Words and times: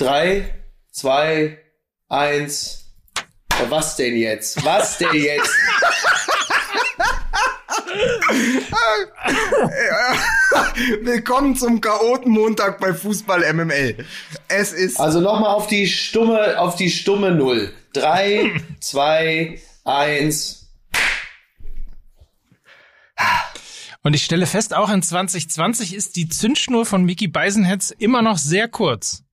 Drei, 0.00 0.54
zwei, 0.90 1.58
eins. 2.08 2.86
Ja, 3.52 3.70
was 3.70 3.96
denn 3.96 4.16
jetzt? 4.16 4.64
Was 4.64 4.96
denn 4.96 5.12
jetzt? 5.12 5.52
Willkommen 11.02 11.54
zum 11.54 11.82
Chaoten-Montag 11.82 12.80
bei 12.80 12.94
Fußball 12.94 13.52
MML. 13.52 14.06
Es 14.48 14.72
ist. 14.72 14.98
Also 14.98 15.20
nochmal 15.20 15.54
auf 15.54 15.66
die 15.66 15.86
stumme, 15.86 16.58
auf 16.58 16.76
die 16.76 16.88
stumme 16.90 17.32
Null. 17.32 17.70
Drei, 17.92 18.58
zwei, 18.80 19.60
eins. 19.84 20.70
Und 24.02 24.14
ich 24.14 24.24
stelle 24.24 24.46
fest, 24.46 24.72
auch 24.72 24.88
in 24.88 25.02
2020 25.02 25.92
ist 25.92 26.16
die 26.16 26.30
Zündschnur 26.30 26.86
von 26.86 27.04
Mickey 27.04 27.28
Beisenherz 27.28 27.90
immer 27.90 28.22
noch 28.22 28.38
sehr 28.38 28.66
kurz. 28.66 29.24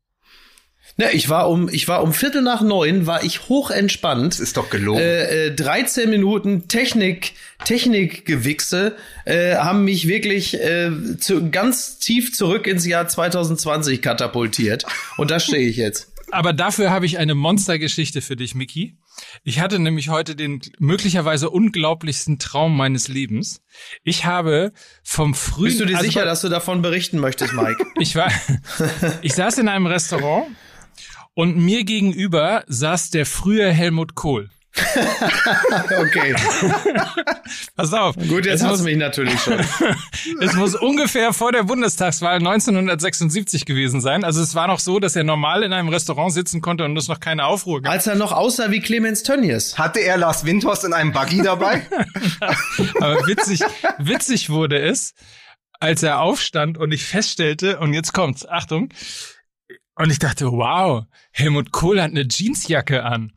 Ja, 1.00 1.09
ich 1.11 1.29
war 1.29 1.48
um, 1.50 1.70
ich 1.70 1.88
war 1.88 2.02
um 2.02 2.11
Viertel 2.11 2.41
nach 2.41 2.61
neun, 2.61 3.05
war 3.05 3.24
ich 3.24 3.50
hochentspannt. 3.50 4.39
ist 4.39 4.57
doch 4.57 4.71
gelogen. 4.71 5.00
Äh, 5.00 5.47
äh, 5.47 5.51
13 5.55 6.10
Minuten 6.10 6.68
Technik, 6.68 7.33
Technikgewichse 7.64 8.96
äh, 9.25 9.55
haben 9.57 9.83
mich 9.83 10.07
wirklich 10.07 10.55
äh, 10.55 10.89
zu, 11.19 11.52
ganz 11.52 12.00
tief 12.00 12.33
zurück 12.33 12.65
ins 12.65 12.86
Jahr 12.88 13.07
2020 13.07 14.02
katapultiert. 14.02 14.86
Und 15.18 15.29
da 15.29 15.39
stehe 15.39 15.69
ich 15.69 15.78
jetzt. 15.78 16.11
Aber 16.32 16.52
dafür 16.52 16.89
habe 16.89 17.05
ich 17.05 17.19
eine 17.19 17.36
Monstergeschichte 17.36 18.21
für 18.21 18.36
dich, 18.36 18.55
Mickey. 18.55 18.97
Ich 19.43 19.60
hatte 19.60 19.79
nämlich 19.79 20.10
heute 20.10 20.36
den 20.36 20.61
möglicherweise 20.79 21.50
unglaublichsten 21.50 22.39
Traum 22.39 22.75
meines 22.75 23.07
Lebens. 23.07 23.61
Ich 24.04 24.25
habe 24.25 24.74
vom 25.04 25.33
frühen... 25.36 25.66
Bist 25.66 25.79
du 25.79 25.86
dir 25.86 25.97
also 25.97 26.07
sicher, 26.07 26.25
dass 26.25 26.41
du 26.41 26.50
davon 26.50 26.82
berichten 26.82 27.19
möchtest, 27.19 27.54
Mike? 27.54 27.86
Ich 28.00 28.16
war, 28.16 28.32
ich 29.21 29.33
saß 29.33 29.60
in 29.60 29.69
einem 29.69 29.86
Restaurant 29.86 30.47
und 31.37 31.55
mir 31.55 31.83
gegenüber 31.83 32.64
saß 32.66 33.11
der 33.11 33.27
frühe 33.27 33.72
Helmut 33.72 34.16
Kohl. 34.16 34.50
Okay, 35.99 36.35
Pass 37.75 37.94
auf. 37.94 38.16
gut, 38.16 38.45
jetzt 38.45 38.61
es 38.61 38.63
hast 38.63 38.69
muss, 38.69 38.79
du 38.79 38.85
mich 38.85 38.97
natürlich 38.97 39.39
schon. 39.39 39.59
es 40.41 40.53
muss 40.53 40.75
ungefähr 40.75 41.33
vor 41.33 41.52
der 41.52 41.63
Bundestagswahl 41.63 42.38
1976 42.38 43.66
gewesen 43.66 44.02
sein. 44.02 44.23
Also 44.23 44.41
es 44.41 44.55
war 44.55 44.67
noch 44.67 44.79
so, 44.79 44.99
dass 44.99 45.16
er 45.16 45.23
normal 45.23 45.63
in 45.63 45.73
einem 45.73 45.89
Restaurant 45.89 46.31
sitzen 46.33 46.61
konnte 46.61 46.85
und 46.85 46.95
es 46.97 47.07
noch 47.07 47.19
keine 47.19 47.45
Aufruhr 47.45 47.81
gab. 47.81 47.91
Als 47.91 48.07
er 48.07 48.16
noch 48.16 48.31
aussah 48.31 48.72
wie 48.72 48.79
Clemens 48.79 49.23
Tönnies. 49.23 49.77
Hatte 49.77 49.99
er 49.99 50.17
Lars 50.17 50.45
Windhorst 50.45 50.85
in 50.85 50.94
einem 50.94 51.11
Buggy 51.11 51.41
dabei? 51.41 51.85
Aber 52.99 53.27
witzig, 53.27 53.61
witzig 53.99 54.49
wurde 54.49 54.79
es, 54.79 55.13
als 55.79 56.03
er 56.03 56.22
aufstand 56.22 56.77
und 56.77 56.91
ich 56.91 57.03
feststellte, 57.05 57.79
und 57.79 57.94
jetzt 57.94 58.13
kommt's, 58.13 58.47
Achtung, 58.47 58.89
und 59.98 60.12
ich 60.12 60.20
dachte, 60.20 60.52
wow, 60.52 61.06
Helmut 61.31 61.72
Kohl 61.72 62.02
hat 62.02 62.12
eine 62.12 62.28
Jeansjacke 62.30 63.03
an. 63.03 63.31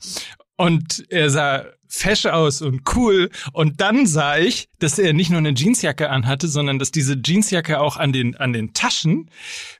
Und 0.56 1.04
er 1.08 1.30
sah 1.30 1.64
fesch 1.88 2.26
aus 2.26 2.62
und 2.62 2.82
cool. 2.94 3.30
Und 3.52 3.80
dann 3.80 4.06
sah 4.06 4.36
ich, 4.38 4.68
dass 4.78 4.98
er 4.98 5.12
nicht 5.12 5.30
nur 5.30 5.38
eine 5.38 5.54
Jeansjacke 5.54 6.08
anhatte, 6.10 6.48
sondern 6.48 6.78
dass 6.78 6.90
diese 6.92 7.16
Jeansjacke 7.24 7.80
auch 7.80 7.96
an 7.96 8.12
den, 8.12 8.36
an 8.36 8.52
den 8.52 8.74
Taschen 8.74 9.30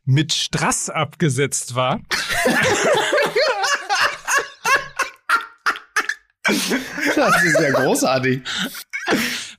mit 0.05 0.33
Strass 0.33 0.89
abgesetzt 0.91 1.75
war. 1.75 2.01
Das 7.17 7.45
ist 7.45 7.61
ja 7.61 7.70
großartig. 7.70 8.41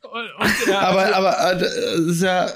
Und, 0.01 0.29
und 0.39 0.67
er, 0.67 0.81
Aber, 0.81 1.15
aber, 1.15 1.51
äh, 1.53 1.59
das 1.59 1.99
ist 1.99 2.21
ja, 2.21 2.51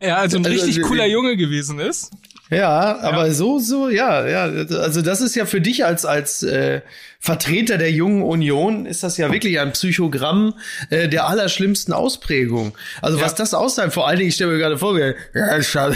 er 0.00 0.18
also 0.18 0.38
ein 0.38 0.46
also, 0.46 0.56
richtig 0.56 0.76
wir- 0.78 0.84
cooler 0.84 1.06
Junge 1.06 1.36
gewesen 1.36 1.78
ist. 1.78 2.10
Ja, 2.50 2.98
aber 3.00 3.32
so, 3.32 3.58
so, 3.58 3.88
ja, 3.88 4.26
ja. 4.26 4.44
Also 4.78 5.02
das 5.02 5.20
ist 5.20 5.34
ja 5.36 5.44
für 5.44 5.60
dich 5.60 5.84
als, 5.84 6.04
als 6.04 6.42
äh, 6.42 6.80
Vertreter 7.20 7.78
der 7.78 7.92
jungen 7.92 8.22
Union, 8.22 8.86
ist 8.86 9.02
das 9.02 9.16
ja 9.18 9.30
wirklich 9.32 9.60
ein 9.60 9.72
Psychogramm 9.72 10.54
äh, 10.90 11.08
der 11.08 11.26
allerschlimmsten 11.26 11.92
Ausprägung. 11.92 12.76
Also 13.02 13.20
was 13.20 13.34
das 13.34 13.54
aussagt, 13.54 13.92
vor 13.92 14.08
allen 14.08 14.18
Dingen, 14.18 14.28
ich 14.28 14.36
stelle 14.36 14.52
mir 14.52 14.58
gerade 14.58 14.78
vor, 14.78 14.96
wie, 14.96 15.14
ja, 15.34 15.62
schau, 15.62 15.90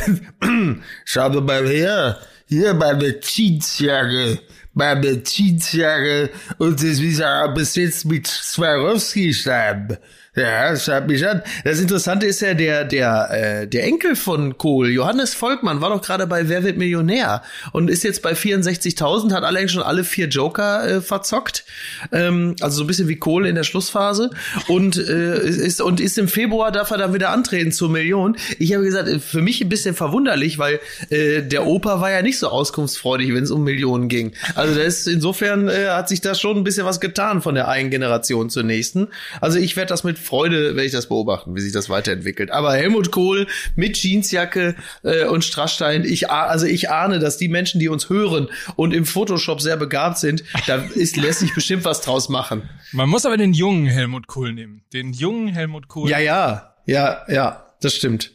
schau 1.04 1.28
doch 1.30 1.42
mal 1.42 1.66
her, 1.66 2.18
hier 2.48 2.74
meine 2.74 3.18
Jeansjacke, 3.20 4.40
meine 4.74 5.22
Jeansjacke 5.22 6.30
und 6.58 6.82
das 6.82 7.00
ist 7.00 7.18
ja 7.18 7.46
bis 7.46 7.76
jetzt 7.76 8.04
mit 8.04 8.26
Swarovski-Stab. 8.26 9.98
Ja, 10.34 10.74
schaut 10.78 11.08
mich 11.08 11.28
an. 11.28 11.42
Das 11.62 11.78
Interessante 11.78 12.24
ist 12.24 12.40
ja 12.40 12.54
der 12.54 12.86
der 12.86 13.28
äh, 13.30 13.68
der 13.68 13.84
Enkel 13.84 14.16
von 14.16 14.56
Kohl, 14.56 14.88
Johannes 14.88 15.34
Volkmann, 15.34 15.82
war 15.82 15.90
doch 15.90 16.00
gerade 16.00 16.26
bei 16.26 16.48
Wer 16.48 16.64
wird 16.64 16.78
Millionär 16.78 17.42
und 17.72 17.90
ist 17.90 18.02
jetzt 18.02 18.22
bei 18.22 18.32
64.000, 18.32 19.34
hat 19.34 19.44
allerdings 19.44 19.72
schon 19.72 19.82
alle 19.82 20.04
vier 20.04 20.28
Joker 20.28 20.88
äh, 20.88 21.00
verzockt, 21.02 21.66
ähm, 22.12 22.56
also 22.62 22.78
so 22.78 22.84
ein 22.84 22.86
bisschen 22.86 23.08
wie 23.08 23.16
Kohl 23.16 23.44
in 23.44 23.56
der 23.56 23.62
Schlussphase 23.62 24.30
und 24.68 24.96
äh, 24.96 25.46
ist 25.46 25.82
und 25.82 26.00
ist 26.00 26.16
im 26.16 26.28
Februar 26.28 26.72
darf 26.72 26.90
er 26.92 26.96
dann 26.96 27.12
wieder 27.12 27.28
antreten 27.28 27.70
zur 27.70 27.90
Million. 27.90 28.38
Ich 28.58 28.72
habe 28.72 28.84
gesagt, 28.84 29.08
äh, 29.10 29.18
für 29.18 29.42
mich 29.42 29.60
ein 29.60 29.68
bisschen 29.68 29.94
verwunderlich, 29.94 30.58
weil 30.58 30.80
äh, 31.10 31.42
der 31.42 31.66
Opa 31.66 32.00
war 32.00 32.10
ja 32.10 32.22
nicht 32.22 32.38
so 32.38 32.48
auskunftsfreudig, 32.48 33.34
wenn 33.34 33.44
es 33.44 33.50
um 33.50 33.64
Millionen 33.64 34.08
ging. 34.08 34.32
Also 34.54 34.74
da 34.76 34.80
ist 34.80 35.06
insofern 35.06 35.68
äh, 35.68 35.88
hat 35.90 36.08
sich 36.08 36.22
da 36.22 36.34
schon 36.34 36.56
ein 36.56 36.64
bisschen 36.64 36.86
was 36.86 37.00
getan 37.00 37.42
von 37.42 37.54
der 37.54 37.68
einen 37.68 37.90
Generation 37.90 38.48
zur 38.48 38.62
nächsten. 38.62 39.08
Also 39.42 39.58
ich 39.58 39.76
werde 39.76 39.90
das 39.90 40.04
mit 40.04 40.21
Freude, 40.22 40.74
werde 40.76 40.84
ich 40.84 40.92
das 40.92 41.08
beobachten, 41.08 41.54
wie 41.54 41.60
sich 41.60 41.72
das 41.72 41.88
weiterentwickelt. 41.90 42.50
Aber 42.50 42.74
Helmut 42.74 43.10
Kohl 43.10 43.46
mit 43.76 43.96
Jeansjacke 43.96 44.74
äh, 45.02 45.24
und 45.26 45.44
Strassstein, 45.44 46.04
ich 46.04 46.30
also 46.30 46.66
ich 46.66 46.90
ahne, 46.90 47.18
dass 47.18 47.36
die 47.36 47.48
Menschen, 47.48 47.80
die 47.80 47.88
uns 47.88 48.08
hören 48.08 48.48
und 48.76 48.94
im 48.94 49.04
Photoshop 49.04 49.60
sehr 49.60 49.76
begabt 49.76 50.18
sind, 50.18 50.44
da 50.66 50.76
ist 50.94 51.16
lässt 51.16 51.40
sich 51.40 51.54
bestimmt 51.54 51.84
was 51.84 52.00
draus 52.00 52.28
machen. 52.28 52.68
Man 52.92 53.08
muss 53.08 53.26
aber 53.26 53.36
den 53.36 53.52
jungen 53.52 53.86
Helmut 53.86 54.26
Kohl 54.26 54.52
nehmen. 54.52 54.82
Den 54.92 55.12
jungen 55.12 55.48
Helmut 55.48 55.88
Kohl. 55.88 56.08
Ja, 56.08 56.18
ja, 56.18 56.74
ja, 56.86 57.22
ja, 57.28 57.66
das 57.80 57.94
stimmt. 57.94 58.32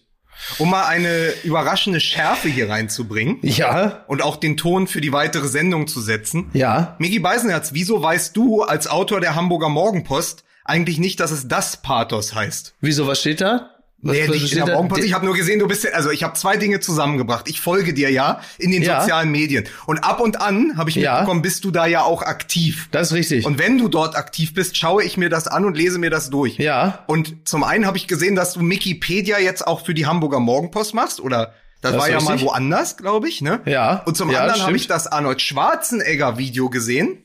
Um 0.59 0.70
mal 0.70 0.86
eine 0.86 1.34
überraschende 1.44 2.00
Schärfe 2.00 2.47
hier 2.47 2.70
reinzubringen 2.70 3.40
Ja, 3.42 4.03
und 4.08 4.22
auch 4.22 4.36
den 4.36 4.56
Ton 4.56 4.86
für 4.86 5.02
die 5.02 5.12
weitere 5.12 5.47
Sendung 5.47 5.88
zu 5.88 6.00
setzen. 6.00 6.52
ja. 6.53 6.96
Miki 7.00 7.18
Beisenherz, 7.20 7.74
wieso 7.74 8.03
weißt 8.03 8.38
du 8.38 8.62
als 8.62 8.88
Autor 8.88 9.20
der 9.20 9.34
Hamburger 9.34 9.70
Morgenpost 9.70 10.44
eigentlich 10.67 10.97
nicht, 11.00 11.19
dass 11.19 11.31
es 11.31 11.47
das 11.47 11.78
Pathos 11.78 12.35
heißt? 12.35 12.75
Wieso, 12.81 13.07
was 13.07 13.19
steht 13.22 13.41
da? 13.41 13.72
Was, 14.00 14.16
Nee, 14.16 14.28
was 14.28 14.35
nicht 14.35 14.53
in 14.53 14.63
der. 14.66 14.97
Ich 15.03 15.13
habe 15.13 15.25
nur 15.25 15.33
gesehen, 15.33 15.57
du 15.57 15.67
bist 15.67 15.91
also 15.91 16.11
ich 16.11 16.22
habe 16.23 16.35
zwei 16.35 16.55
Dinge 16.57 16.79
zusammengebracht. 16.79 17.50
Ich 17.50 17.61
folge 17.61 17.95
dir 17.95 18.11
ja 18.11 18.41
in 18.59 18.69
den 18.69 18.83
Ja. 18.83 19.01
sozialen 19.01 19.31
Medien 19.31 19.66
und 19.88 20.03
ab 20.03 20.19
und 20.19 20.39
an 20.39 20.78
habe 20.78 20.91
ich 20.91 20.97
Ja. 20.97 21.13
mitbekommen, 21.16 21.41
bist 21.41 21.63
du 21.63 21.72
da 21.72 21.88
ja 21.88 22.03
auch 22.03 22.22
aktiv. 22.22 22.89
Das 22.91 23.07
ist 23.07 23.13
richtig. 23.13 23.45
Und 23.47 23.57
wenn 23.57 23.79
du 23.79 23.88
dort 23.88 24.16
aktiv 24.16 24.53
bist, 24.53 24.78
schaue 24.78 25.03
ich 25.03 25.17
mir 25.17 25.29
das 25.29 25.47
an 25.47 25.66
und 25.66 25.75
lese 25.75 25.97
mir 25.97 26.11
das 26.11 26.29
durch. 26.29 26.57
ja, 26.59 27.03
Und 27.07 27.47
zum 27.49 27.63
einen 27.63 27.88
habe 27.88 27.97
ich 27.97 28.07
gesehen, 28.07 28.35
dass 28.35 28.53
du 28.53 28.59
Wikipedia 28.69 29.39
jetzt 29.39 29.66
auch 29.66 29.84
für 29.84 29.95
die 29.95 30.05
Hamburger 30.05 30.39
Morgenpost 30.39 30.94
machst 30.94 31.19
oder 31.19 31.53
das, 31.81 31.94
Das 31.94 32.01
war 32.01 32.09
ja 32.09 32.19
mal 32.22 32.34
richtig. 32.34 32.47
woanders, 32.49 32.97
glaube 32.97 33.28
ich, 33.29 33.41
ne? 33.41 33.61
Ja. 33.66 34.03
Und 34.05 34.16
zum 34.16 34.29
Ja, 34.29 34.41
anderen 34.41 34.61
habe 34.61 34.75
ich 34.78 34.85
das 34.88 35.07
Arnold 35.07 35.41
Schwarzenegger 35.41 36.38
Video 36.38 36.69
gesehen 36.69 37.23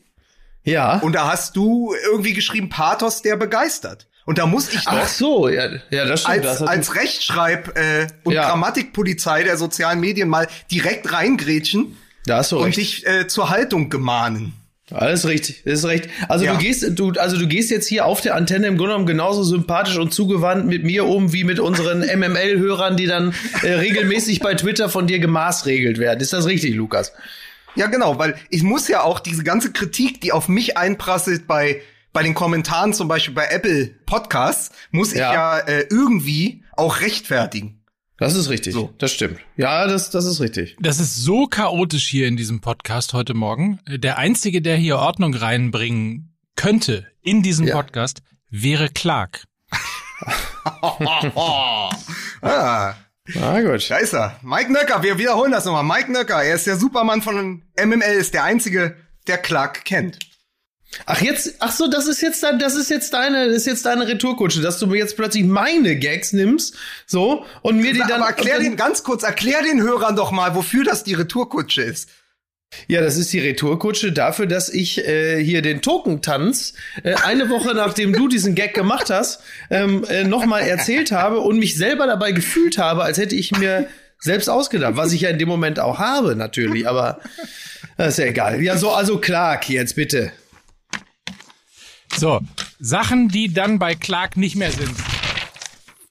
ja. 0.64 0.98
und 0.98 1.12
da 1.14 1.30
hast 1.30 1.56
du 1.56 1.94
irgendwie 2.10 2.32
geschrieben 2.32 2.68
Pathos, 2.68 3.22
der 3.22 3.36
begeistert. 3.36 4.06
Und 4.24 4.38
da 4.38 4.46
muss 4.46 4.72
ich 4.72 4.84
doch 4.84 4.92
Ach 4.92 5.08
so, 5.08 5.48
ja, 5.48 5.68
ja, 5.90 6.04
das 6.04 6.20
stimmt. 6.22 6.44
das 6.44 6.60
als, 6.60 6.60
hat- 6.60 6.68
als 6.68 6.94
Rechtschreib- 6.94 7.76
äh, 7.76 8.06
und 8.22 8.34
Ja. 8.34 8.48
Grammatikpolizei 8.50 9.42
der 9.42 9.56
sozialen 9.56 9.98
Medien 9.98 10.28
mal 10.28 10.46
direkt 10.70 11.12
reingrätschen 11.12 11.96
da 12.26 12.36
hast 12.36 12.52
du 12.52 12.58
und 12.58 12.66
recht. 12.66 12.76
dich 12.76 13.06
äh, 13.06 13.26
zur 13.26 13.50
Haltung 13.50 13.90
gemahnen. 13.90 14.52
Alles 14.92 15.26
richtig, 15.26 15.62
das 15.64 15.80
ist 15.80 15.84
recht. 15.86 16.08
Also 16.28 16.44
Ja. 16.44 16.52
du 16.52 16.58
gehst, 16.58 16.86
du, 16.98 17.10
also 17.12 17.36
du 17.38 17.48
gehst 17.48 17.70
jetzt 17.70 17.88
hier 17.88 18.04
auf 18.04 18.20
der 18.20 18.36
Antenne 18.36 18.66
im 18.68 18.76
Grunde 18.76 18.92
genommen 18.92 19.06
genauso 19.06 19.42
sympathisch 19.42 19.96
und 19.96 20.12
zugewandt 20.12 20.66
mit 20.66 20.84
mir 20.84 21.06
um 21.06 21.32
wie 21.32 21.42
mit 21.44 21.58
unseren 21.58 22.00
MML-Hörern, 22.18 22.96
die 22.96 23.06
dann 23.06 23.34
äh, 23.62 23.72
regelmäßig 23.72 24.38
bei 24.40 24.54
Twitter 24.54 24.88
von 24.88 25.06
dir 25.08 25.18
gemaßregelt 25.18 25.98
werden. 25.98 26.20
Ist 26.20 26.32
das 26.32 26.46
richtig, 26.46 26.74
Lukas? 26.76 27.12
Ja, 27.74 27.86
genau, 27.86 28.18
weil 28.18 28.36
ich 28.50 28.62
muss 28.62 28.88
ja 28.88 29.02
auch 29.02 29.20
diese 29.20 29.44
ganze 29.44 29.72
Kritik, 29.72 30.20
die 30.20 30.32
auf 30.32 30.48
mich 30.48 30.76
einprasselt 30.76 31.46
bei 31.46 31.80
bei 32.12 32.22
den 32.22 32.34
Kommentaren 32.34 32.92
zum 32.92 33.08
Beispiel 33.08 33.32
bei 33.34 33.46
Apple 33.46 33.86
Podcasts, 34.04 34.70
muss 34.90 35.12
ich 35.12 35.18
Ja. 35.18 35.32
ja 35.32 35.58
äh, 35.60 35.86
irgendwie 35.88 36.62
auch 36.76 37.00
rechtfertigen. 37.00 37.78
Das 38.18 38.34
ist 38.36 38.50
richtig. 38.50 38.74
So. 38.74 38.92
Das 38.98 39.12
stimmt. 39.12 39.38
Ja, 39.56 39.86
das, 39.86 40.10
das 40.10 40.26
ist 40.26 40.38
richtig. 40.40 40.76
Das 40.78 41.00
ist 41.00 41.16
so 41.16 41.46
chaotisch 41.46 42.06
hier 42.06 42.28
in 42.28 42.36
diesem 42.36 42.60
Podcast 42.60 43.14
heute 43.14 43.32
Morgen. 43.34 43.80
Der 43.88 44.18
einzige, 44.18 44.60
der 44.60 44.76
hier 44.76 44.98
Ordnung 44.98 45.34
reinbringen 45.34 46.36
könnte 46.54 47.06
in 47.22 47.42
diesen 47.42 47.66
Ja. 47.66 47.74
Podcast, 47.76 48.20
wäre 48.50 48.88
Clark. 48.90 49.44
Ah, 52.42 52.94
Na 53.28 53.60
gut. 53.62 53.88
da 53.88 53.98
ist 53.98 54.14
er. 54.14 54.38
Mike 54.42 54.72
Nöcker, 54.72 55.02
wir 55.02 55.18
wiederholen 55.18 55.52
das 55.52 55.64
nochmal. 55.64 55.84
Mike 55.84 56.10
Nöcker, 56.10 56.42
er 56.42 56.56
ist 56.56 56.66
der 56.66 56.76
Supermann 56.76 57.22
von 57.22 57.62
MML, 57.80 58.02
ist 58.18 58.34
der 58.34 58.44
einzige, 58.44 58.96
der 59.28 59.38
Clark 59.38 59.84
kennt. 59.84 60.18
Ach 61.06 61.22
jetzt, 61.22 61.54
ach 61.60 61.72
so, 61.72 61.88
das 61.88 62.06
ist 62.06 62.20
jetzt 62.20 62.42
dein, 62.42 62.58
das 62.58 62.74
ist 62.74 62.90
jetzt 62.90 63.14
deine, 63.14 63.46
das 63.46 63.58
ist 63.58 63.66
jetzt 63.66 63.86
deine 63.86 64.06
Retourkutsche, 64.06 64.60
dass 64.60 64.78
du 64.78 64.86
mir 64.86 64.98
jetzt 64.98 65.16
plötzlich 65.16 65.44
meine 65.44 65.96
Gags 65.98 66.34
nimmst, 66.34 66.76
so 67.06 67.46
und 67.62 67.78
mir 67.78 67.94
die 67.94 68.00
dann. 68.00 68.12
Aber 68.20 68.26
erklär 68.26 68.56
dann- 68.56 68.64
den 68.64 68.76
ganz 68.76 69.02
kurz, 69.02 69.22
erklär 69.22 69.62
den 69.62 69.80
Hörern 69.80 70.16
doch 70.16 70.32
mal, 70.32 70.54
wofür 70.54 70.84
das 70.84 71.02
die 71.02 71.14
Retourkutsche 71.14 71.80
ist. 71.82 72.10
Ja, 72.88 73.00
das 73.00 73.16
ist 73.16 73.32
die 73.32 73.38
Retourkutsche 73.38 74.12
dafür, 74.12 74.46
dass 74.46 74.68
ich 74.68 75.06
äh, 75.06 75.42
hier 75.42 75.62
den 75.62 75.82
Tokentanz 75.82 76.74
äh, 77.02 77.14
eine 77.14 77.48
Woche 77.50 77.74
nachdem 77.74 78.12
du 78.12 78.28
diesen 78.28 78.54
Gag 78.54 78.74
gemacht 78.74 79.10
hast, 79.10 79.40
ähm, 79.70 80.04
äh, 80.08 80.24
nochmal 80.24 80.62
erzählt 80.62 81.12
habe 81.12 81.40
und 81.40 81.58
mich 81.58 81.76
selber 81.76 82.06
dabei 82.06 82.32
gefühlt 82.32 82.78
habe, 82.78 83.02
als 83.04 83.18
hätte 83.18 83.34
ich 83.34 83.52
mir 83.52 83.86
selbst 84.18 84.48
ausgedacht, 84.48 84.96
was 84.96 85.12
ich 85.12 85.22
ja 85.22 85.30
in 85.30 85.38
dem 85.38 85.48
Moment 85.48 85.80
auch 85.80 85.98
habe, 85.98 86.36
natürlich, 86.36 86.88
aber 86.88 87.20
das 87.96 88.14
ist 88.14 88.18
ja 88.18 88.26
egal. 88.26 88.62
Ja, 88.62 88.76
so, 88.76 88.90
also 88.90 89.18
Clark, 89.18 89.68
jetzt 89.68 89.96
bitte. 89.96 90.32
So, 92.16 92.40
Sachen, 92.78 93.28
die 93.28 93.52
dann 93.52 93.78
bei 93.78 93.94
Clark 93.94 94.36
nicht 94.36 94.54
mehr 94.54 94.70
sind. 94.70 94.94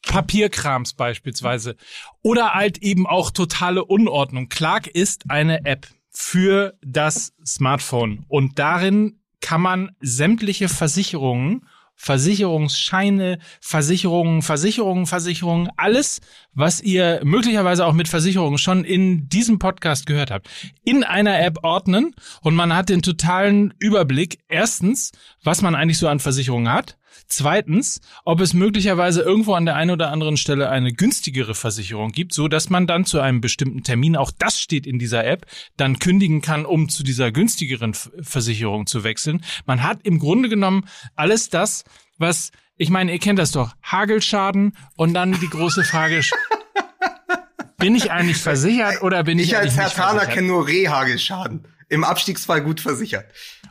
Papierkrams 0.08 0.94
beispielsweise. 0.94 1.76
Oder 2.22 2.54
halt 2.54 2.80
eben 2.80 3.08
auch 3.08 3.32
totale 3.32 3.86
Unordnung. 3.86 4.50
Clark 4.50 4.88
ist 4.88 5.24
eine 5.30 5.66
App 5.66 5.88
für 6.12 6.78
das 6.86 7.34
Smartphone 7.46 8.26
und 8.28 8.60
darin 8.60 9.20
kann 9.40 9.62
man 9.62 9.92
sämtliche 10.02 10.70
Versicherungen 10.70 11.66
Versicherungsscheine, 12.02 13.38
Versicherungen, 13.60 14.42
Versicherungen, 14.42 15.06
Versicherungen, 15.06 15.70
alles, 15.78 16.20
was 16.52 16.82
ihr 16.82 17.22
möglicherweise 17.24 17.86
auch 17.86 17.94
mit 17.94 18.08
Versicherungen 18.08 18.58
schon 18.58 18.84
in 18.84 19.30
diesem 19.30 19.60
Podcast 19.60 20.08
gehört 20.08 20.32
habt, 20.32 20.50
in 20.84 21.04
einer 21.04 21.40
App 21.40 21.60
ordnen 21.62 22.16
und 22.42 22.56
man 22.56 22.76
hat 22.76 22.90
den 22.90 23.04
totalen 23.04 23.76
Überblick. 23.78 24.40
Erstens, 24.48 25.12
was 25.44 25.62
man 25.62 25.76
eigentlich 25.76 26.00
so 26.00 26.08
an 26.08 26.20
Versicherungen 26.20 26.74
hat. 26.74 26.98
Zweitens, 27.28 28.02
ob 28.26 28.42
es 28.42 28.54
möglicherweise 28.54 29.22
irgendwo 29.22 29.54
an 29.54 29.66
der 29.66 29.76
einen 29.76 29.92
oder 29.92 30.12
anderen 30.12 30.38
Stelle 30.38 30.70
eine 30.70 30.94
günstigere 30.94 31.56
Versicherung 31.56 32.12
gibt, 32.12 32.34
so 32.34 32.48
dass 32.48 32.70
man 32.70 32.88
dann 32.88 33.06
zu 33.06 33.20
einem 33.20 33.42
bestimmten 33.42 33.84
Termin, 33.84 34.16
auch 34.16 34.32
das 34.38 34.60
steht 34.60 34.86
in 34.86 35.00
dieser 35.00 35.26
App, 35.26 35.46
dann 35.78 36.00
kündigen 36.00 36.42
kann, 36.42 36.66
um 36.66 36.90
zu 36.90 37.04
dieser 37.04 37.32
günstigeren 37.32 37.94
Versicherung 37.94 38.88
zu 38.88 39.04
wechseln. 39.04 39.44
Man 39.66 39.84
hat 39.84 40.00
im 40.04 40.20
Grunde 40.20 40.50
genommen 40.50 40.86
alles 41.16 41.50
das, 41.50 41.84
was, 42.18 42.52
ich 42.78 42.90
meine, 42.90 43.12
ihr 43.12 43.20
kennt 43.20 43.40
das 43.40 43.52
doch, 43.52 43.74
Hagelschaden 43.84 44.78
und 44.96 45.14
dann 45.14 45.40
die 45.40 45.50
große 45.50 45.84
Frage, 45.84 46.22
bin 47.78 47.96
ich 47.96 48.12
eigentlich 48.12 48.38
versichert 48.38 49.02
oder 49.02 49.24
bin 49.24 49.40
ich, 49.40 49.48
ich 49.50 49.58
als 49.58 49.76
Herr 49.76 49.90
Thaler 49.90 50.26
kenne 50.28 50.48
nur 50.48 50.68
Rehagelschaden. 50.68 51.66
Im 51.92 52.06
Abstiegsfall 52.06 52.62
gut 52.64 52.80
versichert. 52.80 53.26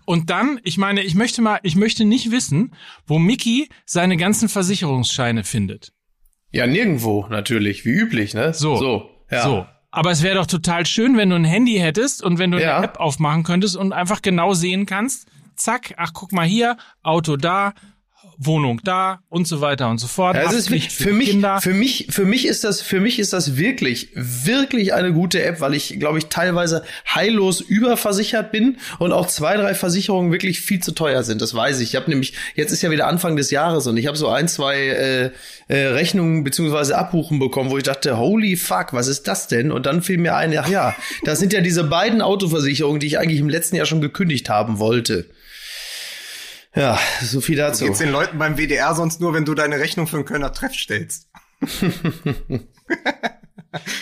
Und 0.05 0.28
dann, 0.28 0.61
ich 0.62 0.76
meine, 0.76 1.02
ich 1.02 1.14
möchte 1.14 1.40
mal, 1.40 1.58
ich 1.62 1.75
möchte 1.75 2.05
nicht 2.05 2.31
wissen, 2.31 2.75
wo 3.06 3.19
Mickey 3.19 3.70
seine 3.87 4.19
ganzen 4.19 4.50
Versicherungsscheine 4.50 5.43
findet. 5.43 5.94
Ja, 6.52 6.67
nirgendwo, 6.67 7.26
natürlich, 7.31 7.87
wie 7.87 7.93
üblich, 7.93 8.34
ne? 8.34 8.52
So. 8.52 8.76
So. 8.76 9.11
Ja. 9.31 9.43
so. 9.43 9.67
Aber 9.90 10.11
es 10.11 10.22
wäre 10.22 10.34
doch 10.34 10.46
total 10.46 10.84
schön, 10.84 11.17
wenn 11.17 11.31
du 11.31 11.37
ein 11.37 11.44
Handy 11.44 11.78
hättest 11.78 12.22
und 12.22 12.38
wenn 12.38 12.50
du 12.50 12.61
ja. 12.61 12.76
eine 12.76 12.84
App 12.84 13.00
aufmachen 13.00 13.43
könntest 13.43 13.76
und 13.76 13.94
einfach 13.94 14.20
genau 14.20 14.52
sehen 14.52 14.84
kannst, 14.84 15.26
zack, 15.56 15.94
ach 15.96 16.12
guck 16.12 16.32
mal 16.32 16.46
hier, 16.46 16.76
Auto 17.02 17.38
da, 17.38 17.73
Wohnung 18.42 18.81
da 18.84 19.20
und 19.28 19.46
so 19.46 19.60
weiter 19.60 19.90
und 19.90 19.98
so 19.98 20.06
fort. 20.06 20.34
Ja, 20.34 20.50
ist 20.50 20.69
für, 20.70 20.81
für 20.81 21.12
mich, 21.12 21.31
Kinder. 21.31 21.60
für 21.60 21.75
mich, 21.75 22.06
für 22.08 22.25
mich 22.25 22.46
ist 22.46 22.64
das, 22.64 22.81
für 22.81 22.98
mich 22.98 23.19
ist 23.19 23.34
das 23.34 23.58
wirklich, 23.58 24.08
wirklich 24.14 24.94
eine 24.94 25.12
gute 25.12 25.42
App, 25.42 25.60
weil 25.60 25.75
ich, 25.75 26.00
glaube 26.00 26.16
ich, 26.16 26.26
teilweise 26.26 26.82
heillos 27.06 27.60
überversichert 27.60 28.50
bin 28.50 28.78
und 28.98 29.12
auch 29.12 29.26
zwei, 29.26 29.58
drei 29.58 29.75
Versicherungen 29.75 30.32
wirklich 30.32 30.60
viel 30.60 30.81
zu 30.81 30.92
teuer 30.92 31.22
sind. 31.22 31.42
Das 31.42 31.54
weiß 31.54 31.81
ich. 31.81 31.90
Ich 31.90 31.96
habe 31.96 32.08
nämlich, 32.08 32.32
jetzt 32.54 32.72
ist 32.72 32.81
ja 32.81 32.90
wieder 32.90 33.08
Anfang 33.08 33.37
des 33.37 33.50
Jahres 33.50 33.87
und 33.87 33.98
ich 33.98 34.06
habe 34.06 34.16
so 34.16 34.28
ein, 34.28 34.48
zwei 34.48 34.76
äh, 34.78 35.31
äh, 35.69 35.87
Rechnungen 35.88 36.42
beziehungsweise 36.42 36.96
Abbuchen 36.96 37.38
bekommen, 37.40 37.70
wo 37.70 37.76
ich 37.76 37.84
dachte, 37.84 38.16
holy 38.16 38.56
fuck, 38.56 38.94
was 38.94 39.06
ist 39.06 39.28
das 39.28 39.48
denn? 39.48 39.70
Und 39.70 39.84
dann 39.84 40.00
fiel 40.00 40.16
mir 40.16 40.37
ein, 40.37 40.56
ach 40.56 40.69
ja, 40.69 40.96
das 41.25 41.38
sind 41.40 41.52
ja 41.52 41.60
diese 41.60 41.84
beiden 41.84 42.22
Autoversicherungen, 42.22 43.00
die 43.00 43.06
ich 43.06 43.19
eigentlich 43.19 43.40
im 43.40 43.50
letzten 43.50 43.76
Jahr 43.76 43.87
schon 43.87 44.00
gekündigt 44.00 44.48
haben 44.48 44.78
wollte. 44.78 45.26
Ja, 46.75 46.99
so 47.20 47.40
viel 47.40 47.56
dazu. 47.56 47.84
Du 47.84 47.87
geht's 47.88 47.99
den 47.99 48.12
Leuten 48.12 48.38
beim 48.38 48.56
WDR 48.56 48.94
sonst 48.94 49.20
nur, 49.20 49.34
wenn 49.34 49.44
du 49.44 49.55
deine 49.55 49.78
Rechnung 49.78 50.06
für 50.06 50.17
einen 50.17 50.25
Kölner 50.25 50.52
Treff 50.52 50.75
stellst. 50.75 51.28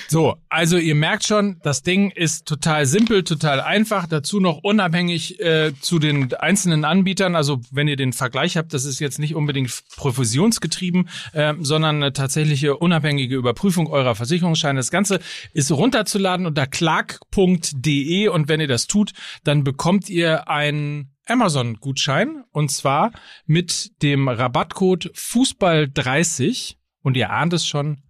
so, 0.09 0.37
also 0.49 0.77
ihr 0.77 0.95
merkt 0.95 1.27
schon, 1.27 1.61
das 1.63 1.83
Ding 1.83 2.11
ist 2.11 2.47
total 2.47 2.85
simpel, 2.85 3.25
total 3.25 3.63
einfach. 3.63 4.07
Dazu 4.07 4.39
noch 4.39 4.59
unabhängig 4.63 5.41
äh, 5.41 5.73
zu 5.81 5.99
den 5.99 6.33
einzelnen 6.35 6.85
Anbietern. 6.85 7.37
Also 7.37 7.61
wenn 7.71 7.89
ihr 7.89 7.97
den 7.97 8.13
Vergleich 8.13 8.59
habt, 8.59 8.75
das 8.75 8.85
ist 8.85 9.01
jetzt 9.01 9.19
nicht 9.19 9.35
unbedingt 9.35 9.73
professionsgetrieben, 9.97 11.09
äh, 11.33 11.55
sondern 11.61 11.97
eine 11.97 12.13
tatsächliche 12.13 12.77
unabhängige 12.77 13.35
Überprüfung 13.35 13.89
eurer 13.89 14.15
Versicherungsscheine. 14.15 14.79
Das 14.79 14.91
Ganze 14.91 15.21
ist 15.55 15.73
runterzuladen 15.73 16.47
unter 16.47 16.67
clark.de 16.67 18.29
und 18.29 18.49
wenn 18.49 18.61
ihr 18.61 18.69
das 18.69 18.87
tut, 18.87 19.13
dann 19.45 19.65
bekommt 19.65 20.11
ihr 20.11 20.49
ein 20.49 21.11
Amazon-Gutschein 21.29 22.45
und 22.53 22.71
zwar 22.71 23.13
mit 23.47 24.03
dem 24.03 24.29
Rabattcode 24.29 25.13
Fußball30 25.15 26.77
und 27.03 27.17
ihr 27.17 27.31
ahnt 27.31 27.53
es 27.53 27.67
schon, 27.67 28.03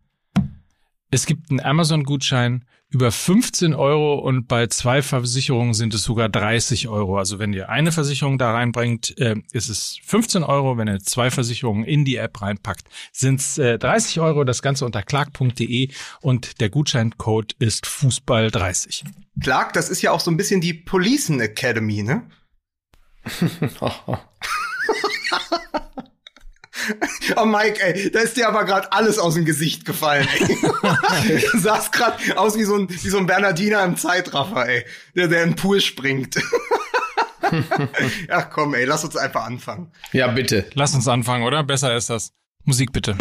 es 1.10 1.26
gibt 1.26 1.50
einen 1.50 1.60
Amazon-Gutschein 1.60 2.64
über 2.90 3.12
15 3.12 3.74
Euro 3.74 4.18
und 4.18 4.48
bei 4.48 4.66
zwei 4.68 5.02
Versicherungen 5.02 5.74
sind 5.74 5.92
es 5.92 6.02
sogar 6.02 6.28
30 6.28 6.88
Euro. 6.88 7.18
Also 7.18 7.38
wenn 7.38 7.52
ihr 7.52 7.68
eine 7.68 7.92
Versicherung 7.92 8.38
da 8.38 8.52
reinbringt, 8.52 9.16
äh, 9.18 9.36
ist 9.52 9.68
es 9.68 9.98
15 10.04 10.42
Euro. 10.42 10.78
Wenn 10.78 10.88
ihr 10.88 11.00
zwei 11.00 11.30
Versicherungen 11.30 11.84
in 11.84 12.06
die 12.06 12.16
App 12.16 12.40
reinpackt, 12.40 12.88
sind 13.12 13.40
es 13.40 13.58
äh, 13.58 13.78
30 13.78 14.20
Euro. 14.20 14.44
Das 14.44 14.62
Ganze 14.62 14.86
unter 14.86 15.02
clark.de 15.02 15.90
und 16.22 16.60
der 16.60 16.70
Gutscheincode 16.70 17.54
ist 17.58 17.86
Fußball30. 17.86 19.04
Clark, 19.42 19.74
das 19.74 19.90
ist 19.90 20.00
ja 20.00 20.10
auch 20.10 20.20
so 20.20 20.30
ein 20.30 20.38
bisschen 20.38 20.62
die 20.62 20.72
Policen 20.72 21.40
Academy, 21.40 22.02
ne? 22.02 22.22
Oh 27.36 27.44
Mike, 27.44 27.82
ey, 27.82 28.10
da 28.10 28.20
ist 28.20 28.36
dir 28.36 28.48
aber 28.48 28.64
gerade 28.64 28.90
alles 28.92 29.18
aus 29.18 29.34
dem 29.34 29.44
Gesicht 29.44 29.84
gefallen. 29.84 30.26
Ey. 30.38 31.44
du 31.52 31.58
sahst 31.58 31.92
gerade 31.92 32.38
aus 32.38 32.56
wie 32.56 32.64
so 32.64 32.76
ein 32.76 32.88
wie 32.88 33.08
so 33.08 33.18
ein 33.18 33.26
Bernardiner 33.26 33.84
im 33.84 33.96
Zeitraffer, 33.96 34.68
ey, 34.68 34.84
der 35.14 35.28
der 35.28 35.42
in 35.42 35.50
den 35.50 35.56
Pool 35.56 35.80
springt. 35.80 36.36
Ach 38.30 38.50
komm, 38.50 38.74
ey, 38.74 38.84
lass 38.84 39.04
uns 39.04 39.16
einfach 39.16 39.44
anfangen. 39.44 39.90
Ja, 40.12 40.28
bitte. 40.28 40.68
Lass 40.74 40.94
uns 40.94 41.08
anfangen, 41.08 41.44
oder? 41.44 41.62
Besser 41.62 41.96
ist 41.96 42.10
das. 42.10 42.32
Musik 42.64 42.92
bitte. 42.92 43.16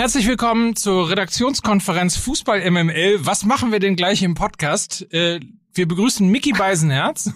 Herzlich 0.00 0.26
willkommen 0.26 0.76
zur 0.76 1.10
Redaktionskonferenz 1.10 2.16
Fußball 2.16 2.70
MML. 2.70 3.18
Was 3.26 3.44
machen 3.44 3.70
wir 3.70 3.80
denn 3.80 3.96
gleich 3.96 4.22
im 4.22 4.32
Podcast? 4.34 5.06
Äh, 5.12 5.40
wir 5.74 5.86
begrüßen 5.86 6.26
Mickey 6.28 6.52
Beisenherz. 6.52 7.30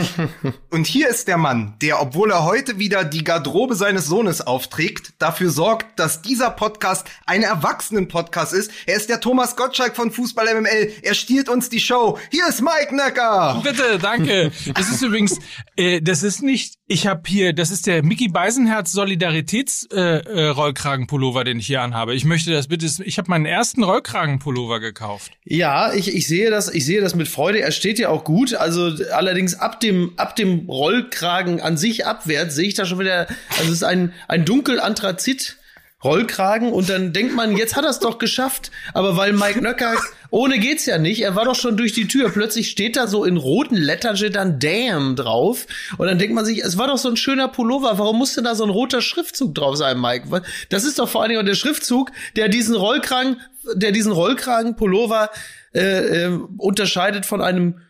Und 0.70 0.86
hier 0.86 1.08
ist 1.08 1.28
der 1.28 1.38
Mann, 1.38 1.76
der, 1.80 2.02
obwohl 2.02 2.30
er 2.30 2.44
heute 2.44 2.78
wieder 2.78 3.04
die 3.04 3.24
Garderobe 3.24 3.74
seines 3.74 4.06
Sohnes 4.06 4.40
aufträgt, 4.40 5.14
dafür 5.18 5.50
sorgt, 5.50 5.98
dass 5.98 6.22
dieser 6.22 6.50
Podcast 6.50 7.06
ein 7.24 7.42
Erwachsenen-Podcast 7.42 8.52
ist. 8.52 8.70
Er 8.86 8.96
ist 8.96 9.08
der 9.08 9.20
Thomas 9.20 9.56
Gottschalk 9.56 9.96
von 9.96 10.10
Fußball 10.10 10.54
MML. 10.54 10.92
Er 11.02 11.14
stiehlt 11.14 11.48
uns 11.48 11.70
die 11.70 11.80
Show. 11.80 12.18
Hier 12.30 12.46
ist 12.46 12.60
Mike 12.60 12.94
Necker. 12.94 13.62
Bitte, 13.64 13.98
danke. 14.00 14.52
Das 14.74 14.90
ist 14.90 15.00
übrigens, 15.02 15.38
äh, 15.76 16.02
das 16.02 16.22
ist 16.22 16.42
nicht, 16.42 16.74
ich 16.86 17.06
habe 17.06 17.22
hier, 17.26 17.54
das 17.54 17.70
ist 17.70 17.86
der 17.86 18.02
Mickey 18.02 18.28
Beisenherz 18.28 18.92
Solidaritäts-Rollkragenpullover, 18.92 21.40
äh, 21.40 21.42
äh, 21.42 21.44
den 21.44 21.58
ich 21.58 21.66
hier 21.66 21.80
anhabe. 21.80 22.14
Ich 22.14 22.26
möchte 22.26 22.50
das 22.50 22.68
bitte, 22.68 22.86
ich 23.04 23.18
habe 23.18 23.30
meinen 23.30 23.46
ersten 23.46 23.82
Rollkragenpullover 23.82 24.80
gekauft. 24.80 25.32
Ja, 25.44 25.94
ich, 25.94 26.14
ich 26.14 26.26
sehe 26.26 26.50
das, 26.50 26.68
ich 26.72 26.84
sehe 26.84 27.00
das 27.00 27.14
mit 27.14 27.28
Freude 27.28 27.61
er 27.62 27.72
steht 27.72 27.98
ja 27.98 28.08
auch 28.08 28.24
gut. 28.24 28.54
Also 28.54 28.92
allerdings 29.12 29.54
ab 29.54 29.80
dem, 29.80 30.12
ab 30.16 30.36
dem 30.36 30.68
Rollkragen 30.68 31.60
an 31.60 31.76
sich 31.76 32.06
abwärts 32.06 32.54
sehe 32.54 32.68
ich 32.68 32.74
da 32.74 32.84
schon 32.84 32.98
wieder, 32.98 33.26
also 33.50 33.64
es 33.64 33.70
ist 33.70 33.84
ein, 33.84 34.12
ein 34.28 34.44
dunkel 34.44 34.80
Anthrazit. 34.80 35.56
Rollkragen 36.04 36.72
und 36.72 36.88
dann 36.88 37.12
denkt 37.12 37.34
man, 37.34 37.56
jetzt 37.56 37.76
hat 37.76 37.84
er 37.84 37.90
es 37.90 38.00
doch 38.00 38.18
geschafft. 38.18 38.70
Aber 38.92 39.16
weil 39.16 39.32
Mike 39.32 39.62
Nöcker, 39.62 39.94
ohne 40.30 40.58
geht's 40.58 40.84
ja 40.86 40.98
nicht, 40.98 41.22
er 41.22 41.36
war 41.36 41.44
doch 41.44 41.54
schon 41.54 41.76
durch 41.76 41.92
die 41.92 42.08
Tür. 42.08 42.30
Plötzlich 42.30 42.70
steht 42.70 42.96
da 42.96 43.06
so 43.06 43.24
in 43.24 43.36
roten 43.36 43.76
Lettern 43.76 44.16
dann 44.32 44.58
Damn 44.58 45.14
drauf. 45.14 45.66
Und 45.98 46.08
dann 46.08 46.18
denkt 46.18 46.34
man 46.34 46.44
sich, 46.44 46.64
es 46.64 46.76
war 46.76 46.88
doch 46.88 46.98
so 46.98 47.08
ein 47.08 47.16
schöner 47.16 47.48
Pullover. 47.48 47.98
Warum 47.98 48.18
musste 48.18 48.42
da 48.42 48.54
so 48.54 48.64
ein 48.64 48.70
roter 48.70 49.00
Schriftzug 49.00 49.54
drauf 49.54 49.76
sein, 49.76 50.00
Mike? 50.00 50.42
Das 50.70 50.84
ist 50.84 50.98
doch 50.98 51.08
vor 51.08 51.22
allen 51.22 51.30
Dingen 51.30 51.46
der 51.46 51.54
Schriftzug, 51.54 52.10
der 52.34 52.48
diesen 52.48 52.74
Rollkragen, 52.74 53.40
der 53.74 53.92
diesen 53.92 54.12
Rollkragen-Pullover 54.12 55.30
äh, 55.74 56.24
äh, 56.26 56.38
unterscheidet 56.58 57.26
von 57.26 57.40
einem 57.40 57.80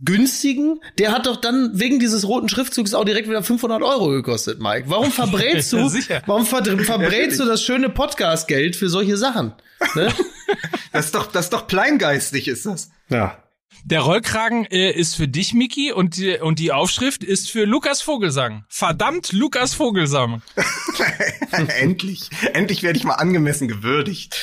günstigen, 0.00 0.80
der 0.98 1.12
hat 1.12 1.26
doch 1.26 1.36
dann 1.36 1.78
wegen 1.78 1.98
dieses 1.98 2.26
roten 2.26 2.48
Schriftzugs 2.48 2.94
auch 2.94 3.04
direkt 3.04 3.28
wieder 3.28 3.42
500 3.42 3.82
Euro 3.82 4.08
gekostet, 4.08 4.60
Mike. 4.60 4.84
Warum 4.88 5.10
verbrätst 5.12 5.72
du, 5.72 5.78
warum 6.26 6.46
ver 6.46 6.64
verbrätst 6.64 7.40
du 7.40 7.44
das 7.44 7.62
schöne 7.62 7.88
Podcast-Geld 7.88 8.76
für 8.76 8.88
solche 8.88 9.16
Sachen? 9.16 9.52
Ne? 9.94 10.12
das 10.92 11.06
ist 11.06 11.14
doch, 11.14 11.30
das 11.30 11.46
ist 11.46 11.52
doch 11.52 11.66
kleingeistig, 11.66 12.48
ist 12.48 12.66
das. 12.66 12.90
Ja. 13.08 13.38
Der 13.84 14.00
Rollkragen 14.00 14.64
äh, 14.66 14.92
ist 14.92 15.14
für 15.14 15.28
dich, 15.28 15.52
Miki, 15.52 15.92
und 15.92 16.16
die, 16.16 16.38
und 16.38 16.58
die 16.58 16.72
Aufschrift 16.72 17.22
ist 17.22 17.50
für 17.50 17.64
Lukas 17.64 18.00
Vogelsang. 18.00 18.64
Verdammt, 18.68 19.32
Lukas 19.32 19.74
Vogelsang. 19.74 20.42
endlich, 21.50 22.30
endlich 22.52 22.82
werde 22.82 22.98
ich 22.98 23.04
mal 23.04 23.14
angemessen 23.14 23.68
gewürdigt. 23.68 24.40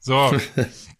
So. 0.00 0.32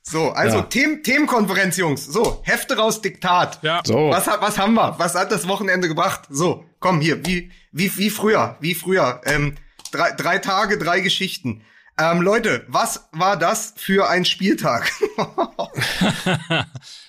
So, 0.09 0.31
also 0.31 0.59
ja. 0.59 0.63
Themen, 0.63 1.03
Themenkonferenz, 1.03 1.77
Jungs. 1.77 2.07
So, 2.07 2.41
Hefte 2.45 2.79
raus, 2.79 3.03
Diktat. 3.03 3.59
Ja. 3.63 3.83
So. 3.85 4.09
Was, 4.09 4.27
was 4.27 4.57
haben 4.57 4.73
wir? 4.73 4.99
Was 4.99 5.15
hat 5.15 5.31
das 5.31 5.47
Wochenende 5.47 5.87
gebracht? 5.87 6.23
So, 6.31 6.65
komm 6.81 7.03
hier, 7.03 7.27
wie, 7.27 7.51
wie, 7.73 7.95
wie 7.99 8.09
früher, 8.09 8.57
wie 8.61 8.75
früher. 8.75 9.21
Ähm, 9.27 9.57
drei, 9.93 10.13
drei 10.13 10.39
Tage, 10.39 10.79
drei 10.79 11.01
Geschichten. 11.01 11.63
Ähm, 11.99 12.23
Leute, 12.23 12.65
was 12.69 13.09
war 13.13 13.37
das 13.37 13.75
für 13.77 14.09
ein 14.09 14.25
Spieltag? 14.25 14.91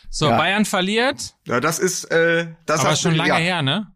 so, 0.10 0.30
ja. 0.30 0.38
Bayern 0.38 0.66
verliert. 0.66 1.36
Ja, 1.46 1.62
das 1.62 1.80
ist, 1.80 2.04
äh, 2.06 2.48
das 2.66 2.82
Aber 2.82 2.98
schon 2.98 3.16
lange 3.16 3.30
ja. 3.30 3.38
her, 3.38 3.62
ne? 3.62 3.88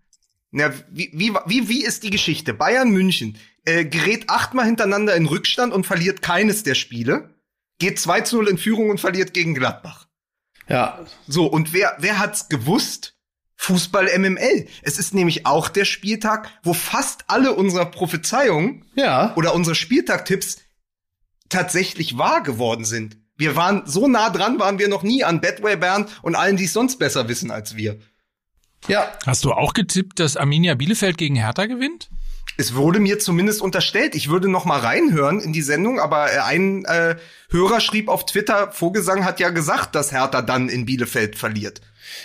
Ja, 0.52 0.72
wie, 0.90 1.12
wie, 1.14 1.34
wie, 1.46 1.68
wie 1.68 1.84
ist 1.84 2.04
die 2.04 2.10
Geschichte? 2.10 2.54
Bayern 2.54 2.92
München 2.92 3.38
äh, 3.66 3.84
gerät 3.84 4.30
achtmal 4.30 4.66
hintereinander 4.66 5.14
in 5.16 5.26
Rückstand 5.26 5.74
und 5.74 5.86
verliert 5.86 6.22
keines 6.22 6.64
der 6.64 6.76
Spiele 6.76 7.33
geht 7.80 8.00
2 8.00 8.22
zu 8.22 8.38
0 8.38 8.50
in 8.50 8.58
Führung 8.58 8.90
und 8.90 9.00
verliert 9.00 9.34
gegen 9.34 9.54
Gladbach. 9.54 10.08
Ja. 10.68 11.06
So, 11.28 11.46
und 11.46 11.74
wer, 11.74 11.96
wer 12.00 12.20
hat's 12.20 12.50
gewusst? 12.50 13.16
Fußball 13.56 14.10
MML. 14.18 14.68
Es 14.82 15.00
ist 15.00 15.14
nämlich 15.14 15.46
auch 15.46 15.70
der 15.70 15.86
Spieltag, 15.86 16.50
wo 16.64 16.74
fast 16.74 17.26
alle 17.28 17.54
unserer 17.54 17.86
Prophezeiungen 17.86 18.86
ja. 18.96 19.34
oder 19.38 19.54
unsere 19.54 19.76
Spieltag-Tipps 19.76 20.58
tatsächlich 21.48 22.18
wahr 22.18 22.44
geworden 22.44 22.84
sind. 22.84 23.18
Wir 23.38 23.56
waren 23.56 23.84
so 23.86 24.08
nah 24.08 24.30
dran, 24.30 24.60
waren 24.60 24.80
wir 24.80 24.90
noch 24.90 25.04
nie 25.04 25.24
an 25.24 25.40
Bedway 25.40 25.78
Bern 25.78 26.08
und 26.22 26.36
allen, 26.36 26.58
die 26.58 26.66
es 26.66 26.74
sonst 26.74 27.00
besser 27.00 27.30
wissen 27.30 27.52
als 27.52 27.78
wir. 27.78 28.00
Ja. 28.88 29.12
Hast 29.26 29.46
du 29.46 29.54
auch 29.54 29.74
getippt, 29.74 30.20
dass 30.20 30.36
Arminia 30.36 30.76
Bielefeld 30.76 31.18
gegen 31.18 31.36
Hertha 31.36 31.66
gewinnt? 31.66 32.10
Es 32.58 32.76
wurde 32.76 33.00
mir 33.00 33.20
zumindest 33.20 33.62
unterstellt, 33.62 34.16
ich 34.16 34.30
würde 34.30 34.48
noch 34.48 34.66
mal 34.66 34.80
reinhören 34.80 35.40
in 35.40 35.54
die 35.54 35.62
Sendung, 35.62 36.00
aber 36.00 36.32
äh, 36.32 36.40
ein 36.40 36.86
äh, 36.86 37.16
Hörer 37.50 37.80
schrieb 37.80 38.10
auf 38.10 38.26
Twitter, 38.26 38.72
Vogelsang 38.72 39.26
hat 39.26 39.40
ja 39.40 39.50
gesagt, 39.50 39.96
dass 39.96 40.12
Hertha 40.12 40.42
dann 40.42 40.70
in 40.70 40.86
Bielefeld 40.86 41.36
verliert. 41.36 41.82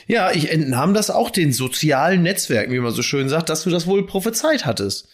Ja, 0.07 0.31
ich 0.31 0.51
entnahm 0.51 0.95
das 0.95 1.11
auch 1.11 1.31
den 1.31 1.53
sozialen 1.53 2.23
Netzwerken, 2.23 2.73
wie 2.73 2.81
man 2.81 2.93
so 2.93 3.03
schön 3.03 3.29
sagt, 3.29 3.49
dass 3.49 3.63
du 3.63 3.71
das 3.71 3.87
wohl 3.87 4.07
prophezeit 4.07 4.67
hattest. 4.67 5.09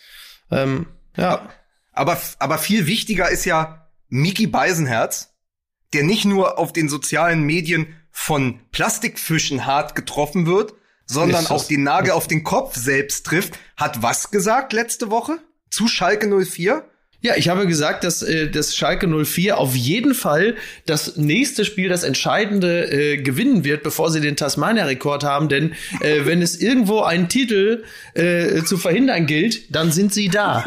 Ähm, 0.51 0.87
ja. 1.17 1.49
Aber, 1.93 2.21
aber 2.39 2.59
viel 2.59 2.87
wichtiger 2.87 3.29
ist 3.31 3.45
ja 3.45 3.89
Miki 4.09 4.47
Beisenherz, 4.47 5.35
der 5.93 6.03
nicht 6.03 6.25
nur 6.25 6.59
auf 6.59 6.73
den 6.73 6.89
sozialen 6.89 7.43
Medien 7.43 7.87
von 8.11 8.61
Plastikfischen 8.73 9.67
hart 9.67 9.95
getroffen 9.95 10.47
wird, 10.47 10.75
sondern 11.07 11.47
auch 11.47 11.67
den 11.67 11.83
Nagel 11.83 12.13
auf 12.13 12.27
den 12.29 12.45
Kopf 12.45 12.77
selbst 12.77 13.27
trifft, 13.27 13.55
hat 13.77 14.03
was 14.03 14.31
gesagt 14.31 14.73
letzte 14.73 15.11
Woche 15.11 15.39
zu 15.71 15.89
Schalke 15.89 16.29
04? 16.29 16.85
Ja, 17.25 17.37
ich 17.37 17.49
habe 17.49 17.67
gesagt, 17.67 18.05
dass, 18.05 18.23
äh, 18.23 18.51
dass 18.51 18.77
Schalke 18.77 19.09
04 19.09 19.57
auf 19.57 19.75
jeden 19.75 20.15
Fall 20.15 20.57
das 20.85 21.17
nächste 21.17 21.65
Spiel, 21.65 21.89
das 21.89 22.03
entscheidende, 22.03 22.93
äh, 22.93 23.17
gewinnen 23.17 23.65
wird, 23.65 23.83
bevor 23.83 24.11
sie 24.11 24.21
den 24.21 24.37
Tasmania-Rekord 24.37 25.25
haben. 25.25 25.49
Denn 25.49 25.73
äh, 26.01 26.21
wenn 26.27 26.43
es 26.43 26.61
irgendwo 26.61 27.01
einen 27.01 27.31
Titel 27.31 27.85
äh, 28.13 28.63
zu 28.65 28.77
verhindern 28.77 29.25
gilt, 29.25 29.75
dann 29.75 29.91
sind 29.91 30.13
sie 30.13 30.29
da. 30.29 30.67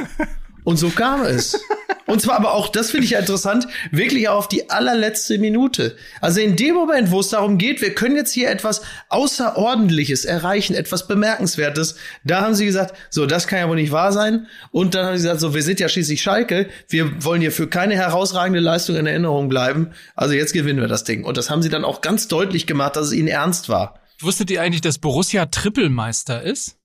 Und 0.64 0.78
so 0.78 0.90
kam 0.90 1.22
es. 1.24 1.64
Und 2.08 2.22
zwar 2.22 2.38
aber 2.38 2.54
auch, 2.54 2.70
das 2.70 2.92
finde 2.92 3.06
ich 3.06 3.12
ja 3.12 3.20
interessant, 3.20 3.68
wirklich 3.92 4.30
auf 4.30 4.48
die 4.48 4.70
allerletzte 4.70 5.38
Minute. 5.38 5.96
Also 6.22 6.40
in 6.40 6.56
dem 6.56 6.74
Moment, 6.74 7.12
wo 7.12 7.20
es 7.20 7.30
darum 7.30 7.58
geht, 7.58 7.82
wir 7.82 7.94
können 7.94 8.16
jetzt 8.16 8.34
hier 8.34 8.50
etwas 8.50 8.82
Außerordentliches 9.10 10.26
erreichen, 10.26 10.74
etwas 10.74 11.08
Bemerkenswertes, 11.08 11.98
da 12.24 12.42
haben 12.42 12.56
sie 12.56 12.66
gesagt, 12.66 12.96
so, 13.10 13.26
das 13.26 13.46
kann 13.46 13.60
ja 13.60 13.70
wohl 13.70 13.76
nicht 13.76 13.92
wahr 13.92 14.14
sein. 14.14 14.48
Und 14.72 14.96
dann 14.96 15.06
haben 15.06 15.18
sie 15.18 15.24
gesagt, 15.24 15.42
so, 15.42 15.54
wir 15.54 15.64
sind 15.64 15.80
ja 15.80 15.90
schließlich 15.90 16.22
Schalke, 16.22 16.70
wir 16.88 17.24
wollen 17.24 17.42
hier 17.42 17.52
für 17.52 17.68
keine 17.68 17.96
herausragende 17.96 18.62
Leistung 18.62 18.96
in 18.96 19.06
Erinnerung 19.06 19.50
bleiben. 19.50 19.92
Also 20.16 20.34
jetzt 20.34 20.54
gewinnen 20.54 20.80
wir 20.80 20.88
das 20.88 21.04
Ding. 21.04 21.26
Und 21.26 21.38
das 21.38 21.50
haben 21.50 21.62
sie 21.62 21.70
dann 21.70 21.84
auch 21.84 22.02
ganz 22.02 22.30
deutlich 22.30 22.66
gemacht, 22.68 22.96
dass 22.96 23.08
es 23.08 23.14
ihnen 23.14 23.28
ernst 23.28 23.68
war. 23.68 24.00
Wusstet 24.22 24.50
ihr 24.50 24.62
eigentlich, 24.62 24.82
dass 24.82 24.98
Borussia 24.98 25.46
Trippelmeister 25.48 26.42
ist? 26.42 26.78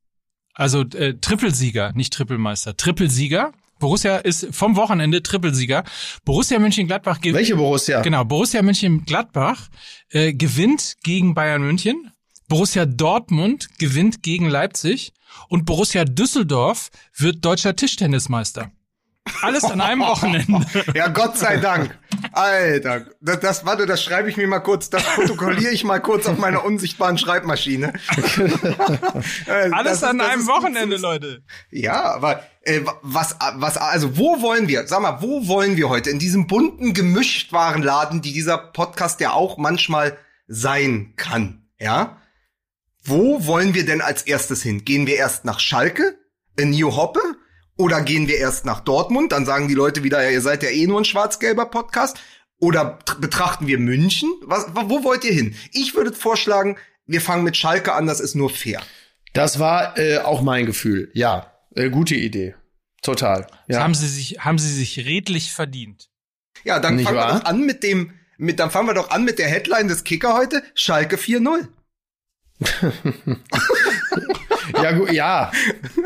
Also 0.54 0.82
äh, 0.82 1.14
Trippelsieger, 1.14 1.92
nicht 1.94 2.12
Trippelmeister, 2.12 2.76
Trippelsieger. 2.76 3.52
Borussia 3.82 4.18
ist 4.18 4.46
vom 4.52 4.76
Wochenende 4.76 5.24
Trippelsieger. 5.24 5.82
Borussia 6.24 6.60
München-Gladbach 6.60 7.20
gewinnt. 7.20 7.38
Welche 7.38 7.56
Borussia? 7.56 8.00
Genau, 8.00 8.24
Borussia 8.24 8.62
München-Gladbach 8.62 9.68
äh, 10.10 10.32
gewinnt 10.32 10.94
gegen 11.02 11.34
Bayern 11.34 11.62
München. 11.62 12.12
Borussia 12.48 12.86
Dortmund 12.86 13.68
gewinnt 13.78 14.22
gegen 14.22 14.48
Leipzig 14.48 15.12
und 15.48 15.64
Borussia 15.66 16.04
Düsseldorf 16.04 16.90
wird 17.16 17.44
deutscher 17.44 17.74
Tischtennismeister. 17.74 18.70
Alles 19.42 19.64
an 19.64 19.80
einem 19.80 20.00
Wochenende. 20.00 20.66
ja, 20.94 21.08
Gott 21.08 21.38
sei 21.38 21.58
Dank. 21.58 21.96
Alter, 22.32 23.06
das, 23.20 23.40
das 23.40 23.64
warte, 23.64 23.86
das 23.86 24.02
schreibe 24.02 24.28
ich 24.28 24.36
mir 24.36 24.46
mal 24.46 24.60
kurz, 24.60 24.90
das 24.90 25.02
protokolliere 25.02 25.72
ich 25.72 25.84
mal 25.84 26.00
kurz 26.00 26.26
auf 26.26 26.38
meiner 26.38 26.64
unsichtbaren 26.64 27.18
Schreibmaschine. 27.18 27.92
Alles 29.46 30.00
das 30.00 30.04
an 30.04 30.20
ist, 30.20 30.26
einem 30.26 30.46
Wochenende, 30.46 30.96
Leute. 30.96 31.42
Ja, 31.70 32.02
aber 32.14 32.42
äh, 32.62 32.80
was, 33.02 33.36
was, 33.54 33.76
also 33.76 34.16
wo 34.16 34.42
wollen 34.42 34.68
wir? 34.68 34.86
Sag 34.86 35.00
mal, 35.00 35.20
wo 35.20 35.46
wollen 35.46 35.76
wir 35.76 35.88
heute 35.88 36.10
in 36.10 36.18
diesem 36.18 36.46
bunten 36.46 36.94
Gemischtwarenladen, 36.94 38.22
die 38.22 38.32
dieser 38.32 38.58
Podcast 38.58 39.20
ja 39.20 39.32
auch 39.32 39.56
manchmal 39.56 40.16
sein 40.46 41.14
kann, 41.16 41.68
ja? 41.78 42.18
Wo 43.04 43.46
wollen 43.46 43.74
wir 43.74 43.84
denn 43.84 44.00
als 44.00 44.22
erstes 44.22 44.62
hin? 44.62 44.84
Gehen 44.84 45.08
wir 45.08 45.16
erst 45.16 45.44
nach 45.44 45.58
Schalke, 45.58 46.18
in 46.56 46.70
New 46.70 46.94
Hoppe? 46.94 47.20
Oder 47.82 48.00
gehen 48.00 48.28
wir 48.28 48.38
erst 48.38 48.64
nach 48.64 48.78
Dortmund? 48.78 49.32
Dann 49.32 49.44
sagen 49.44 49.66
die 49.66 49.74
Leute 49.74 50.04
wieder, 50.04 50.22
ja, 50.22 50.30
ihr 50.30 50.40
seid 50.40 50.62
ja 50.62 50.68
eh 50.68 50.86
nur 50.86 51.00
ein 51.00 51.04
schwarz-gelber 51.04 51.66
Podcast. 51.66 52.16
Oder 52.60 53.00
betrachten 53.18 53.66
wir 53.66 53.80
München? 53.80 54.32
Was, 54.42 54.66
wo 54.72 55.02
wollt 55.02 55.24
ihr 55.24 55.32
hin? 55.32 55.56
Ich 55.72 55.96
würde 55.96 56.12
vorschlagen, 56.12 56.76
wir 57.06 57.20
fangen 57.20 57.42
mit 57.42 57.56
Schalke 57.56 57.92
an, 57.92 58.06
das 58.06 58.20
ist 58.20 58.36
nur 58.36 58.50
fair. 58.50 58.80
Das 59.32 59.58
war 59.58 59.98
äh, 59.98 60.18
auch 60.18 60.42
mein 60.42 60.64
Gefühl. 60.64 61.10
Ja, 61.12 61.54
äh, 61.74 61.90
gute 61.90 62.14
Idee. 62.14 62.54
Total. 63.02 63.48
Ja. 63.66 63.80
haben 63.80 63.94
sie 63.94 64.06
sich, 64.06 64.38
haben 64.38 64.60
sie 64.60 64.72
sich 64.72 64.98
redlich 64.98 65.52
verdient. 65.52 66.08
Ja, 66.62 66.78
dann 66.78 66.94
Nicht 66.94 67.06
fangen 67.06 67.18
wahr? 67.18 67.34
wir 67.34 67.40
doch 67.40 67.46
an 67.46 67.66
mit 67.66 67.82
dem, 67.82 68.12
mit, 68.38 68.60
dann 68.60 68.70
fangen 68.70 68.86
wir 68.86 68.94
doch 68.94 69.10
an 69.10 69.24
mit 69.24 69.40
der 69.40 69.48
Headline 69.48 69.88
des 69.88 70.04
Kicker 70.04 70.34
heute. 70.34 70.62
Schalke 70.76 71.16
4-0. 71.16 71.66
ja, 74.80 74.92
gut, 74.92 75.10
ja. 75.10 75.50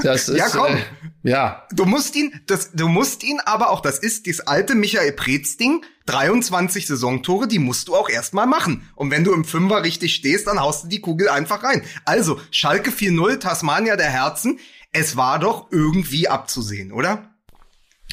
Das 0.03 0.31
ist, 0.31 0.39
ja, 0.39 0.49
komm. 0.49 0.75
Äh, 0.75 0.81
ja. 1.27 1.67
Du 1.73 1.85
musst 1.85 2.15
ihn, 2.17 2.33
das, 2.47 2.73
du 2.73 2.89
musst 2.89 3.25
ihn 3.25 3.41
aber 3.45 3.71
auch, 3.71 3.81
das 3.81 3.99
ist 3.99 4.27
das 4.27 4.41
alte 4.41 4.75
Michael 4.75 5.13
Preetz-Ding, 5.13 5.85
23 6.07 6.87
Saisontore, 6.87 7.49
die 7.49 7.59
musst 7.59 7.89
du 7.89 7.97
auch 7.97 8.09
erstmal 8.09 8.47
machen. 8.47 8.89
Und 8.95 9.11
wenn 9.11 9.25
du 9.25 9.33
im 9.35 9.45
Fünfer 9.45 9.83
richtig 9.83 10.15
stehst, 10.15 10.47
dann 10.47 10.61
haust 10.61 10.85
du 10.85 10.89
die 10.89 11.01
Kugel 11.01 11.29
einfach 11.29 11.63
rein. 11.65 11.83
Also, 12.05 12.41
Schalke 12.51 12.91
4-0, 12.91 13.41
Tasmania 13.41 13.97
der 13.97 14.11
Herzen. 14.11 14.61
Es 14.93 15.17
war 15.17 15.39
doch 15.39 15.71
irgendwie 15.73 16.29
abzusehen, 16.29 16.93
oder? 16.93 17.31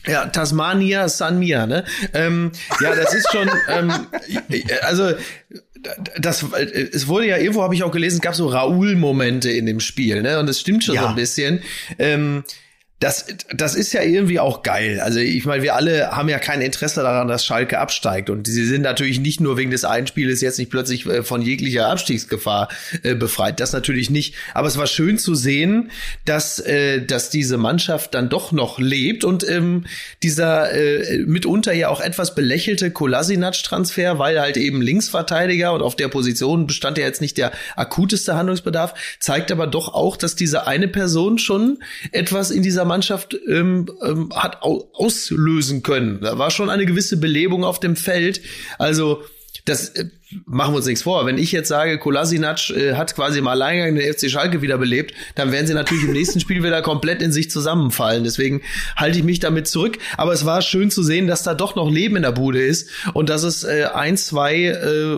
Ja, 0.06 0.26
Tasmania 0.26 1.08
San 1.08 1.40
Mia, 1.40 1.66
ne? 1.66 1.86
Ähm, 2.14 2.52
ja, 2.82 2.96
das 2.96 3.14
ist 3.14 3.32
schon, 3.32 3.50
ähm, 3.70 3.94
also 4.82 5.14
das, 6.18 6.44
es 6.54 7.08
wurde 7.08 7.28
ja 7.28 7.38
irgendwo 7.38 7.62
habe 7.62 7.76
ich 7.76 7.84
auch 7.84 7.92
gelesen, 7.92 8.16
es 8.16 8.22
gab 8.22 8.36
so 8.36 8.48
Raoul-Momente 8.48 9.52
in 9.52 9.66
dem 9.66 9.80
Spiel, 9.80 10.22
ne? 10.22 10.40
Und 10.40 10.48
das 10.48 10.60
stimmt 10.60 10.84
schon 10.84 10.96
ja. 10.96 11.04
so 11.04 11.08
ein 11.10 11.16
bisschen. 11.16 11.62
Ähm, 12.00 12.44
das, 13.04 13.26
das 13.54 13.76
ist 13.76 13.92
ja 13.92 14.02
irgendwie 14.02 14.40
auch 14.40 14.64
geil. 14.64 15.02
Also 15.02 15.20
ich 15.20 15.44
meine, 15.44 15.62
wir 15.62 15.76
alle 15.76 16.12
haben 16.12 16.30
ja 16.30 16.40
kein 16.40 16.62
Interesse 16.62 17.02
daran, 17.02 17.28
dass 17.28 17.46
Schalke 17.46 17.78
absteigt. 17.80 18.30
Und 18.30 18.48
sie 18.48 18.66
sind 18.66 18.82
natürlich 18.82 19.20
nicht 19.20 19.42
nur 19.42 19.58
wegen 19.58 19.72
des 19.72 19.84
Einspieles 19.84 20.40
jetzt 20.40 20.58
nicht 20.58 20.72
plötzlich 20.72 21.06
äh, 21.06 21.22
von 21.22 21.42
jeglicher 21.42 21.90
Abstiegsgefahr 21.90 22.70
äh, 23.04 23.14
befreit. 23.14 23.60
Das 23.60 23.74
natürlich 23.74 24.10
nicht. 24.10 24.36
Aber 24.54 24.70
es 24.70 24.78
war 24.78 24.88
schön 24.88 25.18
zu 25.18 25.36
sehen, 25.36 25.92
dass, 26.24 26.62
äh, 26.62 27.06
dass 27.06 27.30
diese 27.30 27.58
Mannschaft 27.58 28.14
dann 28.14 28.30
doch 28.30 28.54
noch 28.54 28.80
lebt 28.80 29.26
und 29.26 29.46
ähm, 29.50 29.84
dieser 30.22 30.72
äh, 30.72 31.18
mitunter 31.26 31.74
ja 31.74 31.90
auch 31.90 32.00
etwas 32.00 32.36
belächelte 32.36 32.90
Kolasinac-Transfer, 32.90 34.18
weil 34.18 34.40
halt 34.40 34.56
eben 34.56 34.82
Linksverteidiger 34.82 35.74
und 35.74 35.82
auf 35.82 35.98
der 35.98 36.08
Position 36.08 36.68
bestand 36.68 36.98
ja 36.98 37.04
jetzt 37.04 37.20
nicht 37.20 37.38
der 37.38 37.52
akuteste 37.76 38.36
Handlungsbedarf, 38.36 38.94
zeigt 39.20 39.52
aber 39.52 39.68
doch 39.68 39.94
auch, 39.94 40.16
dass 40.16 40.36
diese 40.36 40.68
eine 40.68 40.88
Person 40.88 41.38
schon 41.38 41.80
etwas 42.14 42.50
in 42.50 42.64
dieser 42.64 42.93
Mannschaft 42.94 43.36
ähm, 43.50 43.88
ähm, 44.04 44.30
hat 44.36 44.62
au 44.62 44.88
auslösen 44.94 45.82
können. 45.82 46.20
Da 46.22 46.38
war 46.38 46.52
schon 46.52 46.70
eine 46.70 46.86
gewisse 46.86 47.18
Belebung 47.18 47.64
auf 47.64 47.80
dem 47.80 47.96
Feld. 47.96 48.40
Also 48.78 49.24
das 49.66 49.90
äh, 49.90 50.06
machen 50.46 50.74
wir 50.74 50.78
uns 50.78 50.86
nichts 50.86 51.04
vor. 51.04 51.26
Wenn 51.26 51.38
ich 51.38 51.52
jetzt 51.52 51.70
sage, 51.70 51.98
Kolasinac 51.98 52.70
äh, 52.70 52.94
hat 52.94 53.16
quasi 53.16 53.40
im 53.40 53.48
Alleingang 53.48 53.96
den 53.96 54.14
FC 54.14 54.30
Schalke 54.30 54.62
wiederbelebt, 54.62 55.14
dann 55.36 55.52
werden 55.52 55.66
sie 55.66 55.74
natürlich 55.74 56.04
im 56.04 56.12
nächsten 56.12 56.40
Spiel 56.40 56.64
wieder 56.64 56.82
komplett 56.82 57.22
in 57.22 57.32
sich 57.32 57.50
zusammenfallen. 57.50 58.24
Deswegen 58.24 58.62
halte 58.96 59.18
ich 59.18 59.24
mich 59.24 59.40
damit 59.40 59.68
zurück. 59.68 59.98
Aber 60.18 60.34
es 60.34 60.46
war 60.46 60.62
schön 60.62 60.92
zu 60.92 61.02
sehen, 61.02 61.28
dass 61.28 61.44
da 61.44 61.56
doch 61.56 61.76
noch 61.76 61.90
Leben 61.90 62.16
in 62.16 62.24
der 62.24 62.32
Bude 62.32 62.62
ist 62.62 62.90
und 63.14 63.30
dass 63.30 63.44
es 63.44 63.64
äh, 63.64 63.88
ein, 63.94 64.18
zwei 64.18 64.66
äh, 64.66 65.18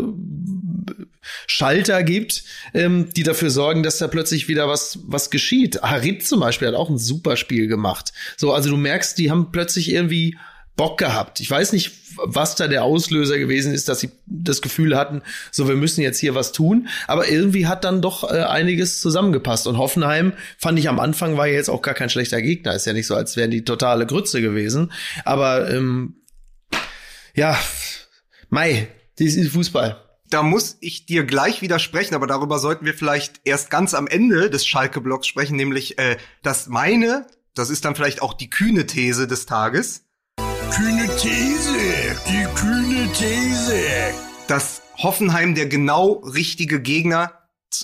Schalter 1.48 2.04
gibt, 2.04 2.44
ähm, 2.74 3.10
die 3.16 3.24
dafür 3.24 3.50
sorgen, 3.50 3.84
dass 3.84 3.98
da 3.98 4.08
plötzlich 4.08 4.48
wieder 4.48 4.68
was, 4.68 5.00
was 5.06 5.30
geschieht. 5.30 5.82
Harit 5.82 6.26
zum 6.26 6.40
Beispiel 6.40 6.68
hat 6.68 6.76
auch 6.76 6.90
ein 6.90 6.98
super 6.98 7.38
Spiel 7.38 7.68
gemacht. 7.68 8.14
So, 8.38 8.54
also 8.54 8.70
du 8.70 8.78
merkst, 8.78 9.18
die 9.18 9.32
haben 9.32 9.52
plötzlich 9.52 9.92
irgendwie 9.92 10.38
Bock 10.76 10.98
gehabt. 10.98 11.40
Ich 11.40 11.50
weiß 11.50 11.72
nicht, 11.72 11.92
was 12.18 12.56
da 12.56 12.68
der 12.68 12.84
Auslöser 12.84 13.38
gewesen 13.38 13.74
ist, 13.74 13.88
dass 13.88 14.00
sie 14.00 14.12
das 14.26 14.62
Gefühl 14.62 14.98
hatten, 14.98 15.22
so 15.52 15.68
wir 15.68 15.76
müssen 15.76 16.02
jetzt 16.02 16.20
hier 16.20 16.36
was 16.36 16.52
tun. 16.52 16.88
Aber 17.08 17.30
irgendwie 17.30 17.68
hat 17.68 17.84
dann 17.84 18.02
doch 18.02 18.30
äh, 18.30 18.42
einiges 18.42 19.00
zusammengepasst. 19.00 19.68
Und 19.68 19.78
Hoffenheim 19.78 20.34
fand 20.58 20.78
ich 20.80 20.90
am 20.90 21.00
Anfang 21.00 21.38
war 21.38 21.48
ja 21.48 21.54
jetzt 21.54 21.70
auch 21.70 21.82
gar 21.82 21.94
kein 21.94 22.10
schlechter 22.10 22.42
Gegner. 22.42 22.74
Ist 22.74 22.86
ja 22.86 22.94
nicht 22.94 23.08
so, 23.08 23.16
als 23.16 23.38
wären 23.38 23.52
die 23.52 23.64
totale 23.64 24.06
Grütze 24.06 24.42
gewesen. 24.42 24.92
Aber 25.24 25.70
ähm, 25.70 26.16
ja, 27.36 27.58
Mai, 28.50 28.88
das 29.18 29.36
ist 29.36 29.52
Fußball. 29.52 30.05
Da 30.36 30.44
muss 30.44 30.76
ich 30.82 31.06
dir 31.06 31.24
gleich 31.24 31.62
widersprechen, 31.62 32.14
aber 32.14 32.28
darüber 32.28 32.60
sollten 32.60 32.84
wir 32.84 32.94
vielleicht 32.94 33.40
erst 33.46 33.70
ganz 33.70 33.94
am 33.94 34.06
Ende 34.06 34.50
des 34.50 34.68
Schalke-Blocks 34.68 35.28
sprechen, 35.28 35.56
nämlich, 35.56 35.98
äh, 35.98 36.18
dass 36.44 36.68
meine, 36.68 37.26
das 37.54 37.70
ist 37.70 37.86
dann 37.86 37.96
vielleicht 37.96 38.22
auch 38.22 38.34
die 38.34 38.50
kühne 38.50 38.86
These 38.86 39.28
des 39.28 39.46
Tages, 39.46 40.04
kühne 40.76 41.08
These, 41.16 41.78
die 42.28 42.46
kühne 42.54 43.10
These. 43.14 43.82
Dass 44.50 44.82
Hoffenheim 44.98 45.56
der 45.56 45.68
genau 45.68 46.16
richtige 46.26 46.82
Gegner 46.82 47.32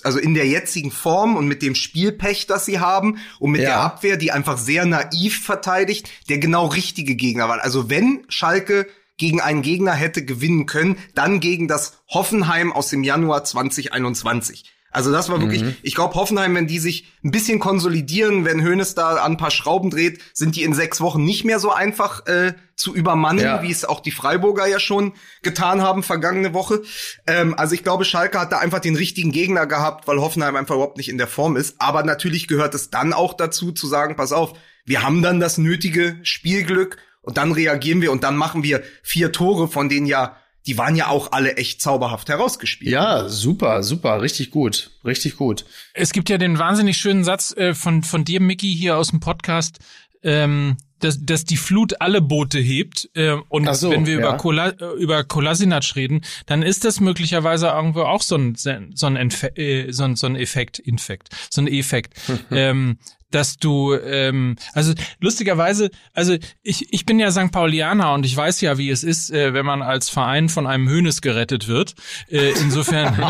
also 0.04 0.18
in 0.18 0.34
der 0.34 0.46
jetzigen 0.46 0.90
Form 0.90 1.36
und 1.36 1.48
mit 1.48 1.62
dem 1.62 1.74
Spielpech, 1.74 2.46
das 2.46 2.66
sie 2.66 2.80
haben 2.80 3.18
und 3.38 3.52
mit 3.52 3.62
ja. 3.62 3.68
der 3.68 3.80
Abwehr, 3.80 4.16
die 4.18 4.30
einfach 4.30 4.58
sehr 4.58 4.84
naiv 4.84 5.42
verteidigt, 5.42 6.10
der 6.28 6.36
genau 6.36 6.66
richtige 6.66 7.14
Gegner 7.14 7.48
war. 7.48 7.62
Also 7.62 7.88
wenn 7.88 8.24
Schalke 8.28 8.88
gegen 9.16 9.40
einen 9.40 9.62
Gegner 9.62 9.92
hätte 9.92 10.24
gewinnen 10.24 10.66
können, 10.66 10.98
dann 11.14 11.40
gegen 11.40 11.68
das 11.68 12.02
Hoffenheim 12.08 12.72
aus 12.72 12.88
dem 12.88 13.04
Januar 13.04 13.44
2021. 13.44 14.72
Also 14.92 15.10
das 15.10 15.30
war 15.30 15.40
wirklich, 15.40 15.62
mhm. 15.62 15.74
ich 15.82 15.94
glaube, 15.94 16.14
Hoffenheim, 16.14 16.54
wenn 16.54 16.66
die 16.66 16.78
sich 16.78 17.06
ein 17.24 17.30
bisschen 17.30 17.58
konsolidieren, 17.58 18.44
wenn 18.44 18.62
Hoeneß 18.62 18.94
da 18.94 19.16
an 19.16 19.32
ein 19.32 19.36
paar 19.38 19.50
Schrauben 19.50 19.88
dreht, 19.88 20.20
sind 20.34 20.54
die 20.54 20.64
in 20.64 20.74
sechs 20.74 21.00
Wochen 21.00 21.24
nicht 21.24 21.44
mehr 21.44 21.58
so 21.58 21.72
einfach 21.72 22.26
äh, 22.26 22.52
zu 22.76 22.94
übermannen, 22.94 23.42
ja. 23.42 23.62
wie 23.62 23.70
es 23.70 23.86
auch 23.86 24.00
die 24.00 24.10
Freiburger 24.10 24.66
ja 24.66 24.78
schon 24.78 25.14
getan 25.40 25.80
haben 25.80 26.02
vergangene 26.02 26.52
Woche. 26.52 26.82
Ähm, 27.26 27.54
also 27.56 27.74
ich 27.74 27.84
glaube, 27.84 28.04
Schalke 28.04 28.38
hat 28.38 28.52
da 28.52 28.58
einfach 28.58 28.80
den 28.80 28.94
richtigen 28.94 29.32
Gegner 29.32 29.66
gehabt, 29.66 30.06
weil 30.06 30.20
Hoffenheim 30.20 30.56
einfach 30.56 30.74
überhaupt 30.74 30.98
nicht 30.98 31.08
in 31.08 31.18
der 31.18 31.26
Form 31.26 31.56
ist. 31.56 31.76
Aber 31.80 32.02
natürlich 32.02 32.46
gehört 32.46 32.74
es 32.74 32.90
dann 32.90 33.14
auch 33.14 33.32
dazu 33.32 33.72
zu 33.72 33.86
sagen, 33.86 34.16
pass 34.16 34.32
auf, 34.32 34.52
wir 34.84 35.02
haben 35.02 35.22
dann 35.22 35.40
das 35.40 35.56
nötige 35.56 36.18
Spielglück 36.22 36.98
und 37.22 37.38
dann 37.38 37.52
reagieren 37.52 38.02
wir 38.02 38.12
und 38.12 38.22
dann 38.22 38.36
machen 38.36 38.62
wir 38.62 38.82
vier 39.02 39.32
Tore, 39.32 39.68
von 39.68 39.88
denen 39.88 40.06
ja 40.06 40.36
die 40.66 40.78
waren 40.78 40.94
ja 40.94 41.08
auch 41.08 41.32
alle 41.32 41.56
echt 41.56 41.82
zauberhaft 41.82 42.28
herausgespielt. 42.28 42.92
Ja, 42.92 43.28
super, 43.28 43.82
super, 43.82 44.22
richtig 44.22 44.50
gut, 44.50 44.90
richtig 45.04 45.36
gut. 45.36 45.64
Es 45.92 46.12
gibt 46.12 46.28
ja 46.28 46.38
den 46.38 46.58
wahnsinnig 46.58 46.98
schönen 46.98 47.24
Satz 47.24 47.52
äh, 47.56 47.74
von, 47.74 48.02
von 48.02 48.24
dir, 48.24 48.40
Mickey, 48.40 48.72
hier 48.72 48.96
aus 48.96 49.10
dem 49.10 49.20
Podcast, 49.20 49.78
ähm, 50.22 50.76
dass, 51.00 51.18
dass 51.24 51.44
die 51.44 51.56
Flut 51.56 52.00
alle 52.00 52.20
Boote 52.20 52.60
hebt. 52.60 53.10
Äh, 53.14 53.32
und 53.48 53.74
so, 53.74 53.90
wenn 53.90 54.06
wir 54.06 54.14
ja. 54.14 54.20
über, 54.20 54.36
Kola, 54.36 54.68
äh, 54.68 54.94
über 55.00 55.24
Kolasinac 55.24 55.96
reden, 55.96 56.22
dann 56.46 56.62
ist 56.62 56.84
das 56.84 57.00
möglicherweise 57.00 57.66
irgendwo 57.66 58.02
auch 58.02 58.22
so 58.22 58.36
ein, 58.36 58.54
so 58.54 59.06
ein, 59.06 59.16
Enfe 59.16 59.56
äh, 59.56 59.90
so 59.90 60.04
ein, 60.04 60.14
so 60.14 60.28
ein 60.28 60.36
Effekt, 60.36 60.78
Infekt, 60.78 61.30
so 61.50 61.60
ein 61.60 61.66
Effekt. 61.66 62.14
ähm, 62.52 62.98
dass 63.34 63.56
du, 63.56 63.94
ähm, 63.94 64.56
also 64.72 64.92
lustigerweise, 65.20 65.90
also 66.12 66.36
ich, 66.62 66.92
ich 66.92 67.06
bin 67.06 67.18
ja 67.18 67.30
St. 67.30 67.50
Paulianer 67.52 68.12
und 68.14 68.24
ich 68.24 68.36
weiß 68.36 68.60
ja, 68.60 68.78
wie 68.78 68.90
es 68.90 69.04
ist, 69.04 69.30
äh, 69.30 69.54
wenn 69.54 69.66
man 69.66 69.82
als 69.82 70.08
Verein 70.08 70.48
von 70.48 70.66
einem 70.66 70.88
Hönes 70.88 71.20
gerettet 71.20 71.68
wird. 71.68 71.94
Äh, 72.28 72.50
insofern. 72.60 73.16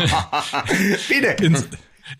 Bitte. 1.09 1.43
In, 1.43 1.57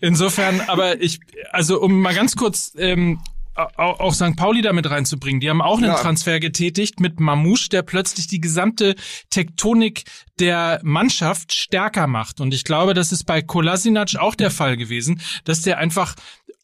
insofern, 0.00 0.60
aber 0.62 1.00
ich, 1.00 1.20
also 1.50 1.80
um 1.80 2.00
mal 2.00 2.14
ganz 2.14 2.36
kurz 2.36 2.72
ähm, 2.76 3.20
auch, 3.54 4.00
auch 4.00 4.14
St. 4.14 4.36
Pauli 4.36 4.62
damit 4.62 4.90
reinzubringen. 4.90 5.40
Die 5.40 5.48
haben 5.48 5.62
auch 5.62 5.78
einen 5.78 5.86
ja. 5.86 5.94
Transfer 5.94 6.40
getätigt 6.40 7.00
mit 7.00 7.20
Mamouche, 7.20 7.68
der 7.68 7.82
plötzlich 7.82 8.26
die 8.26 8.40
gesamte 8.40 8.94
Tektonik 9.30 10.04
der 10.40 10.80
Mannschaft 10.82 11.54
stärker 11.54 12.06
macht. 12.06 12.40
Und 12.40 12.52
ich 12.52 12.64
glaube, 12.64 12.94
das 12.94 13.12
ist 13.12 13.24
bei 13.24 13.42
Kolasinac 13.42 14.16
auch 14.16 14.34
der 14.34 14.50
Fall 14.50 14.76
gewesen, 14.76 15.20
dass 15.44 15.62
der 15.62 15.78
einfach 15.78 16.16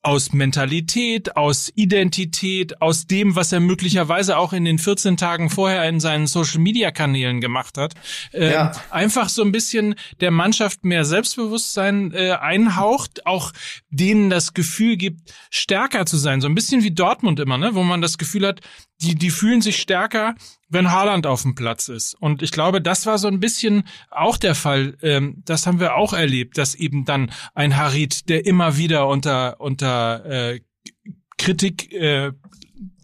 aus 0.02 0.32
Mentalität, 0.32 1.36
aus 1.36 1.70
Identität, 1.74 2.80
aus 2.80 3.06
dem, 3.06 3.36
was 3.36 3.52
er 3.52 3.60
möglicherweise 3.60 4.38
auch 4.38 4.54
in 4.54 4.64
den 4.64 4.78
14 4.78 5.18
Tagen 5.18 5.50
vorher 5.50 5.86
in 5.88 6.00
seinen 6.00 6.26
Social-Media-Kanälen 6.26 7.40
gemacht 7.40 7.76
hat, 7.76 7.94
äh, 8.32 8.52
ja. 8.52 8.72
einfach 8.90 9.28
so 9.28 9.42
ein 9.42 9.52
bisschen 9.52 9.94
der 10.20 10.30
Mannschaft 10.30 10.84
mehr 10.84 11.04
Selbstbewusstsein 11.04 12.12
äh, 12.14 12.32
einhaucht, 12.32 13.26
auch 13.26 13.52
denen 13.90 14.30
das 14.30 14.54
Gefühl 14.54 14.96
gibt, 14.96 15.34
stärker 15.50 16.06
zu 16.06 16.16
sein. 16.16 16.40
So 16.40 16.48
ein 16.48 16.54
bisschen 16.54 16.82
wie 16.82 16.92
Dortmund 16.92 17.38
immer, 17.38 17.58
ne? 17.58 17.74
wo 17.74 17.82
man 17.82 18.00
das 18.00 18.16
Gefühl 18.16 18.46
hat, 18.46 18.60
die, 19.02 19.14
die 19.14 19.30
fühlen 19.30 19.62
sich 19.62 19.76
stärker, 19.76 20.34
wenn 20.68 20.92
Haaland 20.92 21.26
auf 21.26 21.42
dem 21.42 21.54
Platz 21.54 21.88
ist. 21.88 22.14
Und 22.14 22.42
ich 22.42 22.52
glaube, 22.52 22.80
das 22.80 23.06
war 23.06 23.18
so 23.18 23.28
ein 23.28 23.40
bisschen 23.40 23.84
auch 24.10 24.36
der 24.36 24.54
Fall. 24.54 24.96
Ähm, 25.02 25.42
das 25.44 25.66
haben 25.66 25.80
wir 25.80 25.96
auch 25.96 26.12
erlebt, 26.12 26.58
dass 26.58 26.74
eben 26.74 27.04
dann 27.04 27.32
ein 27.54 27.76
Harit, 27.76 28.28
der 28.28 28.46
immer 28.46 28.76
wieder 28.76 29.08
unter 29.08 29.60
unter 29.60 30.24
äh, 30.24 30.60
Kritik 31.38 31.92
äh, 31.92 32.32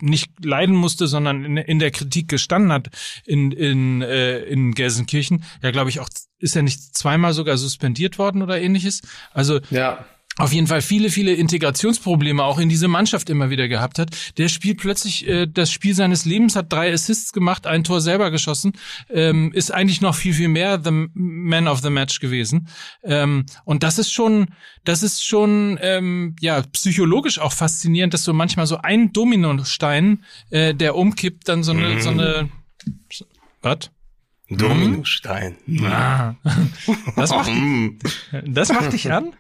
nicht 0.01 0.45
leiden 0.45 0.75
musste, 0.75 1.07
sondern 1.07 1.45
in, 1.45 1.57
in 1.57 1.79
der 1.79 1.91
Kritik 1.91 2.29
gestanden 2.29 2.73
hat 2.73 2.89
in 3.25 3.51
in 3.53 4.03
äh, 4.03 4.41
in 4.41 4.73
Gelsenkirchen. 4.73 5.45
Ja, 5.63 5.71
glaube 5.71 5.91
ich 5.91 6.01
auch 6.01 6.09
ist 6.39 6.57
er 6.57 6.63
nicht 6.63 6.95
zweimal 6.97 7.33
sogar 7.33 7.57
suspendiert 7.57 8.19
worden 8.19 8.43
oder 8.43 8.61
ähnliches. 8.61 9.01
Also 9.33 9.61
ja 9.71 10.05
auf 10.39 10.53
jeden 10.53 10.67
Fall 10.67 10.83
viele, 10.83 11.11
viele 11.11 11.33
Integrationsprobleme 11.33 12.43
auch 12.43 12.59
in 12.59 12.69
diese 12.69 12.89
Mannschaft 12.89 13.31
immer 13.31 13.49
wieder 13.49 13.69
gehabt 13.69 13.99
hat. 13.99 14.11
Der 14.37 14.49
spielt 14.49 14.79
plötzlich 14.79 15.27
äh, 15.27 15.47
das 15.47 15.71
Spiel 15.71 15.95
seines 15.95 16.25
Lebens, 16.25 16.57
hat 16.57 16.73
drei 16.73 16.93
Assists 16.93 17.33
gemacht, 17.33 17.67
ein 17.67 17.85
Tor 17.85 18.01
selber 18.01 18.31
geschossen, 18.31 18.73
ähm, 19.09 19.53
ist 19.53 19.73
eigentlich 19.73 20.01
noch 20.01 20.15
viel, 20.15 20.35
viel 20.35 20.49
mehr 20.49 20.81
the 20.83 21.09
Man 21.15 21.69
of 21.69 21.81
the 21.81 21.91
Match 21.91 22.21
gewesen. 22.21 22.69
Ähm, 23.03 23.47
und 23.65 23.83
das 23.83 23.99
ist 23.99 24.13
schon, 24.13 24.49
das 24.85 25.03
ist 25.03 25.27
schon 25.27 25.79
ähm, 25.81 26.37
ja 26.41 26.63
psychologisch 26.73 27.39
auch 27.39 27.53
faszinierend, 27.53 28.13
dass 28.13 28.25
so 28.25 28.35
manchmal 28.35 28.67
so 28.67 28.77
ein 28.77 29.13
Dominostein, 29.13 30.25
äh, 30.51 30.75
der 30.75 30.97
umkippt, 30.97 31.49
dann 31.49 31.63
so 31.63 31.73
eine, 31.73 31.95
mm. 31.95 32.01
so 32.01 32.11
eine 32.11 32.51
was? 33.63 33.91
Dominostein. 34.49 35.57
Ah. 35.83 36.35
Das, 37.17 37.31
macht, 37.31 37.51
das 38.45 38.73
macht 38.73 38.93
dich 38.93 39.11
an? 39.11 39.33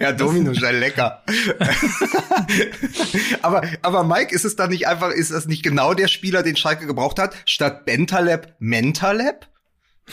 Ja, 0.00 0.12
Dominostein, 0.12 0.78
lecker. 0.78 1.24
aber, 3.42 3.62
aber 3.82 4.04
Mike, 4.04 4.32
ist 4.32 4.44
es 4.44 4.54
da 4.54 4.68
nicht 4.68 4.86
einfach, 4.86 5.10
ist 5.10 5.32
das 5.32 5.46
nicht 5.46 5.64
genau 5.64 5.92
der 5.94 6.06
Spieler, 6.06 6.44
den 6.44 6.56
Schalke 6.56 6.86
gebraucht 6.86 7.18
hat? 7.18 7.34
Statt 7.46 7.84
Bentaleb, 7.84 8.54
Mentaleb? 8.60 9.48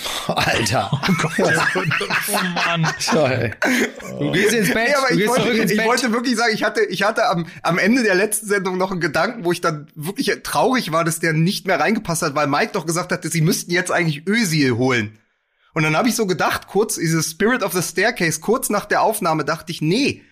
Alter. 0.27 0.89
Oh 0.91 1.13
Gott. 1.21 1.33
oh 2.29 2.37
Mann. 2.53 2.87
Toll. 3.05 3.51
Du 4.19 4.31
gehst 4.31 4.53
ins 4.53 4.73
Bett. 4.73 4.89
Nee, 4.89 4.95
aber 4.95 5.11
ich, 5.11 5.27
wollte, 5.27 5.73
ich 5.73 5.85
wollte, 5.85 6.11
wirklich 6.11 6.35
sagen, 6.35 6.53
ich 6.53 6.63
hatte, 6.63 6.81
ich 6.83 7.03
hatte 7.03 7.27
am, 7.27 7.47
am 7.61 7.77
Ende 7.77 8.03
der 8.03 8.15
letzten 8.15 8.47
Sendung 8.47 8.77
noch 8.77 8.91
einen 8.91 8.99
Gedanken, 8.99 9.45
wo 9.45 9.51
ich 9.51 9.61
dann 9.61 9.87
wirklich 9.95 10.31
traurig 10.43 10.91
war, 10.91 11.03
dass 11.03 11.19
der 11.19 11.33
nicht 11.33 11.67
mehr 11.67 11.79
reingepasst 11.79 12.21
hat, 12.21 12.35
weil 12.35 12.47
Mike 12.47 12.71
doch 12.73 12.85
gesagt 12.85 13.11
hatte, 13.11 13.29
sie 13.29 13.41
müssten 13.41 13.71
jetzt 13.71 13.91
eigentlich 13.91 14.27
Özil 14.27 14.77
holen. 14.77 15.17
Und 15.73 15.83
dann 15.83 15.97
habe 15.97 16.07
ich 16.07 16.15
so 16.15 16.25
gedacht, 16.25 16.67
kurz, 16.67 16.95
dieses 16.95 17.31
Spirit 17.31 17.61
of 17.61 17.73
the 17.73 17.81
Staircase, 17.81 18.39
kurz 18.39 18.69
nach 18.69 18.85
der 18.85 19.01
Aufnahme 19.01 19.43
dachte 19.43 19.71
ich, 19.71 19.81
nee, 19.81 20.23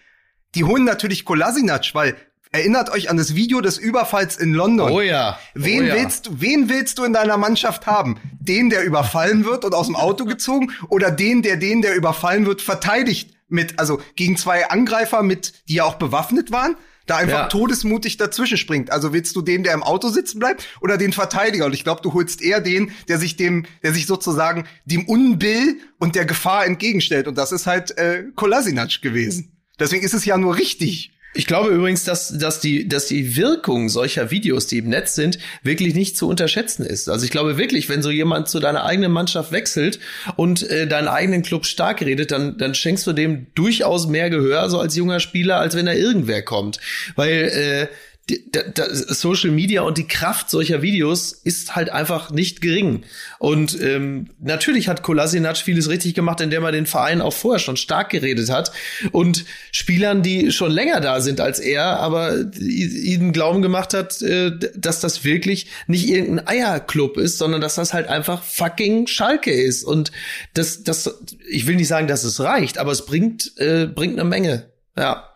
die 0.56 0.63
holen 0.63 0.86
natürlich 0.86 1.26
Kolasinac, 1.26 1.93
weil 1.93 2.15
Erinnert 2.54 2.92
euch 2.92 3.10
an 3.10 3.18
das 3.18 3.34
Video 3.34 3.62
des 3.62 3.80
Überfalls 3.80 4.38
in 4.38 4.54
London. 4.54 4.92
Oh 4.92 5.02
ja. 5.02 5.39
Wen 5.56 5.86
oh 5.86 5.88
ja. 5.88 5.96
willst 5.96 6.28
du, 6.28 6.39
wen 6.39 6.70
willst 6.70 7.00
du 7.00 7.04
in 7.04 7.12
deiner 7.12 7.36
Mannschaft 7.36 7.88
haben? 7.88 8.20
Den, 8.39 8.70
der 8.70 8.84
überfallen 8.84 9.44
wird 9.44 9.66
und 9.66 9.74
aus 9.74 9.88
dem 9.88 9.96
Auto 9.96 10.26
gezogen 10.26 10.72
oder 10.89 11.10
den, 11.10 11.42
der 11.42 11.58
den, 11.58 11.82
der 11.82 11.96
überfallen 11.96 12.46
wird, 12.46 12.62
verteidigt 12.62 13.32
mit, 13.50 13.80
also 13.80 14.00
gegen 14.16 14.38
zwei 14.38 14.70
Angreifer 14.70 15.24
mit, 15.24 15.68
die 15.68 15.76
ja 15.76 15.84
auch 15.84 15.96
bewaffnet 15.96 16.52
waren? 16.52 16.76
da 17.06 17.18
einfach 17.18 17.39
ja. 17.39 17.48
todesmutig 17.48 18.16
dazwischen 18.16 18.56
springt. 18.56 18.89
Also 18.89 19.12
willst 19.12 19.36
du 19.36 19.42
den, 19.42 19.63
der 19.63 19.74
im 19.74 19.84
Auto 19.84 20.08
sitzen 20.08 20.39
bleibt, 20.39 20.66
oder 20.80 20.98
den 20.98 21.12
Verteidiger? 21.12 21.66
Und 21.66 21.74
ich 21.74 21.84
glaube, 21.84 22.02
du 22.02 22.13
holst 22.13 22.42
eher 22.42 22.62
den, 22.62 22.94
der 23.10 23.18
sich 23.18 23.36
dem, 23.36 23.66
der 23.84 23.92
sich 23.92 24.06
sozusagen 24.06 24.66
dem 24.86 25.06
Unbill 25.10 25.82
und 26.00 26.16
der 26.16 26.24
Gefahr 26.24 26.66
entgegenstellt. 26.66 27.28
Und 27.28 27.38
das 27.38 27.52
ist 27.52 27.68
halt 27.68 27.98
äh, 27.98 28.24
Kolasinac 28.36 29.02
gewesen. 29.02 29.58
Deswegen 29.78 30.06
ist 30.06 30.13
es 30.13 30.24
ja 30.24 30.38
nur 30.38 30.56
richtig. 30.56 31.12
Ich 31.36 31.48
glaube 31.48 31.69
übrigens, 31.69 32.04
dass, 32.04 32.38
dass, 32.38 32.60
die, 32.60 32.88
dass 32.88 33.08
die 33.08 33.36
Wirkung 33.36 33.89
solcher 33.89 34.30
Videos, 34.30 34.67
die 34.67 34.78
im 34.78 34.89
Netz 34.89 35.15
sind, 35.15 35.39
wirklich 35.63 35.96
nicht 35.96 36.15
zu 36.15 36.28
unterschätzen 36.28 36.86
ist. 36.86 37.10
Also 37.10 37.26
ich 37.26 37.32
glaube 37.32 37.58
wirklich, 37.58 37.89
wenn 37.89 38.04
so 38.04 38.12
jemand 38.12 38.48
zu 38.50 38.60
deiner 38.60 38.84
eigenen 38.84 39.12
Mannschaft 39.12 39.52
wechselt 39.52 40.00
und 40.36 40.69
äh, 40.69 40.88
deinen 40.88 41.08
eigenen 41.08 41.41
Club 41.41 41.65
stark 41.65 42.02
redet, 42.02 42.32
dann, 42.32 42.58
dann 42.58 42.76
schenkst 42.76 43.08
du 43.08 43.13
dem 43.13 43.48
durchaus 43.56 44.08
mehr 44.08 44.30
Gehör, 44.30 44.69
so 44.69 44.80
als 44.80 44.96
junger 44.96 45.19
Spieler, 45.19 45.60
als 45.60 45.76
wenn 45.76 45.88
da 45.88 45.93
irgendwer 45.93 46.43
kommt. 46.43 46.80
Weil 47.15 47.89
äh, 47.91 47.96
die, 48.30 48.50
da, 48.52 48.86
Social 48.90 49.52
Media 49.52 49.82
und 49.82 49.98
die 49.98 50.08
Kraft 50.08 50.50
solcher 50.50 50.82
Videos 50.82 51.34
ist 51.34 51.76
halt 51.76 51.90
einfach 51.90 52.32
nicht 52.32 52.62
gering. 52.62 53.04
Und 53.38 53.80
ähm, 53.82 54.30
natürlich 54.40 54.88
hat 54.88 55.04
Kolasinac 55.04 55.58
vieles 55.58 55.90
richtig 55.90 56.14
gemacht, 56.14 56.40
indem 56.40 56.64
er 56.64 56.72
den 56.72 56.86
Verein 56.86 57.22
auch 57.22 57.34
vorher 57.34 57.60
schon 57.60 57.76
stark 57.76 58.10
geredet 58.10 58.50
hat. 58.50 58.72
Und 59.12 59.44
Spielern, 59.74 60.24
die 60.24 60.54
schon 60.54 60.72
länger 60.72 61.02
da 61.02 61.20
sind 61.20 61.42
als 61.42 61.60
er, 61.60 62.00
aber 62.00 62.38
ihnen 62.60 63.34
Glauben 63.34 63.62
gemacht 63.62 63.94
hat, 63.94 64.22
äh, 64.22 64.52
dass 64.74 65.02
das 65.02 65.26
wirklich 65.26 65.68
nicht 65.88 66.08
irgendein 66.08 66.48
Eierclub 66.48 67.18
ist, 67.18 67.38
sondern 67.38 67.60
dass 67.60 67.76
das 67.76 67.94
halt 67.94 68.08
einfach 68.08 68.42
fucking 68.42 69.08
Schalke 69.08 69.52
ist. 69.52 69.84
Und 69.84 70.14
das, 70.54 70.84
das, 70.84 71.14
ich 71.50 71.68
will 71.68 71.76
nicht 71.76 71.90
sagen, 71.90 72.08
dass 72.08 72.24
es 72.24 72.40
reicht, 72.40 72.78
aber 72.78 72.94
es 72.94 73.06
bringt, 73.06 73.52
äh, 73.58 73.86
bringt 73.86 74.18
eine 74.18 74.30
Menge. 74.30 74.72
Ja. 74.96 75.33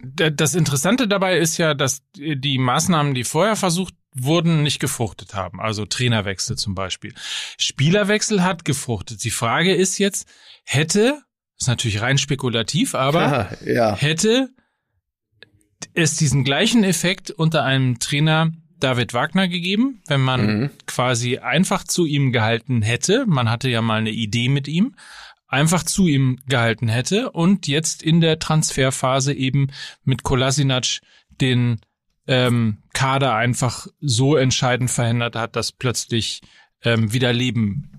Das 0.00 0.54
Interessante 0.54 1.08
dabei 1.08 1.38
ist 1.38 1.58
ja, 1.58 1.74
dass 1.74 2.02
die 2.14 2.58
Maßnahmen, 2.58 3.14
die 3.14 3.24
vorher 3.24 3.56
versucht 3.56 3.94
wurden, 4.14 4.62
nicht 4.62 4.80
gefruchtet 4.80 5.34
haben. 5.34 5.60
Also 5.60 5.86
Trainerwechsel 5.86 6.56
zum 6.56 6.74
Beispiel. 6.74 7.14
Spielerwechsel 7.58 8.42
hat 8.42 8.64
gefruchtet. 8.64 9.24
Die 9.24 9.30
Frage 9.30 9.74
ist 9.74 9.98
jetzt, 9.98 10.28
hätte, 10.64 11.22
ist 11.58 11.68
natürlich 11.68 12.00
rein 12.00 12.18
spekulativ, 12.18 12.94
aber 12.94 13.56
ja. 13.64 13.96
hätte 13.96 14.50
es 15.94 16.16
diesen 16.16 16.44
gleichen 16.44 16.84
Effekt 16.84 17.30
unter 17.30 17.64
einem 17.64 17.98
Trainer 17.98 18.52
David 18.80 19.12
Wagner 19.12 19.48
gegeben, 19.48 20.02
wenn 20.06 20.20
man 20.20 20.46
mhm. 20.46 20.70
quasi 20.86 21.38
einfach 21.38 21.82
zu 21.82 22.06
ihm 22.06 22.30
gehalten 22.30 22.82
hätte. 22.82 23.24
Man 23.26 23.50
hatte 23.50 23.68
ja 23.68 23.82
mal 23.82 23.98
eine 23.98 24.10
Idee 24.10 24.48
mit 24.48 24.68
ihm 24.68 24.94
einfach 25.48 25.82
zu 25.82 26.06
ihm 26.06 26.38
gehalten 26.46 26.88
hätte 26.88 27.30
und 27.30 27.66
jetzt 27.66 28.02
in 28.02 28.20
der 28.20 28.38
Transferphase 28.38 29.32
eben 29.32 29.72
mit 30.04 30.22
Kolasinac 30.22 31.00
den 31.40 31.80
ähm, 32.26 32.82
Kader 32.92 33.34
einfach 33.34 33.86
so 34.00 34.36
entscheidend 34.36 34.90
verhindert 34.90 35.34
hat, 35.34 35.56
dass 35.56 35.72
plötzlich 35.72 36.42
ähm, 36.84 37.12
wieder 37.12 37.32
Leben. 37.32 37.98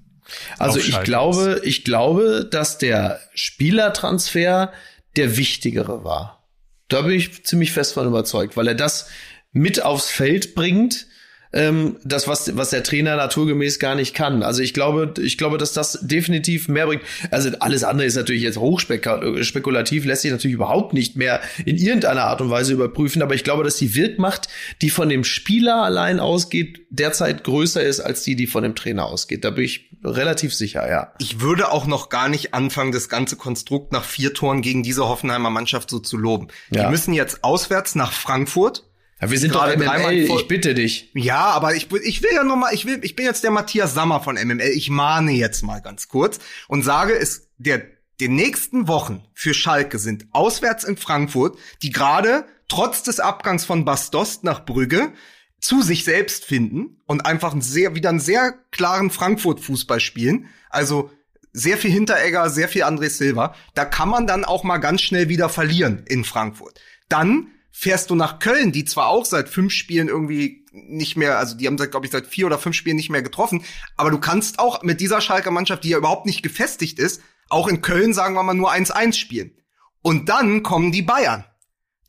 Also 0.59 0.79
ich 0.79 1.01
glaube, 1.01 1.43
ist. 1.43 1.65
ich 1.65 1.83
glaube, 1.83 2.47
dass 2.49 2.77
der 2.77 3.19
Spielertransfer 3.33 4.71
der 5.15 5.37
wichtigere 5.37 6.03
war. 6.03 6.47
Da 6.87 7.01
bin 7.01 7.13
ich 7.13 7.43
ziemlich 7.45 7.71
fest 7.71 7.93
von 7.93 8.07
überzeugt, 8.07 8.55
weil 8.55 8.67
er 8.67 8.75
das 8.75 9.09
mit 9.51 9.83
aufs 9.83 10.11
Feld 10.11 10.53
bringt, 10.53 11.07
ähm, 11.51 11.97
das, 12.03 12.27
was, 12.27 12.55
was 12.55 12.69
der 12.69 12.83
Trainer 12.83 13.15
naturgemäß 13.15 13.79
gar 13.79 13.95
nicht 13.95 14.13
kann. 14.13 14.43
Also 14.43 14.61
ich 14.61 14.73
glaube, 14.73 15.13
ich 15.19 15.37
glaube, 15.37 15.57
dass 15.57 15.73
das 15.73 15.99
definitiv 16.01 16.67
mehr 16.67 16.85
bringt. 16.85 17.01
Also 17.31 17.49
alles 17.59 17.83
andere 17.83 18.05
ist 18.05 18.15
natürlich 18.15 18.43
jetzt 18.43 18.57
hochspekulativ, 18.57 20.05
lässt 20.05 20.21
sich 20.21 20.31
natürlich 20.31 20.53
überhaupt 20.53 20.93
nicht 20.93 21.15
mehr 21.15 21.41
in 21.65 21.77
irgendeiner 21.77 22.25
Art 22.25 22.41
und 22.41 22.51
Weise 22.51 22.73
überprüfen. 22.73 23.23
Aber 23.23 23.33
ich 23.33 23.43
glaube, 23.43 23.63
dass 23.63 23.77
die 23.77 23.95
Wirkmacht, 23.95 24.47
die 24.81 24.91
von 24.91 25.09
dem 25.09 25.23
Spieler 25.23 25.83
allein 25.83 26.19
ausgeht, 26.19 26.81
derzeit 26.91 27.43
größer 27.43 27.81
ist 27.81 27.99
als 27.99 28.23
die, 28.23 28.35
die 28.35 28.47
von 28.47 28.61
dem 28.61 28.75
Trainer 28.75 29.05
ausgeht. 29.05 29.43
Da 29.43 29.49
bin 29.49 29.65
ich 29.65 29.89
relativ 30.03 30.53
sicher, 30.53 30.87
ja. 30.89 31.13
Ich 31.19 31.41
würde 31.41 31.71
auch 31.71 31.87
noch 31.87 32.09
gar 32.09 32.29
nicht 32.29 32.53
anfangen, 32.53 32.91
das 32.91 33.09
ganze 33.09 33.35
Konstrukt 33.35 33.91
nach 33.91 34.03
vier 34.03 34.33
Toren 34.33 34.61
gegen 34.61 34.83
diese 34.83 35.07
Hoffenheimer 35.07 35.49
Mannschaft 35.49 35.89
so 35.89 35.99
zu 35.99 36.15
loben. 36.15 36.47
Ja. 36.69 36.85
Die 36.85 36.91
müssen 36.91 37.13
jetzt 37.13 37.43
auswärts 37.43 37.95
nach 37.95 38.11
Frankfurt 38.11 38.88
ja, 39.21 39.29
wir 39.29 39.37
sind 39.37 39.53
doch 39.53 39.67
MML, 39.67 40.13
ich 40.13 40.47
bitte 40.47 40.73
dich. 40.73 41.11
Ja, 41.13 41.45
aber 41.47 41.75
ich, 41.75 41.91
ich 42.03 42.23
will 42.23 42.31
ja 42.33 42.43
noch 42.43 42.55
mal, 42.55 42.73
ich 42.73 42.85
will, 42.85 42.99
ich 43.03 43.15
bin 43.15 43.25
jetzt 43.25 43.43
der 43.43 43.51
Matthias 43.51 43.93
Sammer 43.93 44.21
von 44.21 44.35
MML. 44.35 44.71
Ich 44.73 44.89
mahne 44.89 45.31
jetzt 45.31 45.61
mal 45.61 45.81
ganz 45.81 46.07
kurz 46.07 46.39
und 46.67 46.83
sage, 46.83 47.13
es, 47.13 47.49
der, 47.57 47.81
die 48.19 48.29
nächsten 48.29 48.87
Wochen 48.87 49.23
für 49.33 49.53
Schalke 49.53 49.99
sind 49.99 50.27
auswärts 50.31 50.83
in 50.85 50.95
Frankfurt, 50.95 51.57
die 51.81 51.91
gerade 51.91 52.45
trotz 52.69 53.03
des 53.03 53.19
Abgangs 53.19 53.65
von 53.65 53.83
Bastost 53.83 54.43
nach 54.43 54.65
Brügge 54.65 55.11
zu 55.59 55.81
sich 55.81 56.05
selbst 56.05 56.45
finden 56.45 57.01
und 57.05 57.25
einfach 57.25 57.51
einen 57.51 57.61
sehr, 57.61 57.95
wieder 57.95 58.09
einen 58.09 58.21
sehr 58.21 58.53
klaren 58.71 59.09
Frankfurt-Fußball 59.09 59.99
spielen. 59.99 60.47
Also, 60.69 61.11
sehr 61.51 61.77
viel 61.77 61.91
Hinteregger, 61.91 62.49
sehr 62.49 62.69
viel 62.69 62.83
André 62.83 63.09
Silva. 63.09 63.55
Da 63.73 63.83
kann 63.83 64.07
man 64.07 64.27
dann 64.27 64.45
auch 64.45 64.63
mal 64.63 64.77
ganz 64.77 65.01
schnell 65.01 65.27
wieder 65.27 65.49
verlieren 65.49 66.03
in 66.05 66.23
Frankfurt. 66.23 66.79
Dann 67.09 67.47
fährst 67.79 68.09
du 68.09 68.15
nach 68.15 68.39
Köln, 68.39 68.73
die 68.73 68.83
zwar 68.83 69.07
auch 69.07 69.23
seit 69.23 69.47
fünf 69.47 69.71
Spielen 69.71 70.09
irgendwie 70.09 70.65
nicht 70.73 71.15
mehr, 71.15 71.39
also 71.39 71.55
die 71.55 71.65
haben 71.65 71.77
seit, 71.77 71.91
glaube 71.91 72.05
ich, 72.05 72.11
seit 72.11 72.27
vier 72.27 72.45
oder 72.45 72.59
fünf 72.59 72.75
Spielen 72.75 72.97
nicht 72.97 73.09
mehr 73.09 73.21
getroffen, 73.21 73.63
aber 73.95 74.11
du 74.11 74.19
kannst 74.19 74.59
auch 74.59 74.83
mit 74.83 74.99
dieser 74.99 75.21
Schalker 75.21 75.51
Mannschaft, 75.51 75.85
die 75.85 75.89
ja 75.89 75.97
überhaupt 75.97 76.25
nicht 76.25 76.43
gefestigt 76.43 76.99
ist, 76.99 77.21
auch 77.47 77.69
in 77.69 77.81
Köln, 77.81 78.13
sagen 78.13 78.35
wir 78.35 78.43
mal, 78.43 78.53
nur 78.53 78.73
1-1 78.73 79.13
spielen. 79.13 79.53
Und 80.01 80.27
dann 80.27 80.61
kommen 80.61 80.91
die 80.91 81.03
Bayern, 81.03 81.45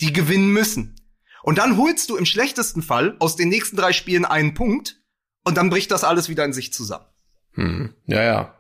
die 0.00 0.12
gewinnen 0.12 0.48
müssen. 0.48 0.96
Und 1.44 1.58
dann 1.58 1.76
holst 1.76 2.10
du 2.10 2.16
im 2.16 2.26
schlechtesten 2.26 2.82
Fall 2.82 3.14
aus 3.20 3.36
den 3.36 3.48
nächsten 3.48 3.76
drei 3.76 3.92
Spielen 3.92 4.24
einen 4.24 4.54
Punkt 4.54 5.00
und 5.44 5.56
dann 5.56 5.70
bricht 5.70 5.92
das 5.92 6.02
alles 6.02 6.28
wieder 6.28 6.44
in 6.44 6.52
sich 6.52 6.72
zusammen. 6.72 7.06
Hm. 7.52 7.94
Ja, 8.06 8.22
ja. 8.24 8.54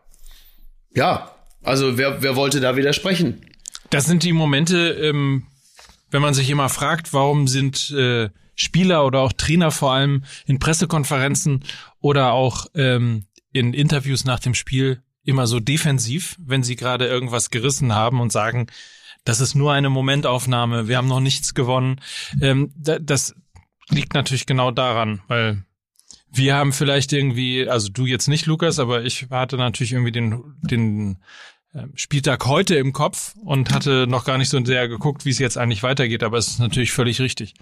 Ja, 0.94 1.34
also 1.64 1.98
wer, 1.98 2.22
wer 2.22 2.36
wollte 2.36 2.60
da 2.60 2.76
widersprechen? 2.76 3.44
Das 3.90 4.04
sind 4.04 4.22
die 4.22 4.32
Momente, 4.32 4.90
ähm, 4.92 5.48
wenn 6.10 6.22
man 6.22 6.34
sich 6.34 6.50
immer 6.50 6.68
fragt, 6.68 7.12
warum 7.12 7.48
sind 7.48 7.90
äh, 7.90 8.30
Spieler 8.54 9.06
oder 9.06 9.20
auch 9.20 9.32
Trainer 9.32 9.70
vor 9.70 9.92
allem 9.92 10.24
in 10.46 10.58
Pressekonferenzen 10.58 11.64
oder 12.00 12.32
auch 12.32 12.66
ähm, 12.74 13.24
in 13.52 13.72
Interviews 13.72 14.24
nach 14.24 14.40
dem 14.40 14.54
Spiel 14.54 15.02
immer 15.24 15.46
so 15.46 15.60
defensiv, 15.60 16.36
wenn 16.38 16.62
sie 16.62 16.76
gerade 16.76 17.06
irgendwas 17.06 17.50
gerissen 17.50 17.94
haben 17.94 18.20
und 18.20 18.32
sagen, 18.32 18.66
das 19.24 19.40
ist 19.40 19.54
nur 19.54 19.72
eine 19.72 19.90
Momentaufnahme, 19.90 20.88
wir 20.88 20.96
haben 20.96 21.08
noch 21.08 21.20
nichts 21.20 21.54
gewonnen. 21.54 22.00
Ähm, 22.40 22.72
das 22.76 23.34
liegt 23.88 24.14
natürlich 24.14 24.46
genau 24.46 24.70
daran, 24.70 25.20
weil 25.28 25.64
wir 26.32 26.54
haben 26.54 26.72
vielleicht 26.72 27.12
irgendwie, 27.12 27.68
also 27.68 27.88
du 27.88 28.06
jetzt 28.06 28.28
nicht, 28.28 28.46
Lukas, 28.46 28.78
aber 28.78 29.04
ich 29.04 29.28
hatte 29.30 29.56
natürlich 29.56 29.92
irgendwie 29.92 30.12
den, 30.12 30.56
den 30.62 31.18
Spieltag 31.94 32.46
heute 32.46 32.74
im 32.74 32.92
Kopf 32.92 33.34
und 33.44 33.72
hatte 33.72 34.06
noch 34.08 34.24
gar 34.24 34.38
nicht 34.38 34.48
so 34.48 34.62
sehr 34.64 34.88
geguckt, 34.88 35.24
wie 35.24 35.30
es 35.30 35.38
jetzt 35.38 35.56
eigentlich 35.56 35.84
weitergeht, 35.84 36.24
aber 36.24 36.36
es 36.36 36.48
ist 36.48 36.58
natürlich 36.58 36.90
völlig 36.90 37.20
richtig. 37.20 37.54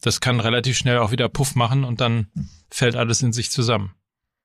Das 0.00 0.20
kann 0.20 0.40
relativ 0.40 0.78
schnell 0.78 0.98
auch 0.98 1.10
wieder 1.10 1.28
Puff 1.28 1.54
machen 1.56 1.84
und 1.84 2.00
dann 2.00 2.28
fällt 2.70 2.96
alles 2.96 3.20
in 3.20 3.34
sich 3.34 3.50
zusammen. 3.50 3.94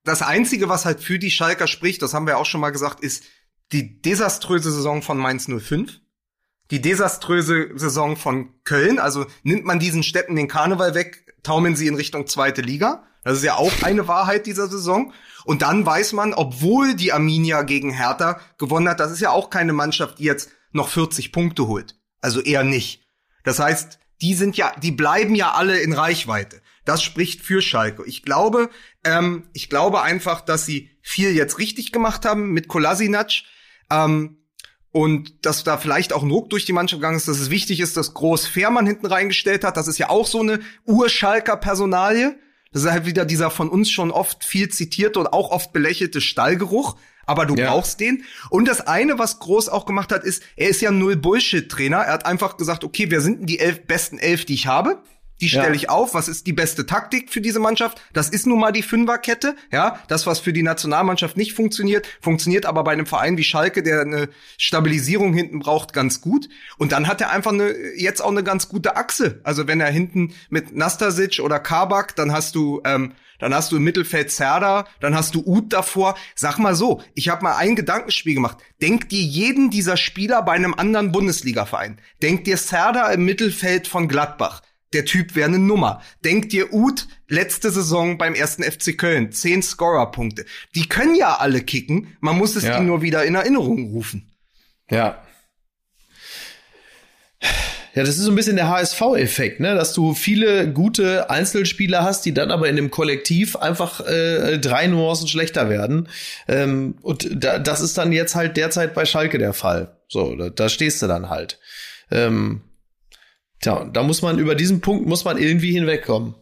Das 0.03 0.21
Einzige, 0.21 0.67
was 0.67 0.85
halt 0.85 0.99
für 0.99 1.17
die 1.17 1.31
Schalker 1.31 1.67
spricht, 1.67 2.01
das 2.01 2.13
haben 2.13 2.27
wir 2.27 2.37
auch 2.37 2.45
schon 2.45 2.59
mal 2.61 2.71
gesagt, 2.71 2.99
ist 2.99 3.23
die 3.71 4.01
desaströse 4.01 4.71
Saison 4.71 5.01
von 5.01 5.17
Mainz 5.17 5.47
05. 5.47 6.01
Die 6.71 6.81
desaströse 6.81 7.69
Saison 7.75 8.17
von 8.17 8.49
Köln, 8.63 8.99
also 8.99 9.25
nimmt 9.43 9.65
man 9.65 9.79
diesen 9.79 10.03
Städten 10.03 10.35
den 10.35 10.47
Karneval 10.47 10.93
weg, 10.93 11.35
taumeln 11.43 11.75
sie 11.75 11.87
in 11.87 11.95
Richtung 11.95 12.27
zweite 12.27 12.61
Liga. 12.61 13.05
Das 13.25 13.37
ist 13.37 13.43
ja 13.43 13.55
auch 13.55 13.73
eine 13.81 14.07
Wahrheit 14.07 14.45
dieser 14.45 14.67
Saison. 14.67 15.11
Und 15.45 15.63
dann 15.63 15.85
weiß 15.85 16.13
man, 16.13 16.33
obwohl 16.33 16.93
die 16.93 17.11
Arminia 17.11 17.63
gegen 17.63 17.91
Hertha 17.91 18.39
gewonnen 18.59 18.87
hat, 18.87 18.99
das 18.99 19.11
ist 19.11 19.19
ja 19.19 19.31
auch 19.31 19.49
keine 19.49 19.73
Mannschaft, 19.73 20.19
die 20.19 20.25
jetzt 20.25 20.51
noch 20.71 20.89
40 20.89 21.31
Punkte 21.31 21.67
holt. 21.67 21.95
Also 22.21 22.39
eher 22.39 22.63
nicht. 22.63 23.03
Das 23.43 23.59
heißt, 23.59 23.99
die 24.21 24.35
sind 24.35 24.57
ja, 24.57 24.71
die 24.79 24.91
bleiben 24.91 25.33
ja 25.33 25.53
alle 25.53 25.79
in 25.79 25.91
Reichweite. 25.91 26.61
Das 26.85 27.01
spricht 27.01 27.41
für 27.41 27.63
Schalke. 27.63 28.03
Ich 28.05 28.21
glaube, 28.21 28.69
ähm, 29.03 29.49
ich 29.53 29.69
glaube 29.69 30.03
einfach, 30.03 30.41
dass 30.41 30.67
sie 30.67 30.91
viel 31.01 31.31
jetzt 31.35 31.57
richtig 31.57 31.91
gemacht 31.91 32.25
haben 32.25 32.51
mit 32.51 32.67
Kolasinac. 32.67 33.31
Ähm, 33.89 34.37
und 34.91 35.45
dass 35.45 35.63
da 35.63 35.77
vielleicht 35.77 36.13
auch 36.13 36.21
ein 36.21 36.31
Ruck 36.31 36.51
durch 36.51 36.65
die 36.65 36.73
Mannschaft 36.73 37.01
gegangen 37.01 37.17
ist, 37.17 37.27
dass 37.27 37.39
es 37.39 37.49
wichtig 37.49 37.79
ist, 37.79 37.97
dass 37.97 38.13
Groß 38.13 38.45
Fährmann 38.45 38.85
hinten 38.85 39.07
reingestellt 39.07 39.63
hat. 39.63 39.77
Das 39.77 39.87
ist 39.87 39.97
ja 39.97 40.09
auch 40.09 40.27
so 40.27 40.39
eine 40.39 40.59
Urschalker 40.85 41.57
Personalie. 41.57 42.39
Das 42.75 42.83
ist 42.83 42.91
halt 42.91 43.05
wieder 43.05 43.23
dieser 43.23 43.51
von 43.51 43.69
uns 43.69 43.89
schon 43.89 44.11
oft 44.11 44.43
viel 44.43 44.67
zitierte 44.67 45.17
und 45.17 45.27
auch 45.27 45.51
oft 45.51 45.71
belächelte 45.71 46.19
Stallgeruch. 46.19 46.97
Aber 47.25 47.45
du 47.45 47.55
ja. 47.55 47.71
brauchst 47.71 48.01
den. 48.01 48.25
Und 48.49 48.67
das 48.67 48.81
eine, 48.81 49.17
was 49.17 49.39
Groß 49.39 49.69
auch 49.69 49.85
gemacht 49.85 50.11
hat, 50.11 50.25
ist, 50.25 50.43
er 50.57 50.67
ist 50.67 50.81
ja 50.81 50.91
null 50.91 51.15
Bullshit-Trainer. 51.15 51.99
Er 51.99 52.11
hat 52.11 52.25
einfach 52.25 52.57
gesagt, 52.57 52.83
okay, 52.83 53.09
wer 53.09 53.21
sind 53.21 53.39
denn 53.39 53.45
die 53.45 53.59
elf 53.59 53.87
besten 53.87 54.17
elf, 54.17 54.43
die 54.43 54.55
ich 54.55 54.67
habe? 54.67 55.01
Die 55.45 55.49
stelle 55.49 55.67
ja. 55.67 55.75
ich 55.75 55.89
auf. 55.91 56.15
Was 56.15 56.27
ist 56.27 56.47
die 56.47 56.53
beste 56.53 56.87
Taktik 56.87 57.31
für 57.31 57.39
diese 57.39 57.59
Mannschaft? 57.59 58.01
Das 58.13 58.29
ist 58.29 58.47
nun 58.47 58.59
mal 58.59 58.71
die 58.71 58.81
Fünferkette. 58.81 59.55
Ja, 59.71 59.99
das, 60.07 60.25
was 60.25 60.39
für 60.39 60.53
die 60.53 60.63
Nationalmannschaft 60.63 61.37
nicht 61.37 61.53
funktioniert, 61.53 62.07
funktioniert 62.19 62.65
aber 62.65 62.83
bei 62.83 62.93
einem 62.93 63.05
Verein 63.05 63.37
wie 63.37 63.43
Schalke, 63.43 63.83
der 63.83 64.01
eine 64.01 64.29
Stabilisierung 64.57 65.35
hinten 65.35 65.59
braucht, 65.59 65.93
ganz 65.93 66.19
gut. 66.19 66.49
Und 66.79 66.93
dann 66.93 67.07
hat 67.07 67.21
er 67.21 67.29
einfach 67.29 67.51
eine, 67.51 67.75
jetzt 67.95 68.21
auch 68.21 68.31
eine 68.31 68.43
ganz 68.43 68.69
gute 68.69 68.95
Achse. 68.95 69.39
Also 69.43 69.67
wenn 69.67 69.79
er 69.79 69.91
hinten 69.91 70.33
mit 70.49 70.75
Nastasic 70.75 71.39
oder 71.43 71.59
Kabak, 71.59 72.15
dann 72.15 72.31
hast 72.31 72.55
du, 72.55 72.81
ähm, 72.83 73.11
dann 73.37 73.53
hast 73.53 73.71
du 73.71 73.75
im 73.75 73.83
Mittelfeld 73.83 74.31
Serda, 74.31 74.87
dann 74.99 75.13
hast 75.13 75.35
du 75.35 75.43
Uth 75.45 75.71
davor. 75.73 76.15
Sag 76.33 76.57
mal 76.57 76.73
so, 76.73 77.03
ich 77.13 77.29
habe 77.29 77.43
mal 77.43 77.55
ein 77.55 77.75
Gedankenspiel 77.75 78.33
gemacht. 78.33 78.57
Denk 78.81 79.09
dir 79.09 79.21
jeden 79.21 79.69
dieser 79.69 79.95
Spieler 79.95 80.41
bei 80.41 80.53
einem 80.53 80.73
anderen 80.73 81.11
Bundesligaverein. 81.11 82.01
Denk 82.23 82.45
dir 82.45 82.57
Serda 82.57 83.11
im 83.11 83.25
Mittelfeld 83.25 83.87
von 83.87 84.07
Gladbach 84.07 84.63
der 84.95 85.05
Typ 85.05 85.35
wäre 85.35 85.47
eine 85.47 85.59
Nummer. 85.59 86.01
Denkt 86.23 86.53
ihr, 86.53 86.73
Uth, 86.73 87.07
letzte 87.27 87.69
Saison 87.69 88.17
beim 88.17 88.33
ersten 88.33 88.63
FC 88.63 88.97
Köln, 88.97 89.31
zehn 89.31 89.61
Scorer-Punkte. 89.61 90.45
Die 90.73 90.87
können 90.87 91.15
ja 91.15 91.35
alle 91.35 91.61
kicken, 91.61 92.15
man 92.21 92.37
muss 92.37 92.55
es 92.55 92.63
ja. 92.63 92.77
ihnen 92.77 92.87
nur 92.87 93.01
wieder 93.01 93.23
in 93.25 93.35
Erinnerung 93.35 93.91
rufen. 93.91 94.31
Ja. 94.89 95.21
Ja, 97.95 98.03
das 98.03 98.17
ist 98.17 98.23
so 98.23 98.31
ein 98.31 98.35
bisschen 98.35 98.57
der 98.57 98.67
HSV-Effekt, 98.67 99.61
ne? 99.61 99.73
dass 99.73 99.93
du 99.93 100.13
viele 100.13 100.69
gute 100.69 101.29
Einzelspieler 101.29 102.03
hast, 102.03 102.25
die 102.25 102.33
dann 102.33 102.51
aber 102.51 102.67
in 102.67 102.75
dem 102.75 102.91
Kollektiv 102.91 103.55
einfach 103.55 104.05
äh, 104.05 104.57
drei 104.59 104.87
Nuancen 104.87 105.29
schlechter 105.29 105.69
werden. 105.69 106.09
Ähm, 106.49 106.95
und 107.01 107.29
da, 107.31 107.57
das 107.57 107.79
ist 107.79 107.97
dann 107.97 108.11
jetzt 108.11 108.35
halt 108.35 108.57
derzeit 108.57 108.93
bei 108.93 109.05
Schalke 109.05 109.37
der 109.37 109.53
Fall. 109.53 109.95
So, 110.09 110.35
da, 110.35 110.49
da 110.49 110.67
stehst 110.67 111.01
du 111.01 111.07
dann 111.07 111.29
halt. 111.29 111.57
Ähm, 112.11 112.61
tja, 113.65 113.85
da 113.91 114.03
muss 114.03 114.21
man 114.21 114.39
über 114.39 114.55
diesen 114.55 114.81
Punkt 114.81 115.07
muss 115.07 115.25
man 115.25 115.37
irgendwie 115.37 115.71
hinwegkommen. 115.71 116.35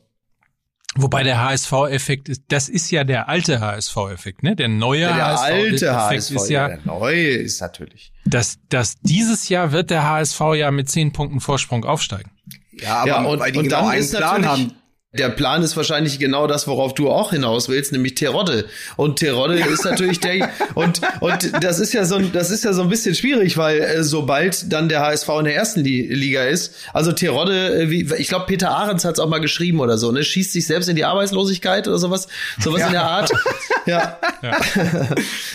Wobei 0.96 1.24
der 1.24 1.44
HSV-Effekt 1.44 2.30
ist, 2.30 2.44
das 2.50 2.70
ist 2.70 2.92
ja 2.92 3.04
der 3.04 3.28
alte 3.28 3.60
HSV-Effekt, 3.60 4.44
ne? 4.44 4.56
Der 4.56 4.68
neue 4.68 5.02
Ja, 5.02 5.16
der 5.16 5.26
alte 5.40 5.96
HSV-Effekt 5.96 6.22
HSV, 6.22 6.32
ist 6.36 6.50
ja, 6.50 6.68
der 6.68 6.80
neue 6.86 7.30
ist 7.30 7.62
natürlich. 7.62 8.14
dass, 8.26 8.60
dass 8.70 9.00
dieses 9.02 9.50
Jahr 9.50 9.72
wird 9.72 9.90
der 9.90 10.08
HSV 10.08 10.40
ja 10.56 10.70
mit 10.70 10.90
zehn 10.90 11.12
Punkten 11.12 11.40
Vorsprung 11.40 11.84
aufsteigen. 11.84 12.30
Ja, 12.74 12.98
aber 12.98 13.08
ja, 13.08 13.24
und, 13.24 13.40
weil 13.40 13.52
die 13.52 13.58
und 13.58 13.64
genau 13.66 13.82
dann 13.82 13.90
einen 13.90 14.02
ist 14.02 14.16
Plan 14.16 14.46
haben. 14.46 14.74
Der 15.13 15.30
Plan 15.30 15.62
ist 15.62 15.78
wahrscheinlich 15.78 16.17
genau 16.19 16.47
das, 16.47 16.67
worauf 16.67 16.93
du 16.93 17.10
auch 17.10 17.32
hinaus 17.32 17.69
willst, 17.69 17.91
nämlich 17.91 18.15
Terodde. 18.15 18.65
Und 18.97 19.19
Terodde 19.19 19.60
ist 19.60 19.86
natürlich 19.86 20.19
der, 20.19 20.49
und, 20.73 21.02
und 21.19 21.52
das 21.63 21.80
ist 21.80 21.93
ja 21.93 22.04
so 22.06 22.15
ein, 22.15 22.32
das 22.32 22.49
ist 22.49 22.63
ja 22.63 22.73
so 22.73 22.82
ein 22.82 22.89
bisschen 22.89 23.13
schwierig, 23.13 23.58
weil 23.58 23.80
äh, 23.80 24.04
sobald 24.04 24.71
dann 24.73 24.89
der 24.89 25.02
HSV 25.02 25.30
in 25.39 25.45
der 25.45 25.56
ersten 25.56 25.82
Li 25.82 26.08
Liga 26.13 26.43
ist, 26.43 26.73
also 26.93 27.12
Terodde, 27.12 27.82
äh, 27.84 27.89
wie, 27.91 28.12
ich 28.17 28.28
glaube, 28.28 28.45
Peter 28.47 28.71
Ahrens 28.71 29.06
hat 29.06 29.13
es 29.13 29.19
auch 29.19 29.30
mal 29.30 29.39
geschrieben 29.41 29.80
oder 29.80 29.97
so, 29.97 30.12
ne, 30.12 30.23
schießt 30.23 30.52
sich 30.52 30.65
selbst 30.65 30.89
in 30.89 30.95
die 30.95 31.06
Arbeitslosigkeit 31.06 31.88
oder 31.88 31.99
sowas, 31.99 32.28
sowas 32.60 32.82
in 32.86 32.91
der 32.91 33.04
Art. 33.04 33.32
Ja. 33.86 34.17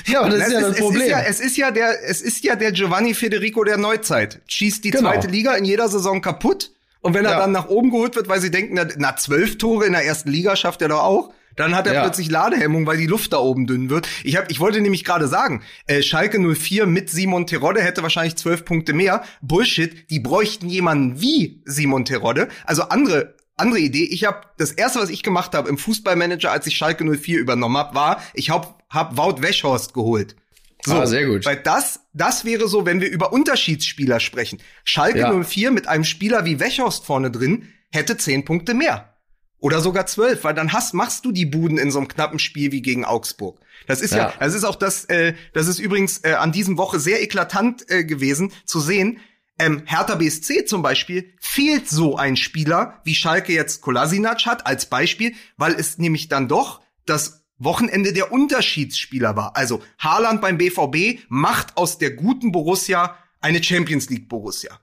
Ja, 0.06 0.20
aber 0.20 0.30
das 0.30 0.48
ist 0.48 0.52
ja 0.52 0.60
das 0.60 0.78
Problem. 0.78 1.02
Es 1.02 1.08
ist 1.08 1.10
ja, 1.10 1.20
es 1.22 1.40
ist 1.40 1.56
ja 1.56 1.70
der, 1.70 2.04
es 2.04 2.20
ist 2.20 2.44
ja 2.44 2.56
der 2.56 2.72
Giovanni 2.72 3.14
Federico 3.14 3.64
der 3.64 3.76
Neuzeit. 3.78 4.40
Schießt 4.46 4.84
die 4.84 4.90
Genau. 4.90 5.10
zweite 5.10 5.28
Liga 5.28 5.54
in 5.54 5.64
jeder 5.64 5.88
Saison 5.88 6.20
kaputt. 6.20 6.70
Und 7.00 7.14
wenn 7.14 7.24
er 7.24 7.32
Ja. 7.32 7.38
dann 7.38 7.52
nach 7.52 7.68
oben 7.68 7.90
geholt 7.90 8.16
wird, 8.16 8.28
weil 8.28 8.40
sie 8.40 8.50
denken, 8.50 8.78
na, 8.96 9.16
zwölf 9.16 9.58
Tore 9.58 9.86
in 9.86 9.92
der 9.92 10.04
ersten 10.04 10.30
Liga 10.30 10.56
schafft 10.56 10.82
er 10.82 10.88
doch 10.88 11.02
auch. 11.02 11.32
Dann 11.56 11.74
hat 11.74 11.86
er 11.88 11.94
Ja. 11.94 12.02
plötzlich 12.02 12.30
Ladehemmung, 12.30 12.86
weil 12.86 12.98
die 12.98 13.06
Luft 13.08 13.32
da 13.32 13.38
oben 13.38 13.66
dünn 13.66 13.90
wird. 13.90 14.06
Ich, 14.22 14.36
hab, 14.36 14.48
ich 14.50 14.60
wollte 14.60 14.80
nämlich 14.80 15.02
gerade 15.04 15.26
sagen, 15.26 15.62
äh, 15.88 16.02
Schalke 16.02 16.38
04 16.38 16.86
mit 16.86 17.10
Simon 17.10 17.46
Terodde 17.48 17.82
hätte 17.82 18.02
wahrscheinlich 18.02 18.36
zwölf 18.36 18.64
Punkte 18.64 18.92
mehr. 18.92 19.24
Bullshit, 19.42 20.08
die 20.10 20.20
bräuchten 20.20 20.68
jemanden 20.68 21.20
wie 21.20 21.60
Simon 21.64 22.04
Terodde. 22.04 22.48
Also 22.64 22.82
andere 22.84 23.34
andere 23.60 23.80
Idee. 23.80 24.04
Ich 24.04 24.24
habe 24.24 24.42
das 24.56 24.70
erste, 24.70 25.00
was 25.00 25.10
ich 25.10 25.24
gemacht 25.24 25.52
habe 25.52 25.68
im 25.68 25.78
Fußballmanager, 25.78 26.52
als 26.52 26.68
ich 26.68 26.76
Schalke 26.76 27.02
04 27.04 27.40
übernommen 27.40 27.76
habe, 27.76 27.92
war, 27.96 28.22
ich 28.34 28.50
hab, 28.50 28.84
hab 28.88 29.16
Wout 29.16 29.42
Weschhorst 29.42 29.94
geholt. 29.94 30.36
Ah, 30.86 31.06
sehr 31.06 31.26
gut. 31.26 31.44
Weil 31.44 31.56
das, 31.56 32.00
das 32.12 32.44
wäre 32.44 32.68
so, 32.68 32.86
wenn 32.86 33.00
wir 33.00 33.10
über 33.10 33.32
Unterschiedsspieler 33.32 34.20
sprechen. 34.20 34.60
Schalke 34.84 35.18
Ja. 35.18 35.32
04 35.42 35.70
mit 35.70 35.88
einem 35.88 36.04
Spieler 36.04 36.44
wie 36.44 36.60
Wechhorst 36.60 37.04
vorne 37.04 37.30
drin 37.30 37.68
hätte 37.90 38.16
zehn 38.16 38.44
Punkte 38.44 38.74
mehr. 38.74 39.14
Oder 39.60 39.80
sogar 39.80 40.06
zwölf, 40.06 40.44
weil 40.44 40.54
dann 40.54 40.72
hast, 40.72 40.94
machst 40.94 41.24
du 41.24 41.32
die 41.32 41.46
Buden 41.46 41.78
in 41.78 41.90
so 41.90 41.98
einem 41.98 42.06
knappen 42.06 42.38
Spiel 42.38 42.70
wie 42.70 42.80
gegen 42.80 43.04
Augsburg. 43.04 43.60
Das 43.88 44.00
ist 44.00 44.12
ja, 44.12 44.28
Ja. 44.28 44.34
das 44.38 44.54
ist 44.54 44.62
auch 44.62 44.76
das, 44.76 45.04
äh, 45.06 45.34
das 45.52 45.66
ist 45.66 45.80
übrigens 45.80 46.18
äh, 46.18 46.34
an 46.34 46.52
diesem 46.52 46.78
Woche 46.78 47.00
sehr 47.00 47.20
eklatant 47.22 47.90
äh, 47.90 48.04
gewesen 48.04 48.52
zu 48.64 48.78
sehen. 48.78 49.18
Ähm, 49.58 49.82
Hertha 49.86 50.14
BSC 50.14 50.64
zum 50.64 50.82
Beispiel 50.82 51.32
fehlt 51.40 51.88
so 51.88 52.16
ein 52.16 52.36
Spieler, 52.36 53.00
wie 53.02 53.16
Schalke 53.16 53.52
jetzt 53.52 53.80
Kolasinac 53.80 54.46
hat, 54.46 54.64
als 54.64 54.86
Beispiel, 54.86 55.34
weil 55.56 55.72
es 55.74 55.98
nämlich 55.98 56.28
dann 56.28 56.46
doch 56.46 56.80
das 57.04 57.37
Wochenende 57.58 58.12
der 58.12 58.32
Unterschiedsspieler 58.32 59.36
war. 59.36 59.56
Also 59.56 59.82
Haaland 59.98 60.40
beim 60.40 60.58
BVB 60.58 61.20
macht 61.28 61.76
aus 61.76 61.98
der 61.98 62.12
guten 62.12 62.52
Borussia 62.52 63.16
eine 63.40 63.62
Champions 63.62 64.08
League 64.10 64.28
Borussia. 64.28 64.78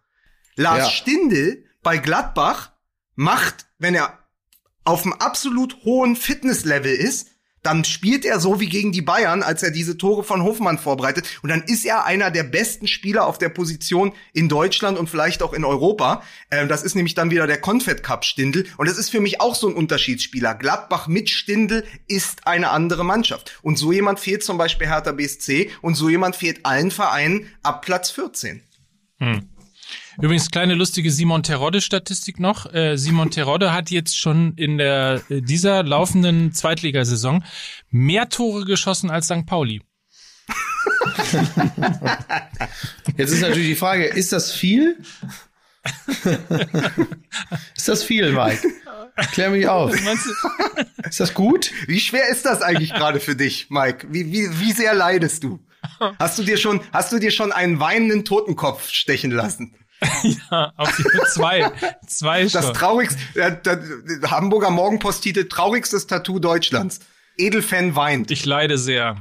Lars 0.56 0.80
Ja. 0.80 0.90
Stindl 0.90 1.66
bei 1.84 1.98
Gladbach 1.98 2.72
macht, 3.16 3.68
wenn 3.78 3.96
er 3.96 4.20
auf 4.84 5.04
einem 5.04 5.14
absolut 5.14 5.84
hohen 5.84 6.16
Fitnesslevel 6.16 6.94
ist, 6.94 7.30
dann 7.66 7.84
spielt 7.84 8.26
er 8.26 8.40
so 8.40 8.60
wie 8.60 8.70
gegen 8.70 8.92
die 8.92 9.02
Bayern, 9.02 9.42
als 9.42 9.64
er 9.64 9.72
diese 9.72 9.98
Tore 9.98 10.24
von 10.24 10.44
Hofmann 10.44 10.78
vorbereitet. 10.78 11.26
Und 11.42 11.50
dann 11.50 11.64
ist 11.64 11.86
er 11.86 12.06
einer 12.06 12.30
der 12.30 12.44
besten 12.44 12.88
Spieler 12.88 13.26
auf 13.26 13.38
der 13.38 13.50
Position 13.50 14.14
in 14.34 14.50
Deutschland 14.50 15.00
und 15.00 15.10
vielleicht 15.10 15.42
auch 15.42 15.54
in 15.54 15.66
Europa. 15.66 16.22
Ähm, 16.52 16.68
das 16.68 16.84
ist 16.84 16.96
nämlich 16.96 17.16
dann 17.16 17.32
wieder 17.32 17.48
der 17.48 17.60
Confed 17.60 18.04
Cup 18.04 18.24
Stindl. 18.24 18.66
Und 18.78 18.88
das 18.88 18.98
ist 18.98 19.10
für 19.10 19.20
mich 19.20 19.42
auch 19.42 19.56
so 19.56 19.68
ein 19.68 19.74
Unterschiedsspieler. 19.74 20.54
Gladbach 20.54 21.08
mit 21.08 21.30
Stindl 21.30 21.84
ist 22.08 22.46
eine 22.48 22.70
andere 22.70 23.04
Mannschaft. 23.04 23.60
Und 23.64 23.78
so 23.78 23.92
jemand 23.92 24.20
fehlt 24.20 24.44
zum 24.44 24.58
Beispiel 24.58 24.88
Hertha 24.88 25.12
BSC 25.12 25.72
und 25.82 25.96
so 25.96 26.10
jemand 26.10 26.36
fehlt 26.36 26.66
allen 26.66 26.92
Vereinen 26.92 27.50
ab 27.64 27.84
Platz 27.84 28.12
14. 28.12 28.62
Übrigens, 30.22 30.50
kleine 30.50 30.76
lustige 30.76 31.12
Simon 31.12 31.44
Terodde-Statistik 31.44 32.40
noch. 32.40 32.74
Äh, 32.74 32.98
Simon 32.98 33.32
Terodde 33.32 33.74
hat 33.74 33.92
jetzt 33.92 34.18
schon 34.18 34.54
in 34.56 34.78
der 34.78 35.22
äh, 35.30 35.42
dieser 35.42 35.84
laufenden 35.84 36.54
Zweitligasaison 36.54 37.44
mehr 37.90 38.30
Tore 38.30 38.66
geschossen 38.66 39.10
als 39.10 39.26
St. 39.26 39.46
Pauli. 39.46 39.82
Jetzt 43.18 43.32
ist 43.32 43.42
natürlich 43.42 43.68
die 43.68 43.76
Frage, 43.76 44.06
ist 44.06 44.32
das 44.32 44.52
viel? 44.52 44.98
ist 47.76 47.88
das 47.88 48.04
viel, 48.04 48.32
Mike? 48.32 48.68
Klär 49.32 49.50
mich 49.50 49.68
auf. 49.68 49.94
Ist 51.08 51.20
das 51.20 51.34
gut? 51.34 51.72
Wie 51.88 52.00
schwer 52.00 52.28
ist 52.30 52.46
das 52.46 52.62
eigentlich 52.62 52.94
gerade 52.94 53.20
für 53.20 53.36
dich, 53.36 53.68
Mike? 53.70 54.08
Wie, 54.10 54.32
wie, 54.32 54.60
wie 54.60 54.72
sehr 54.72 54.94
leidest 54.94 55.44
du? 55.44 55.60
Hast 56.20 56.40
du 56.40 56.44
dir 56.44 56.58
schon, 56.58 56.82
hast 56.92 57.12
du 57.12 57.20
dir 57.20 57.32
schon 57.32 57.52
einen 57.52 57.80
weinenden 57.80 58.26
Totenkopf 58.26 58.90
stechen 58.90 59.32
lassen? 59.32 59.76
Ja, 60.52 60.74
auf 60.78 60.98
Fall 61.12 61.28
zwei. 61.28 61.72
Zwei 62.08 62.44
Das 62.46 62.66
schon. 62.66 62.74
traurigste, 62.74 63.20
der, 63.36 63.52
der, 63.52 63.76
der 63.78 64.32
Hamburger 64.32 64.70
Morgenpost-Titel, 64.70 65.48
traurigstes 65.48 66.08
Tattoo 66.08 66.40
Deutschlands. 66.40 67.00
Edelfan 67.38 67.96
weint. 67.96 68.32
Ich 68.32 68.46
leide 68.46 68.78
sehr. 68.78 69.18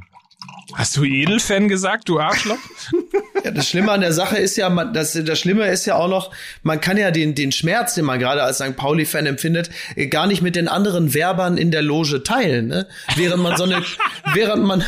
Hast 0.75 0.97
du 0.97 1.05
Edelfan 1.05 1.69
gesagt, 1.69 2.09
du 2.09 2.19
Arschloch? 2.21 2.59
Ja, 3.45 3.51
das 3.51 3.69
Schlimme 3.69 3.93
an 3.93 4.01
der 4.01 4.13
Sache 4.13 4.37
ist 4.39 4.57
ja, 4.57 4.71
man, 4.71 4.95
das, 4.95 5.13
das 5.13 5.39
Schlimme 5.39 5.67
ist 5.69 5.85
ja 5.87 5.97
auch 5.97 6.09
noch, 6.09 6.31
man 6.63 6.81
kann 6.81 6.97
ja 6.97 7.11
den, 7.11 7.35
den 7.35 7.53
Schmerz, 7.53 7.95
den 7.95 8.05
man 8.07 8.19
gerade 8.19 8.43
als 8.43 8.57
St. 8.59 8.75
Pauli-Fan 8.77 9.27
empfindet, 9.27 9.71
äh, 9.97 10.07
gar 10.07 10.27
nicht 10.27 10.41
mit 10.43 10.57
den 10.57 10.67
anderen 10.69 11.13
Werbern 11.15 11.57
in 11.59 11.71
der 11.71 11.83
Loge 11.83 12.23
teilen, 12.23 12.69
ne? 12.69 12.87
Während 13.17 13.43
man 13.43 13.57
so 13.57 13.65
eine, 13.65 13.83
während 14.35 14.65
man 14.65 14.83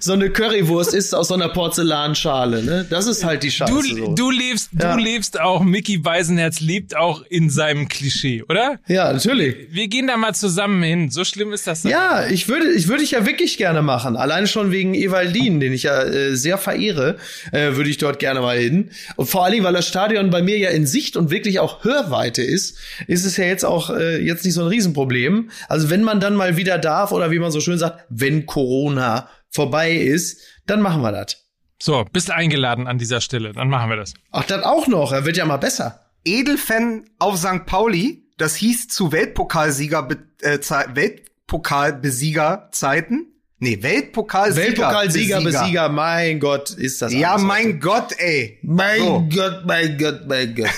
so 0.00 0.12
eine 0.14 0.30
Currywurst 0.30 0.94
isst 0.94 1.14
aus 1.14 1.28
so 1.28 1.34
einer 1.34 1.48
Porzellanschale, 1.50 2.62
ne? 2.62 2.86
Das 2.88 3.06
ist 3.06 3.24
halt 3.24 3.42
die 3.42 3.50
Scheiße. 3.50 3.72
Du, 3.72 3.82
so. 3.82 4.14
du 4.14 4.30
lebst, 4.30 4.70
Ja. 4.80 4.94
du 4.96 5.02
lebst 5.02 5.38
auch, 5.40 5.62
Mickey 5.62 5.98
Beisenherz 5.98 6.60
lebt 6.60 6.96
auch 6.96 7.22
in 7.28 7.50
seinem 7.50 7.88
Klischee, 7.88 8.42
oder? 8.48 8.78
ja, 8.88 9.12
natürlich. 9.12 9.68
Wir 9.70 9.88
gehen 9.88 10.06
da 10.06 10.16
mal 10.16 10.34
zusammen 10.34 10.82
hin. 10.82 11.10
So 11.10 11.24
schlimm 11.24 11.52
ist 11.52 11.66
das. 11.66 11.82
Ja, 11.84 12.26
ich 12.26 12.48
würde, 12.48 12.70
ich 12.72 12.88
würde 12.88 13.02
ich 13.02 13.10
ja 13.10 13.26
wirklich 13.26 13.58
gerne 13.58 13.82
machen. 13.82 14.16
Alleine 14.16 14.46
schon 14.46 14.72
wegen 14.72 14.94
Evaldin, 14.94 15.60
den 15.60 15.72
ich 15.72 15.82
ja 15.82 16.02
äh, 16.02 16.34
sehr 16.36 16.56
verehre, 16.58 17.16
äh, 17.52 17.76
würde 17.76 17.90
ich 17.90 17.97
dort 17.98 18.18
gerne 18.18 18.40
mal 18.40 18.58
hin. 18.58 18.90
Und 19.16 19.26
vor 19.28 19.44
allen 19.44 19.52
Dingen, 19.52 19.64
weil 19.64 19.74
das 19.74 19.86
Stadion 19.86 20.30
bei 20.30 20.42
mir 20.42 20.58
ja 20.58 20.70
in 20.70 20.86
Sicht 20.86 21.16
und 21.16 21.30
wirklich 21.30 21.60
auch 21.60 21.84
Hörweite 21.84 22.42
ist, 22.42 22.76
ist 23.06 23.24
es 23.24 23.36
ja 23.36 23.44
jetzt 23.44 23.64
auch 23.64 23.90
äh, 23.90 24.18
jetzt 24.24 24.44
nicht 24.44 24.54
so 24.54 24.62
ein 24.62 24.68
Riesenproblem. 24.68 25.50
Also 25.68 25.90
wenn 25.90 26.02
man 26.02 26.20
dann 26.20 26.34
mal 26.36 26.56
wieder 26.56 26.78
darf 26.78 27.12
oder 27.12 27.30
wie 27.30 27.38
man 27.38 27.50
so 27.50 27.60
schön 27.60 27.78
sagt, 27.78 28.04
wenn 28.08 28.46
Corona 28.46 29.28
vorbei 29.50 29.92
ist, 29.92 30.40
dann 30.66 30.80
machen 30.82 31.02
wir 31.02 31.12
das. 31.12 31.44
So, 31.80 32.04
bist 32.12 32.30
eingeladen 32.30 32.86
an 32.88 32.98
dieser 32.98 33.20
Stelle. 33.20 33.52
Dann 33.52 33.68
machen 33.68 33.88
wir 33.90 33.96
das. 33.96 34.14
Ach, 34.32 34.44
das 34.44 34.64
auch 34.64 34.88
noch. 34.88 35.12
Er 35.12 35.24
wird 35.24 35.36
ja 35.36 35.44
mal 35.44 35.58
besser. 35.58 36.00
Edelfan 36.24 37.04
auf 37.20 37.38
St. 37.38 37.66
Pauli, 37.66 38.24
das 38.36 38.56
hieß 38.56 38.88
zu 38.88 39.12
Weltpokalsieger, 39.12 40.08
äh, 40.42 40.58
Ze- 40.60 40.86
Weltpokalbesiegerzeiten. 40.94 43.26
Nee, 43.60 43.82
Weltpokalsieger. 43.82 44.66
Weltpokalsieger, 44.68 45.40
Besieger, 45.40 45.88
mein 45.88 46.38
Gott, 46.38 46.70
ist 46.70 47.02
das 47.02 47.12
Ja, 47.12 47.36
mein 47.38 47.66
heute. 47.66 47.78
Gott, 47.80 48.14
ey. 48.18 48.58
Mein 48.62 49.00
So. 49.00 49.28
Gott, 49.34 49.62
mein 49.66 49.98
Gott, 49.98 50.20
mein 50.28 50.54
Gott. 50.54 50.70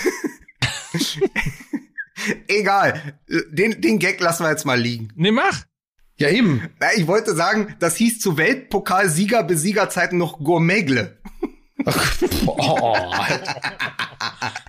Egal. 2.49 3.15
Den, 3.51 3.81
den 3.81 3.99
Gag 3.99 4.21
lassen 4.21 4.45
wir 4.45 4.51
jetzt 4.51 4.65
mal 4.65 4.81
liegen. 4.81 5.09
Nee, 5.15 5.31
mach. 5.31 5.65
Ja, 6.19 6.29
eben. 6.29 6.69
Na, 6.81 6.89
ich 6.97 7.07
wollte 7.07 7.35
sagen, 7.35 7.75
das 7.81 7.97
hieß 7.97 8.21
zu 8.21 8.37
Weltpokalsieger 8.37 9.43
Besiegerzeiten 9.43 10.19
noch 10.19 10.39
Gourmegle. 10.39 11.19
Oh, 12.47 12.95
Alter. 13.13 13.61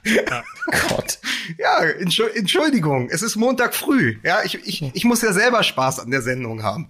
Gott. 0.90 1.20
Ja, 1.58 1.80
Entschu- 1.82 2.28
Entschuldigung, 2.34 3.10
es 3.10 3.22
ist 3.22 3.36
Montag 3.36 3.74
früh. 3.76 4.18
Ja, 4.24 4.44
ich, 4.44 4.56
ich, 4.68 4.84
ich 4.94 5.04
muss 5.04 5.22
ja 5.22 5.34
selber 5.34 5.64
Spaß 5.64 6.00
an 6.00 6.12
der 6.12 6.22
Sendung 6.22 6.64
haben. 6.64 6.88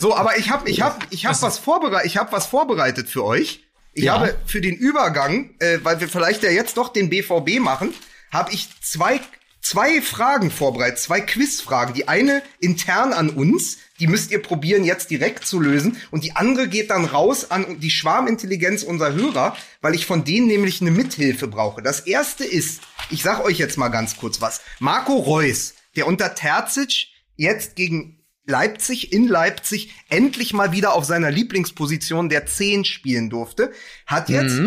So, 0.00 0.14
aber 0.16 0.36
ich 0.38 0.50
habe 0.50 0.68
ich 0.68 0.82
hab, 0.82 1.06
ich 1.10 1.26
hab 1.26 1.40
was 1.42 1.58
vorbereitet, 1.58 2.06
ich 2.06 2.16
habe 2.16 2.32
was 2.32 2.46
vorbereitet 2.46 3.08
für 3.08 3.24
euch. 3.24 3.64
Ich 3.94 4.04
Ja. 4.04 4.14
habe 4.20 4.36
für 4.46 4.60
den 4.60 4.74
Übergang, 4.76 5.50
äh, 5.58 5.78
weil 5.82 6.00
wir 6.00 6.08
vielleicht 6.08 6.42
ja 6.42 6.50
jetzt 6.50 6.76
doch 6.76 6.92
den 6.92 7.08
BVB 7.10 7.58
machen, 7.58 7.92
habe 8.30 8.52
ich 8.52 8.68
zwei 8.82 9.20
zwei 9.60 10.00
Fragen 10.00 10.50
vorbereitet, 10.50 10.98
zwei 10.98 11.20
Quizfragen. 11.20 11.94
Die 11.94 12.06
eine 12.08 12.42
intern 12.60 13.12
an 13.12 13.28
uns, 13.30 13.78
die 14.00 14.06
müsst 14.06 14.30
ihr 14.30 14.42
probieren 14.42 14.84
jetzt 14.84 15.10
direkt 15.10 15.46
zu 15.46 15.60
lösen 15.60 15.96
und 16.10 16.24
die 16.24 16.36
andere 16.36 16.68
geht 16.68 16.90
dann 16.90 17.04
raus 17.04 17.50
an 17.50 17.80
die 17.80 17.90
Schwarmintelligenz 17.90 18.82
unserer 18.82 19.14
Hörer, 19.14 19.56
weil 19.80 19.94
ich 19.94 20.06
von 20.06 20.24
denen 20.24 20.46
nämlich 20.46 20.80
eine 20.80 20.90
Mithilfe 20.90 21.48
brauche. 21.48 21.82
Das 21.82 22.00
erste 22.00 22.44
ist, 22.44 22.80
Ich 23.10 23.22
sag 23.22 23.42
euch 23.44 23.58
jetzt 23.58 23.78
mal 23.78 23.88
ganz 23.88 24.16
kurz 24.16 24.40
was. 24.40 24.60
Marco 24.80 25.14
Reus, 25.14 25.74
der 25.96 26.06
unter 26.06 26.34
Terzic 26.34 27.08
jetzt 27.36 27.76
gegen 27.76 28.18
Leipzig 28.44 29.12
in 29.12 29.28
Leipzig 29.28 29.94
endlich 30.08 30.52
mal 30.52 30.72
wieder 30.72 30.94
auf 30.94 31.04
seiner 31.04 31.30
Lieblingsposition 31.30 32.28
der 32.28 32.46
10 32.46 32.84
spielen 32.84 33.30
durfte, 33.30 33.72
hat 34.06 34.28
jetzt 34.28 34.60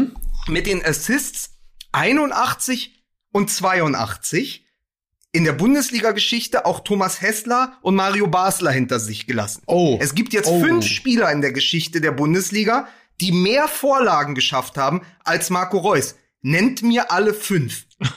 mit 0.47 0.67
den 0.67 0.85
Assists 0.85 1.51
81 1.91 3.03
und 3.31 3.49
82 3.49 4.60
in 5.33 5.43
der 5.45 5.53
Bundesliga-Geschichte 5.53 6.65
auch 6.65 6.81
Thomas 6.81 7.21
Hessler 7.21 7.77
und 7.81 7.95
Mario 7.95 8.27
Basler 8.27 8.71
hinter 8.71 8.99
sich 8.99 9.27
gelassen. 9.27 9.61
Oh. 9.65 9.97
Es 10.01 10.13
gibt 10.15 10.33
jetzt 10.33 10.47
Oh. 10.47 10.59
fünf 10.61 10.85
Spieler 10.85 11.31
in 11.31 11.41
der 11.41 11.53
Geschichte 11.53 12.01
der 12.01 12.11
Bundesliga, 12.11 12.87
die 13.21 13.31
mehr 13.31 13.67
Vorlagen 13.67 14.35
geschafft 14.35 14.77
haben 14.77 15.01
als 15.23 15.49
Marco 15.49 15.77
Reus. 15.77 16.15
Nennt 16.41 16.81
mir 16.83 17.11
alle 17.11 17.33
fünf. 17.33 17.85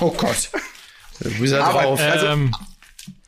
Oh 0.00 0.10
Gott. 0.12 0.50
Er 1.20 1.64
Aber, 1.64 1.82
drauf? 1.82 2.00
Also- 2.00 2.26
ähm, 2.26 2.54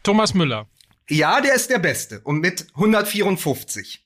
Thomas 0.03 0.35
Müller. 0.35 0.67
Ja, 1.09 1.41
der 1.41 1.55
ist 1.55 1.71
der 1.71 1.79
Beste 1.79 2.21
und 2.21 2.41
mit 2.41 2.67
154. 2.75 4.04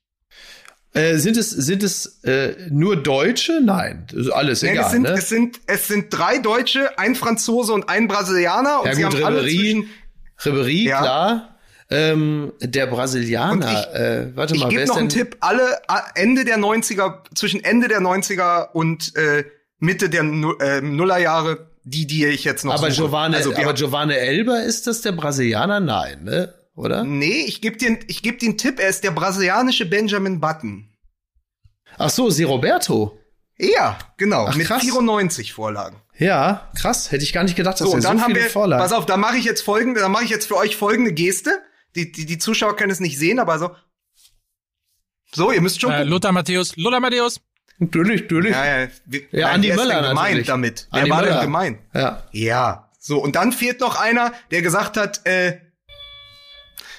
Äh, 0.95 1.17
sind 1.19 1.37
es, 1.37 1.51
sind 1.51 1.83
es 1.83 2.21
äh, 2.25 2.55
nur 2.71 2.97
Deutsche? 2.97 3.61
Nein, 3.63 4.07
alles 4.33 4.63
egal. 4.63 4.87
es, 4.87 4.91
sind, 4.93 5.03
ne? 5.03 5.11
es, 5.11 5.29
sind, 5.29 5.61
es 5.67 5.87
sind 5.89 6.07
drei 6.11 6.39
Deutsche, 6.39 6.99
ein 6.99 7.15
Franzose 7.15 7.73
und 7.73 7.89
ein 7.89 8.09
Brasilianer. 8.09 8.81
Und 8.81 8.87
ja 8.89 8.95
sie 8.95 9.03
gut, 9.03 9.15
haben 9.17 9.25
alle 9.25 9.43
Ribéry, 9.43 9.85
zwischen. 10.37 10.55
Ribéry, 10.57 10.89
Ja. 10.89 11.01
klar. 11.01 11.55
Ähm, 11.91 12.53
der 12.61 12.87
Brasilianer, 12.87 13.71
ich- 13.93 13.99
äh, 13.99 14.37
warte 14.37 14.55
Ich 14.55 14.61
mal, 14.61 14.67
wer 14.67 14.71
gebe 14.71 14.83
ist 14.83 14.89
noch 14.89 14.97
denn? 14.97 15.01
einen 15.05 15.09
Tipp. 15.11 15.37
Alle 15.41 15.63
Ende 16.15 16.45
der 16.45 16.59
90er, 16.59 17.23
zwischen 17.35 17.65
Ende 17.65 17.89
der 17.89 18.01
90er 18.01 18.73
und 18.73 19.15
äh, 19.17 19.45
Mitte 19.79 20.11
der 20.11 20.21
äh, 20.23 20.81
Nullerjahre, 20.83 21.69
die, 21.85 22.07
die 22.07 22.27
ich 22.27 22.45
jetzt 22.45 22.65
noch 22.67 22.75
Aber 22.75 22.91
suche. 22.91 23.07
Giovanni, 23.07 23.37
also, 23.37 23.55
aber 23.55 23.73
Giovanni 23.73 24.13
Elber, 24.15 24.63
ist 24.65 24.87
das 24.87 25.01
der 25.01 25.13
Brasilianer? 25.13 25.81
Nein, 25.81 26.25
ne? 26.25 26.53
Oder? 26.79 27.03
Nee, 27.03 27.45
ich 27.47 27.61
gebe 27.61 27.77
dir, 27.77 27.99
ich 28.07 28.23
geb 28.23 28.39
dir 28.39 28.47
einen 28.51 28.57
Tipp. 28.59 28.79
Er 28.79 28.89
ist 28.89 29.03
der 29.03 29.11
brasilianische 29.11 29.85
Benjamin 29.85 30.39
Button. 30.41 30.89
Ach 31.99 32.09
so, 32.11 32.31
Sie 32.31 32.45
Roberto. 32.45 33.19
Ja, 33.59 33.99
genau. 34.17 34.47
Ach, 34.49 34.55
mit 34.55 34.69
krass. 34.69 34.83
94 34.83 35.53
Vorlagen. 35.53 36.01
Ja, 36.17 36.71
krass. 36.79 37.11
Hätte 37.11 37.25
ich 37.25 37.33
gar 37.33 37.43
nicht 37.43 37.57
gedacht, 37.57 37.81
dass 37.81 37.87
So, 37.89 37.93
er 37.93 37.97
und 37.97 38.03
so 38.03 38.09
dann 38.09 38.21
haben 38.23 38.33
viele 38.33 38.45
wir, 38.45 38.51
Vorlagen. 38.51 38.81
pass 38.81 38.93
auf, 38.93 39.07
da 39.07 39.17
mache 39.17 39.37
ich 39.39 39.45
jetzt 39.45 39.63
folgende, 39.63 40.01
da 40.01 40.09
mache 40.09 40.23
ich 40.23 40.31
jetzt 40.31 40.47
für 40.47 40.57
euch 40.57 40.77
folgende 40.77 41.13
Geste. 41.13 41.51
Die, 41.97 42.13
die, 42.13 42.27
die 42.27 42.39
Zuschauer 42.39 42.77
können 42.77 42.93
es 42.93 43.01
nicht 43.01 43.19
sehen, 43.19 43.41
aber 43.41 43.59
so. 43.59 43.71
So, 45.35 45.51
ihr 45.51 45.61
müsst 45.61 45.81
schon. 45.81 45.91
Äh. 45.93 46.05
Lothar 46.05 46.31
Matthäus. 46.31 46.77
Lothar 46.77 47.01
Matthäus. 47.01 47.41
Natürlich, 47.79 48.23
natürlich. 48.23 48.53
ja, 48.53 48.81
ja, 48.83 48.89
wie, 49.07 49.27
Ja, 49.33 49.47
nein, 49.47 49.55
Andi 49.57 49.73
Möller 49.73 50.09
gemeint 50.09 50.49
damit? 50.49 50.87
Wer 50.93 50.99
Andi 51.01 51.11
war 51.11 51.21
Möller. 51.23 51.33
denn 51.35 51.43
gemeint? 51.43 51.79
Ja. 51.95 52.23
Ja. 52.31 52.91
So, 53.01 53.19
und 53.21 53.35
dann 53.35 53.51
fehlt 53.53 53.81
noch 53.81 54.01
einer, 54.01 54.33
der 54.53 54.63
gesagt 54.63 54.97
hat, 54.97 55.27
äh, 55.27 55.59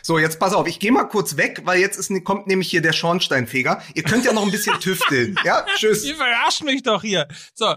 so, 0.10 0.17
jetzt 0.17 0.39
pass 0.39 0.56
auf, 0.56 0.65
ich 0.65 0.80
gehe 0.80 0.91
mal 0.91 1.04
kurz 1.04 1.38
weg, 1.38 1.62
weil 1.65 1.80
jetzt 1.80 1.95
ist, 1.95 2.12
kommt 2.24 2.48
nämlich 2.48 2.67
hier 2.67 2.82
der 2.82 2.93
Schornsteinfeger. 2.93 3.80
Ihr 3.93 4.02
könnt 4.02 4.26
ja 4.26 4.34
noch 4.34 4.41
ein 4.41 4.50
bisschen 4.50 4.80
tüfteln. 4.80 5.36
Ja, 5.45 5.63
tschüss. 5.78 6.04
Ihr 6.04 6.15
verarscht 6.15 6.63
mich 6.63 6.82
doch 6.82 7.04
hier. 7.04 7.28
So, 7.54 7.76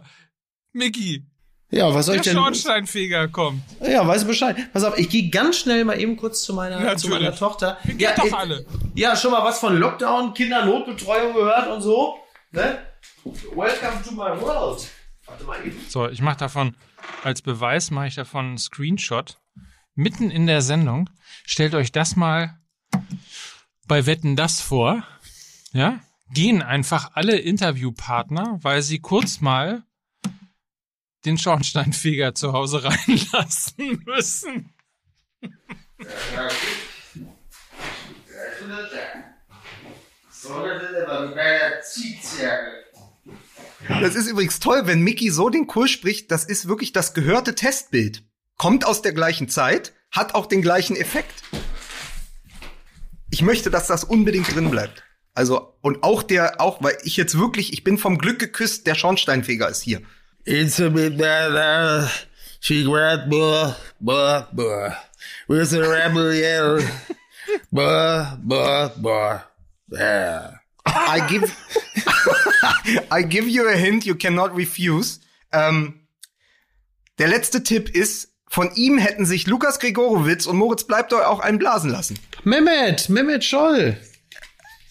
Mickey. 0.73 1.27
Ja, 1.71 1.95
was 1.95 2.07
soll 2.07 2.15
Der 2.15 2.23
ich 2.23 2.29
denn? 2.31 2.39
Schornsteinfeger 2.39 3.29
kommt. 3.29 3.61
Ja, 3.83 4.07
weiß 4.09 4.25
Bescheid. 4.27 4.57
Pass 4.73 4.83
auf, 4.83 4.97
ich 4.97 5.11
gehe 5.11 5.29
ganz 5.29 5.59
schnell 5.59 5.85
mal 5.85 6.01
eben 6.01 6.17
kurz 6.17 6.43
zu 6.43 6.55
meiner, 6.55 6.81
Natürlich. 6.81 7.03
zu 7.03 7.09
meiner 7.11 7.37
Tochter. 7.37 7.77
Wir 7.85 7.97
ja, 7.97 8.15
doch 8.15 8.25
ich- 8.25 8.33
alle. 8.33 8.65
Ja, 8.95 9.15
schon 9.15 9.31
mal 9.33 9.45
was 9.45 9.59
von 9.59 9.77
Lockdown, 9.77 10.33
Kindernotbetreuung 10.33 11.35
gehört 11.35 11.69
und 11.69 11.83
so. 11.83 12.17
Ne? 12.53 12.79
Welcome 13.55 14.03
to 14.07 14.13
my 14.13 14.41
world. 14.41 14.89
Warte 15.27 15.45
mal 15.45 15.59
eben. 15.67 15.79
So, 15.87 16.09
ich 16.09 16.23
mache 16.23 16.39
davon, 16.39 16.77
als 17.25 17.43
Beweis 17.43 17.91
mache 17.91 18.07
ich 18.07 18.15
davon 18.15 18.47
einen 18.47 18.59
Screenshot. 18.59 19.37
Mitten 19.95 20.31
in 20.31 20.47
der 20.47 20.63
Sendung. 20.63 21.11
Stellt 21.53 21.75
euch 21.75 21.93
das 21.93 22.17
mal 22.17 22.59
bei 23.87 24.07
Wetten 24.07 24.37
das 24.37 24.63
vor. 24.63 25.07
Ja? 25.75 26.01
Gehen 26.33 26.63
einfach 26.63 27.11
alle 27.13 27.37
Interviewpartner, 27.37 28.59
weil 28.63 28.81
sie 28.81 29.01
kurz 29.01 29.43
mal 29.43 29.83
den 31.27 31.37
Schornsteinfeger 31.37 32.35
zu 32.35 32.55
Hause 32.55 32.85
reinlassen 32.85 34.03
müssen. 34.07 34.73
Das 44.01 44.15
ist 44.15 44.27
übrigens 44.27 44.59
toll, 44.59 44.87
wenn 44.87 45.03
Mickey 45.03 45.29
so 45.29 45.51
den 45.51 45.67
Kurs 45.67 45.91
spricht, 45.91 46.31
das 46.31 46.45
ist 46.45 46.67
wirklich 46.67 46.95
das 46.95 47.13
gehörte 47.13 47.55
Testbild. 47.55 48.25
Kommt 48.57 48.87
aus 48.87 49.03
der 49.03 49.13
gleichen 49.13 49.51
Zeit, 49.51 49.93
hat 50.13 50.35
auch 50.35 50.47
den 50.47 50.63
gleichen 50.63 50.95
Effekt. 50.95 51.43
Ich 53.31 53.43
möchte, 53.43 53.71
dass 53.71 53.87
das 53.87 54.05
unbedingt 54.05 54.55
drin 54.55 54.71
bleibt. 54.71 55.03
Also, 55.35 55.75
und 55.81 56.03
auch 56.03 56.23
der, 56.23 56.61
auch, 56.61 56.83
weil 56.83 56.99
ich 57.03 57.17
jetzt 57.17 57.39
wirklich, 57.39 57.73
ich 57.73 57.83
bin 57.83 57.97
vom 57.97 58.19
Glück 58.19 58.39
geküsst, 58.39 58.87
der 58.87 58.95
Schornsteinfeger 58.95 59.69
ist 59.69 59.81
hier. 59.81 60.03
It's 60.45 60.79
a 60.81 60.91
bit 60.91 61.17
better. 61.17 62.11
She 62.61 62.85
grabbed 62.85 63.31
buh, 63.31 63.75
buh, 63.99 64.45
buh. 64.53 64.93
With 65.49 65.73
a 65.73 65.81
rebel 65.81 66.35
yell. 66.35 66.85
Buh, 67.71 68.37
buh, 68.43 68.91
buh. 68.97 69.41
Yeah. 69.91 70.59
I 70.87 71.21
give, 71.29 71.57
I 73.11 73.23
give 73.23 73.49
you 73.49 73.69
a 73.69 73.77
hint 73.77 74.05
you 74.05 74.15
cannot 74.15 74.55
refuse. 74.55 75.21
Ähm, 75.53 76.07
der 77.19 77.29
letzte 77.29 77.63
Tipp 77.63 77.89
ist, 77.89 78.32
von 78.53 78.71
ihm 78.75 78.99
hätten 78.99 79.25
sich 79.25 79.47
Lukas 79.47 79.79
Gregorowitz 79.81 80.45
und 80.47 80.59
Moritz 80.59 80.85
Bleibdeu 80.85 81.23
auch 81.23 81.41
einen 81.41 81.59
blasen 81.59 81.91
lassen. 81.91 82.19
Mehmet, 82.45 83.09
Mehmet 83.09 83.45
Scholl. 83.45 83.97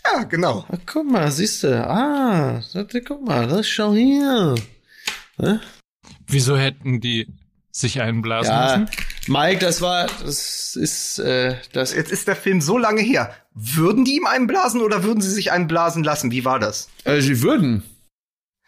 Ja, 0.03 0.23
genau. 0.23 0.65
Ach, 0.67 0.77
guck 0.87 1.09
mal, 1.09 1.31
siehst 1.31 1.61
du. 1.61 1.87
Ah, 1.87 2.59
guck 3.07 3.23
mal, 3.23 3.47
das 3.47 3.59
ist 3.61 3.69
schon 3.69 3.95
hier. 3.95 4.55
Wieso 6.27 6.57
hätten 6.57 7.01
die 7.01 7.27
sich 7.71 8.01
einblasen 8.01 8.51
Ja, 8.51 8.65
lassen? 8.65 8.89
Mike, 9.27 9.59
das 9.59 9.79
war, 9.81 10.07
das 10.25 10.75
ist, 10.75 11.19
äh, 11.19 11.55
das, 11.71 11.93
Jetzt 11.93 12.11
ist 12.11 12.27
der 12.27 12.35
Film 12.35 12.61
so 12.61 12.79
lange 12.79 13.01
her. 13.01 13.33
Würden 13.53 14.05
die 14.05 14.15
ihm 14.15 14.25
einen 14.25 14.47
blasen 14.47 14.81
oder 14.81 15.03
würden 15.03 15.21
sie 15.21 15.29
sich 15.29 15.51
einen 15.51 15.67
blasen 15.67 16.03
lassen? 16.03 16.31
Wie 16.31 16.45
war 16.45 16.57
das? 16.59 16.89
äh, 17.03 17.21
sie 17.21 17.41
würden. 17.43 17.83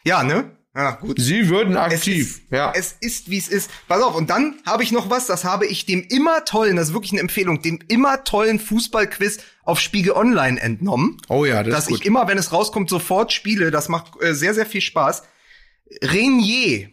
Ja, 0.06 0.24
ne? 0.24 0.52
Ja, 0.76 0.92
gut. 0.92 1.20
Sie 1.20 1.50
würden 1.50 1.76
Es 1.76 1.94
aktiv. 1.94 2.38
ist, 2.38 2.42
ja. 2.52 2.74
es 2.76 2.96
ist, 3.00 3.30
wie 3.30 3.38
es 3.38 3.48
ist. 3.48 3.70
Pass 3.88 4.02
auf, 4.02 4.16
und 4.16 4.32
dann 4.32 4.56
habe 4.66 4.82
ich 4.82 4.92
noch 4.92 5.12
was, 5.12 5.28
das 5.28 5.44
habe 5.44 5.68
ich 5.68 5.86
dem 5.86 6.02
immer 6.02 6.46
tollen, 6.46 6.78
das 6.78 6.88
ist 6.88 6.94
wirklich 6.96 7.12
eine 7.12 7.22
Empfehlung, 7.22 7.62
dem 7.62 7.80
immer 7.90 8.24
tollen 8.24 8.60
Fußballquiz 8.60 9.38
auf 9.64 9.80
Spiegel 9.80 10.14
Online 10.14 10.60
entnommen. 10.60 11.18
oh 11.30 11.46
ja, 11.46 11.62
das 11.62 11.74
dass 11.74 11.84
ist 11.86 11.90
gut. 11.90 12.00
ich 12.00 12.06
immer, 12.08 12.28
wenn 12.28 12.40
es 12.40 12.52
rauskommt, 12.52 12.90
sofort 12.90 13.32
spiele. 13.32 13.70
Das 13.70 13.88
macht 13.88 14.20
äh, 14.22 14.34
sehr, 14.34 14.56
sehr 14.56 14.66
viel 14.66 14.82
Spaß. 14.82 15.24
Renier 16.02 16.90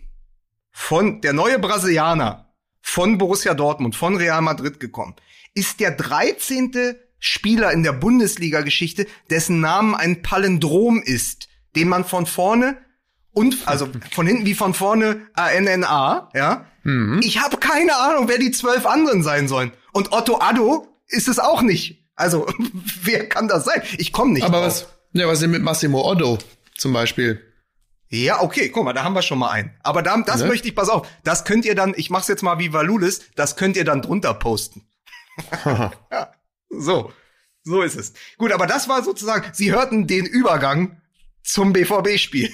von 0.70 1.22
der 1.22 1.32
neue 1.32 1.58
Brasilianer 1.58 2.52
von 2.82 3.18
Borussia 3.18 3.54
Dortmund, 3.54 3.96
von 3.96 4.16
Real 4.16 4.42
Madrid 4.42 4.78
gekommen, 4.78 5.14
ist 5.54 5.80
der 5.80 5.92
13. 5.92 6.96
Spieler 7.18 7.72
in 7.72 7.82
der 7.82 7.92
Bundesliga-Geschichte, 7.92 9.06
dessen 9.30 9.60
Namen 9.60 9.94
ein 9.94 10.22
Palindrom 10.22 11.02
ist, 11.02 11.48
den 11.76 11.88
man 11.88 12.04
von 12.04 12.26
vorne 12.26 12.78
und 13.32 13.56
also 13.66 13.88
von 14.12 14.26
hinten 14.26 14.46
wie 14.46 14.54
von 14.54 14.74
vorne 14.74 15.26
ANNA, 15.34 16.28
ja. 16.34 16.66
Mhm. 16.82 17.20
Ich 17.22 17.40
habe 17.40 17.58
keine 17.58 17.96
Ahnung, 17.96 18.28
wer 18.28 18.38
die 18.38 18.50
zwölf 18.50 18.86
anderen 18.86 19.22
sein 19.22 19.48
sollen. 19.48 19.72
Und 19.92 20.12
Otto 20.12 20.38
Addo 20.40 20.88
ist 21.08 21.28
es 21.28 21.38
auch 21.38 21.62
nicht. 21.62 22.04
Also, 22.16 22.46
wer 23.02 23.28
kann 23.28 23.48
das 23.48 23.64
sein? 23.64 23.82
Ich 23.98 24.12
komme 24.12 24.32
nicht. 24.32 24.44
Aber 24.44 24.58
drauf. 24.58 24.66
was, 24.66 24.86
ja, 25.12 25.26
was 25.28 25.40
denn 25.40 25.50
mit 25.50 25.62
Massimo 25.62 26.02
Otto 26.08 26.38
zum 26.76 26.92
Beispiel? 26.92 27.40
Ja, 28.08 28.40
okay, 28.42 28.70
guck 28.70 28.84
mal, 28.84 28.92
da 28.92 29.04
haben 29.04 29.14
wir 29.14 29.22
schon 29.22 29.38
mal 29.38 29.50
einen. 29.50 29.70
Aber 29.82 30.02
da, 30.02 30.16
das 30.22 30.40
Ne? 30.40 30.48
möchte 30.48 30.66
ich, 30.66 30.74
pass 30.74 30.88
auf, 30.88 31.06
das 31.22 31.44
könnt 31.44 31.64
ihr 31.64 31.74
dann, 31.76 31.94
ich 31.96 32.10
mach's 32.10 32.26
jetzt 32.28 32.42
mal 32.42 32.58
wie 32.58 32.72
Valulis, 32.72 33.20
das 33.36 33.54
könnt 33.56 33.76
ihr 33.76 33.84
dann 33.84 34.02
drunter 34.02 34.34
posten. 34.34 34.82
ja, 35.64 36.32
so, 36.70 37.12
so 37.62 37.82
ist 37.82 37.96
es. 37.96 38.12
Gut, 38.36 38.52
aber 38.52 38.66
das 38.66 38.88
war 38.88 39.04
sozusagen, 39.04 39.44
Sie 39.52 39.72
hörten 39.72 40.06
den 40.06 40.26
Übergang 40.26 40.99
zum 41.42 41.72
BVB-Spiel. 41.72 42.50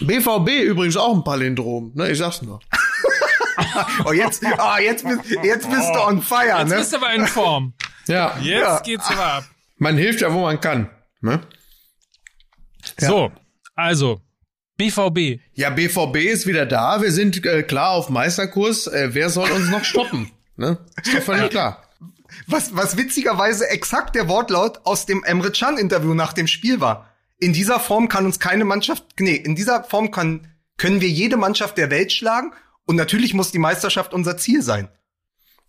BVB 0.00 0.48
übrigens 0.64 0.96
auch 0.96 1.14
ein 1.14 1.24
Palindrom, 1.24 1.92
ne? 1.94 2.10
Ich 2.10 2.18
sag's 2.18 2.42
nur. 2.42 2.60
oh, 4.04 4.12
jetzt, 4.12 4.44
ah, 4.58 4.78
jetzt, 4.80 5.04
bist, 5.06 5.20
jetzt 5.42 5.70
bist 5.70 5.88
du 5.94 6.00
on 6.00 6.22
fire, 6.22 6.58
Jetzt 6.60 6.68
ne? 6.70 6.76
bist 6.76 6.92
du 6.92 6.96
aber 6.96 7.12
in 7.14 7.26
Form. 7.26 7.74
Ja, 8.06 8.36
Jetzt 8.40 8.46
Ja. 8.46 8.80
geht's 8.80 9.06
aber 9.10 9.24
ab. 9.34 9.44
man 9.76 9.96
hilft 9.96 10.20
ja, 10.20 10.32
wo 10.32 10.42
man 10.42 10.60
kann. 10.60 10.90
Ne? 11.20 11.40
So, 12.98 13.30
also, 13.76 14.20
BVB. 14.76 15.40
Ja, 15.54 15.70
BVB 15.70 16.16
ist 16.16 16.46
wieder 16.46 16.66
da. 16.66 17.00
Wir 17.00 17.12
sind 17.12 17.44
äh, 17.46 17.62
klar 17.62 17.90
auf 17.90 18.08
Meisterkurs. 18.10 18.88
Äh, 18.88 19.10
wer 19.12 19.30
soll 19.30 19.50
uns 19.52 19.68
noch 19.70 19.84
stoppen? 19.84 20.32
Ne? 20.56 20.78
Ist 21.02 21.14
doch 21.14 21.22
völlig 21.22 21.50
klar. 21.50 21.84
Was, 22.46 22.74
was 22.74 22.96
witzigerweise 22.96 23.68
exakt 23.68 24.14
der 24.14 24.28
Wortlaut 24.28 24.80
aus 24.84 25.06
dem 25.06 25.22
Emre 25.24 25.50
Can 25.50 25.78
Interview 25.78 26.14
nach 26.14 26.32
dem 26.32 26.46
Spiel 26.46 26.80
war. 26.80 27.08
in 27.38 27.52
dieser 27.52 27.80
Form 27.80 28.08
kann 28.08 28.24
uns 28.24 28.38
keine 28.38 28.64
Mannschaft, 28.64 29.04
nee, 29.18 29.34
in 29.34 29.56
dieser 29.56 29.82
Form 29.82 30.12
kann, 30.12 30.46
können 30.76 31.00
wir 31.00 31.08
jede 31.08 31.36
Mannschaft 31.36 31.76
der 31.76 31.90
Welt 31.90 32.12
schlagen 32.12 32.52
und 32.86 32.96
natürlich 32.96 33.34
muss 33.34 33.50
die 33.50 33.58
Meisterschaft 33.58 34.14
unser 34.14 34.36
Ziel 34.36 34.62
sein. 34.62 34.88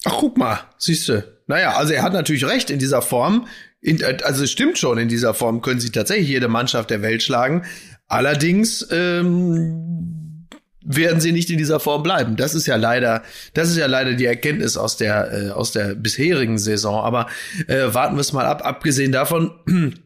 Ach, 0.06 0.18
guck 0.20 0.38
mal, 0.38 0.60
siehste. 0.78 1.42
Naja, 1.48 1.76
also 1.76 1.94
er 1.94 2.04
hat 2.04 2.14
natürlich 2.14 2.46
recht 2.46 2.70
in 2.70 2.80
dieser 2.80 3.02
Form. 3.02 3.48
In, 3.82 4.04
also 4.24 4.44
es 4.44 4.52
stimmt 4.52 4.78
schon, 4.78 4.98
in 4.98 5.10
dieser 5.10 5.34
Form 5.34 5.62
können 5.62 5.80
sie 5.80 5.92
tatsächlich 5.92 6.30
jede 6.30 6.48
Mannschaft 6.48 6.90
der 6.90 7.02
Welt 7.02 7.24
schlagen. 7.24 7.66
Allerdings 8.08 8.86
ähm, 8.92 10.23
werden 10.86 11.22
sie 11.22 11.32
nicht 11.32 11.50
in 11.50 11.58
dieser 11.58 11.80
Form 11.80 12.04
bleiben. 12.04 12.36
Das 12.36 12.54
ist 12.54 12.68
ja 12.68 12.76
leider, 12.76 13.24
das 13.54 13.70
ist 13.70 13.78
ja 13.78 13.86
leider 13.86 14.14
die 14.14 14.26
Erkenntnis 14.26 14.78
aus 14.78 14.98
der 14.98 15.32
äh, 15.32 15.50
aus 15.52 15.72
der 15.72 15.96
bisherigen 15.96 16.58
Saison. 16.58 17.04
Aber 17.04 17.28
äh, 17.68 17.94
warten 17.94 18.16
wir 18.16 18.22
es 18.22 18.34
mal 18.34 18.46
ab. 18.46 18.66
Abgesehen 18.66 19.12
davon. 19.12 19.52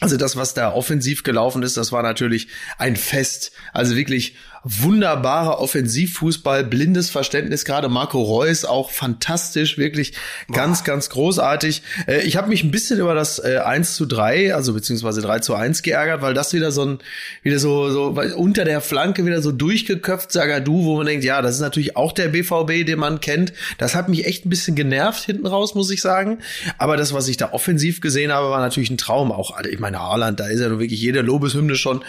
Also 0.00 0.16
das, 0.16 0.36
was 0.36 0.54
da 0.54 0.72
offensiv 0.72 1.24
gelaufen 1.24 1.64
ist, 1.64 1.76
das 1.76 1.90
war 1.90 2.04
natürlich 2.04 2.46
ein 2.78 2.94
Fest. 2.94 3.50
Also 3.72 3.96
wirklich 3.96 4.36
wunderbarer 4.64 5.60
Offensivfußball, 5.60 6.64
blindes 6.64 7.10
Verständnis, 7.10 7.64
gerade 7.64 7.88
Marco 7.88 8.20
Reus 8.20 8.64
auch 8.64 8.90
fantastisch, 8.90 9.78
wirklich 9.78 10.14
ganz, 10.52 10.80
Boah. 10.80 10.86
ganz 10.86 11.10
großartig. 11.10 11.82
Äh, 12.06 12.22
ich 12.22 12.36
habe 12.36 12.48
mich 12.48 12.64
ein 12.64 12.70
bisschen 12.70 12.98
über 13.00 13.14
das 13.14 13.38
äh, 13.38 13.58
1 13.64 13.94
zu 13.94 14.06
3, 14.06 14.54
also 14.54 14.74
beziehungsweise 14.74 15.20
3 15.20 15.40
zu 15.40 15.54
1 15.54 15.82
geärgert, 15.82 16.22
weil 16.22 16.34
das 16.34 16.52
wieder 16.52 16.72
so 16.72 16.84
ein, 16.84 16.98
wieder 17.42 17.58
so, 17.58 17.90
so 17.90 18.20
unter 18.36 18.64
der 18.64 18.80
Flanke 18.80 19.24
wieder 19.24 19.42
so 19.42 19.52
durchgeköpft, 19.52 20.34
du, 20.64 20.84
wo 20.84 20.96
man 20.96 21.06
denkt, 21.06 21.24
ja, 21.24 21.42
das 21.42 21.56
ist 21.56 21.60
natürlich 21.60 21.96
auch 21.96 22.12
der 22.12 22.28
BVB, 22.28 22.86
den 22.86 22.98
man 22.98 23.20
kennt. 23.20 23.52
Das 23.78 23.94
hat 23.94 24.08
mich 24.08 24.26
echt 24.26 24.46
ein 24.46 24.50
bisschen 24.50 24.74
genervt 24.74 25.24
hinten 25.24 25.46
raus, 25.46 25.74
muss 25.74 25.90
ich 25.90 26.00
sagen. 26.00 26.38
Aber 26.78 26.96
das, 26.96 27.12
was 27.12 27.28
ich 27.28 27.36
da 27.36 27.52
offensiv 27.52 28.00
gesehen 28.00 28.32
habe, 28.32 28.50
war 28.50 28.60
natürlich 28.60 28.90
ein 28.90 28.98
Traum 28.98 29.32
auch. 29.32 29.58
Ich 29.64 29.78
meine, 29.78 30.00
Haaland, 30.00 30.40
da 30.40 30.46
ist 30.46 30.60
ja 30.60 30.68
nur 30.68 30.80
wirklich 30.80 31.00
jede 31.00 31.20
Lobeshymne 31.20 31.76
schon 31.76 32.02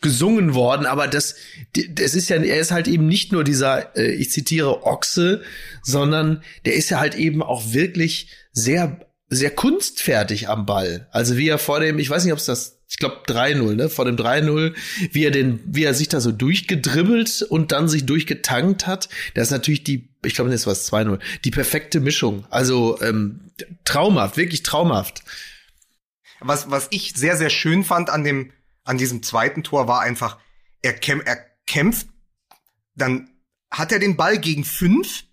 gesungen 0.00 0.54
worden, 0.54 0.86
aber 0.86 1.08
das, 1.08 1.36
das 1.90 2.14
ist 2.14 2.30
ja, 2.30 2.36
er 2.36 2.58
ist 2.58 2.70
halt 2.70 2.88
eben 2.88 3.06
nicht 3.06 3.32
nur 3.32 3.44
dieser, 3.44 3.96
äh, 3.96 4.12
ich 4.12 4.30
zitiere 4.30 4.84
Ochse, 4.84 5.42
sondern 5.82 6.42
der 6.64 6.74
ist 6.74 6.90
ja 6.90 7.00
halt 7.00 7.14
eben 7.14 7.42
auch 7.42 7.72
wirklich 7.72 8.28
sehr, 8.52 9.06
sehr 9.28 9.50
kunstfertig 9.50 10.48
am 10.48 10.64
Ball. 10.64 11.08
Also 11.12 11.36
wie 11.36 11.48
er 11.48 11.58
vor 11.58 11.80
dem, 11.80 11.98
ich 11.98 12.08
weiß 12.08 12.24
nicht, 12.24 12.32
ob 12.32 12.38
es 12.38 12.46
das, 12.46 12.78
ich 12.88 12.96
glaube 12.96 13.18
3-0, 13.26 13.74
ne, 13.74 13.88
vor 13.90 14.06
dem 14.06 14.16
3-0, 14.16 14.74
wie 15.12 15.24
er 15.24 15.30
den, 15.30 15.60
wie 15.66 15.84
er 15.84 15.94
sich 15.94 16.08
da 16.08 16.20
so 16.20 16.32
durchgedribbelt 16.32 17.42
und 17.42 17.70
dann 17.70 17.88
sich 17.88 18.06
durchgetankt 18.06 18.86
hat, 18.86 19.10
das 19.34 19.48
ist 19.48 19.52
natürlich 19.52 19.84
die, 19.84 20.08
ich 20.24 20.34
glaube, 20.34 20.50
das 20.50 20.66
war 20.66 20.74
2-0, 20.74 21.18
die 21.44 21.50
perfekte 21.50 22.00
Mischung. 22.00 22.46
Also 22.48 23.00
ähm, 23.02 23.52
traumhaft, 23.84 24.38
wirklich 24.38 24.62
traumhaft. 24.62 25.22
Was, 26.40 26.70
was 26.70 26.88
ich 26.90 27.12
sehr, 27.14 27.36
sehr 27.36 27.50
schön 27.50 27.84
fand 27.84 28.08
an 28.08 28.24
dem 28.24 28.50
an 28.84 28.98
diesem 28.98 29.22
zweiten 29.22 29.62
Tor 29.62 29.88
war 29.88 30.00
einfach, 30.00 30.38
er, 30.82 30.94
kämp 30.94 31.26
er 31.26 31.38
kämpft, 31.66 32.08
dann 32.94 33.30
hat 33.70 33.92
er 33.92 33.98
den 33.98 34.16
Ball 34.16 34.38
gegen 34.38 34.64
fünf. 34.64 35.24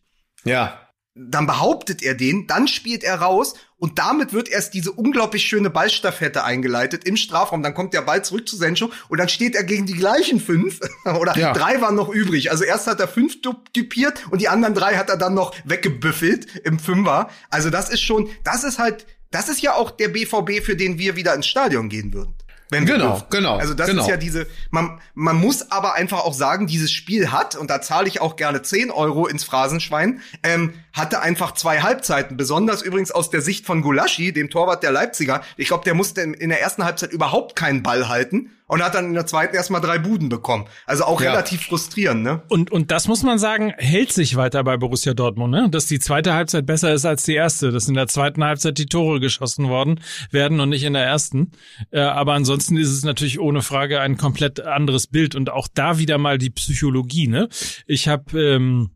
Ja. 0.43 0.81
Dann 1.15 1.47
behauptet 1.47 2.03
er 2.03 2.13
den, 2.13 2.45
dann 2.45 2.67
spielt 2.67 3.03
er 3.03 3.15
raus 3.15 3.55
und 3.77 3.97
damit 3.97 4.33
wird 4.33 4.49
erst 4.49 4.75
diese 4.75 4.91
unglaublich 4.91 5.45
schöne 5.45 5.71
Ballstaffette 5.71 6.43
eingeleitet 6.43 7.05
im 7.05 7.17
Strafraum. 7.17 7.63
Dann 7.63 7.73
kommt 7.73 7.95
der 7.95 8.03
Ball 8.03 8.23
zurück 8.23 8.47
zu 8.47 8.55
Sencho 8.55 8.91
und 9.09 9.17
dann 9.17 9.27
steht 9.27 9.55
er 9.55 9.63
gegen 9.63 9.87
die 9.87 9.95
gleichen 9.95 10.39
fünf 10.39 10.79
oder 11.19 11.35
ja. 11.35 11.53
drei 11.53 11.81
waren 11.81 11.95
noch 11.95 12.09
übrig. 12.09 12.51
Also 12.51 12.63
erst 12.63 12.85
hat 12.85 12.99
er 12.99 13.07
fünf 13.07 13.41
dupiert 13.41 14.27
und 14.29 14.41
die 14.41 14.47
anderen 14.47 14.75
drei 14.75 14.95
hat 14.95 15.09
er 15.09 15.17
dann 15.17 15.33
noch 15.33 15.55
weggebüffelt 15.65 16.55
im 16.65 16.77
Fünfer. 16.77 17.31
Also 17.49 17.71
das 17.71 17.89
ist 17.89 18.01
schon, 18.01 18.29
das 18.43 18.63
ist 18.63 18.77
halt, 18.77 19.07
das 19.31 19.49
ist 19.49 19.61
ja 19.61 19.73
auch 19.73 19.89
der 19.89 20.09
BVB, 20.09 20.63
für 20.63 20.75
den 20.75 20.99
wir 20.99 21.15
wieder 21.15 21.33
ins 21.33 21.47
Stadion 21.47 21.89
gehen 21.89 22.13
würden. 22.13 22.35
Wenn 22.69 22.85
genau, 22.85 23.11
dürfen. 23.11 23.25
genau. 23.29 23.57
Also 23.57 23.73
das 23.73 23.87
genau. 23.87 24.01
ist 24.01 24.09
ja 24.09 24.17
diese, 24.17 24.47
man, 24.71 24.99
man 25.13 25.37
muss 25.37 25.71
aber 25.71 25.93
einfach 25.93 26.19
auch 26.19 26.33
sagen, 26.33 26.67
dieses 26.67 26.91
Spiel 26.91 27.31
hat, 27.31 27.55
und 27.55 27.69
da 27.69 27.81
zahle 27.81 28.07
ich 28.07 28.19
auch 28.19 28.35
gerne 28.35 28.61
10 28.61 28.91
Euro 28.91 29.27
ins 29.27 29.43
Phrasenschwein, 29.43 30.21
ähm, 30.43 30.73
hatte 30.91 31.21
einfach 31.21 31.53
zwei 31.53 31.81
Halbzeiten, 31.81 32.35
besonders 32.35 32.81
übrigens 32.81 33.11
aus 33.11 33.29
der 33.29 33.41
Sicht 33.41 33.65
von 33.65 33.81
Gulaschi, 33.81 34.33
dem 34.33 34.49
Torwart 34.49 34.83
der 34.83 34.91
Leipziger. 34.91 35.43
Ich 35.55 35.67
glaube, 35.67 35.85
der 35.85 35.93
musste 35.93 36.21
in 36.21 36.49
der 36.49 36.61
ersten 36.61 36.83
Halbzeit 36.83 37.11
überhaupt 37.11 37.55
keinen 37.55 37.83
Ball 37.83 38.09
halten 38.09 38.51
und 38.67 38.83
hat 38.83 38.95
dann 38.95 39.05
in 39.05 39.13
der 39.13 39.25
zweiten 39.25 39.55
erstmal 39.55 39.81
drei 39.81 39.97
Buden 39.97 40.29
bekommen. 40.29 40.65
Also 40.85 41.05
auch 41.05 41.21
ja. 41.21 41.31
relativ 41.31 41.63
frustrierend, 41.63 42.21
ne? 42.21 42.41
Und, 42.49 42.71
und 42.71 42.91
das 42.91 43.07
muss 43.07 43.23
man 43.23 43.39
sagen, 43.39 43.73
hält 43.77 44.11
sich 44.11 44.35
weiter 44.35 44.63
bei 44.63 44.77
Borussia 44.77 45.13
Dortmund, 45.13 45.51
ne? 45.51 45.69
Dass 45.69 45.85
die 45.85 45.99
zweite 45.99 46.33
Halbzeit 46.33 46.65
besser 46.65 46.93
ist 46.93 47.05
als 47.05 47.23
die 47.23 47.35
erste, 47.35 47.71
dass 47.71 47.87
in 47.87 47.93
der 47.93 48.07
zweiten 48.07 48.43
Halbzeit 48.43 48.77
die 48.77 48.87
Tore 48.87 49.19
geschossen 49.19 49.69
worden 49.69 50.01
werden 50.31 50.59
und 50.59 50.69
nicht 50.69 50.83
in 50.83 50.93
der 50.93 51.05
ersten. 51.05 51.51
Äh, 51.91 52.01
aber 52.01 52.33
ansonsten 52.33 52.77
ist 52.77 52.91
es 52.91 53.03
natürlich 53.03 53.39
ohne 53.39 53.61
Frage 53.61 54.01
ein 54.01 54.17
komplett 54.17 54.59
anderes 54.59 55.07
Bild 55.07 55.35
und 55.35 55.49
auch 55.49 55.67
da 55.73 55.97
wieder 55.97 56.17
mal 56.17 56.37
die 56.37 56.49
Psychologie, 56.49 57.27
ne? 57.27 57.47
Ich 57.85 58.09
habe 58.09 58.39
ähm, 58.39 58.91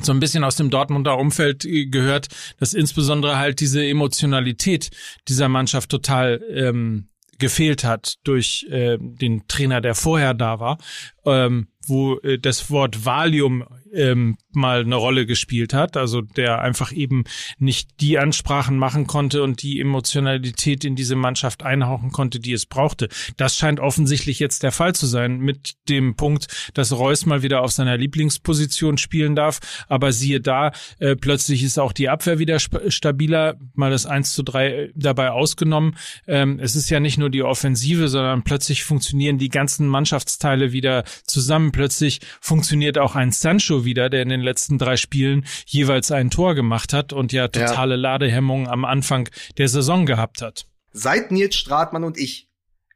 so 0.00 0.12
ein 0.12 0.20
bisschen 0.20 0.44
aus 0.44 0.56
dem 0.56 0.70
Dortmunder 0.70 1.18
Umfeld 1.18 1.64
äh, 1.66 1.86
gehört, 1.86 2.28
dass 2.58 2.72
insbesondere 2.72 3.36
halt 3.38 3.60
diese 3.60 3.84
Emotionalität 3.84 4.90
dieser 5.28 5.48
Mannschaft 5.48 5.90
total 5.90 6.42
ähm, 6.50 7.08
gefehlt 7.38 7.84
hat 7.84 8.16
durch 8.24 8.66
äh, 8.70 8.98
den 8.98 9.46
Trainer, 9.48 9.80
der 9.80 9.94
vorher 9.94 10.34
da 10.34 10.60
war, 10.60 10.78
ähm, 11.24 11.68
wo 11.86 12.18
äh, 12.18 12.38
das 12.38 12.70
Wort 12.70 13.04
Valium 13.04 13.64
ähm, 13.94 14.36
mal 14.52 14.80
eine 14.80 14.96
Rolle 14.96 15.26
gespielt 15.26 15.74
hat, 15.74 15.96
also 15.96 16.20
der 16.20 16.60
einfach 16.60 16.92
eben 16.92 17.24
nicht 17.58 18.00
die 18.00 18.18
Ansprachen 18.18 18.76
machen 18.76 19.06
konnte 19.06 19.42
und 19.42 19.62
die 19.62 19.80
Emotionalität 19.80 20.84
in 20.84 20.96
diese 20.96 21.16
Mannschaft 21.16 21.62
einhauchen 21.62 22.10
konnte, 22.10 22.40
die 22.40 22.52
es 22.52 22.66
brauchte. 22.66 23.08
Das 23.36 23.56
scheint 23.56 23.80
offensichtlich 23.80 24.38
jetzt 24.38 24.62
der 24.62 24.72
Fall 24.72 24.94
zu 24.94 25.06
sein 25.06 25.38
mit 25.38 25.74
dem 25.88 26.16
Punkt, 26.16 26.70
dass 26.74 26.92
Reus 26.92 27.26
mal 27.26 27.42
wieder 27.42 27.62
auf 27.62 27.72
seiner 27.72 27.96
Lieblingsposition 27.96 28.98
spielen 28.98 29.36
darf, 29.36 29.60
aber 29.88 30.12
siehe 30.12 30.40
da, 30.40 30.72
äh, 30.98 31.16
plötzlich 31.16 31.62
ist 31.62 31.78
auch 31.78 31.92
die 31.92 32.08
Abwehr 32.08 32.38
wieder 32.38 32.58
stabiler, 32.58 33.56
mal 33.74 33.90
das 33.90 34.06
1 34.06 34.32
zu 34.32 34.42
3 34.42 34.68
äh, 34.68 34.92
dabei 34.94 35.30
ausgenommen. 35.30 35.96
Ähm, 36.26 36.58
es 36.60 36.76
ist 36.76 36.90
ja 36.90 37.00
nicht 37.00 37.18
nur 37.18 37.30
die 37.30 37.42
Offensive, 37.42 38.08
sondern 38.08 38.42
plötzlich 38.42 38.84
funktionieren 38.84 39.38
die 39.38 39.48
ganzen 39.48 39.86
Mannschaftsteile 39.86 40.72
wieder 40.72 41.04
zusammen. 41.24 41.72
Plötzlich 41.72 42.20
funktioniert 42.40 42.98
auch 42.98 43.14
ein 43.14 43.32
Sancho 43.32 43.77
wieder, 43.84 44.10
der 44.10 44.22
in 44.22 44.28
den 44.28 44.40
letzten 44.40 44.78
drei 44.78 44.96
Spielen 44.96 45.46
jeweils 45.66 46.10
ein 46.10 46.30
Tor 46.30 46.54
gemacht 46.54 46.92
hat 46.92 47.12
und 47.12 47.32
ja 47.32 47.48
totale 47.48 47.94
ja. 47.94 48.00
Ladehemmung 48.00 48.68
am 48.68 48.84
Anfang 48.84 49.28
der 49.56 49.68
Saison 49.68 50.06
gehabt 50.06 50.42
hat. 50.42 50.66
Seit 50.92 51.30
Nils 51.30 51.56
Stratmann 51.56 52.04
und 52.04 52.18
ich 52.18 52.48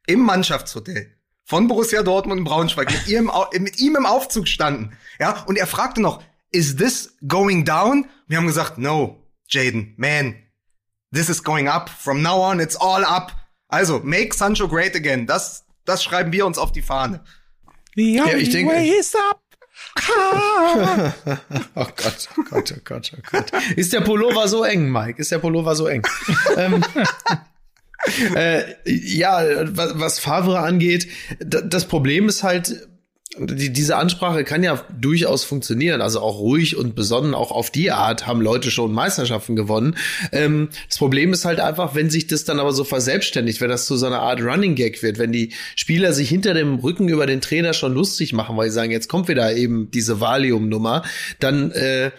im 0.06 0.20
Mannschaftshotel 0.20 1.14
von 1.44 1.68
Borussia 1.68 2.02
Dortmund 2.02 2.38
in 2.38 2.44
Braunschweig 2.44 2.90
mit, 2.90 3.08
ihm, 3.08 3.30
mit 3.60 3.78
ihm 3.78 3.96
im 3.96 4.06
Aufzug 4.06 4.48
standen, 4.48 4.96
ja, 5.20 5.42
und 5.46 5.58
er 5.58 5.66
fragte 5.66 6.00
noch, 6.00 6.22
is 6.50 6.76
this 6.76 7.16
going 7.26 7.64
down? 7.64 8.06
Wir 8.26 8.38
haben 8.38 8.46
gesagt, 8.46 8.78
no, 8.78 9.22
Jaden, 9.48 9.94
man, 9.96 10.36
this 11.12 11.28
is 11.28 11.42
going 11.42 11.68
up. 11.68 11.90
From 11.90 12.22
now 12.22 12.40
on, 12.40 12.60
it's 12.60 12.76
all 12.76 13.04
up. 13.04 13.32
Also, 13.68 14.00
make 14.00 14.34
Sancho 14.34 14.68
great 14.68 14.94
again. 14.94 15.26
Das, 15.26 15.64
das 15.84 16.02
schreiben 16.02 16.32
wir 16.32 16.46
uns 16.46 16.58
auf 16.58 16.72
die 16.72 16.82
Fahne. 16.82 17.22
The 17.94 18.20
only 18.20 18.32
ja, 18.32 18.38
ich 18.38 18.50
denke, 18.50 18.72
way 18.72 18.88
is 18.98 19.14
up. 19.14 19.40
oh 21.74 21.86
Gott, 21.96 22.28
oh 22.36 22.42
Gott, 22.48 22.74
oh 22.76 22.80
Gott, 22.84 23.12
oh 23.14 23.20
Gott. 23.30 23.52
Ist 23.76 23.92
der 23.92 24.00
Pullover 24.00 24.48
so 24.48 24.64
eng, 24.64 24.90
Mike? 24.90 25.20
Ist 25.20 25.32
der 25.32 25.38
Pullover 25.38 25.74
so 25.74 25.86
eng? 25.86 26.02
ähm, 26.56 26.84
äh, 28.34 28.74
ja, 28.84 29.42
was, 29.76 29.98
was 29.98 30.18
Favre 30.18 30.58
angeht, 30.60 31.08
das 31.40 31.86
Problem 31.86 32.28
ist 32.28 32.42
halt, 32.42 32.88
die, 33.38 33.72
diese 33.72 33.96
Ansprache 33.96 34.44
kann 34.44 34.62
ja 34.62 34.84
durchaus 35.00 35.44
funktionieren. 35.44 36.02
Also 36.02 36.20
auch 36.20 36.38
ruhig 36.38 36.76
und 36.76 36.94
besonnen, 36.94 37.34
auch 37.34 37.50
auf 37.50 37.70
die 37.70 37.90
Art 37.90 38.26
haben 38.26 38.40
Leute 38.40 38.70
schon 38.70 38.92
Meisterschaften 38.92 39.56
gewonnen. 39.56 39.96
Ähm, 40.32 40.68
das 40.88 40.98
Problem 40.98 41.32
ist 41.32 41.44
halt 41.44 41.60
einfach, 41.60 41.94
wenn 41.94 42.10
sich 42.10 42.26
das 42.26 42.44
dann 42.44 42.60
aber 42.60 42.72
so 42.72 42.84
verselbstständigt, 42.84 43.60
wenn 43.60 43.70
das 43.70 43.86
zu 43.86 43.96
so 43.96 44.06
einer 44.06 44.20
Art 44.20 44.42
Running 44.42 44.74
Gag 44.74 45.02
wird, 45.02 45.18
wenn 45.18 45.32
die 45.32 45.52
Spieler 45.76 46.12
sich 46.12 46.28
hinter 46.28 46.52
dem 46.52 46.76
Rücken 46.76 47.08
über 47.08 47.26
den 47.26 47.40
Trainer 47.40 47.72
schon 47.72 47.94
lustig 47.94 48.32
machen, 48.32 48.56
weil 48.56 48.68
sie 48.68 48.74
sagen, 48.74 48.92
jetzt 48.92 49.08
kommt 49.08 49.28
wieder 49.28 49.54
eben 49.56 49.90
diese 49.90 50.20
Valium-Nummer, 50.20 51.02
dann 51.38 51.70
äh, 51.72 52.10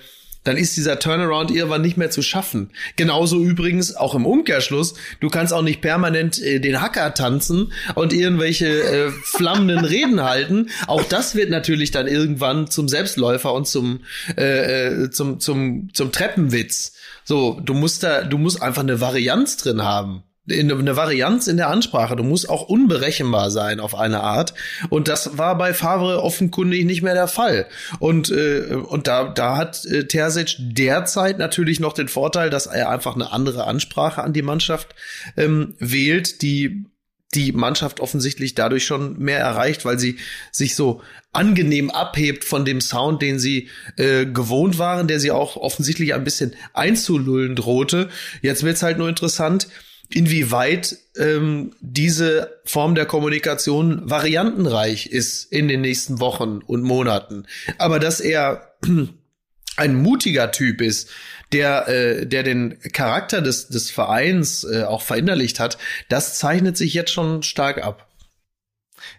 dann 0.43 0.57
ist 0.57 0.75
dieser 0.77 0.99
Turnaround 0.99 1.51
irgendwann 1.51 1.81
nicht 1.81 1.97
mehr 1.97 2.11
zu 2.11 2.21
schaffen. 2.21 2.71
Genauso 2.95 3.41
übrigens 3.41 3.95
auch 3.95 4.15
im 4.15 4.25
Umkehrschluss, 4.25 4.95
du 5.19 5.29
kannst 5.29 5.53
auch 5.53 5.61
nicht 5.61 5.81
permanent 5.81 6.41
äh, 6.41 6.59
den 6.59 6.81
Hacker 6.81 7.13
tanzen 7.13 7.71
und 7.95 8.13
irgendwelche 8.13 8.67
äh, 8.67 9.11
flammenden 9.11 9.85
Reden 9.85 10.23
halten. 10.23 10.69
Auch 10.87 11.03
das 11.03 11.35
wird 11.35 11.49
natürlich 11.49 11.91
dann 11.91 12.07
irgendwann 12.07 12.69
zum 12.69 12.87
Selbstläufer 12.87 13.53
und 13.53 13.67
zum 13.67 14.01
äh, 14.37 15.03
äh 15.03 15.09
zum 15.11 15.39
zum 15.39 15.89
zum 15.93 16.11
Treppenwitz. 16.11 16.93
So, 17.23 17.59
du 17.63 17.73
musst 17.73 18.03
da 18.03 18.23
du 18.23 18.37
musst 18.37 18.61
einfach 18.61 18.83
eine 18.83 19.01
Varianz 19.01 19.57
drin 19.57 19.83
haben 19.83 20.23
eine 20.49 20.97
Varianz 20.97 21.47
in 21.47 21.55
der 21.55 21.69
Ansprache. 21.69 22.17
Du 22.17 22.23
musst 22.23 22.49
auch 22.49 22.63
unberechenbar 22.63 23.49
sein 23.49 23.79
auf 23.79 23.95
eine 23.95 24.21
Art. 24.21 24.53
Und 24.89 25.07
das 25.07 25.37
war 25.37 25.57
bei 25.57 25.73
Favre 25.73 26.21
offenkundig 26.21 26.85
nicht 26.85 27.01
mehr 27.01 27.13
der 27.13 27.29
Fall. 27.29 27.67
Und, 27.99 28.29
äh, 28.29 28.75
und 28.75 29.07
da, 29.07 29.29
da 29.29 29.55
hat 29.55 29.85
äh, 29.85 30.05
Terzic 30.05 30.55
derzeit 30.59 31.37
natürlich 31.37 31.79
noch 31.79 31.93
den 31.93 32.09
Vorteil, 32.09 32.49
dass 32.49 32.65
er 32.65 32.89
einfach 32.89 33.15
eine 33.15 33.31
andere 33.31 33.65
Ansprache 33.67 34.21
an 34.21 34.33
die 34.33 34.41
Mannschaft 34.41 34.95
ähm, 35.37 35.75
wählt, 35.79 36.41
die 36.41 36.85
die 37.33 37.51
Mannschaft 37.51 37.99
offensichtlich 37.99 38.53
dadurch 38.53 38.85
schon 38.85 39.17
mehr 39.17 39.39
erreicht, 39.39 39.85
weil 39.85 39.97
sie 39.97 40.17
sich 40.51 40.75
so 40.75 41.01
angenehm 41.31 41.89
abhebt 41.89 42.43
von 42.43 42.63
dem 42.63 42.79
Sound, 42.79 43.23
den 43.23 43.39
sie 43.39 43.69
äh, 43.97 44.25
gewohnt 44.25 44.77
waren, 44.77 45.07
der 45.07 45.19
sie 45.19 45.31
auch 45.31 45.55
offensichtlich 45.57 46.13
ein 46.13 46.23
bisschen 46.23 46.53
einzulullen 46.73 47.55
drohte. 47.55 48.09
Jetzt 48.43 48.61
wird's 48.63 48.83
halt 48.83 48.99
nur 48.99 49.09
interessant, 49.09 49.67
inwieweit 50.15 50.97
ähm, 51.17 51.73
diese 51.81 52.61
Form 52.65 52.95
der 52.95 53.05
Kommunikation 53.05 54.09
variantenreich 54.09 55.07
ist 55.07 55.51
in 55.51 55.67
den 55.67 55.81
nächsten 55.81 56.19
Wochen 56.19 56.59
und 56.59 56.83
Monaten. 56.83 57.45
Aber 57.77 57.99
dass 57.99 58.19
er 58.19 58.75
ein 59.77 59.95
mutiger 59.95 60.51
Typ 60.51 60.81
ist, 60.81 61.09
der, 61.51 61.87
äh, 61.87 62.25
der 62.25 62.43
den 62.43 62.79
Charakter 62.93 63.41
des, 63.41 63.67
des 63.67 63.91
Vereins 63.91 64.63
äh, 64.63 64.83
auch 64.83 65.01
verinnerlicht 65.01 65.59
hat, 65.59 65.77
das 66.09 66.37
zeichnet 66.37 66.77
sich 66.77 66.93
jetzt 66.93 67.11
schon 67.11 67.43
stark 67.43 67.83
ab. 67.83 68.09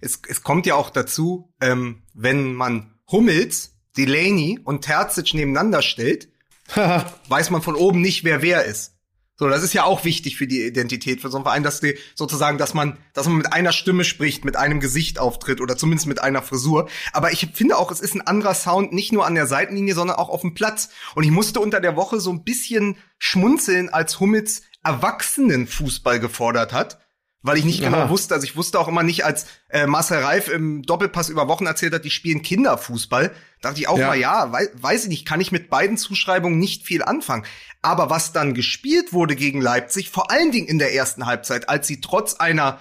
Es, 0.01 0.21
es 0.29 0.43
kommt 0.43 0.67
ja 0.67 0.75
auch 0.75 0.91
dazu, 0.91 1.53
ähm, 1.61 2.03
wenn 2.15 2.55
man 2.55 2.95
Hummels, 3.11 3.75
Delaney 3.97 4.59
und 4.65 4.83
Terzic 4.83 5.35
nebeneinander 5.35 5.83
stellt, 5.83 6.29
weiß 7.29 7.51
man 7.51 7.63
von 7.63 7.77
oben 7.77 8.01
nicht, 8.01 8.25
wer 8.25 8.43
wer 8.43 8.65
ist. 8.65 8.94
So, 9.37 9.49
das 9.49 9.65
ist 9.65 9.73
ja 9.73 9.83
auch 9.83 10.05
wichtig 10.05 10.37
für 10.37 10.47
die 10.47 10.63
Identität 10.63 11.21
für 11.21 11.29
so 11.29 11.39
einen 11.39 11.45
Verein, 11.45 11.65
dass 11.65 11.81
die 11.81 11.99
sozusagen, 12.15 12.57
dass 12.57 12.73
man, 12.73 12.99
dass 13.15 13.27
man 13.27 13.37
mit 13.37 13.53
einer 13.53 13.73
Stimme 13.73 14.05
spricht, 14.05 14.45
mit 14.45 14.57
einem 14.57 14.79
Gesicht 14.79 15.19
auftritt 15.19 15.61
oder 15.61 15.77
zumindest 15.77 16.07
mit 16.07 16.23
einer 16.23 16.41
Frisur. 16.41 16.89
Aber 17.13 17.33
ich 17.33 17.49
finde 17.53 17.77
auch, 17.77 17.91
es 17.91 18.01
ist 18.01 18.15
ein 18.15 18.21
anderer 18.21 18.55
Sound, 18.55 18.93
nicht 18.93 19.13
nur 19.13 19.27
an 19.27 19.35
der 19.35 19.49
Seitenlinie, 19.49 19.95
sondern 19.95 20.17
auch 20.17 20.29
auf 20.29 20.43
dem 20.43 20.55
Platz. 20.55 20.91
Und 21.17 21.25
ich 21.25 21.33
musste 21.33 21.59
unter 21.59 21.81
der 21.81 21.97
Woche 21.97 22.21
so 22.21 22.31
ein 22.31 22.45
bisschen 22.45 22.97
schmunzeln, 23.19 23.89
als 23.89 24.21
Hummels 24.21 24.63
Erwachsenenfußball 24.85 26.21
gefordert 26.21 26.73
hat 26.73 27.04
weil 27.45 27.59
ich 27.59 27.67
nicht 27.67 27.83
genau 27.83 27.99
Aha. 27.99 28.09
wusste, 28.09 28.33
also 28.33 28.45
ich 28.45 28.57
wusste 28.57 28.81
auch 28.81 28.89
immer 28.89 29.03
nicht, 29.03 29.27
als 29.27 29.47
äh, 29.69 29.87
Marcel 29.87 30.19
Reif 30.19 30.49
im 30.49 30.83
Doppelpass 30.83 31.29
über 31.29 31.47
Wochen 31.47 31.67
erzählt 31.67 31.93
hat, 31.93 32.05
die 32.05 32.11
spielen 32.11 32.41
Kinderfußball, 32.41 33.33
dachte 33.61 33.81
ich 33.81 33.87
auch 33.87 33.99
ja. 33.99 34.07
mal, 34.07 34.19
ja, 34.19 34.51
wei 34.51 34.69
weiß 34.73 35.05
ich 35.05 35.09
nicht, 35.11 35.27
kann 35.27 35.43
ich 35.43 35.53
mit 35.53 35.69
beiden 35.69 35.99
Zuschreibungen 35.99 36.59
nicht 36.59 36.87
viel 36.87 37.03
anfangen. 37.03 37.45
Aber 37.83 38.09
was 38.09 38.33
dann 38.33 38.55
gespielt 38.55 39.13
wurde 39.13 39.37
gegen 39.37 39.61
Leipzig, 39.61 40.09
vor 40.09 40.31
allen 40.31 40.53
Dingen 40.53 40.67
in 40.67 40.79
der 40.79 40.95
ersten 40.95 41.27
Halbzeit, 41.27 41.69
als 41.69 41.87
sie 41.87 42.01
trotz 42.01 42.35
einer 42.35 42.81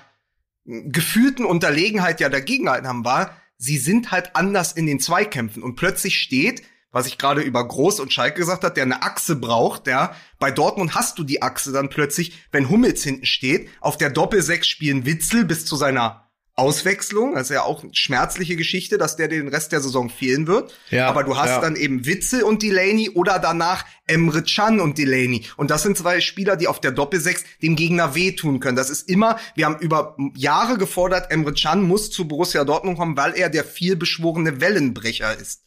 gefühlten 0.63 1.43
Unterlegenheit 1.43 2.21
ja 2.21 2.29
dagegen 2.29 2.69
haben, 2.69 3.03
war, 3.03 3.35
sie 3.57 3.77
sind 3.77 4.11
halt 4.11 4.33
anders 4.33 4.71
in 4.71 4.85
den 4.85 5.01
Zweikämpfen 5.01 5.61
und 5.61 5.75
plötzlich 5.75 6.19
steht 6.19 6.63
was 6.93 7.07
ich 7.07 7.17
gerade 7.17 7.41
über 7.41 7.67
Groß 7.67 7.99
und 7.99 8.13
Schalke 8.13 8.39
gesagt 8.39 8.63
hat, 8.63 8.77
der 8.77 8.83
eine 8.83 9.01
Achse 9.03 9.35
braucht, 9.35 9.87
ja. 9.87 10.15
Bei 10.39 10.51
Dortmund 10.51 10.95
hast 10.95 11.19
du 11.19 11.23
die 11.23 11.41
Achse 11.41 11.73
dann 11.73 11.89
plötzlich, 11.89 12.33
wenn 12.51 12.69
Hummels 12.69 13.03
hinten 13.03 13.25
steht. 13.25 13.67
Auf 13.81 13.97
der 13.97 14.11
Doppelsechs 14.11 14.67
spielen 14.67 15.05
Witzel 15.05 15.43
bis 15.43 15.65
zu 15.65 15.75
seiner 15.75 16.29
Auswechslung. 16.55 17.33
Das 17.33 17.49
ist 17.49 17.55
ja 17.55 17.63
auch 17.63 17.83
eine 17.83 17.95
schmerzliche 17.95 18.55
Geschichte, 18.55 18.99
dass 18.99 19.15
der 19.15 19.27
den 19.27 19.47
Rest 19.47 19.71
der 19.71 19.81
Saison 19.81 20.09
fehlen 20.09 20.45
wird. 20.45 20.71
Ja, 20.91 21.07
Aber 21.09 21.23
du 21.23 21.35
hast 21.35 21.49
ja. 21.49 21.61
dann 21.61 21.75
eben 21.75 22.05
Witzel 22.05 22.43
und 22.43 22.61
Delaney 22.61 23.09
oder 23.09 23.39
danach 23.39 23.85
Emre 24.05 24.43
Can 24.43 24.79
und 24.79 24.99
Delaney. 24.99 25.45
Und 25.57 25.71
das 25.71 25.81
sind 25.81 25.97
zwei 25.97 26.21
Spieler, 26.21 26.55
die 26.55 26.67
auf 26.67 26.79
der 26.79 26.91
Doppelsechs 26.91 27.43
dem 27.63 27.75
Gegner 27.75 28.13
wehtun 28.13 28.59
können. 28.59 28.75
Das 28.75 28.91
ist 28.91 29.09
immer, 29.09 29.39
wir 29.55 29.65
haben 29.65 29.79
über 29.79 30.15
Jahre 30.35 30.77
gefordert, 30.77 31.31
Emre 31.31 31.53
Can 31.53 31.81
muss 31.81 32.11
zu 32.11 32.27
Borussia 32.27 32.63
Dortmund 32.65 32.99
kommen, 32.99 33.17
weil 33.17 33.33
er 33.33 33.49
der 33.49 33.63
vielbeschworene 33.63 34.61
Wellenbrecher 34.61 35.35
ist. 35.35 35.63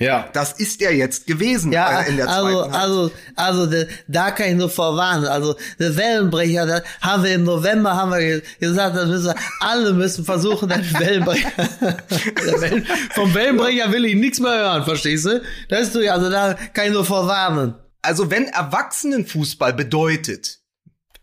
Ja. 0.00 0.28
Das 0.32 0.52
ist 0.52 0.80
er 0.80 0.94
jetzt 0.94 1.26
gewesen 1.26 1.72
ja, 1.72 2.02
in 2.02 2.16
der 2.16 2.28
also, 2.28 2.62
zweiten 2.62 2.74
Also, 2.74 3.10
also, 3.34 3.62
also 3.62 3.86
da 4.06 4.30
kann 4.30 4.48
ich 4.48 4.54
nur 4.54 4.70
vorwarnen. 4.70 5.26
Also 5.26 5.56
der 5.78 5.96
Wellenbrecher, 5.96 6.66
da 6.66 6.82
haben 7.00 7.24
wir 7.24 7.34
im 7.34 7.44
November 7.44 7.96
haben 7.96 8.12
wir 8.12 8.42
gesagt, 8.60 8.96
dass 8.96 9.08
müssen 9.08 9.34
alle 9.60 9.92
müssen 9.92 10.24
versuchen, 10.24 10.68
den 10.68 10.84
Wellenbrecher. 10.98 11.50
Wellen, 12.60 12.86
vom 13.10 13.34
Wellenbrecher 13.34 13.92
will 13.92 14.04
ich 14.04 14.14
nichts 14.14 14.40
mehr 14.40 14.52
hören, 14.52 14.84
verstehst 14.84 15.26
du? 15.26 15.42
Das 15.68 15.82
ist 15.82 15.94
du, 15.94 16.12
also 16.12 16.30
da 16.30 16.54
kann 16.72 16.86
ich 16.86 16.92
nur 16.92 17.04
vorwarnen. 17.04 17.74
Also 18.00 18.30
wenn 18.30 18.44
Erwachsenenfußball 18.44 19.72
bedeutet 19.72 20.60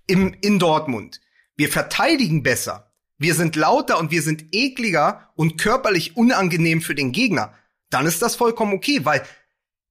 im 0.07 0.35
in 0.41 0.59
Dortmund, 0.59 1.21
wir 1.55 1.69
verteidigen 1.69 2.43
besser, 2.43 2.91
wir 3.17 3.33
sind 3.33 3.55
lauter 3.55 3.97
und 3.99 4.11
wir 4.11 4.21
sind 4.21 4.43
ekliger 4.51 5.29
und 5.35 5.57
körperlich 5.57 6.17
unangenehm 6.17 6.81
für 6.81 6.95
den 6.95 7.13
Gegner 7.13 7.53
dann 7.89 8.05
ist 8.05 8.21
das 8.21 8.35
vollkommen 8.35 8.73
okay, 8.73 9.03
weil 9.03 9.23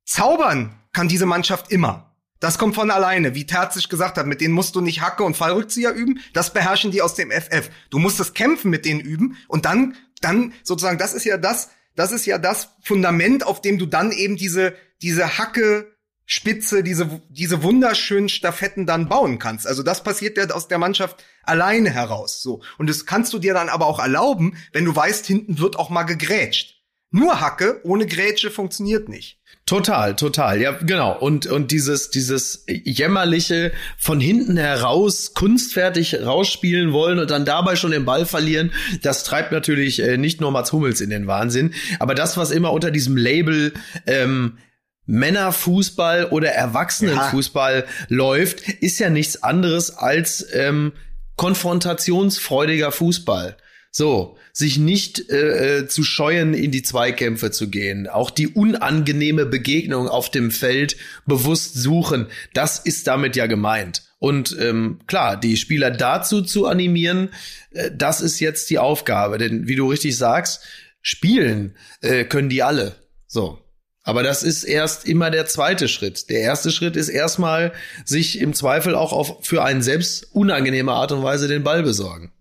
zaubern 0.04 0.78
kann 0.92 1.08
diese 1.08 1.26
Mannschaft 1.26 1.70
immer. 1.70 2.14
Das 2.40 2.58
kommt 2.58 2.74
von 2.74 2.90
alleine, 2.90 3.34
wie 3.34 3.46
Terzic 3.46 3.88
gesagt 3.88 4.18
hat, 4.18 4.26
mit 4.26 4.40
denen 4.40 4.52
musst 4.52 4.74
du 4.76 4.80
nicht 4.80 5.00
Hacke 5.00 5.24
und 5.24 5.36
Fallrückzieher 5.36 5.92
üben, 5.92 6.20
das 6.34 6.52
beherrschen 6.52 6.90
die 6.90 7.00
aus 7.00 7.14
dem 7.14 7.30
FF. 7.30 7.70
Du 7.90 7.98
musst 7.98 8.20
das 8.20 8.34
Kämpfen 8.34 8.70
mit 8.70 8.84
denen 8.84 9.00
üben 9.00 9.38
und 9.48 9.64
dann, 9.64 9.96
dann 10.20 10.52
sozusagen, 10.62 10.98
das 10.98 11.14
ist 11.14 11.24
ja 11.24 11.38
das, 11.38 11.70
das 11.94 12.12
ist 12.12 12.26
ja 12.26 12.38
das 12.38 12.70
Fundament, 12.82 13.46
auf 13.46 13.62
dem 13.62 13.78
du 13.78 13.86
dann 13.86 14.12
eben 14.12 14.36
diese, 14.36 14.74
diese 15.00 15.38
Hacke, 15.38 15.94
Spitze, 16.26 16.82
diese, 16.82 17.20
diese 17.28 17.62
wunderschönen 17.62 18.28
Staffetten 18.28 18.86
dann 18.86 19.08
bauen 19.08 19.38
kannst. 19.38 19.66
Also 19.66 19.82
das 19.82 20.02
passiert 20.02 20.38
ja 20.38 20.48
aus 20.50 20.68
der 20.68 20.78
Mannschaft 20.78 21.22
alleine 21.42 21.90
heraus, 21.90 22.42
so. 22.42 22.62
Und 22.78 22.88
das 22.88 23.04
kannst 23.04 23.32
du 23.34 23.38
dir 23.38 23.52
dann 23.52 23.68
aber 23.68 23.86
auch 23.86 23.98
erlauben, 23.98 24.56
wenn 24.72 24.86
du 24.86 24.96
weißt, 24.96 25.26
hinten 25.26 25.58
wird 25.58 25.78
auch 25.78 25.90
mal 25.90 26.04
gegrätscht. 26.04 26.73
Nur 27.14 27.40
Hacke 27.40 27.80
ohne 27.84 28.06
Grätsche 28.06 28.50
funktioniert 28.50 29.08
nicht. 29.08 29.38
Total, 29.66 30.16
total. 30.16 30.60
Ja, 30.60 30.72
genau. 30.72 31.16
Und, 31.16 31.46
und 31.46 31.70
dieses, 31.70 32.10
dieses 32.10 32.64
jämmerliche 32.66 33.70
von 33.96 34.18
hinten 34.18 34.56
heraus 34.56 35.32
kunstfertig 35.32 36.26
rausspielen 36.26 36.92
wollen 36.92 37.20
und 37.20 37.30
dann 37.30 37.44
dabei 37.44 37.76
schon 37.76 37.92
den 37.92 38.04
Ball 38.04 38.26
verlieren, 38.26 38.72
das 39.02 39.22
treibt 39.22 39.52
natürlich 39.52 40.02
äh, 40.02 40.16
nicht 40.16 40.40
nur 40.40 40.50
Mats 40.50 40.72
Hummels 40.72 41.00
in 41.00 41.08
den 41.08 41.28
Wahnsinn. 41.28 41.72
Aber 42.00 42.16
das, 42.16 42.36
was 42.36 42.50
immer 42.50 42.72
unter 42.72 42.90
diesem 42.90 43.16
Label, 43.16 43.74
ähm, 44.08 44.58
Männerfußball 45.06 46.26
oder 46.32 46.48
Erwachsenenfußball 46.48 47.84
ja. 47.86 48.06
läuft, 48.08 48.68
ist 48.68 48.98
ja 48.98 49.08
nichts 49.08 49.40
anderes 49.44 49.96
als 49.96 50.44
ähm, 50.52 50.92
konfrontationsfreudiger 51.36 52.90
Fußball. 52.90 53.56
So, 53.96 54.36
sich 54.52 54.76
nicht 54.76 55.30
äh, 55.30 55.82
äh, 55.82 55.86
zu 55.86 56.02
scheuen, 56.02 56.52
in 56.52 56.72
die 56.72 56.82
Zweikämpfe 56.82 57.52
zu 57.52 57.70
gehen, 57.70 58.08
auch 58.08 58.32
die 58.32 58.48
unangenehme 58.48 59.46
Begegnung 59.46 60.08
auf 60.08 60.32
dem 60.32 60.50
Feld 60.50 60.96
bewusst 61.26 61.74
suchen, 61.74 62.26
das 62.54 62.80
ist 62.80 63.06
damit 63.06 63.36
ja 63.36 63.46
gemeint. 63.46 64.02
Und 64.18 64.56
ähm, 64.58 64.98
klar, 65.06 65.38
die 65.38 65.56
Spieler 65.56 65.92
dazu 65.92 66.42
zu 66.42 66.66
animieren, 66.66 67.28
äh, 67.70 67.92
das 67.94 68.20
ist 68.20 68.40
jetzt 68.40 68.68
die 68.68 68.80
Aufgabe. 68.80 69.38
Denn 69.38 69.68
wie 69.68 69.76
du 69.76 69.88
richtig 69.88 70.18
sagst, 70.18 70.64
spielen 71.00 71.76
äh, 72.00 72.24
können 72.24 72.48
die 72.48 72.64
alle. 72.64 72.96
So. 73.28 73.60
Aber 74.02 74.24
das 74.24 74.42
ist 74.42 74.64
erst 74.64 75.06
immer 75.06 75.30
der 75.30 75.46
zweite 75.46 75.86
Schritt. 75.86 76.30
Der 76.30 76.40
erste 76.40 76.72
Schritt 76.72 76.96
ist 76.96 77.10
erstmal, 77.10 77.72
sich 78.04 78.40
im 78.40 78.54
Zweifel 78.54 78.96
auch 78.96 79.12
auf 79.12 79.46
für 79.46 79.62
einen 79.62 79.82
selbst 79.82 80.34
unangenehme 80.34 80.90
Art 80.90 81.12
und 81.12 81.22
Weise 81.22 81.46
den 81.46 81.62
Ball 81.62 81.84
besorgen. 81.84 82.32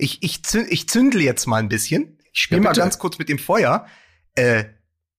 Ich, 0.00 0.22
ich, 0.22 0.40
ich 0.54 0.88
zündle 0.88 1.22
jetzt 1.22 1.46
mal 1.46 1.58
ein 1.58 1.68
bisschen. 1.68 2.18
Ich 2.32 2.40
spiele 2.40 2.62
ja, 2.62 2.70
mal 2.70 2.74
ganz 2.74 2.98
kurz 2.98 3.18
mit 3.18 3.28
dem 3.28 3.38
Feuer. 3.38 3.86
Äh, 4.34 4.64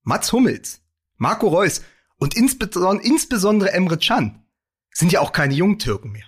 Mats 0.03 0.33
Hummels, 0.33 0.81
Marco 1.17 1.47
Reus 1.47 1.83
und 2.17 2.35
insbesondere, 2.35 3.05
insbesondere 3.05 3.71
Emre 3.73 3.97
Can 3.97 4.43
sind 4.91 5.11
ja 5.11 5.19
auch 5.19 5.31
keine 5.31 5.53
Jungtürken 5.53 6.11
mehr. 6.11 6.25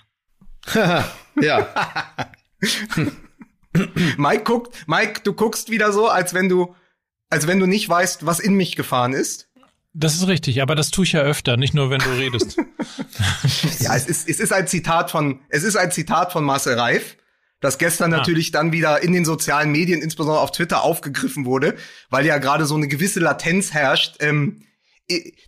ja. 1.42 1.68
Mike 4.18 4.44
guckt, 4.44 4.84
Mike, 4.88 5.22
du 5.24 5.34
guckst 5.34 5.70
wieder 5.72 5.92
so, 5.92 6.08
als 6.08 6.34
wenn 6.34 6.48
du, 6.48 6.76
als 7.30 7.48
wenn 7.48 7.60
du 7.60 7.66
nicht 7.66 7.90
weißt, 7.90 8.26
was 8.26 8.40
in 8.40 8.54
mich 8.54 8.76
gefahren 8.76 9.14
ist. 9.14 9.50
Das 9.94 10.14
ist 10.16 10.28
richtig, 10.28 10.62
aber 10.62 10.76
das 10.76 10.92
tue 10.92 11.06
ich 11.06 11.14
ja 11.14 11.22
öfter, 11.22 11.58
nicht 11.58 11.74
nur 11.74 11.90
wenn 11.90 12.00
du 12.00 12.10
redest. 12.10 12.58
ja, 13.80 13.96
es 13.96 14.06
ist, 14.06 14.30
es 14.30 14.40
ist 14.40 14.54
ein 14.54 14.68
Zitat 14.68 15.12
von, 15.12 15.40
es 15.50 15.64
ist 15.64 15.76
ein 15.76 15.92
Zitat 15.92 16.32
von 16.32 16.44
Marcel 16.44 16.80
Reif 16.80 17.18
das 17.64 17.78
gestern 17.78 18.14
ah. 18.14 18.18
natürlich 18.18 18.52
dann 18.52 18.74
wieder 18.74 19.02
in 19.02 19.14
den 19.14 19.24
sozialen 19.24 19.72
Medien, 19.72 20.02
insbesondere 20.02 20.42
auf 20.42 20.52
Twitter, 20.52 20.84
aufgegriffen 20.84 21.46
wurde, 21.46 21.76
weil 22.10 22.26
ja 22.26 22.38
gerade 22.38 22.66
so 22.66 22.76
eine 22.76 22.90
gewisse 22.90 23.22
Latenz 23.22 23.74
herrscht, 23.74 24.18
ähm, 24.20 24.64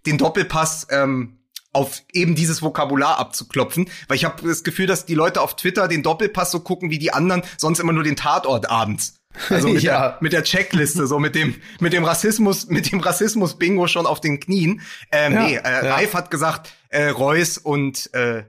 den 0.06 0.18
Doppelpass 0.18 0.88
ähm, 0.92 1.40
auf 1.74 2.04
eben 2.14 2.36
dieses 2.36 2.62
Vokabular 2.62 3.20
abzuklopfen, 3.20 3.90
weil 4.08 4.16
ich 4.16 4.24
habe 4.24 4.48
das 4.48 4.64
Gefühl, 4.64 4.88
dass 4.88 5.06
die 5.06 5.14
Leute 5.14 5.42
auf 5.42 5.58
Twitter 5.58 5.90
den 5.90 6.04
Doppelpass 6.04 6.52
so 6.52 6.62
gucken 6.62 6.90
wie 6.90 7.00
die 7.00 7.12
anderen, 7.12 7.44
sonst 7.58 7.80
immer 7.80 7.92
nur 7.92 8.04
den 8.04 8.16
Tatort 8.16 8.70
abends. 8.70 9.20
Also 9.50 9.68
mit, 9.68 9.84
ja. 9.84 10.00
der, 10.00 10.18
mit 10.22 10.32
der 10.32 10.44
Checkliste, 10.44 11.08
so 11.08 11.20
mit 11.20 11.36
dem, 11.36 11.56
mit 11.82 11.92
dem 11.92 12.06
Rassismus, 12.06 12.68
mit 12.68 12.94
dem 12.94 13.02
Rassismus-Bingo 13.02 13.88
schon 13.88 14.06
auf 14.06 14.22
den 14.22 14.40
Knien. 14.40 14.82
Ähm, 15.12 15.34
ja, 15.34 15.44
nee, 15.44 15.56
äh, 15.56 15.86
ja. 15.86 15.96
Reif 15.96 16.14
hat 16.14 16.32
gesagt, 16.32 16.72
äh, 16.88 17.10
Reus 17.10 17.58
und 17.58 18.10
äh, 18.14 18.46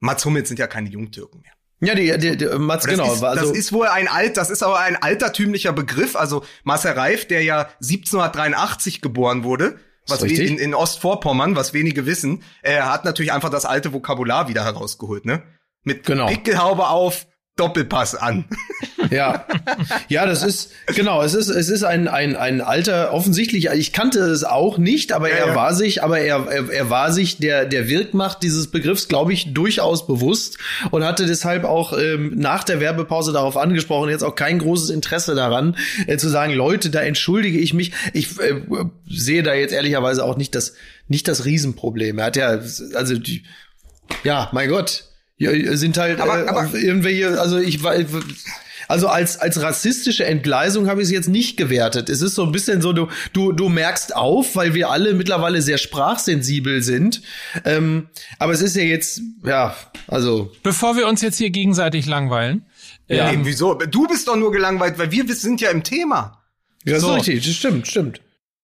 Mats 0.00 0.24
Hummels 0.24 0.48
sind 0.48 0.58
ja 0.58 0.66
keine 0.66 0.88
Jungtürken 0.88 1.42
mehr. 1.42 1.52
Ja, 1.80 1.94
die, 1.94 2.16
die, 2.18 2.36
die 2.36 2.46
Mats, 2.58 2.84
das 2.84 2.94
genau. 2.94 3.12
Ist, 3.12 3.22
also, 3.22 3.48
das 3.48 3.56
ist 3.56 3.72
wohl 3.72 3.86
ein 3.86 4.08
alt, 4.08 4.36
das 4.36 4.48
ist 4.48 4.62
aber 4.62 4.78
ein 4.78 4.96
altertümlicher 4.96 5.72
Begriff. 5.72 6.16
Also 6.16 6.44
Marcel 6.64 6.92
Reif, 6.92 7.28
der 7.28 7.42
ja 7.42 7.68
1783 7.82 9.02
geboren 9.02 9.44
wurde, 9.44 9.78
was 10.08 10.22
in, 10.22 10.58
in 10.58 10.74
Ostvorpommern, 10.74 11.56
was 11.56 11.74
wenige 11.74 12.06
wissen, 12.06 12.42
er 12.62 12.90
hat 12.90 13.04
natürlich 13.04 13.32
einfach 13.32 13.50
das 13.50 13.64
alte 13.64 13.92
Vokabular 13.92 14.48
wieder 14.48 14.64
herausgeholt, 14.64 15.26
ne? 15.26 15.42
Mit 15.82 16.04
genau. 16.06 16.26
Pickelhaube 16.26 16.88
auf, 16.88 17.26
Doppelpass 17.56 18.14
an. 18.14 18.44
Ja, 19.10 19.46
ja, 20.08 20.26
das 20.26 20.42
ist 20.42 20.72
genau. 20.96 21.22
Es 21.22 21.34
ist 21.34 21.48
es 21.48 21.68
ist 21.68 21.84
ein 21.84 22.08
ein 22.08 22.34
ein 22.34 22.60
alter 22.60 23.12
offensichtlich. 23.12 23.66
Ich 23.66 23.92
kannte 23.92 24.18
es 24.18 24.42
auch 24.42 24.78
nicht, 24.78 25.12
aber 25.12 25.28
ja, 25.30 25.36
er 25.36 25.46
ja. 25.48 25.54
war 25.54 25.74
sich, 25.76 26.02
aber 26.02 26.18
er, 26.18 26.48
er 26.48 26.68
er 26.70 26.90
war 26.90 27.12
sich 27.12 27.38
der 27.38 27.66
der 27.66 27.88
Wirkmacht 27.88 28.42
dieses 28.42 28.68
Begriffs, 28.68 29.06
glaube 29.06 29.32
ich, 29.32 29.54
durchaus 29.54 30.08
bewusst 30.08 30.58
und 30.90 31.04
hatte 31.04 31.26
deshalb 31.26 31.62
auch 31.62 31.96
ähm, 31.96 32.32
nach 32.36 32.64
der 32.64 32.80
Werbepause 32.80 33.32
darauf 33.32 33.56
angesprochen. 33.56 34.10
Jetzt 34.10 34.24
auch 34.24 34.34
kein 34.34 34.58
großes 34.58 34.90
Interesse 34.90 35.36
daran 35.36 35.76
äh, 36.08 36.16
zu 36.16 36.28
sagen, 36.28 36.52
Leute, 36.52 36.90
da 36.90 37.02
entschuldige 37.02 37.58
ich 37.58 37.74
mich. 37.74 37.92
Ich 38.12 38.40
äh, 38.40 38.62
sehe 39.08 39.44
da 39.44 39.54
jetzt 39.54 39.72
ehrlicherweise 39.72 40.24
auch 40.24 40.36
nicht 40.36 40.56
das 40.56 40.74
nicht 41.06 41.28
das 41.28 41.44
Riesenproblem. 41.44 42.18
Er 42.18 42.24
hat 42.24 42.36
ja 42.36 42.58
also 42.94 43.16
die 43.16 43.44
ja, 44.24 44.48
mein 44.52 44.68
Gott, 44.68 45.04
ja, 45.38 45.76
sind 45.76 45.98
halt 45.98 46.20
aber, 46.20 46.44
äh, 46.44 46.48
aber 46.48 46.74
irgendwelche, 46.74 47.40
also 47.40 47.58
ich 47.58 47.82
weiß, 47.82 48.06
also 48.88 49.08
als 49.08 49.38
als 49.38 49.60
rassistische 49.60 50.24
Entgleisung 50.24 50.88
habe 50.88 51.02
ich 51.02 51.06
es 51.06 51.12
jetzt 51.12 51.28
nicht 51.28 51.56
gewertet. 51.56 52.08
Es 52.08 52.22
ist 52.22 52.34
so 52.34 52.44
ein 52.44 52.52
bisschen 52.52 52.80
so, 52.80 52.92
du 52.92 53.08
du 53.32 53.52
du 53.52 53.68
merkst 53.68 54.14
auf, 54.14 54.56
weil 54.56 54.74
wir 54.74 54.90
alle 54.90 55.14
mittlerweile 55.14 55.60
sehr 55.60 55.78
sprachsensibel 55.78 56.82
sind. 56.82 57.22
Ähm, 57.64 58.08
aber 58.38 58.52
es 58.52 58.62
ist 58.62 58.76
ja 58.76 58.82
jetzt, 58.82 59.20
ja, 59.44 59.76
also. 60.06 60.52
Bevor 60.62 60.96
wir 60.96 61.08
uns 61.08 61.20
jetzt 61.20 61.38
hier 61.38 61.50
gegenseitig 61.50 62.06
langweilen. 62.06 62.64
Ja. 63.08 63.30
Ähm, 63.30 63.42
nee, 63.42 63.48
wieso? 63.48 63.74
Du 63.74 64.06
bist 64.06 64.28
doch 64.28 64.36
nur 64.36 64.52
gelangweilt, 64.52 64.98
weil 64.98 65.10
wir 65.10 65.24
sind 65.34 65.60
ja 65.60 65.70
im 65.70 65.82
Thema. 65.82 66.42
Ja, 66.84 67.00
so. 67.00 67.14
richtig, 67.14 67.44
das 67.44 67.54
stimmt, 67.54 67.88
stimmt. 67.88 68.20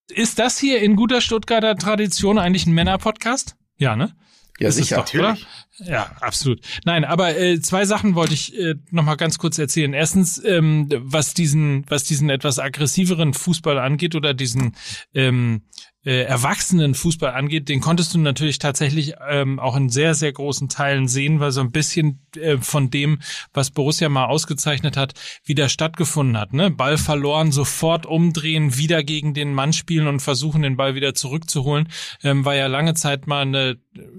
Ist 0.09 0.39
das 0.39 0.57
hier 0.57 0.81
in 0.81 0.95
guter 0.95 1.21
Stuttgarter 1.21 1.75
Tradition 1.75 2.37
eigentlich 2.37 2.65
ein 2.65 2.73
Männer-Podcast? 2.73 3.55
Ja, 3.77 3.95
ne? 3.95 4.15
Ja, 4.59 4.69
ist 4.69 4.75
sicher. 4.75 4.97
Doch, 4.97 5.13
oder? 5.13 5.37
Ja, 5.79 6.11
absolut. 6.21 6.61
Nein, 6.85 7.03
aber 7.03 7.37
äh, 7.37 7.59
zwei 7.59 7.85
Sachen 7.85 8.13
wollte 8.13 8.35
ich 8.35 8.57
äh, 8.57 8.75
noch 8.91 9.03
mal 9.03 9.15
ganz 9.15 9.39
kurz 9.39 9.57
erzählen. 9.57 9.93
Erstens, 9.93 10.43
ähm, 10.43 10.87
was 10.97 11.33
diesen, 11.33 11.83
was 11.89 12.03
diesen 12.03 12.29
etwas 12.29 12.59
aggressiveren 12.59 13.33
Fußball 13.33 13.79
angeht 13.79 14.13
oder 14.15 14.35
diesen 14.35 14.75
ähm, 15.15 15.63
äh, 16.05 16.23
erwachsenen 16.23 16.95
Fußball 16.95 17.31
angeht, 17.33 17.69
den 17.69 17.79
konntest 17.79 18.13
du 18.13 18.19
natürlich 18.19 18.59
tatsächlich 18.59 19.13
ähm, 19.27 19.59
auch 19.59 19.75
in 19.75 19.89
sehr, 19.89 20.15
sehr 20.15 20.33
großen 20.33 20.67
Teilen 20.67 21.07
sehen, 21.07 21.39
weil 21.39 21.51
so 21.51 21.61
ein 21.61 21.71
bisschen 21.71 22.19
äh, 22.35 22.57
von 22.57 22.89
dem, 22.89 23.19
was 23.53 23.71
Borussia 23.71 24.09
mal 24.09 24.25
ausgezeichnet 24.25 24.97
hat, 24.97 25.13
wieder 25.45 25.69
stattgefunden 25.69 26.37
hat. 26.37 26.53
Ne? 26.53 26.71
Ball 26.71 26.97
verloren, 26.97 27.51
sofort 27.51 28.05
umdrehen, 28.05 28.77
wieder 28.77 29.03
gegen 29.03 29.33
den 29.33 29.53
Mann 29.53 29.71
spielen 29.71 30.07
und 30.07 30.19
versuchen, 30.19 30.61
den 30.61 30.75
Ball 30.75 30.95
wieder 30.95 31.13
zurückzuholen, 31.13 31.87
ähm, 32.21 32.43
war 32.43 32.55
ja 32.55 32.67
lange 32.67 32.95
Zeit 32.95 33.25
mal 33.27 33.43
eine 33.43 33.77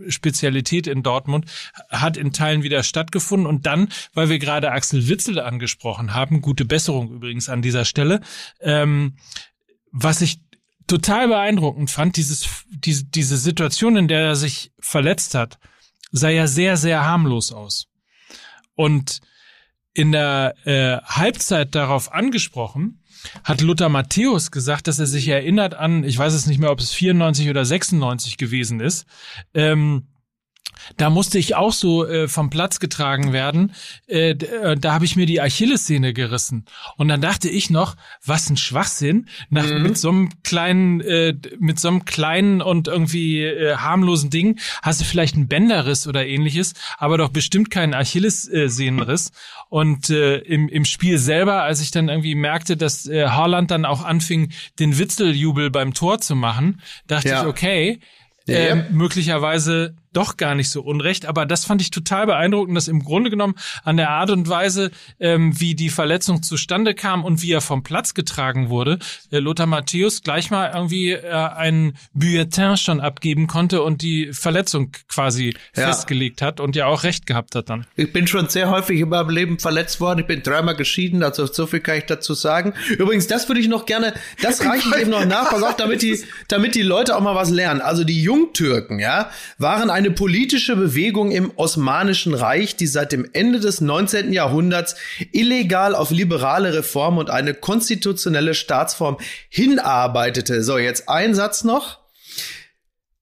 Spezialität 0.09 0.87
in 0.87 1.03
Dortmund, 1.03 1.44
hat 1.91 2.17
in 2.17 2.33
Teilen 2.33 2.63
wieder 2.63 2.83
stattgefunden. 2.83 3.47
Und 3.47 3.67
dann, 3.67 3.89
weil 4.13 4.29
wir 4.29 4.39
gerade 4.39 4.73
Axel 4.73 5.09
Witzel 5.09 5.41
angesprochen 5.41 6.15
haben, 6.15 6.41
gute 6.41 6.65
Besserung 6.65 7.11
übrigens 7.11 7.49
an 7.49 7.63
dieser 7.63 7.85
Stelle, 7.85 8.21
ähm, 8.61 9.17
was 9.91 10.21
ich 10.21 10.41
total 10.87 11.29
beeindruckend 11.29 11.91
fand, 11.91 12.17
dieses, 12.17 12.65
diese, 12.69 13.05
diese 13.05 13.37
Situation, 13.37 13.97
in 13.97 14.09
der 14.09 14.21
er 14.21 14.37
sich 14.37 14.73
verletzt 14.79 15.35
hat, 15.35 15.59
sah 16.11 16.29
ja 16.29 16.47
sehr, 16.47 16.77
sehr 16.77 17.05
harmlos 17.05 17.53
aus. 17.53 17.87
Und 18.75 19.21
in 19.95 20.13
der 20.13 20.55
äh, 20.65 20.99
Halbzeit 21.05 21.75
darauf 21.75 22.13
angesprochen, 22.13 23.01
hat 23.43 23.61
Luther 23.61 23.89
Matthäus 23.89 24.51
gesagt, 24.51 24.87
dass 24.87 24.99
er 24.99 25.07
sich 25.07 25.29
erinnert 25.29 25.75
an, 25.75 26.05
ich 26.05 26.19
weiß 26.19 26.35
es 26.35 26.47
nicht 26.47 26.59
mehr, 26.59 26.71
ob 26.71 26.81
es 26.81 26.93
94 26.93 27.49
oder 27.49 27.65
96 27.65 28.37
gewesen 28.37 28.81
ist, 28.81 29.07
ähm, 29.55 30.09
da 30.97 31.11
musste 31.11 31.39
ich 31.39 31.55
auch 31.55 31.73
so 31.73 32.07
äh, 32.07 32.29
vom 32.29 32.51
Platz 32.51 32.81
getragen 32.81 33.33
werden. 33.33 33.73
Äh, 34.07 34.31
äh, 34.31 34.77
da 34.77 34.93
habe 34.93 35.05
ich 35.05 35.17
mir 35.17 35.27
die 35.27 35.41
Achillessehne 35.41 36.13
gerissen. 36.13 36.65
Und 36.97 37.09
dann 37.09 37.21
dachte 37.21 37.49
ich 37.49 37.71
noch, 37.71 37.97
was 38.25 38.49
ein 38.51 38.57
Schwachsinn. 38.57 39.29
Nach, 39.51 39.67
mhm. 39.67 39.83
Mit 39.83 39.99
so 39.99 40.09
einem 40.11 40.43
kleinen, 40.43 41.01
äh, 41.01 41.35
mit 41.59 41.79
so 41.81 41.89
einem 41.89 42.05
kleinen 42.05 42.63
und 42.63 42.89
irgendwie 42.89 43.43
äh, 43.43 43.77
harmlosen 43.77 44.31
Ding 44.31 44.59
hast 44.83 45.01
du 45.01 45.05
vielleicht 45.05 45.35
einen 45.35 45.49
Bänderriss 45.49 46.07
oder 46.07 46.27
ähnliches, 46.27 46.75
aber 46.99 47.19
doch 47.19 47.29
bestimmt 47.31 47.71
keinen 47.71 47.95
Achillessehnenriss. 47.95 49.33
Und 49.69 50.11
äh, 50.11 50.39
im, 50.39 50.69
im 50.69 50.85
Spiel 50.85 51.19
selber, 51.19 51.63
als 51.63 51.81
ich 51.81 51.91
dann 51.91 52.09
irgendwie 52.09 52.35
merkte, 52.35 52.77
dass 52.77 53.07
äh, 53.07 53.27
Haaland 53.27 53.71
dann 53.71 53.85
auch 53.85 54.05
anfing, 54.05 54.53
den 54.79 54.99
Witzeljubel 54.99 55.71
beim 55.71 55.95
Tor 55.95 56.21
zu 56.21 56.37
machen, 56.37 56.81
dachte 57.07 57.29
ja. 57.29 57.43
ich, 57.43 57.49
okay, 57.49 58.01
ja, 58.47 58.57
äh, 58.57 58.85
möglicherweise 58.91 59.97
doch 60.17 60.37
gar 60.37 60.55
nicht 60.55 60.71
so 60.71 60.83
unrecht. 60.83 61.27
Aber 61.27 61.47
das 61.47 61.65
fand 61.65 61.83
ich 61.83 61.91
total 61.91 62.27
beeindruckend, 62.27 62.77
dass 62.77 62.89
im 62.89 63.05
Grunde 63.05 63.31
genommen 63.31 63.55
an 63.83 63.97
der 63.97 64.11
Art 64.11 64.31
und 64.31 64.49
Weise, 64.49 64.91
ähm, 65.21 65.59
wie 65.61 65.75
die 65.75 65.91
Verletzung 65.91 66.43
zustande 66.43 66.95
kam 66.95 67.25
und 67.25 67.43
wie 67.43 67.53
er 67.53 67.61
vom 67.61 67.83
Platz 67.83 68.15
getragen 68.15 68.69
wurde, 68.69 68.99
äh, 69.31 69.39
Lothar 69.39 69.67
Matthäus 69.67 70.23
gleich 70.23 70.51
mal 70.51 70.71
irgendwie 70.75 71.13
äh, 71.13 71.31
einen 71.31 71.97
Bulletin 72.13 72.77
schon 72.77 73.01
abgeben 73.01 73.47
konnte 73.47 73.83
und 73.83 74.03
die 74.03 74.33
Verletzung 74.33 74.93
quasi 75.09 75.55
ja. 75.77 75.87
festgelegt 75.87 76.43
hat 76.43 76.61
und 76.61 76.77
ja 76.77 76.87
auch 76.87 77.03
recht 77.03 77.27
gehabt 77.27 77.55
hat 77.55 77.69
dann. 77.69 77.87
Ich 77.97 78.13
bin 78.13 78.27
schon 78.27 78.49
sehr 78.49 78.71
häufig 78.71 79.01
in 79.01 79.09
meinem 79.09 79.31
Leben 79.31 79.59
verletzt 79.59 80.01
worden. 80.01 80.21
Ich 80.21 80.27
bin 80.27 80.43
dreimal 80.43 80.77
geschieden, 80.77 81.23
also 81.23 81.47
so 81.47 81.67
viel 81.67 81.81
kann 81.81 81.99
ich 81.99 82.07
dazu 82.07 82.35
sagen. 82.35 82.75
Übrigens, 82.99 83.27
das 83.27 83.49
würde 83.49 83.61
ich 83.61 83.69
noch 83.69 83.87
gerne, 83.87 84.15
das 84.43 84.61
reiche 84.65 84.89
ich 84.89 85.03
eben 85.03 85.11
noch 85.11 85.25
nach, 85.25 85.51
pass 85.51 85.63
auf, 85.63 85.77
damit 85.77 86.03
die, 86.03 86.23
damit 86.49 86.75
die 86.75 86.83
Leute 86.83 87.17
auch 87.17 87.21
mal 87.21 87.35
was 87.35 87.51
lernen. 87.51 87.81
Also 87.81 88.05
die 88.05 88.23
Jungtürken, 88.23 88.99
ja, 88.99 89.31
waren 89.59 89.91
ein 89.91 90.04
eine 90.05 90.13
politische 90.13 90.77
Bewegung 90.77 91.31
im 91.31 91.51
Osmanischen 91.57 92.35
Reich, 92.35 92.77
die 92.77 92.87
seit 92.87 93.11
dem 93.11 93.27
Ende 93.33 93.59
des 93.59 93.81
19. 93.81 94.35
Jahrhunderts 94.35 94.97
illegal 95.33 95.95
auf 95.95 96.11
liberale 96.11 96.75
Reform 96.75 97.17
und 97.17 97.31
eine 97.31 97.55
konstitutionelle 97.55 98.53
Staatsform 98.53 99.17
hinarbeitete. 99.49 100.63
So, 100.63 100.77
jetzt 100.77 101.09
ein 101.09 101.35
Satz 101.35 101.65
noch. 101.65 102.01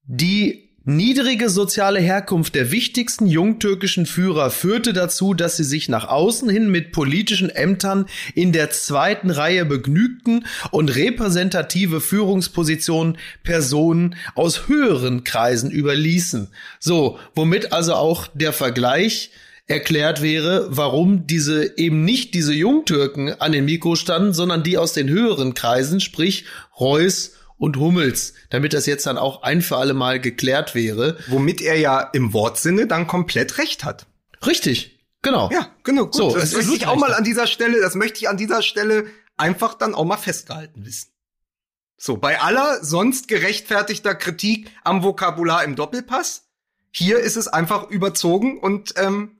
Die 0.04 0.61
Niedrige 0.84 1.48
soziale 1.48 2.00
Herkunft 2.00 2.56
der 2.56 2.72
wichtigsten 2.72 3.26
jungtürkischen 3.26 4.04
Führer 4.04 4.50
führte 4.50 4.92
dazu, 4.92 5.32
dass 5.32 5.56
sie 5.56 5.62
sich 5.62 5.88
nach 5.88 6.08
außen 6.08 6.48
hin 6.48 6.72
mit 6.72 6.90
politischen 6.90 7.50
Ämtern 7.50 8.06
in 8.34 8.50
der 8.50 8.70
zweiten 8.70 9.30
Reihe 9.30 9.64
begnügten 9.64 10.44
und 10.72 10.92
repräsentative 10.96 12.00
Führungspositionen 12.00 13.16
Personen 13.44 14.16
aus 14.34 14.66
höheren 14.66 15.22
Kreisen 15.22 15.70
überließen. 15.70 16.48
So, 16.80 17.16
womit 17.36 17.72
also 17.72 17.94
auch 17.94 18.26
der 18.34 18.52
Vergleich 18.52 19.30
erklärt 19.68 20.20
wäre, 20.20 20.66
warum 20.70 21.28
diese 21.28 21.78
eben 21.78 22.04
nicht 22.04 22.34
diese 22.34 22.54
Jungtürken 22.54 23.40
an 23.40 23.52
den 23.52 23.66
Mikro 23.66 23.94
standen, 23.94 24.32
sondern 24.32 24.64
die 24.64 24.78
aus 24.78 24.92
den 24.94 25.08
höheren 25.08 25.54
Kreisen, 25.54 26.00
sprich 26.00 26.44
Reuß 26.80 27.34
und 27.62 27.76
Hummels, 27.76 28.34
damit 28.50 28.72
das 28.72 28.86
jetzt 28.86 29.06
dann 29.06 29.16
auch 29.16 29.44
ein 29.44 29.62
für 29.62 29.76
alle 29.76 29.94
Mal 29.94 30.18
geklärt 30.18 30.74
wäre. 30.74 31.16
Womit 31.28 31.60
er 31.60 31.78
ja 31.78 32.00
im 32.00 32.32
Wortsinne 32.32 32.88
dann 32.88 33.06
komplett 33.06 33.56
recht 33.58 33.84
hat. 33.84 34.06
Richtig, 34.44 34.98
genau. 35.22 35.48
Ja, 35.52 35.68
genau. 35.84 36.06
Gut. 36.06 36.14
So, 36.14 36.34
das 36.34 36.54
möchte 36.54 36.74
ich 36.74 36.88
auch 36.88 36.96
mal 36.96 37.14
an 37.14 37.22
dieser 37.22 37.46
Stelle, 37.46 37.80
das 37.80 37.94
möchte 37.94 38.18
ich 38.18 38.28
an 38.28 38.36
dieser 38.36 38.62
Stelle 38.62 39.06
einfach 39.36 39.74
dann 39.74 39.94
auch 39.94 40.04
mal 40.04 40.16
festgehalten 40.16 40.84
wissen. 40.84 41.12
So, 41.96 42.16
bei 42.16 42.40
aller 42.40 42.82
sonst 42.82 43.28
gerechtfertigter 43.28 44.16
Kritik 44.16 44.68
am 44.82 45.04
Vokabular 45.04 45.62
im 45.62 45.76
Doppelpass, 45.76 46.48
hier 46.90 47.20
ist 47.20 47.36
es 47.36 47.46
einfach 47.46 47.90
überzogen 47.90 48.58
und 48.58 48.94
ähm, 48.96 49.38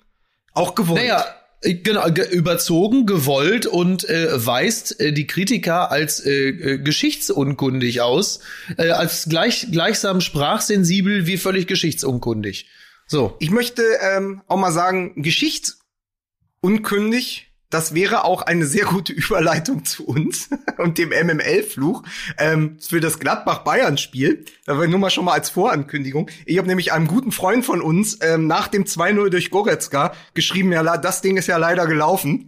auch 0.53 0.77
gewollt. 0.77 1.01
Naja, 1.01 1.25
äh, 1.63 1.75
genau, 1.75 2.07
überzogen, 2.09 3.07
gewollt 3.07 3.67
und 3.67 4.09
äh, 4.09 4.47
weist 4.47 5.01
äh, 5.01 5.13
die 5.13 5.27
Kritiker 5.27 5.91
als 5.91 6.25
äh, 6.25 6.49
äh, 6.49 6.79
geschichtsunkundig 6.79 8.01
aus, 8.01 8.39
äh, 8.77 8.91
als 8.91 9.27
gleich, 9.29 9.67
gleichsam 9.71 10.21
sprachsensibel 10.21 11.27
wie 11.27 11.39
völlig 11.39 11.67
geschichtsunkundig. 11.67 12.69
So. 13.07 13.37
Ich 13.41 13.51
möchte 13.51 13.83
ähm, 14.01 14.43
auch 14.49 14.59
mal 14.59 14.73
sagen, 14.73 15.23
geschichtsunkundig 15.23 17.52
das 17.73 17.95
wäre 17.95 18.25
auch 18.25 18.43
eine 18.43 18.67
sehr 18.67 18.85
gute 18.85 19.13
Überleitung 19.15 19.85
zu 19.85 20.07
uns 20.07 20.51
und 20.79 20.99
dem 20.99 21.09
MML-Fluch 21.09 22.03
ähm, 22.39 22.79
für 22.81 23.01
das 23.01 23.19
Gladbach-Bayern-Spiel. 23.19 24.45
Aber 24.67 24.87
nur 24.87 24.99
mal 24.99 25.11
schon 25.11 25.25
mal 25.25 25.33
als 25.33 25.51
Vorankündigung. 25.51 26.31
Ich 26.45 26.59
habe 26.59 26.69
nämlich 26.69 26.93
einem 26.93 27.07
guten 27.07 27.33
Freund 27.33 27.65
von 27.65 27.81
uns 27.81 28.19
ähm, 28.21 28.47
nach 28.47 28.69
dem 28.69 28.85
2-0 28.85 29.31
durch 29.31 29.51
Goretzka 29.51 30.13
geschrieben, 30.35 30.71
ja, 30.73 30.97
das 30.97 31.23
Ding 31.23 31.37
ist 31.37 31.49
ja 31.49 31.57
leider 31.57 31.87
gelaufen. 31.87 32.47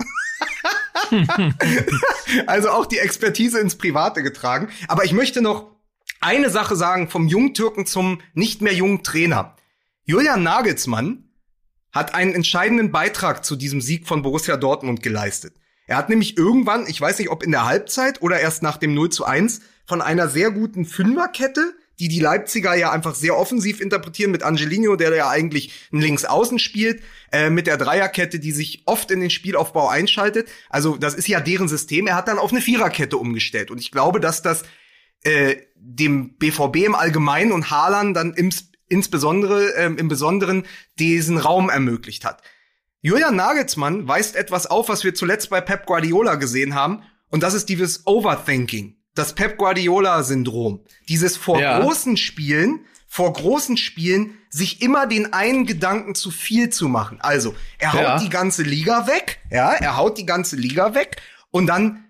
also 2.47 2.71
auch 2.71 2.87
die 2.87 2.99
Expertise 2.99 3.59
ins 3.61 3.77
Private 3.77 4.23
getragen. 4.23 4.69
Aber 4.89 5.05
ich 5.05 5.13
möchte 5.13 5.41
noch 5.41 5.71
eine 6.21 6.51
Sache 6.51 6.77
sagen 6.77 7.09
vom 7.09 7.29
Jungtürken 7.29 7.87
zum 7.87 8.21
nicht 8.35 8.61
mehr 8.61 8.75
jungen 8.75 9.03
Trainer. 9.03 9.57
Julian 10.05 10.43
Nagelsmann 10.43 11.24
hat 11.95 12.15
einen 12.15 12.35
entscheidenden 12.35 12.93
Beitrag 12.93 13.45
zu 13.45 13.57
diesem 13.57 13.81
Sieg 13.81 14.07
von 14.07 14.23
Borussia 14.23 14.57
Dortmund 14.57 15.03
geleistet. 15.03 15.55
Er 15.87 15.97
hat 15.97 16.09
nämlich 16.09 16.37
irgendwann, 16.37 16.87
ich 16.87 17.01
weiß 17.01 17.19
nicht, 17.19 17.31
ob 17.31 17.43
in 17.43 17.53
der 17.53 17.67
Halbzeit 17.67 18.21
oder 18.21 18.41
erst 18.41 18.63
nach 18.63 18.77
dem 18.77 18.95
0 18.95 19.11
zu 19.11 19.25
1, 19.25 19.61
von 19.87 20.03
einer 20.03 20.29
sehr 20.29 20.51
guten 20.51 20.85
Fünferkette 20.85 21.75
die 21.99 22.09
die 22.09 22.21
Leipziger 22.21 22.75
ja 22.75 22.91
einfach 22.91 23.15
sehr 23.15 23.37
offensiv 23.37 23.81
interpretieren 23.81 24.31
mit 24.31 24.43
Angelino, 24.43 24.97
der 24.97 25.15
ja 25.15 25.29
eigentlich 25.29 25.73
ein 25.93 26.01
Linksaußen 26.01 26.59
spielt, 26.59 27.03
äh, 27.33 27.51
mit 27.51 27.67
der 27.67 27.77
Dreierkette, 27.77 28.41
die 28.41 28.53
sich 28.53 28.83
oft 28.87 29.11
in 29.11 29.21
den 29.21 29.31
Spielaufbau 29.31 29.89
einschaltet. 29.89 30.49
Also 30.69 30.97
das 30.97 31.15
ist 31.15 31.29
ja 31.29 31.41
deren 31.41 31.69
System. 31.69 32.07
Er 32.07 32.17
hat 32.17 32.29
dann 32.29 32.39
auf 32.39 32.51
eine 32.51 32.61
Viererkette 32.61 33.17
umgestellt 33.17 33.71
und 33.71 33.81
ich 33.81 33.91
glaube, 33.91 34.21
dass 34.21 34.43
das 34.43 34.65
äh, 35.23 35.57
dem 35.77 36.35
BVB 36.37 36.77
im 36.85 36.95
Allgemeinen 36.95 37.53
und 37.53 37.71
Haaland 37.71 38.17
dann 38.17 38.35
im, 38.35 38.51
insbesondere 38.89 39.71
ähm, 39.77 39.99
im 39.99 40.09
Besonderen 40.09 40.65
diesen 40.99 41.39
Raum 41.39 41.71
ermöglicht 41.71 42.25
hat. 42.25 42.43
Julian 43.01 43.37
Nagelsmann 43.37 44.09
weist 44.09 44.35
etwas 44.35 44.67
auf, 44.67 44.89
was 44.89 45.05
wir 45.05 45.15
zuletzt 45.15 45.51
bei 45.51 45.61
Pep 45.61 45.87
Guardiola 45.87 46.37
gesehen 46.37 46.75
haben, 46.75 47.03
und 47.31 47.43
das 47.43 47.55
ist 47.55 47.69
dieses 47.69 48.07
Overthinking, 48.07 48.97
das 49.15 49.35
Pep 49.35 49.59
Guardiola-Syndrom. 49.59 50.85
Dieses 51.09 51.37
vor 51.37 51.61
ja. 51.61 51.81
großen 51.81 52.17
Spielen, 52.17 52.87
vor 53.09 53.33
großen 53.33 53.77
Spielen 53.77 54.39
sich 54.51 54.83
immer 54.83 55.07
den 55.07 55.33
einen 55.33 55.67
Gedanken 55.67 56.15
zu 56.15 56.31
viel 56.31 56.71
zu 56.71 56.89
machen. 56.89 57.19
Also, 57.21 57.55
er 57.79 57.93
haut 57.93 58.01
ja. 58.01 58.19
die 58.21 58.29
ganze 58.29 58.63
Liga 58.63 59.09
weg, 59.09 59.41
ja, 59.51 59.73
er 59.73 59.97
haut 59.97 60.17
die 60.17 60.27
ganze 60.27 60.57
Liga 60.57 60.95
weg 60.95 61.21
und 61.51 61.67
dann 61.67 62.05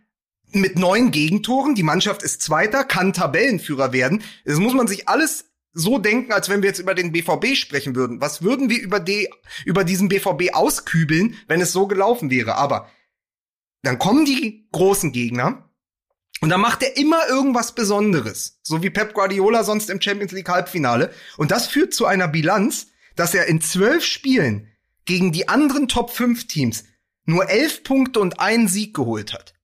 mit 0.53 0.79
neun 0.79 1.11
Gegentoren, 1.11 1.75
die 1.75 1.83
Mannschaft 1.83 2.23
ist 2.23 2.43
Zweiter, 2.43 2.85
kann 2.85 3.13
Tabellenführer 3.13 3.93
werden. 3.93 4.23
Das 4.45 4.59
muss 4.59 4.75
man 4.75 4.87
sich 4.87 5.09
alles 5.09 5.47
so 5.75 5.99
denken, 5.99 6.33
als 6.33 6.49
wenn 6.49 6.63
wir 6.63 6.69
jetzt 6.69 6.79
über 6.79 6.95
den 6.95 7.13
BVB 7.13 7.57
sprechen 7.57 7.95
würden. 7.97 8.21
Was 8.21 8.43
würden 8.43 8.71
wir 8.71 8.81
über, 8.81 9.01
die, 9.01 9.29
über 9.67 9.85
diesen 9.85 10.09
BVB 10.09 10.55
auskübeln, 10.55 11.37
wenn 11.49 11.61
es 11.61 11.73
so 11.73 11.87
gelaufen 11.87 12.31
wäre? 12.31 12.55
Aber 12.55 12.89
dann 13.83 13.99
kommen 13.99 14.25
die 14.25 14.69
großen 14.73 15.13
Gegner 15.13 15.69
und 16.41 16.49
dann 16.49 16.61
macht 16.61 16.83
er 16.83 16.97
immer 16.97 17.27
irgendwas 17.29 17.75
Besonderes. 17.75 18.61
So 18.63 18.83
wie 18.83 18.91
Pep 18.91 19.15
Guardiola 19.15 19.65
sonst 19.65 19.91
im 19.91 20.01
Champions 20.01 20.33
League 20.33 20.49
Halbfinale. 20.49 21.11
Und 21.37 21.51
das 21.51 21.67
führt 21.67 21.93
zu 21.93 22.07
einer 22.07 22.29
Bilanz, 22.29 22.89
dass 23.17 23.35
er 23.35 23.47
in 23.47 23.61
zwölf 23.61 24.05
Spielen 24.05 24.69
gegen 25.05 25.33
die 25.33 25.49
anderen 25.49 25.89
Top 25.89 26.11
5 26.11 26.47
Teams 26.47 26.85
nur 27.27 27.49
elf 27.49 27.83
Punkte 27.83 28.21
und 28.21 28.41
einen 28.41 28.69
Sieg 28.69 28.95
geholt 28.95 29.33
hat. 29.33 29.55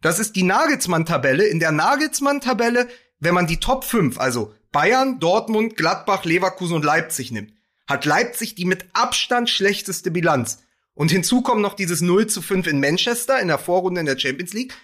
Das 0.00 0.18
ist 0.18 0.34
die 0.34 0.42
Nagelsmann-Tabelle. 0.42 1.44
In 1.44 1.60
der 1.60 1.72
Nagelsmann-Tabelle, 1.72 2.88
wenn 3.20 3.34
man 3.34 3.46
die 3.46 3.60
Top 3.60 3.84
5, 3.84 4.18
also 4.18 4.54
Bayern, 4.72 5.20
Dortmund, 5.20 5.76
Gladbach, 5.76 6.24
Leverkusen 6.24 6.76
und 6.76 6.84
Leipzig 6.84 7.30
nimmt, 7.30 7.52
hat 7.86 8.04
Leipzig 8.06 8.54
die 8.54 8.64
mit 8.64 8.86
Abstand 8.94 9.50
schlechteste 9.50 10.10
Bilanz. 10.10 10.62
Und 10.94 11.10
hinzu 11.10 11.42
kommt 11.42 11.62
noch 11.62 11.74
dieses 11.74 12.00
0 12.00 12.26
zu 12.26 12.42
5 12.42 12.66
in 12.66 12.80
Manchester 12.80 13.40
in 13.40 13.48
der 13.48 13.58
Vorrunde 13.58 14.00
in 14.00 14.06
der 14.06 14.18
Champions 14.18 14.52
League. 14.52 14.74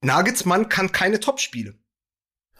Nagelsmann 0.00 0.68
kann 0.68 0.92
keine 0.92 1.20
Topspiele. 1.20 1.74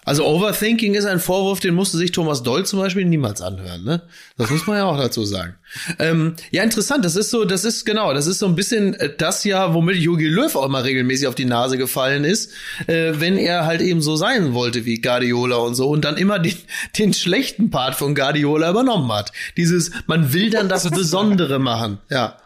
Also 0.07 0.25
Overthinking 0.25 0.95
ist 0.95 1.05
ein 1.05 1.19
Vorwurf, 1.19 1.59
den 1.59 1.75
musste 1.75 1.99
sich 1.99 2.13
Thomas 2.13 2.45
Doll 2.45 2.65
zum 2.65 2.79
Beispiel 2.79 3.05
niemals 3.05 3.43
anhören. 3.43 3.83
Ne? 3.83 4.03
Das 4.39 4.51
muss 4.51 4.65
man 4.69 4.77
ja 4.77 4.85
auch 4.85 4.97
dazu 4.97 5.25
sagen. 5.25 5.57
Ähm, 5.99 6.37
ja, 6.53 6.63
interessant. 6.63 7.05
Das 7.05 7.17
ist 7.17 7.31
so, 7.31 7.45
das 7.45 7.65
ist 7.65 7.85
genau, 7.85 8.15
das 8.15 8.29
ist 8.29 8.39
so 8.39 8.47
ein 8.47 8.55
bisschen 8.55 8.95
äh, 8.95 9.13
das 9.19 9.43
ja, 9.43 9.75
womit 9.75 9.97
Jogi 9.97 10.29
Löw 10.29 10.55
auch 10.55 10.69
mal 10.69 10.83
regelmäßig 10.83 11.27
auf 11.27 11.35
die 11.35 11.45
Nase 11.45 11.77
gefallen 11.77 12.23
ist, 12.23 12.53
äh, 12.87 13.15
wenn 13.17 13.37
er 13.37 13.67
halt 13.67 13.81
eben 13.81 14.01
so 14.01 14.15
sein 14.15 14.55
wollte 14.55 14.85
wie 14.85 15.01
Guardiola 15.01 15.57
und 15.57 15.75
so 15.75 15.89
und 15.89 16.05
dann 16.05 16.17
immer 16.17 16.39
den, 16.39 16.55
den 16.99 17.13
schlechten 17.13 17.71
Part 17.71 17.97
von 17.97 18.15
Guardiola 18.15 18.71
übernommen 18.71 19.11
hat. 19.11 19.33
Dieses, 19.57 19.91
man 20.07 20.33
will 20.33 20.51
dann 20.51 20.69
das 20.69 20.89
Besondere 20.91 21.59
machen. 21.59 21.99
Ja. 22.11 22.39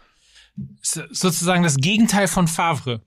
Sozusagen 0.80 1.62
das 1.62 1.76
Gegenteil 1.76 2.26
von 2.26 2.48
Favre. 2.48 3.02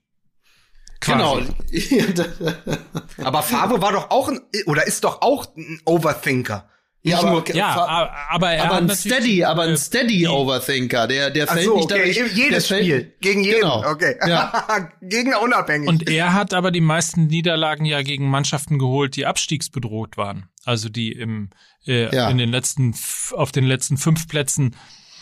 Genau. 1.06 1.40
aber 3.24 3.44
Favre 3.44 3.82
war 3.82 3.92
doch 3.92 4.10
auch 4.12 4.30
ein, 4.30 4.42
oder 4.66 4.88
ist 4.88 5.04
doch 5.04 5.22
auch 5.22 5.46
ein 5.56 5.82
Overthinker. 5.86 6.70
Ja, 7.06 7.20
aber, 7.20 7.44
ja, 7.54 8.16
aber, 8.30 8.52
er 8.52 8.64
aber 8.64 8.78
ein 8.78 8.90
Steady, 8.90 9.44
aber 9.44 9.64
ein 9.64 9.76
Steady 9.76 10.26
Overthinker, 10.26 11.06
der, 11.06 11.32
der 11.32 11.48
fällt 11.48 11.66
so, 11.66 11.76
nicht 11.76 11.92
okay. 11.92 12.14
dadurch, 12.14 12.34
Jedes 12.34 12.66
Spiel. 12.68 12.80
Fällt, 12.80 13.22
gegen 13.22 13.44
jeden. 13.44 13.60
Genau. 13.60 13.84
Okay. 13.86 14.16
Ja. 14.26 14.64
Gegner 15.02 15.42
unabhängig. 15.42 15.90
Und 15.90 16.10
er 16.10 16.32
hat 16.32 16.54
aber 16.54 16.72
die 16.72 16.80
meisten 16.80 17.28
Niederlagen 17.28 17.84
ja 17.84 18.02
gegen 18.04 18.30
Mannschaften 18.30 18.80
geholt, 18.80 19.18
die 19.18 19.26
abstiegsbedroht 19.26 20.16
waren. 20.16 20.48
Also 20.64 20.88
die 20.88 21.12
im, 21.12 21.50
äh, 21.86 22.16
ja. 22.16 22.30
in 22.30 22.38
den 22.38 22.50
letzten, 22.50 22.96
auf 23.34 23.52
den 23.52 23.66
letzten 23.66 23.98
fünf 23.98 24.30
Plätzen. 24.30 24.74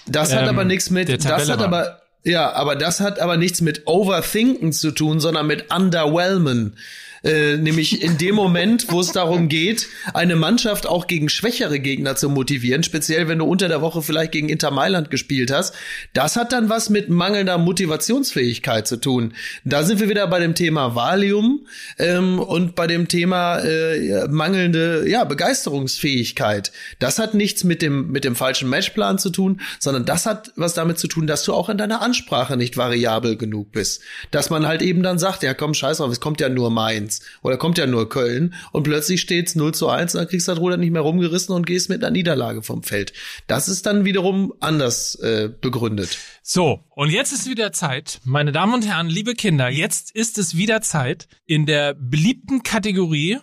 Das 0.05 0.31
hat 0.35 0.43
ähm, 0.43 0.49
aber 0.49 0.65
nichts 0.65 0.91
mit, 0.91 1.09
das 1.09 1.25
hat 1.25 1.47
waren. 1.47 1.61
aber, 1.61 2.00
ja, 2.23 2.53
aber 2.53 2.75
das 2.75 2.99
hat 2.99 3.19
aber 3.19 3.37
nichts 3.37 3.61
mit 3.61 3.87
Overthinken 3.87 4.73
zu 4.73 4.91
tun, 4.91 5.19
sondern 5.19 5.47
mit 5.47 5.73
Underwhelmen. 5.73 6.77
Äh, 7.23 7.57
nämlich 7.57 8.01
in 8.01 8.17
dem 8.17 8.33
Moment, 8.33 8.87
wo 8.89 8.99
es 8.99 9.11
darum 9.11 9.47
geht, 9.47 9.87
eine 10.13 10.35
Mannschaft 10.35 10.87
auch 10.87 11.05
gegen 11.05 11.29
schwächere 11.29 11.79
Gegner 11.79 12.15
zu 12.15 12.29
motivieren, 12.29 12.81
speziell 12.81 13.27
wenn 13.27 13.37
du 13.37 13.45
unter 13.45 13.67
der 13.67 13.81
Woche 13.81 14.01
vielleicht 14.01 14.31
gegen 14.31 14.49
Inter 14.49 14.71
Mailand 14.71 15.11
gespielt 15.11 15.51
hast. 15.51 15.75
Das 16.13 16.35
hat 16.35 16.51
dann 16.51 16.69
was 16.69 16.89
mit 16.89 17.09
mangelnder 17.09 17.59
Motivationsfähigkeit 17.59 18.87
zu 18.87 18.97
tun. 18.97 19.33
Da 19.63 19.83
sind 19.83 19.99
wir 19.99 20.09
wieder 20.09 20.25
bei 20.27 20.39
dem 20.39 20.55
Thema 20.55 20.95
Valium 20.95 21.67
ähm, 21.99 22.39
und 22.39 22.73
bei 22.75 22.87
dem 22.87 23.07
Thema 23.07 23.59
äh, 23.59 24.27
mangelnde 24.27 25.07
ja, 25.07 25.23
Begeisterungsfähigkeit. 25.23 26.71
Das 26.97 27.19
hat 27.19 27.35
nichts 27.35 27.63
mit 27.63 27.83
dem, 27.83 28.11
mit 28.11 28.23
dem 28.23 28.35
falschen 28.35 28.67
Matchplan 28.67 29.19
zu 29.19 29.29
tun, 29.29 29.61
sondern 29.79 30.05
das 30.05 30.25
hat 30.25 30.53
was 30.55 30.73
damit 30.73 30.97
zu 30.97 31.07
tun, 31.07 31.27
dass 31.27 31.43
du 31.43 31.53
auch 31.53 31.69
in 31.69 31.77
deiner 31.77 32.01
Ansprache 32.01 32.57
nicht 32.57 32.77
variabel 32.77 33.37
genug 33.37 33.71
bist. 33.71 34.01
Dass 34.31 34.49
man 34.49 34.65
halt 34.65 34.81
eben 34.81 35.03
dann 35.03 35.19
sagt, 35.19 35.43
ja 35.43 35.53
komm, 35.53 35.75
scheiß 35.75 35.97
drauf, 35.97 36.11
es 36.11 36.19
kommt 36.19 36.41
ja 36.41 36.49
nur 36.49 36.71
Mainz. 36.71 37.10
1 37.11 37.21
oder 37.41 37.57
kommt 37.57 37.77
ja 37.77 37.85
nur 37.85 38.09
Köln 38.09 38.53
und 38.71 38.83
plötzlich 38.83 39.21
steht's 39.21 39.55
0 39.55 39.73
zu 39.73 39.89
1 39.89 40.15
und 40.15 40.19
dann 40.19 40.27
kriegst 40.27 40.47
du 40.47 40.51
das 40.53 40.59
Ruder 40.59 40.77
nicht 40.77 40.91
mehr 40.91 41.01
rumgerissen 41.01 41.53
und 41.53 41.65
gehst 41.65 41.89
mit 41.89 42.03
einer 42.03 42.11
Niederlage 42.11 42.63
vom 42.63 42.83
Feld. 42.83 43.13
Das 43.47 43.67
ist 43.67 43.85
dann 43.85 44.05
wiederum 44.05 44.53
anders 44.59 45.15
äh, 45.15 45.49
begründet. 45.49 46.17
So, 46.41 46.83
und 46.89 47.09
jetzt 47.09 47.33
ist 47.33 47.49
wieder 47.49 47.71
Zeit, 47.71 48.19
meine 48.23 48.51
Damen 48.51 48.73
und 48.73 48.87
Herren, 48.87 49.07
liebe 49.07 49.33
Kinder, 49.33 49.69
jetzt 49.69 50.15
ist 50.15 50.37
es 50.37 50.55
wieder 50.55 50.81
Zeit 50.81 51.27
in 51.45 51.65
der 51.65 51.93
beliebten 51.93 52.63
Kategorie, 52.63 53.39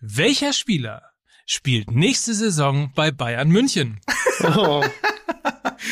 welcher 0.00 0.52
Spieler 0.52 1.02
spielt 1.46 1.90
nächste 1.90 2.34
Saison 2.34 2.92
bei 2.94 3.10
Bayern 3.10 3.48
München? 3.48 4.00
Oh. 4.56 4.82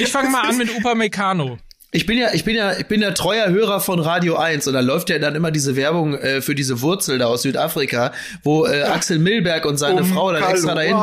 Ich 0.01 0.09
fange 0.09 0.31
mal 0.31 0.49
an 0.49 0.57
mit 0.57 0.75
Upamecano. 0.77 1.59
Ich 1.93 2.07
bin 2.07 2.19
ja, 2.19 2.33
ich 2.33 2.45
bin 2.45 2.55
ja, 2.55 2.79
ich 2.79 2.87
bin 2.87 3.03
ja 3.03 3.11
treuer 3.11 3.49
Hörer 3.49 3.81
von 3.81 3.99
Radio 3.99 4.37
1 4.37 4.69
und 4.69 4.75
da 4.75 4.81
läuft 4.81 5.11
ja 5.11 5.19
dann 5.19 5.35
immer 5.35 5.51
diese 5.51 5.75
Werbung 5.75 6.15
äh, 6.15 6.41
für 6.41 6.55
diese 6.55 6.83
Wurzel 6.83 7.19
da 7.19 7.27
aus 7.27 7.43
Südafrika, 7.43 8.13
wo 8.45 8.65
äh, 8.65 8.83
Axel 8.83 9.19
Milberg 9.19 9.65
und 9.65 9.77
seine 9.77 10.03
um 10.03 10.07
Frau 10.07 10.31
dann 10.31 10.45
extra 10.45 10.77
dahin. 10.77 10.97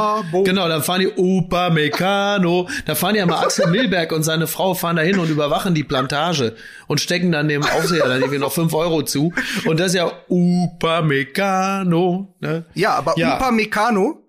Genau, 0.45 0.69
dann 0.69 0.81
fahren 0.81 1.01
die 1.01 1.09
Upa 1.09 1.71
Meccano, 1.71 2.69
da 2.85 2.95
fahren 2.95 3.15
ja 3.15 3.25
mal 3.25 3.43
Axel 3.43 3.67
Milberg 3.67 4.13
und 4.13 4.23
seine 4.23 4.47
Frau 4.47 4.75
fahren 4.75 4.95
dahin 4.95 5.19
und 5.19 5.29
überwachen 5.29 5.75
die 5.75 5.83
Plantage 5.83 6.55
und 6.87 7.01
stecken 7.01 7.33
dann 7.33 7.49
dem 7.49 7.63
Aufseher 7.63 8.07
dann 8.07 8.21
irgendwie 8.21 8.39
noch 8.39 8.53
fünf 8.53 8.73
Euro 8.73 9.01
zu. 9.01 9.33
Und 9.65 9.81
das 9.81 9.87
ist 9.87 9.95
ja 9.95 10.09
Upa 10.29 11.01
Meccano. 11.01 12.33
Ne? 12.39 12.63
Ja, 12.75 12.93
aber 12.93 13.15
ja. 13.17 13.35
Upa 13.35 13.51
Meccano 13.51 14.23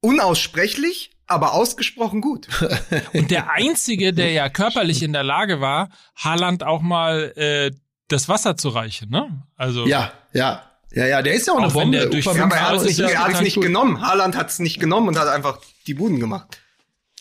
unaussprechlich 0.00 1.15
aber 1.26 1.54
ausgesprochen 1.54 2.20
gut. 2.20 2.48
Und 3.12 3.30
der 3.30 3.50
einzige, 3.50 4.12
der 4.12 4.32
ja 4.32 4.48
körperlich 4.48 5.02
in 5.02 5.12
der 5.12 5.24
Lage 5.24 5.60
war, 5.60 5.90
Haaland 6.16 6.62
auch 6.62 6.82
mal 6.82 7.32
äh, 7.36 7.72
das 8.08 8.28
Wasser 8.28 8.56
zu 8.56 8.68
reichen, 8.68 9.10
ne? 9.10 9.42
Also 9.56 9.86
ja, 9.86 10.12
ja. 10.32 10.62
Ja, 10.92 11.04
ja, 11.06 11.20
der 11.20 11.34
ist 11.34 11.46
ja 11.46 11.52
auch, 11.52 11.58
auch 11.58 11.62
eine 11.64 11.72
Bombe. 11.72 11.98
Der 11.98 12.06
durch 12.06 12.24
ja, 12.24 12.44
aber 12.44 12.56
er 12.56 12.68
hat 12.68 12.76
es 12.76 12.84
nicht, 12.84 13.00
er 13.00 13.24
hat's 13.24 13.40
nicht 13.40 13.60
genommen. 13.60 14.00
Haaland 14.00 14.36
hat 14.36 14.48
es 14.48 14.60
nicht 14.60 14.80
genommen 14.80 15.08
und 15.08 15.18
hat 15.18 15.28
einfach 15.28 15.60
die 15.86 15.94
Buden 15.94 16.20
gemacht. 16.20 16.58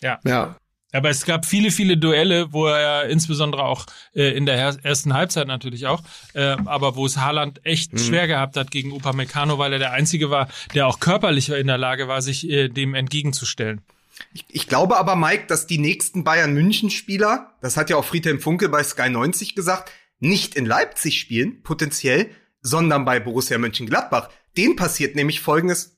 Ja. 0.02 0.20
Ja. 0.24 0.56
Aber 0.94 1.10
es 1.10 1.26
gab 1.26 1.46
viele, 1.46 1.72
viele 1.72 1.98
Duelle, 1.98 2.54
wo 2.54 2.68
er 2.68 3.10
insbesondere 3.10 3.64
auch 3.64 3.86
äh, 4.14 4.30
in 4.30 4.46
der 4.46 4.56
ersten 4.82 5.14
Halbzeit 5.14 5.46
natürlich 5.48 5.88
auch, 5.88 6.02
äh, 6.34 6.56
aber 6.66 6.96
wo 6.96 7.06
es 7.06 7.18
Haaland 7.18 7.66
echt 7.66 7.92
mhm. 7.92 7.98
schwer 7.98 8.28
gehabt 8.28 8.56
hat 8.56 8.72
gegen 8.72 8.94
Upamecano, 8.94 9.58
weil 9.58 9.74
er 9.74 9.80
der 9.80 9.92
Einzige 9.92 10.30
war, 10.30 10.48
der 10.74 10.88
auch 10.88 11.02
körperlich 11.02 11.50
in 11.50 11.68
der 11.68 11.78
Lage 11.78 12.08
war, 12.08 12.22
sich 12.22 12.50
äh, 12.50 12.70
dem 12.70 12.94
entgegenzustellen. 12.94 13.82
Ich, 14.34 14.46
ich 14.50 14.68
glaube 14.68 14.98
aber, 14.98 15.16
Mike, 15.16 15.46
dass 15.48 15.68
die 15.68 15.78
nächsten 15.78 16.24
Bayern-München-Spieler, 16.24 17.58
das 17.62 17.78
hat 17.78 17.90
ja 17.90 17.98
auch 17.98 18.06
Friedhelm 18.06 18.40
Funke 18.40 18.70
bei 18.70 18.84
Sky 18.84 19.10
90 19.10 19.56
gesagt, 19.56 19.92
nicht 20.20 20.56
in 20.56 20.66
Leipzig 20.66 21.20
spielen, 21.20 21.62
potenziell, 21.64 22.30
sondern 22.62 23.06
bei 23.06 23.20
Borussia 23.20 23.58
Mönchengladbach. 23.58 24.30
Den 24.58 24.76
passiert 24.76 25.16
nämlich 25.16 25.42
Folgendes, 25.42 25.98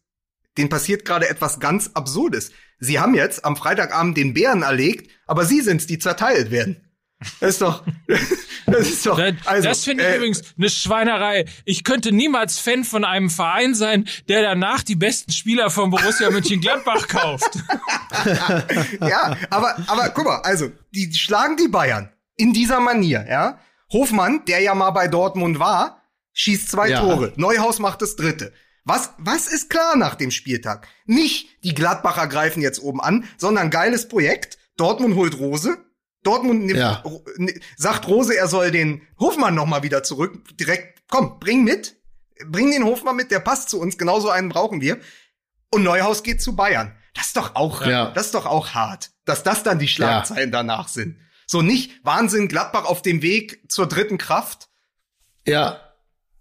den 0.58 0.70
passiert 0.70 1.06
gerade 1.06 1.30
etwas 1.30 1.60
ganz 1.60 1.92
Absurdes. 1.94 2.52
Sie 2.80 3.00
haben 3.00 3.16
jetzt 3.16 3.46
am 3.46 3.56
Freitagabend 3.56 4.18
den 4.18 4.34
Bären 4.34 4.64
erlegt, 4.64 5.12
aber 5.28 5.46
sie 5.46 5.62
sind's, 5.62 5.88
die 5.88 6.00
zerteilt 6.00 6.52
werden. 6.52 6.87
Das 7.40 7.50
ist 7.50 7.62
doch, 7.62 7.84
das 8.68 8.90
ist 8.90 9.06
doch, 9.06 9.20
also. 9.46 9.68
Das 9.68 9.84
finde 9.84 10.04
ich 10.04 10.10
äh, 10.10 10.18
übrigens 10.18 10.44
eine 10.58 10.70
Schweinerei. 10.70 11.46
Ich 11.66 11.84
könnte 11.84 12.12
niemals 12.12 12.60
Fan 12.60 12.84
von 12.84 13.04
einem 13.04 13.30
Verein 13.30 13.74
sein, 13.74 14.08
der 14.28 14.44
danach 14.44 14.84
die 14.84 14.96
besten 14.96 15.32
Spieler 15.32 15.70
von 15.70 15.90
Borussia 15.90 16.30
Mönchengladbach 16.30 17.08
kauft. 17.08 17.58
ja, 19.02 19.36
aber, 19.50 19.78
aber 19.88 20.10
guck 20.10 20.26
mal, 20.26 20.42
also, 20.42 20.72
die 20.94 21.12
schlagen 21.14 21.58
die 21.58 21.68
Bayern 21.68 22.12
in 22.36 22.54
dieser 22.54 22.80
Manier, 22.80 23.26
ja. 23.28 23.60
Hofmann, 23.92 24.44
der 24.46 24.62
ja 24.62 24.76
mal 24.76 24.92
bei 24.92 25.08
Dortmund 25.08 25.60
war, 25.60 26.04
schießt 26.34 26.70
zwei 26.70 26.90
ja. 26.90 27.00
Tore. 27.00 27.34
Neuhaus 27.36 27.80
macht 27.80 28.02
das 28.02 28.16
dritte. 28.16 28.54
Was, 28.84 29.12
was 29.18 29.48
ist 29.48 29.70
klar 29.70 29.96
nach 29.96 30.16
dem 30.16 30.32
Spieltag? 30.32 30.88
Nicht 31.06 31.64
die 31.64 31.74
Gladbacher 31.74 32.28
greifen 32.28 32.62
jetzt 32.62 32.82
oben 32.82 33.02
an, 33.02 33.26
sondern 33.38 33.70
geiles 33.70 34.08
Projekt. 34.08 34.58
Dortmund 34.78 35.16
holt 35.16 35.40
Rose. 35.40 35.78
Dortmund 36.28 36.66
nimmt, 36.66 36.80
Ja. 36.80 37.04
sagt 37.78 38.08
Rose, 38.08 38.36
er 38.38 38.48
soll 38.48 38.72
den 38.72 39.02
Hofmann 39.20 39.56
noch 39.56 39.66
mal 39.66 39.82
wieder 39.84 40.04
zurück. 40.04 40.34
Direkt, 40.60 41.02
komm, 41.10 41.40
bring 41.40 41.64
mit. 41.64 41.96
Bring 42.46 42.70
den 42.72 42.84
Hofmann 42.86 43.16
mit, 43.16 43.32
der 43.32 43.40
passt 43.40 43.70
zu 43.70 43.80
uns. 43.80 43.98
Genauso 43.98 44.30
einen 44.30 44.50
brauchen 44.50 44.82
wir. 44.82 44.98
Und 45.72 45.84
Neuhaus 45.84 46.22
geht 46.24 46.42
zu 46.42 46.56
Bayern. 46.56 46.96
Das 47.16 47.28
ist 47.28 47.38
doch 47.38 47.56
auch, 47.56 47.86
Ja. 47.86 48.12
das 48.12 48.28
ist 48.28 48.36
doch 48.36 48.46
auch 48.46 48.70
hart, 48.76 49.10
dass 49.26 49.42
das 49.44 49.64
dann 49.64 49.80
die 49.80 49.88
Schlagzeilen 49.88 50.52
danach 50.52 50.88
sind. 50.88 51.18
So 51.48 51.62
nicht 51.62 51.92
Wahnsinn, 52.04 52.48
Gladbach 52.48 52.86
auf 52.86 53.02
dem 53.02 53.22
Weg 53.22 53.62
zur 53.72 53.88
dritten 53.88 54.18
Kraft. 54.18 54.68
Ja. 55.48 55.82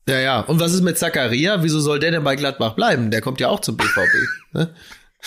Ja, 0.09 0.19
ja. 0.21 0.41
Und 0.41 0.61
was 0.61 0.73
ist 0.73 0.83
mit 0.83 0.99
Zakaria? 0.99 1.63
Wieso 1.63 1.81
soll 1.81 1.99
der 1.99 2.11
denn 2.11 2.25
bei 2.25 2.37
Gladbach 2.37 2.75
bleiben? 2.75 3.11
Der 3.11 3.21
kommt 3.21 3.41
ja 3.41 3.49
auch 3.49 3.61
zum 3.61 3.77
BVB. 3.77 4.15
ne? 4.53 4.75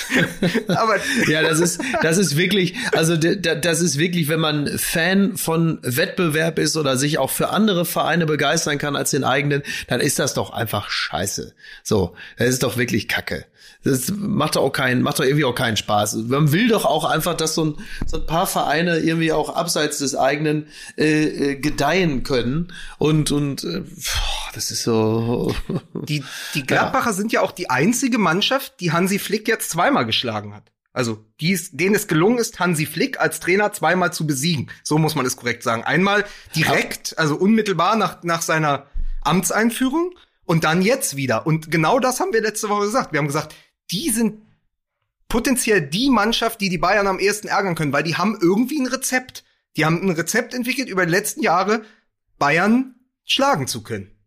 Aber 0.67 0.97
Ja, 1.27 1.41
das 1.41 1.59
ist, 1.59 1.81
das 2.01 2.17
ist 2.17 2.37
wirklich, 2.37 2.75
also 2.93 3.17
das 3.17 3.81
ist 3.81 3.97
wirklich, 3.97 4.27
wenn 4.27 4.39
man 4.39 4.77
Fan 4.77 5.37
von 5.37 5.79
Wettbewerb 5.81 6.59
ist 6.59 6.77
oder 6.77 6.97
sich 6.97 7.17
auch 7.17 7.29
für 7.29 7.49
andere 7.49 7.85
Vereine 7.85 8.25
begeistern 8.25 8.77
kann 8.77 8.95
als 8.95 9.11
den 9.11 9.23
eigenen, 9.23 9.63
dann 9.87 9.99
ist 9.99 10.19
das 10.19 10.33
doch 10.33 10.51
einfach 10.51 10.89
scheiße. 10.89 11.53
So, 11.83 12.15
das 12.37 12.49
ist 12.49 12.63
doch 12.63 12.77
wirklich 12.77 13.07
Kacke. 13.07 13.45
Das 13.83 14.11
macht 14.13 14.57
doch 14.57 14.63
auch 14.63 14.71
keinen, 14.71 15.01
macht 15.01 15.19
doch 15.19 15.23
irgendwie 15.23 15.45
auch 15.45 15.55
keinen 15.55 15.77
Spaß. 15.77 16.15
Man 16.27 16.51
will 16.51 16.67
doch 16.67 16.83
auch 16.83 17.05
einfach, 17.05 17.35
dass 17.35 17.55
so 17.55 17.63
ein, 17.63 17.77
so 18.05 18.17
ein 18.17 18.25
paar 18.25 18.45
Vereine 18.45 18.97
irgendwie 18.97 19.31
auch 19.31 19.55
abseits 19.55 19.99
des 19.99 20.15
eigenen 20.15 20.67
äh, 20.97 21.51
äh, 21.51 21.55
gedeihen 21.55 22.23
können. 22.23 22.73
Und, 22.97 23.31
und 23.31 23.63
äh, 23.63 23.83
das 24.53 24.71
ist 24.71 24.83
so. 24.83 25.53
die, 25.93 26.23
die 26.53 26.65
Gladbacher 26.65 27.13
sind 27.13 27.31
ja 27.31 27.41
auch 27.41 27.51
die 27.51 27.69
einzige 27.69 28.17
Mannschaft, 28.17 28.79
die 28.79 28.91
Hansi 28.91 29.19
Flick 29.19 29.47
jetzt 29.47 29.69
zweimal 29.69 30.05
geschlagen 30.05 30.53
hat. 30.53 30.71
Also, 30.91 31.23
die 31.39 31.51
ist, 31.51 31.79
denen 31.79 31.95
es 31.95 32.07
gelungen 32.07 32.39
ist, 32.39 32.59
Hansi 32.59 32.85
Flick 32.85 33.19
als 33.19 33.39
Trainer 33.39 33.71
zweimal 33.71 34.11
zu 34.11 34.25
besiegen. 34.25 34.71
So 34.83 34.97
muss 34.97 35.15
man 35.15 35.25
es 35.25 35.37
korrekt 35.37 35.63
sagen. 35.63 35.83
Einmal 35.83 36.25
direkt, 36.55 37.17
also 37.17 37.35
unmittelbar 37.35 37.95
nach, 37.95 38.23
nach 38.23 38.41
seiner 38.41 38.87
Amtseinführung 39.21 40.15
und 40.45 40.63
dann 40.63 40.81
jetzt 40.81 41.15
wieder. 41.15 41.45
Und 41.45 41.69
genau 41.69 41.99
das 41.99 42.19
haben 42.19 42.33
wir 42.33 42.41
letzte 42.41 42.69
Woche 42.69 42.85
gesagt. 42.85 43.13
Wir 43.13 43.19
haben 43.19 43.27
gesagt, 43.27 43.55
die 43.91 44.09
sind 44.09 44.41
potenziell 45.27 45.81
die 45.81 46.09
Mannschaft, 46.09 46.59
die 46.59 46.69
die 46.69 46.79
Bayern 46.79 47.07
am 47.07 47.19
ehesten 47.19 47.47
ärgern 47.47 47.75
können, 47.75 47.93
weil 47.93 48.03
die 48.03 48.15
haben 48.15 48.37
irgendwie 48.41 48.79
ein 48.79 48.87
Rezept. 48.87 49.43
Die 49.77 49.85
haben 49.85 50.01
ein 50.01 50.09
Rezept 50.09 50.55
entwickelt 50.55 50.89
über 50.89 51.05
die 51.05 51.11
letzten 51.11 51.41
Jahre, 51.41 51.83
Bayern 52.39 52.95
schlagen 53.25 53.67
zu 53.67 53.83
können. 53.83 54.18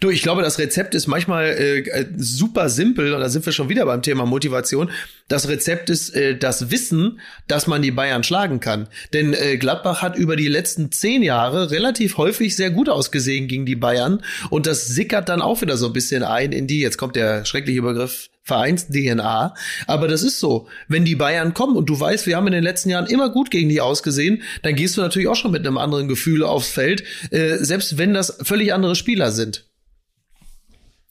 Du, 0.00 0.10
ich 0.10 0.22
glaube, 0.22 0.42
das 0.42 0.58
Rezept 0.58 0.94
ist 0.94 1.06
manchmal 1.06 1.46
äh, 1.46 1.78
äh, 1.78 2.06
super 2.16 2.68
simpel 2.68 3.14
und 3.14 3.20
da 3.20 3.28
sind 3.28 3.44
wir 3.44 3.52
schon 3.52 3.68
wieder 3.68 3.86
beim 3.86 4.02
Thema 4.02 4.26
Motivation. 4.26 4.90
Das 5.28 5.48
Rezept 5.48 5.90
ist 5.90 6.14
äh, 6.14 6.36
das 6.36 6.70
Wissen, 6.70 7.20
dass 7.46 7.66
man 7.66 7.82
die 7.82 7.90
Bayern 7.90 8.22
schlagen 8.22 8.60
kann. 8.60 8.88
Denn 9.12 9.34
äh, 9.34 9.56
Gladbach 9.56 10.02
hat 10.02 10.16
über 10.16 10.36
die 10.36 10.48
letzten 10.48 10.92
zehn 10.92 11.22
Jahre 11.22 11.70
relativ 11.70 12.16
häufig 12.16 12.56
sehr 12.56 12.70
gut 12.70 12.88
ausgesehen 12.88 13.48
gegen 13.48 13.66
die 13.66 13.76
Bayern 13.76 14.22
und 14.50 14.66
das 14.66 14.86
sickert 14.86 15.28
dann 15.28 15.42
auch 15.42 15.60
wieder 15.60 15.76
so 15.76 15.86
ein 15.86 15.92
bisschen 15.92 16.22
ein 16.22 16.52
in 16.52 16.66
die, 16.66 16.80
jetzt 16.80 16.98
kommt 16.98 17.16
der 17.16 17.44
schreckliche 17.44 17.82
Begriff 17.82 18.28
Vereins-DNA. 18.48 19.54
Aber 19.86 20.08
das 20.08 20.22
ist 20.22 20.40
so. 20.40 20.68
Wenn 20.88 21.04
die 21.04 21.14
Bayern 21.14 21.54
kommen 21.54 21.76
und 21.76 21.88
du 21.88 22.00
weißt, 22.00 22.26
wir 22.26 22.36
haben 22.36 22.46
in 22.48 22.54
den 22.54 22.64
letzten 22.64 22.88
Jahren 22.90 23.06
immer 23.06 23.28
gut 23.30 23.50
gegen 23.50 23.68
die 23.68 23.80
ausgesehen, 23.80 24.42
dann 24.62 24.74
gehst 24.74 24.96
du 24.96 25.02
natürlich 25.02 25.28
auch 25.28 25.36
schon 25.36 25.52
mit 25.52 25.64
einem 25.64 25.78
anderen 25.78 26.08
Gefühl 26.08 26.42
aufs 26.42 26.68
Feld, 26.68 27.04
äh, 27.30 27.56
selbst 27.58 27.98
wenn 27.98 28.14
das 28.14 28.38
völlig 28.42 28.72
andere 28.72 28.96
Spieler 28.96 29.30
sind. 29.30 29.67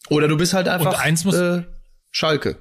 Oder 0.09 0.27
du 0.27 0.37
bist 0.37 0.53
halt 0.53 0.67
einfach 0.67 1.03
äh, 1.05 1.63
Schalke. 2.11 2.57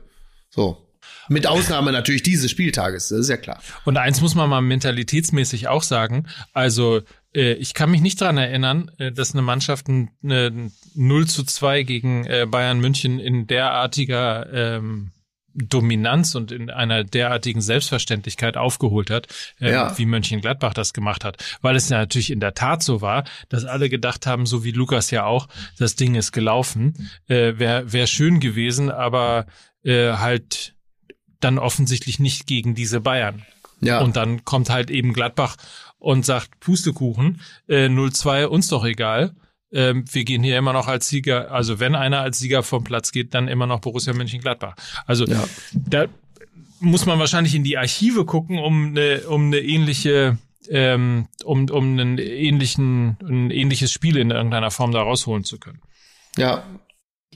So. 0.51 0.83
Mit 1.29 1.47
Ausnahme 1.47 1.93
natürlich 1.93 2.23
dieses 2.23 2.51
Spieltages, 2.51 3.09
das 3.09 3.21
ist 3.21 3.29
ja 3.29 3.37
klar. 3.37 3.61
Und 3.85 3.97
eins 3.97 4.21
muss 4.21 4.35
man 4.35 4.49
mal 4.49 4.61
mentalitätsmäßig 4.61 5.67
auch 5.69 5.83
sagen. 5.83 6.27
Also, 6.53 7.03
äh, 7.35 7.55
ich 7.55 7.75
kann 7.75 7.91
mich 7.91 8.01
nicht 8.01 8.21
dran 8.21 8.39
erinnern, 8.39 8.91
äh, 8.99 9.13
dass 9.13 9.33
eine 9.33 9.43
Mannschaft 9.43 9.89
ein, 9.89 10.11
eine 10.23 10.71
0 10.95 11.27
zu 11.27 11.45
2 11.45 11.83
gegen 11.83 12.25
äh, 12.27 12.47
Bayern 12.49 12.79
München 12.81 13.19
in 13.19 13.47
derartiger 13.47 14.53
ähm, 14.53 15.11
Dominanz 15.57 16.35
und 16.35 16.53
in 16.53 16.71
einer 16.71 17.03
derartigen 17.05 17.61
Selbstverständlichkeit 17.61 18.57
aufgeholt 18.57 19.11
hat, 19.11 19.27
äh, 19.61 19.71
Ja. 19.73 19.99
wie 19.99 20.07
Mönchengladbach 20.07 20.75
das 20.75 20.93
gemacht 20.93 21.25
hat. 21.25 21.43
Weil 21.63 21.77
es 21.77 21.89
ja 21.89 21.99
natürlich 21.99 22.31
in 22.31 22.41
der 22.41 22.55
Tat 22.55 22.83
so 22.83 23.01
war, 23.01 23.25
dass 23.49 23.65
alle 23.65 23.89
gedacht 23.89 24.27
haben, 24.27 24.47
so 24.47 24.65
wie 24.65 24.73
Lukas 24.73 25.11
ja 25.11 25.25
auch, 25.25 25.49
das 25.79 25.97
Ding 25.97 26.15
ist 26.15 26.33
gelaufen. 26.33 27.11
Äh, 27.29 27.59
Wäre 27.59 27.93
wär 27.93 28.07
schön 28.07 28.41
gewesen, 28.41 28.91
aber 28.91 29.47
äh, 29.85 30.13
halt 30.13 30.75
dann 31.41 31.59
offensichtlich 31.59 32.19
nicht 32.19 32.47
gegen 32.47 32.75
diese 32.75 33.01
Bayern. 33.01 33.43
Ja. 33.81 34.01
Und 34.01 34.17
dann 34.17 34.45
kommt 34.45 34.71
halt 34.71 34.91
eben 34.91 35.13
Gladbach 35.13 35.57
und 35.99 36.25
sagt, 36.25 36.61
Pustekuchen, 36.61 37.41
äh, 37.69 37.89
0-2, 37.89 38.47
uns 38.47 38.69
doch 38.69 38.85
egal. 38.85 39.35
Ähm, 39.77 40.05
wir 40.11 40.25
gehen 40.25 40.43
hier 40.43 40.57
immer 40.57 40.73
noch 40.73 40.89
als 40.89 41.09
Sieger, 41.09 41.51
also 41.53 41.79
wenn 41.79 41.95
einer 41.95 42.21
als 42.21 42.39
Sieger 42.39 42.63
vom 42.63 42.83
Platz 42.83 43.13
geht, 43.13 43.35
dann 43.35 43.47
immer 43.47 43.67
noch 43.67 43.81
Borussia 43.81 44.15
Mönchengladbach. 44.15 44.75
Also 45.07 45.27
Ja. 45.27 45.45
da 45.75 46.07
muss 46.81 47.05
man 47.05 47.19
wahrscheinlich 47.19 47.55
in 47.55 47.63
die 47.63 47.77
Archive 47.77 48.25
gucken, 48.25 48.59
um 48.59 48.89
eine, 48.89 49.21
um 49.29 49.47
eine 49.47 49.59
ähnliche, 49.59 50.39
ähm, 50.71 51.29
um, 51.45 51.69
um 51.69 51.93
einen 51.93 52.17
ähnlichen, 52.19 53.19
ein 53.23 53.51
ähnliches 53.51 53.93
Spiel 53.93 54.17
in 54.17 54.31
irgendeiner 54.31 54.71
Form 54.71 54.93
da 54.93 55.03
rausholen 55.03 55.45
zu 55.45 55.59
können. 55.59 55.81
ja. 56.39 56.65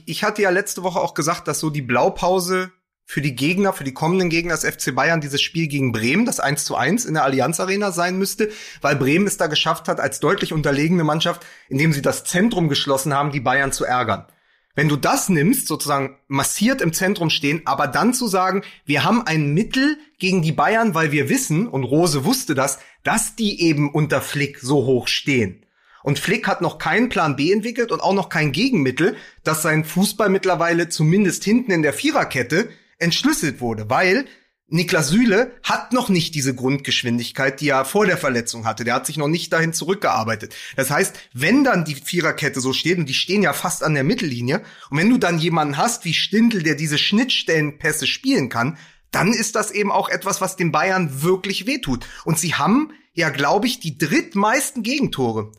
ich 0.05 0.23
hatte 0.23 0.41
ja 0.41 0.49
letzte 0.49 0.81
Woche 0.81 0.99
auch 0.99 1.13
gesagt, 1.13 1.47
dass 1.47 1.59
so 1.59 1.69
die 1.69 1.83
Blaupause 1.83 2.71
für 3.11 3.19
die 3.19 3.35
Gegner, 3.35 3.73
für 3.73 3.83
die 3.83 3.93
kommenden 3.93 4.29
Gegner 4.29 4.55
des 4.55 4.63
FC 4.63 4.95
Bayern 4.95 5.19
dieses 5.19 5.41
Spiel 5.41 5.67
gegen 5.67 5.91
Bremen, 5.91 6.25
das 6.25 6.39
1 6.39 6.63
zu 6.63 6.77
1 6.77 7.03
in 7.03 7.15
der 7.15 7.25
Allianz 7.25 7.59
Arena 7.59 7.91
sein 7.91 8.17
müsste, 8.17 8.49
weil 8.79 8.95
Bremen 8.95 9.27
es 9.27 9.35
da 9.35 9.47
geschafft 9.47 9.89
hat, 9.89 9.99
als 9.99 10.21
deutlich 10.21 10.53
unterlegene 10.53 11.03
Mannschaft, 11.03 11.45
indem 11.67 11.91
sie 11.91 12.01
das 12.01 12.23
Zentrum 12.23 12.69
geschlossen 12.69 13.13
haben, 13.13 13.33
die 13.33 13.41
Bayern 13.41 13.73
zu 13.73 13.83
ärgern. 13.83 14.27
Wenn 14.75 14.87
du 14.87 14.95
das 14.95 15.27
nimmst, 15.27 15.67
sozusagen 15.67 16.19
massiert 16.29 16.79
im 16.79 16.93
Zentrum 16.93 17.29
stehen, 17.29 17.63
aber 17.65 17.87
dann 17.87 18.13
zu 18.13 18.27
sagen, 18.27 18.63
wir 18.85 19.03
haben 19.03 19.27
ein 19.27 19.53
Mittel 19.53 19.97
gegen 20.17 20.41
die 20.41 20.53
Bayern, 20.53 20.95
weil 20.95 21.11
wir 21.11 21.27
wissen, 21.27 21.67
und 21.67 21.83
Rose 21.83 22.23
wusste 22.23 22.55
das, 22.55 22.79
dass 23.03 23.35
die 23.35 23.59
eben 23.61 23.91
unter 23.91 24.21
Flick 24.21 24.59
so 24.59 24.85
hoch 24.85 25.09
stehen. 25.09 25.65
Und 26.01 26.17
Flick 26.17 26.47
hat 26.47 26.61
noch 26.61 26.77
keinen 26.77 27.09
Plan 27.09 27.35
B 27.35 27.51
entwickelt 27.51 27.91
und 27.91 27.99
auch 27.99 28.13
noch 28.13 28.29
kein 28.29 28.53
Gegenmittel, 28.53 29.17
dass 29.43 29.63
sein 29.63 29.83
Fußball 29.83 30.29
mittlerweile 30.29 30.87
zumindest 30.87 31.43
hinten 31.43 31.71
in 31.71 31.81
der 31.81 31.91
Viererkette 31.91 32.69
entschlüsselt 33.01 33.61
wurde, 33.61 33.89
weil 33.89 34.25
Niklas 34.73 35.09
Süle 35.09 35.51
hat 35.63 35.91
noch 35.91 36.07
nicht 36.07 36.33
diese 36.33 36.55
Grundgeschwindigkeit, 36.55 37.59
die 37.59 37.67
er 37.67 37.83
vor 37.83 38.05
der 38.05 38.17
Verletzung 38.17 38.63
hatte. 38.63 38.85
Der 38.85 38.93
hat 38.93 39.05
sich 39.05 39.17
noch 39.17 39.27
nicht 39.27 39.51
dahin 39.51 39.73
zurückgearbeitet. 39.73 40.55
Das 40.77 40.89
heißt, 40.89 41.13
wenn 41.33 41.65
dann 41.65 41.83
die 41.83 41.95
Viererkette 41.95 42.61
so 42.61 42.71
steht, 42.71 42.97
und 42.97 43.09
die 43.09 43.13
stehen 43.13 43.43
ja 43.43 43.51
fast 43.51 43.83
an 43.83 43.95
der 43.95 44.05
Mittellinie, 44.05 44.63
und 44.89 44.97
wenn 44.97 45.09
du 45.09 45.17
dann 45.17 45.39
jemanden 45.39 45.75
hast 45.75 46.05
wie 46.05 46.13
Stindl, 46.13 46.63
der 46.63 46.75
diese 46.75 46.97
Schnittstellenpässe 46.97 48.07
spielen 48.07 48.47
kann, 48.47 48.77
dann 49.11 49.33
ist 49.33 49.57
das 49.57 49.71
eben 49.71 49.91
auch 49.91 50.07
etwas, 50.07 50.39
was 50.39 50.55
den 50.55 50.71
Bayern 50.71 51.21
wirklich 51.21 51.65
wehtut. 51.65 52.05
Und 52.23 52.39
sie 52.39 52.55
haben 52.55 52.93
ja, 53.13 53.29
glaube 53.29 53.67
ich, 53.67 53.81
die 53.81 53.97
drittmeisten 53.97 54.83
Gegentore. 54.83 55.51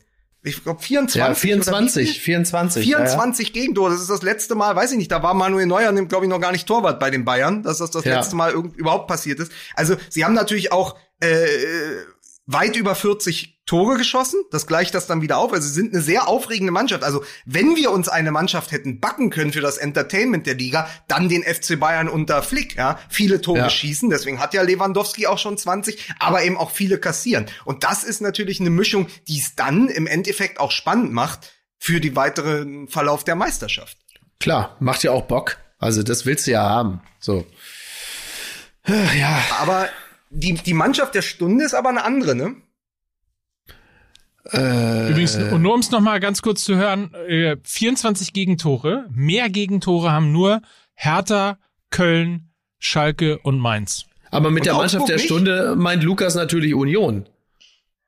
Ich 0.45 0.63
glaube 0.63 0.81
24. 0.81 1.19
Ja, 1.19 1.25
oder 1.27 1.35
wie 1.35 1.39
24, 1.39 2.11
viel? 2.11 2.21
24. 2.21 2.85
ja, 2.85 2.99
ja. 2.99 3.05
24 3.05 3.53
Gegentore, 3.53 3.91
das 3.91 4.01
ist 4.01 4.09
das 4.09 4.23
letzte 4.23 4.55
Mal, 4.55 4.75
weiß 4.75 4.91
ich 4.91 4.97
nicht, 4.97 5.11
da 5.11 5.23
war 5.23 5.33
Manuel 5.33 5.65
Neuer, 5.65 5.93
glaube 6.05 6.25
ich, 6.25 6.29
noch 6.29 6.41
gar 6.41 6.51
nicht 6.51 6.67
Torwart 6.67 6.99
bei 6.99 7.09
den 7.09 7.23
Bayern, 7.23 7.63
dass 7.63 7.77
das 7.77 7.91
das 7.91 8.03
Ja. 8.03 8.17
letzte 8.17 8.35
Mal 8.35 8.51
irgend, 8.51 8.75
überhaupt 8.75 9.07
passiert 9.07 9.39
ist. 9.39 9.51
Also, 9.75 9.95
sie 10.09 10.25
haben 10.25 10.33
natürlich 10.33 10.71
auch 10.73 10.97
äh, 11.21 11.47
weit 12.45 12.75
über 12.75 12.93
40 12.95 13.52
Tore 13.65 13.97
geschossen, 13.97 14.41
das 14.51 14.67
gleicht 14.67 14.93
das 14.93 15.07
dann 15.07 15.21
wieder 15.21 15.37
auf. 15.37 15.53
Also, 15.53 15.67
sie 15.67 15.73
sind 15.73 15.93
eine 15.93 16.01
sehr 16.03 16.27
aufregende 16.27 16.71
Mannschaft. 16.73 17.03
Also, 17.03 17.23
wenn 17.45 17.75
wir 17.77 17.91
uns 17.91 18.09
eine 18.09 18.31
Mannschaft 18.31 18.71
hätten 18.71 18.99
backen 18.99 19.29
können 19.29 19.53
für 19.53 19.61
das 19.61 19.77
Entertainment 19.77 20.45
der 20.45 20.55
Liga, 20.55 20.89
dann 21.07 21.29
den 21.29 21.43
FC 21.43 21.79
Bayern 21.79 22.09
unter 22.09 22.43
Flick, 22.43 22.75
ja. 22.75 22.99
Viele 23.09 23.39
Tore 23.39 23.59
Ja. 23.59 23.69
schießen, 23.69 24.09
deswegen 24.09 24.39
hat 24.39 24.53
ja 24.53 24.63
Lewandowski 24.63 25.27
auch 25.27 25.37
schon 25.37 25.57
20, 25.57 26.13
aber 26.19 26.43
eben 26.43 26.57
auch 26.57 26.71
viele 26.71 26.97
kassieren. 26.99 27.45
Und 27.63 27.83
das 27.85 28.03
ist 28.03 28.21
natürlich 28.21 28.59
eine 28.59 28.69
Mischung, 28.69 29.07
die 29.29 29.39
es 29.39 29.55
dann 29.55 29.87
im 29.87 30.07
Endeffekt 30.07 30.59
auch 30.59 30.71
spannend 30.71 31.13
macht 31.13 31.51
für 31.79 32.01
die 32.01 32.15
weiteren 32.17 32.87
Verlauf 32.89 33.23
der 33.23 33.35
Meisterschaft. 33.35 33.97
Klar, 34.39 34.75
macht 34.81 35.03
ja 35.03 35.11
auch 35.11 35.23
Bock. 35.23 35.57
Also 35.79 36.03
das 36.03 36.25
willst 36.25 36.47
du 36.47 36.51
ja 36.51 36.63
haben. 36.63 37.01
So. 37.19 37.45
Ja, 39.17 39.41
Aber 39.59 39.87
die, 40.29 40.53
die 40.53 40.73
Mannschaft 40.73 41.15
der 41.15 41.21
Stunde 41.21 41.63
ist 41.63 41.73
aber 41.73 41.89
eine 41.89 42.03
andere, 42.03 42.35
ne? 42.35 42.55
Äh, 44.51 45.09
Übrigens, 45.09 45.35
und 45.35 45.61
nur 45.61 45.73
um 45.73 45.79
es 45.79 45.91
nochmal 45.91 46.19
ganz 46.19 46.41
kurz 46.41 46.63
zu 46.63 46.75
hören, 46.75 47.13
äh, 47.27 47.57
24 47.63 48.33
Gegentore, 48.33 49.07
mehr 49.13 49.49
Gegentore 49.49 50.11
haben 50.11 50.31
nur 50.31 50.61
Hertha, 50.95 51.57
Köln, 51.89 52.49
Schalke 52.79 53.39
und 53.39 53.59
Mainz. 53.59 54.05
aber 54.31 54.51
mit 54.51 54.61
Und 54.61 54.65
der 54.65 54.73
Mannschaft 54.73 55.07
der 55.07 55.15
nicht? 55.15 55.25
Stunde 55.25 55.75
meint 55.77 56.03
Lukas 56.03 56.35
natürlich 56.35 56.73
Union. 56.73 57.27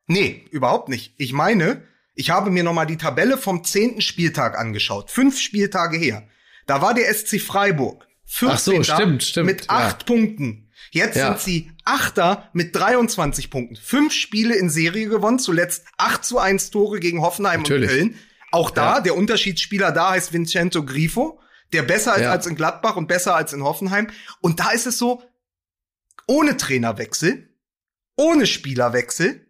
Nee, 0.08 0.46
überhaupt 0.52 0.90
nicht. 0.90 1.14
Ich 1.18 1.34
meine, 1.34 1.82
ich 2.14 2.30
habe 2.30 2.52
mir 2.52 2.64
noch 2.64 2.74
mal 2.74 2.86
die 2.86 2.98
Tabelle 2.98 3.38
vom 3.38 3.64
zehnten 3.64 4.02
Spieltag 4.02 4.58
angeschaut. 4.58 5.10
Fünf 5.10 5.40
Spieltage 5.40 5.98
her. 5.98 6.28
Da 6.68 6.82
war 6.82 6.94
der 6.94 7.14
SC 7.14 7.40
Freiburg 7.40 8.08
15. 8.26 8.50
Ach 8.50 8.60
so, 8.60 8.94
stimmt, 8.94 9.24
stimmt, 9.24 9.46
mit 9.46 9.66
ja. 9.66 9.72
acht 9.72 10.06
Punkten. 10.06 10.65
Jetzt 10.96 11.18
Ja. 11.18 11.28
sind 11.28 11.42
sie 11.42 11.72
Achter 11.84 12.50
mit 12.54 12.74
23 12.74 13.50
Punkten. 13.50 13.76
Fünf 13.76 14.14
Spiele 14.14 14.56
in 14.56 14.70
Serie 14.70 15.10
gewonnen, 15.10 15.40
zuletzt 15.40 15.86
8 15.98 16.24
zu 16.24 16.40
1 16.40 16.72
Tore 16.72 17.02
gegen 17.02 17.22
Hoffenheim 17.22 17.62
Natürlich. 17.62 17.90
und 17.92 17.96
Köln. 17.98 18.16
Auch 18.52 18.72
da, 18.72 18.96
Ja. 18.96 19.02
der 19.02 19.16
Unterschiedsspieler 19.18 19.92
da 19.92 20.12
heißt 20.12 20.32
Vincenzo 20.32 20.86
Grifo, 20.86 21.40
der 21.74 21.84
besser 21.84 22.16
ist 22.16 22.22
Ja. 22.22 22.32
als 22.32 22.48
in 22.48 22.56
Gladbach 22.56 22.96
und 22.96 23.08
besser 23.08 23.36
als 23.36 23.52
in 23.52 23.62
Hoffenheim. 23.62 24.08
Und 24.40 24.62
da 24.62 24.72
ist 24.72 24.88
es 24.88 24.98
so, 24.98 25.22
ohne 26.28 26.56
Trainerwechsel, 26.56 27.50
ohne 28.16 28.48
Spielerwechsel, 28.48 29.46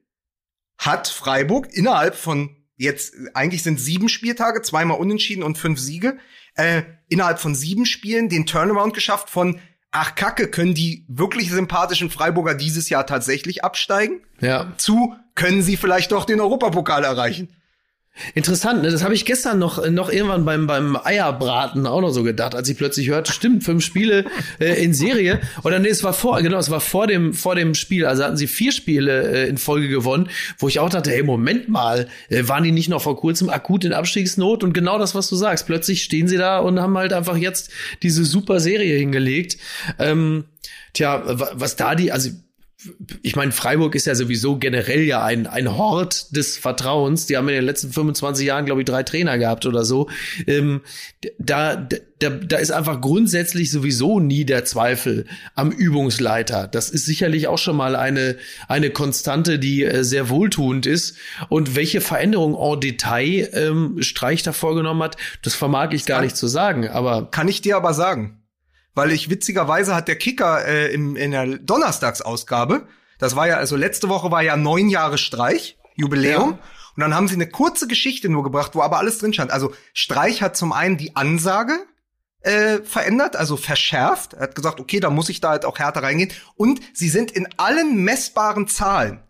hat 0.79 1.07
Freiburg 1.07 1.71
innerhalb 1.73 2.15
von 2.15 2.57
jetzt, 2.75 3.13
eigentlich 3.35 3.61
sind 3.61 3.79
sieben 3.79 4.09
Spieltage, 4.09 4.63
zweimal 4.63 4.97
unentschieden 4.97 5.43
und 5.43 5.59
fünf 5.59 5.79
Siege, 5.79 6.17
äh, 6.55 6.81
innerhalb 7.07 7.39
von 7.39 7.53
sieben 7.53 7.85
Spielen 7.85 8.29
den 8.29 8.47
Turnaround 8.47 8.95
geschafft 8.95 9.29
von, 9.29 9.59
ach 9.95 10.15
Kacke, 10.15 10.47
können 10.49 10.73
die 10.73 11.05
wirklich 11.07 11.49
sympathischen 11.49 12.09
Freiburger 12.09 12.53
dieses 12.53 12.89
Jahr 12.89 13.05
tatsächlich 13.07 13.63
absteigen? 13.63 14.21
Ja. 14.41 14.73
Zu, 14.77 15.15
können 15.35 15.61
sie 15.61 15.77
vielleicht 15.77 16.11
doch 16.11 16.25
den 16.25 16.41
Europapokal 16.41 17.03
erreichen? 17.05 17.49
Interessant, 18.33 18.81
ne? 18.81 18.91
Das 18.91 19.03
habe 19.03 19.13
ich 19.13 19.25
gestern 19.25 19.59
noch, 19.59 19.89
noch 19.89 20.09
irgendwann 20.09 20.45
beim, 20.45 20.67
beim 20.67 20.95
Eierbraten 20.95 21.85
auch 21.85 21.99
noch 21.99 22.11
so 22.11 22.23
gedacht, 22.23 22.55
als 22.55 22.69
ich 22.69 22.77
plötzlich 22.77 23.09
hörte, 23.09 23.33
stimmt, 23.33 23.63
fünf 23.65 23.83
Spiele 23.83 24.25
äh, 24.59 24.81
in 24.81 24.93
Serie. 24.93 25.41
Oder 25.63 25.79
nee, 25.79 25.89
es 25.89 26.01
war 26.01 26.13
vor, 26.13 26.41
genau, 26.41 26.57
es 26.57 26.69
war 26.69 26.79
vor 26.79 27.07
dem, 27.07 27.33
vor 27.33 27.55
dem 27.55 27.75
Spiel. 27.75 28.05
Also 28.05 28.23
hatten 28.23 28.37
sie 28.37 28.47
vier 28.47 28.71
Spiele 28.71 29.45
äh, 29.45 29.49
in 29.49 29.57
Folge 29.57 29.89
gewonnen, 29.89 30.29
wo 30.59 30.69
ich 30.69 30.79
auch 30.79 30.89
dachte, 30.89 31.11
hey, 31.11 31.23
Moment 31.23 31.67
mal, 31.67 32.07
äh, 32.29 32.47
waren 32.47 32.63
die 32.63 32.71
nicht 32.71 32.87
noch 32.87 33.01
vor 33.01 33.17
kurzem 33.17 33.49
akut 33.49 33.83
in 33.83 33.91
Abstiegsnot? 33.91 34.63
Und 34.63 34.73
genau 34.73 34.97
das, 34.97 35.13
was 35.13 35.27
du 35.27 35.35
sagst. 35.35 35.65
Plötzlich 35.65 36.01
stehen 36.03 36.29
sie 36.29 36.37
da 36.37 36.59
und 36.59 36.79
haben 36.79 36.97
halt 36.97 37.11
einfach 37.11 37.35
jetzt 37.35 37.69
diese 38.01 38.23
super 38.23 38.61
Serie 38.61 38.97
hingelegt. 38.97 39.57
Ähm, 39.99 40.45
tja, 40.93 41.21
wa- 41.25 41.51
was 41.53 41.75
da 41.75 41.95
die, 41.95 42.13
also 42.13 42.29
ich 43.21 43.35
meine, 43.35 43.51
Freiburg 43.51 43.95
ist 43.95 44.07
ja 44.07 44.15
sowieso 44.15 44.57
generell 44.57 45.03
ja 45.03 45.23
ein, 45.23 45.47
ein 45.47 45.77
Hort 45.77 46.35
des 46.35 46.57
Vertrauens. 46.57 47.25
Die 47.25 47.37
haben 47.37 47.47
in 47.49 47.55
den 47.55 47.65
letzten 47.65 47.91
25 47.91 48.45
Jahren, 48.45 48.65
glaube 48.65 48.81
ich, 48.81 48.85
drei 48.85 49.03
Trainer 49.03 49.37
gehabt 49.37 49.65
oder 49.65 49.85
so. 49.85 50.09
Ähm, 50.47 50.81
da, 51.39 51.75
da, 52.19 52.29
da 52.29 52.57
ist 52.57 52.71
einfach 52.71 53.01
grundsätzlich 53.01 53.71
sowieso 53.71 54.19
nie 54.19 54.45
der 54.45 54.65
Zweifel 54.65 55.25
am 55.55 55.71
Übungsleiter. 55.71 56.67
Das 56.67 56.89
ist 56.89 57.05
sicherlich 57.05 57.47
auch 57.47 57.57
schon 57.57 57.75
mal 57.75 57.95
eine, 57.95 58.37
eine 58.67 58.89
Konstante, 58.89 59.59
die 59.59 59.83
äh, 59.83 60.03
sehr 60.03 60.29
wohltuend 60.29 60.85
ist. 60.85 61.17
Und 61.49 61.75
welche 61.75 62.01
Veränderung 62.01 62.55
en 62.55 62.79
Detail 62.79 63.49
ähm, 63.53 64.01
Streich 64.01 64.43
da 64.43 64.53
vorgenommen 64.53 65.03
hat, 65.03 65.17
das 65.41 65.55
vermag 65.55 65.91
ich 65.91 66.05
gar 66.05 66.21
nicht 66.21 66.37
zu 66.37 66.47
sagen. 66.47 66.87
Aber 66.87 67.29
Kann 67.31 67.47
ich 67.47 67.61
dir 67.61 67.77
aber 67.77 67.93
sagen. 67.93 68.41
Weil 68.95 69.11
ich 69.11 69.29
witzigerweise 69.29 69.93
hat 69.93 70.07
der 70.07 70.17
Kicker 70.17 70.65
äh, 70.65 70.93
im, 70.93 71.15
in 71.15 71.31
der 71.31 71.57
Donnerstagsausgabe, 71.59 72.87
das 73.19 73.35
war 73.35 73.47
ja, 73.47 73.57
also 73.57 73.75
letzte 73.75 74.09
Woche 74.09 74.31
war 74.31 74.41
ja 74.41 74.57
neun 74.57 74.89
Jahre 74.89 75.17
Streich, 75.17 75.77
Jubiläum. 75.95 76.51
Ja. 76.51 76.59
Und 76.95 77.01
dann 77.01 77.13
haben 77.13 77.27
sie 77.27 77.35
eine 77.35 77.49
kurze 77.49 77.87
Geschichte 77.87 78.29
nur 78.29 78.43
gebracht, 78.43 78.71
wo 78.73 78.81
aber 78.81 78.97
alles 78.97 79.17
drin 79.17 79.33
stand. 79.33 79.51
Also 79.51 79.73
Streich 79.93 80.41
hat 80.41 80.55
zum 80.55 80.71
einen 80.71 80.97
die 80.97 81.15
Ansage 81.15 81.73
äh, 82.39 82.81
verändert, 82.83 83.35
also 83.35 83.57
verschärft. 83.57 84.33
Er 84.33 84.43
hat 84.43 84.55
gesagt, 84.55 84.79
okay, 84.79 84.99
da 84.99 85.09
muss 85.09 85.29
ich 85.29 85.41
da 85.41 85.49
halt 85.49 85.65
auch 85.65 85.77
härter 85.77 86.03
reingehen. 86.03 86.31
Und 86.55 86.79
sie 86.93 87.09
sind 87.09 87.31
in 87.31 87.47
allen 87.57 88.03
messbaren 88.03 88.67
Zahlen, 88.67 89.21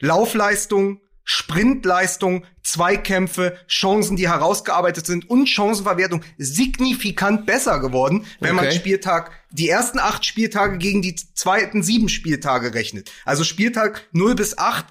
Laufleistung, 0.00 1.00
Sprintleistung, 1.30 2.46
Zweikämpfe, 2.62 3.58
Chancen, 3.68 4.16
die 4.16 4.30
herausgearbeitet 4.30 5.04
sind 5.04 5.28
und 5.28 5.46
Chancenverwertung 5.46 6.22
signifikant 6.38 7.44
besser 7.44 7.80
geworden, 7.80 8.24
wenn 8.40 8.54
man 8.54 8.64
Okay. 8.64 8.76
Spieltag, 8.76 9.30
die 9.50 9.68
ersten 9.68 9.98
acht 9.98 10.24
Spieltage 10.24 10.78
gegen 10.78 11.02
die 11.02 11.14
zweiten 11.16 11.82
sieben 11.82 12.08
Spieltage 12.08 12.72
rechnet. 12.72 13.12
Also 13.26 13.44
Spieltag 13.44 14.08
0 14.12 14.36
bis 14.36 14.56
8 14.56 14.86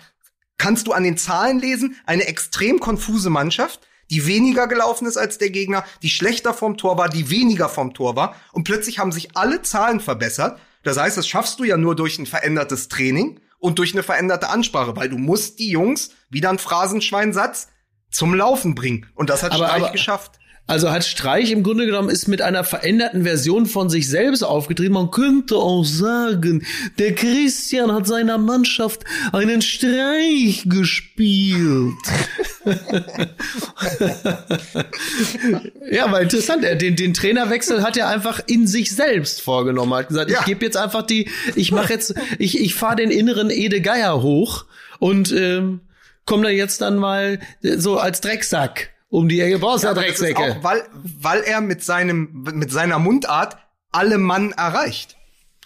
kannst 0.60 0.86
du 0.86 0.94
an 0.94 1.04
den 1.04 1.18
Zahlen 1.18 1.58
lesen, 1.58 1.96
eine 2.06 2.28
extrem 2.28 2.80
konfuse 2.80 3.32
Mannschaft, 3.32 3.80
die 4.12 4.28
weniger 4.28 4.68
gelaufen 4.68 5.08
ist 5.08 5.18
als 5.18 5.40
der 5.40 5.50
Gegner, 5.50 5.86
die 6.04 6.12
schlechter 6.12 6.54
vom 6.54 6.78
Tor 6.78 7.00
war, 7.00 7.10
die 7.10 7.32
weniger 7.32 7.68
vom 7.68 7.96
Tor 7.96 8.16
war. 8.16 8.36
Und 8.52 8.64
plötzlich 8.64 9.00
haben 9.00 9.12
sich 9.12 9.36
alle 9.36 9.64
Zahlen 9.64 10.00
verbessert. 10.00 10.60
Das 10.84 10.98
heißt, 10.98 11.18
das 11.18 11.28
schaffst 11.28 11.60
du 11.60 11.64
ja 11.64 11.78
nur 11.78 11.96
durch 11.96 12.20
ein 12.20 12.28
verändertes 12.28 12.90
Training 12.90 13.40
und 13.60 13.80
durch 13.80 13.94
eine 13.94 14.04
veränderte 14.04 14.50
Ansprache, 14.50 14.96
weil 14.96 15.10
du 15.10 15.18
musst 15.18 15.60
die 15.60 15.70
Jungs, 15.70 16.12
wieder 16.30 16.50
ein 16.50 16.60
Phrasenschweinsatz, 16.60 17.68
zum 18.12 18.34
Laufen 18.34 18.76
bringen. 18.76 19.06
Und 19.16 19.30
das 19.30 19.44
hat 19.44 19.52
Aber- 19.52 19.68
Streich 19.68 19.84
aber- 19.84 19.92
geschafft. 19.92 20.32
Also 20.70 20.92
hat 20.92 21.06
Streich 21.06 21.52
im 21.52 21.64
Grunde 21.64 21.86
genommen 21.86 22.10
ist 22.10 22.28
mit 22.28 22.42
einer 22.42 22.66
veränderten 22.66 23.24
Version 23.24 23.68
von 23.68 23.90
sich 23.90 24.10
selbst 24.10 24.44
aufgetreten. 24.44 24.92
Man 24.92 25.12
könnte 25.12 25.56
auch 25.56 25.86
sagen, 25.86 26.66
der 27.00 27.16
Christian 27.16 27.90
hat 27.94 28.06
seiner 28.06 28.38
Mannschaft 28.38 29.06
einen 29.32 29.62
Streich 29.62 30.64
gespielt. 30.66 31.94
ja, 35.92 36.06
aber 36.06 36.22
interessant. 36.22 36.64
Er, 36.64 36.76
den, 36.76 36.96
den 36.96 37.14
Trainerwechsel 37.14 37.84
hat 37.84 37.98
er 37.98 38.08
einfach 38.10 38.42
in 38.48 38.68
sich 38.68 38.94
selbst 38.96 39.42
vorgenommen. 39.42 39.92
Er 39.94 40.00
hat 40.00 40.08
gesagt, 40.10 40.32
Ja. 40.32 40.40
ich 40.40 40.46
gebe 40.46 40.66
jetzt 40.66 40.78
einfach 40.78 41.04
die, 41.04 41.30
ich 41.56 41.72
mache 41.72 41.94
jetzt, 41.94 42.14
ich, 42.40 42.60
ich 42.60 42.76
fahre 42.76 42.98
den 42.98 43.12
inneren 43.12 43.50
Ede 43.50 43.82
Geier 43.82 44.22
hoch 44.22 44.66
und 45.00 45.32
ähm, 45.32 45.82
komme 46.26 46.44
da 46.44 46.50
jetzt 46.50 46.82
dann 46.82 46.98
mal 46.98 47.40
äh, 47.64 47.78
so 47.78 47.98
als 47.98 48.22
Drecksack 48.22 48.92
um 49.10 49.30
die 49.30 49.40
Ecke. 49.42 49.60
Brauchst 49.60 49.84
ja, 49.84 49.94
Drecksäcke. 49.94 50.40
auch, 50.40 50.64
weil, 50.64 50.84
weil 50.94 51.42
er 51.42 51.62
mit 51.62 51.84
seinem, 51.84 52.44
mit 52.54 52.72
seiner 52.72 53.00
Mundart 53.00 53.58
alle 53.92 54.18
Mann 54.18 54.52
erreicht. 54.52 55.16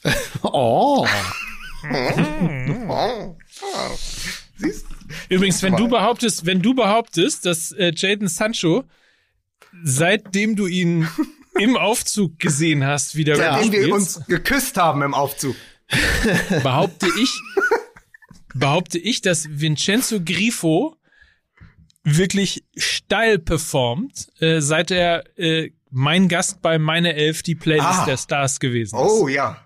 Oh. 0.44 1.06
Siehst? 4.58 4.86
Übrigens, 5.30 5.62
wenn 5.64 5.76
du 5.76 5.88
behauptest, 5.88 6.46
wenn 6.46 6.62
du 6.62 6.74
behauptest, 6.74 7.46
dass 7.46 7.72
äh, 7.72 7.92
Jaden 7.96 8.28
Sancho, 8.28 8.84
seitdem 9.84 10.56
du 10.56 10.68
ihn 10.68 11.08
im 11.60 11.78
Aufzug 11.78 12.40
gesehen 12.40 12.86
hast, 12.86 13.16
wieder 13.16 13.36
Seitdem 13.36 13.72
wir 13.72 13.94
uns 13.94 14.26
geküsst 14.28 14.78
haben 14.78 15.02
im 15.02 15.14
Aufzug. 15.14 15.56
behaupte 16.64 17.08
ich, 17.22 17.30
behaupte 18.56 18.98
ich, 18.98 19.22
dass 19.22 19.48
Vincenzo 19.50 20.20
Grifo 20.24 20.96
wirklich 22.04 22.64
steil 22.78 23.38
performt, 23.40 24.28
äh, 24.40 24.60
seit 24.62 24.92
er 24.92 25.24
äh, 25.38 25.72
mein 25.92 26.30
Gast 26.30 26.62
bei 26.62 26.80
meine 26.80 27.14
Elf 27.16 27.44
die 27.44 27.56
Playlist 27.56 27.86
Ah. 27.88 28.06
der 28.06 28.18
Stars 28.18 28.60
gewesen 28.60 28.96
ist. 28.96 29.02
Oh 29.02 29.28
ja. 29.28 29.58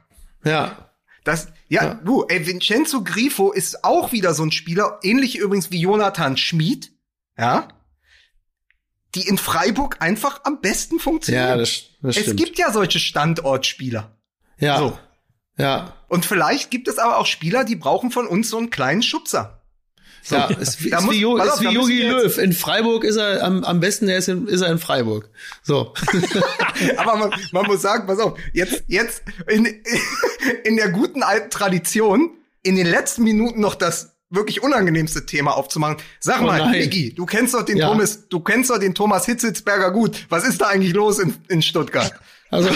Ja. 0.43 0.89
Das, 1.23 1.47
ja, 1.67 1.95
du, 1.95 2.25
ey, 2.27 2.45
Vincenzo 2.45 3.03
Grifo 3.03 3.51
ist 3.51 3.83
auch 3.83 4.11
wieder 4.11 4.33
so 4.33 4.43
ein 4.43 4.51
Spieler, 4.51 4.99
ähnlich 5.03 5.37
übrigens 5.37 5.71
wie 5.71 5.79
Jonathan 5.79 6.37
Schmid, 6.37 6.91
ja, 7.37 7.67
die 9.15 9.27
in 9.27 9.37
Freiburg 9.37 10.01
einfach 10.01 10.41
am 10.43 10.61
besten 10.61 10.99
funktionieren. 10.99 11.47
Ja, 11.47 11.57
das, 11.57 11.83
das 12.01 12.17
es 12.17 12.23
stimmt. 12.23 12.39
gibt 12.39 12.57
ja 12.59 12.71
solche 12.71 12.99
Standortspieler. 12.99 14.17
ja. 14.57 14.77
So. 14.77 14.97
Ja. 15.57 15.93
Und 16.09 16.25
vielleicht 16.25 16.69
gibt 16.69 16.89
es 16.89 16.97
aber 16.97 17.17
auch 17.17 17.25
Spieler, 17.25 17.63
die 17.63 17.77
brauchen 17.77 18.11
von 18.11 18.27
uns 18.27 18.49
so 18.49 18.57
einen 18.57 18.69
kleinen 18.71 19.01
Schubser. 19.01 19.54
So. 20.27 20.35
Ja, 20.35 20.45
ist, 20.47 20.83
wie- 20.83 20.89
Da 20.89 20.97
ist 20.97 21.03
muss- 21.05 21.13
wie, 21.13 21.19
Jo- 21.21 21.37
pass 21.37 21.47
ist 21.47 21.53
auf, 21.53 21.61
wie 21.61 21.73
Jogi 21.75 22.01
Löw. 22.01 22.37
In 22.39 22.51
Freiburg 22.53 23.03
ist 23.03 23.15
er 23.17 23.43
am, 23.43 23.63
am 23.63 23.79
besten, 23.79 24.07
er 24.09 24.17
ist 24.17 24.27
in, 24.27 24.47
ist 24.47 24.61
er 24.61 24.71
in 24.71 24.79
Freiburg. 24.79 25.29
So. 25.61 25.93
Aber 26.97 27.15
man, 27.17 27.31
man 27.51 27.65
muss 27.67 27.83
sagen, 27.83 28.07
pass 28.07 28.17
auf, 28.17 28.37
jetzt, 28.51 28.83
jetzt 28.87 29.21
in, 29.47 29.65
in 30.63 30.77
der 30.77 30.89
guten 30.89 31.21
alten 31.21 31.51
Tradition, 31.51 32.31
in 32.63 32.75
den 32.75 32.87
letzten 32.87 33.23
Minuten 33.23 33.59
noch 33.61 33.75
das 33.75 34.13
wirklich 34.31 34.63
unangenehmste 34.63 35.27
Thema 35.27 35.51
aufzumachen. 35.55 35.97
Sag 36.19 36.41
Oh 36.41 36.45
mal. 36.45 36.73
Iggy, 36.75 37.13
du 37.13 37.27
kennst 37.27 37.53
doch 37.53 37.61
den 37.63 37.77
Ja. 37.77 37.87
Thomas, 37.89 38.27
du 38.27 38.39
kennst 38.39 38.71
doch 38.71 38.79
den 38.79 38.95
Thomas 38.95 39.27
Hitzelsberger 39.27 39.91
gut. 39.91 40.25
Was 40.29 40.43
ist 40.43 40.59
da 40.59 40.65
eigentlich 40.69 40.93
los 40.93 41.19
in, 41.19 41.35
in 41.49 41.61
Stuttgart? 41.61 42.11
Also. 42.49 42.69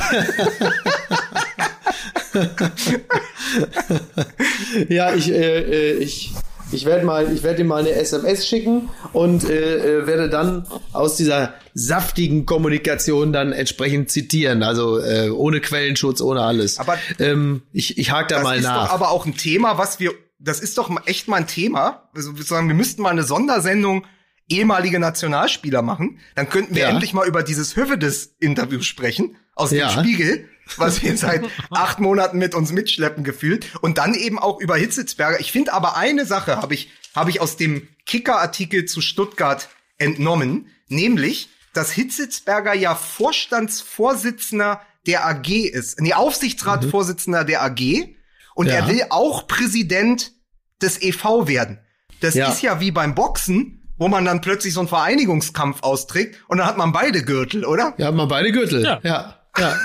ja, 4.89 5.14
ich, 5.14 5.30
äh, 5.32 5.60
äh, 5.62 5.97
ich, 5.97 6.32
ich 6.72 6.86
werde 6.86 7.05
mal, 7.05 7.32
ich 7.34 7.43
werde 7.43 7.61
ihm 7.61 7.67
mal 7.67 7.80
eine 7.82 7.91
SMS 7.91 8.47
schicken 8.47 8.89
und 9.13 9.49
äh, 9.49 9.99
äh, 10.01 10.07
werde 10.07 10.30
dann 10.30 10.65
aus 10.93 11.15
dieser 11.17 11.53
saftigen 11.74 12.45
Kommunikation 12.45 13.34
dann 13.34 13.51
entsprechend 13.51 14.09
zitieren. 14.11 14.63
Also 14.63 14.99
äh, 14.99 15.30
ohne 15.30 15.61
Quellenschutz, 15.61 16.22
ohne 16.22 16.41
alles. 16.41 16.80
Aber- 16.80 16.97
ähm, 17.20 17.61
ich, 17.74 17.97
ich 17.97 18.11
hake 18.11 18.28
da 18.30 18.36
Das 18.36 18.43
mal 18.43 18.57
ist 18.57 18.63
nach. 18.63 18.88
doch 18.88 18.93
aber 18.93 19.09
auch 19.11 19.26
ein 19.26 19.36
Thema, 19.36 19.78
was 19.78 19.99
wir, 19.99 20.11
das 20.39 20.59
ist 20.59 20.78
doch 20.78 20.89
echt 21.07 21.28
mal 21.28 21.38
ein 21.38 21.47
Thema. 21.47 22.09
Also 22.15 22.38
wir 22.38 22.43
sagen, 22.43 22.67
wir 22.67 22.76
müssten 22.76 23.01
mal 23.01 23.09
eine 23.09 23.24
Sondersendung 23.24 24.05
ehemalige 24.49 24.99
Nationalspieler 24.99 25.82
machen. 25.82 26.20
Dann 26.36 26.49
könnten 26.49 26.74
wir 26.76 26.84
Ja. 26.84 26.89
endlich 26.89 27.13
mal 27.13 27.28
über 27.28 27.43
dieses 27.43 27.76
Hövedes-Interview 27.76 28.82
sprechen 28.82 29.36
aus 29.55 29.72
Ja. 29.72 29.89
dem 29.93 29.99
Spiegel, 30.03 30.45
was 30.78 31.01
wir 31.01 31.17
seit 31.17 31.43
acht 31.70 31.99
Monaten 31.99 32.38
mit 32.38 32.55
uns 32.55 32.72
mitschleppen 32.72 33.24
gefühlt. 33.24 33.67
Und 33.82 33.97
dann 33.97 34.13
eben 34.13 34.39
auch 34.39 34.59
über 34.59 34.76
Hitzelsberger. 34.76 35.39
Ich 35.39 35.51
finde 35.51 35.74
aber 35.74 35.97
eine 35.97 36.26
Sache 36.26 36.57
habe 36.57 36.74
ich, 36.74 36.89
habe 37.15 37.30
ich 37.30 37.41
aus 37.41 37.57
dem 37.57 37.88
Kicker-Artikel 38.05 38.86
zu 38.86 39.01
Stuttgart 39.01 39.70
entnommen, 39.97 40.67
nämlich, 40.88 41.49
dass 41.74 41.91
Hitzitzberger 41.91 42.74
ja 42.74 42.95
Vorstandsvorsitzender 42.95 44.82
der 45.05 45.26
AG 45.26 45.49
ist. 45.49 45.99
Nee, 46.01 46.13
Aufsichtsratsvorsitzender 46.13 47.43
mhm. 47.43 47.47
der 47.47 47.63
AG. 47.63 48.15
Und 48.55 48.67
ja. 48.67 48.74
er 48.74 48.88
will 48.88 49.03
auch 49.09 49.47
Präsident 49.47 50.34
des 50.82 51.01
EV 51.01 51.47
werden. 51.47 51.80
Das 52.20 52.34
ja. 52.34 52.49
ist 52.49 52.61
ja 52.61 52.80
wie 52.80 52.91
beim 52.91 53.15
Boxen, 53.15 53.80
wo 53.97 54.07
man 54.07 54.26
dann 54.26 54.41
plötzlich 54.41 54.74
so 54.74 54.82
einen 54.82 54.89
Vereinigungskampf 54.89 55.84
austrägt 55.84 56.39
und 56.47 56.57
dann 56.57 56.67
hat 56.67 56.78
man 56.78 56.91
beide 56.91 57.24
Gürtel, 57.24 57.65
oder? 57.65 57.93
Ja, 57.97 58.07
hat 58.07 58.15
man 58.15 58.28
beide 58.28 58.51
Gürtel. 58.51 58.84
Ja. 58.84 58.99
ja. 59.03 59.36
ja. 59.57 59.76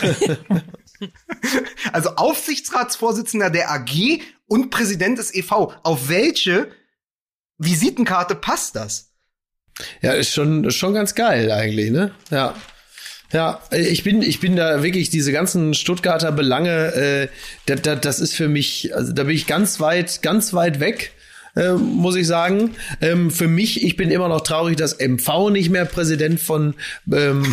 also 1.92 2.10
Aufsichtsratsvorsitzender 2.16 3.50
der 3.50 3.70
AG 3.70 4.20
und 4.46 4.70
Präsident 4.70 5.18
des 5.18 5.34
EV. 5.34 5.72
Auf 5.82 6.08
welche 6.08 6.70
Visitenkarte 7.58 8.34
passt 8.34 8.76
das? 8.76 9.12
Ja, 10.00 10.12
ist 10.12 10.32
schon, 10.32 10.70
schon 10.70 10.94
ganz 10.94 11.14
geil 11.14 11.50
eigentlich, 11.50 11.90
ne? 11.90 12.12
Ja. 12.30 12.54
Ja, 13.32 13.60
ich 13.72 14.04
bin, 14.04 14.22
ich 14.22 14.38
bin 14.38 14.54
da 14.54 14.84
wirklich 14.84 15.10
diese 15.10 15.32
ganzen 15.32 15.74
Stuttgarter 15.74 16.30
Belange, 16.30 16.94
äh, 16.94 17.28
das, 17.66 17.82
das, 17.82 18.00
das 18.00 18.20
ist 18.20 18.34
für 18.34 18.48
mich, 18.48 18.94
also 18.94 19.12
da 19.12 19.24
bin 19.24 19.34
ich 19.34 19.48
ganz 19.48 19.80
weit, 19.80 20.22
ganz 20.22 20.54
weit 20.54 20.78
weg 20.78 21.12
äh, 21.56 21.72
muss 21.72 22.16
ich 22.16 22.26
sagen. 22.26 22.74
Ähm, 23.00 23.30
für 23.30 23.48
mich, 23.48 23.82
ich 23.82 23.96
bin 23.96 24.10
immer 24.10 24.28
noch 24.28 24.42
traurig, 24.42 24.76
dass 24.76 24.98
MV 24.98 25.50
nicht 25.50 25.70
mehr 25.70 25.84
Präsident 25.84 26.38
von 26.38 26.74
ähm, 27.12 27.44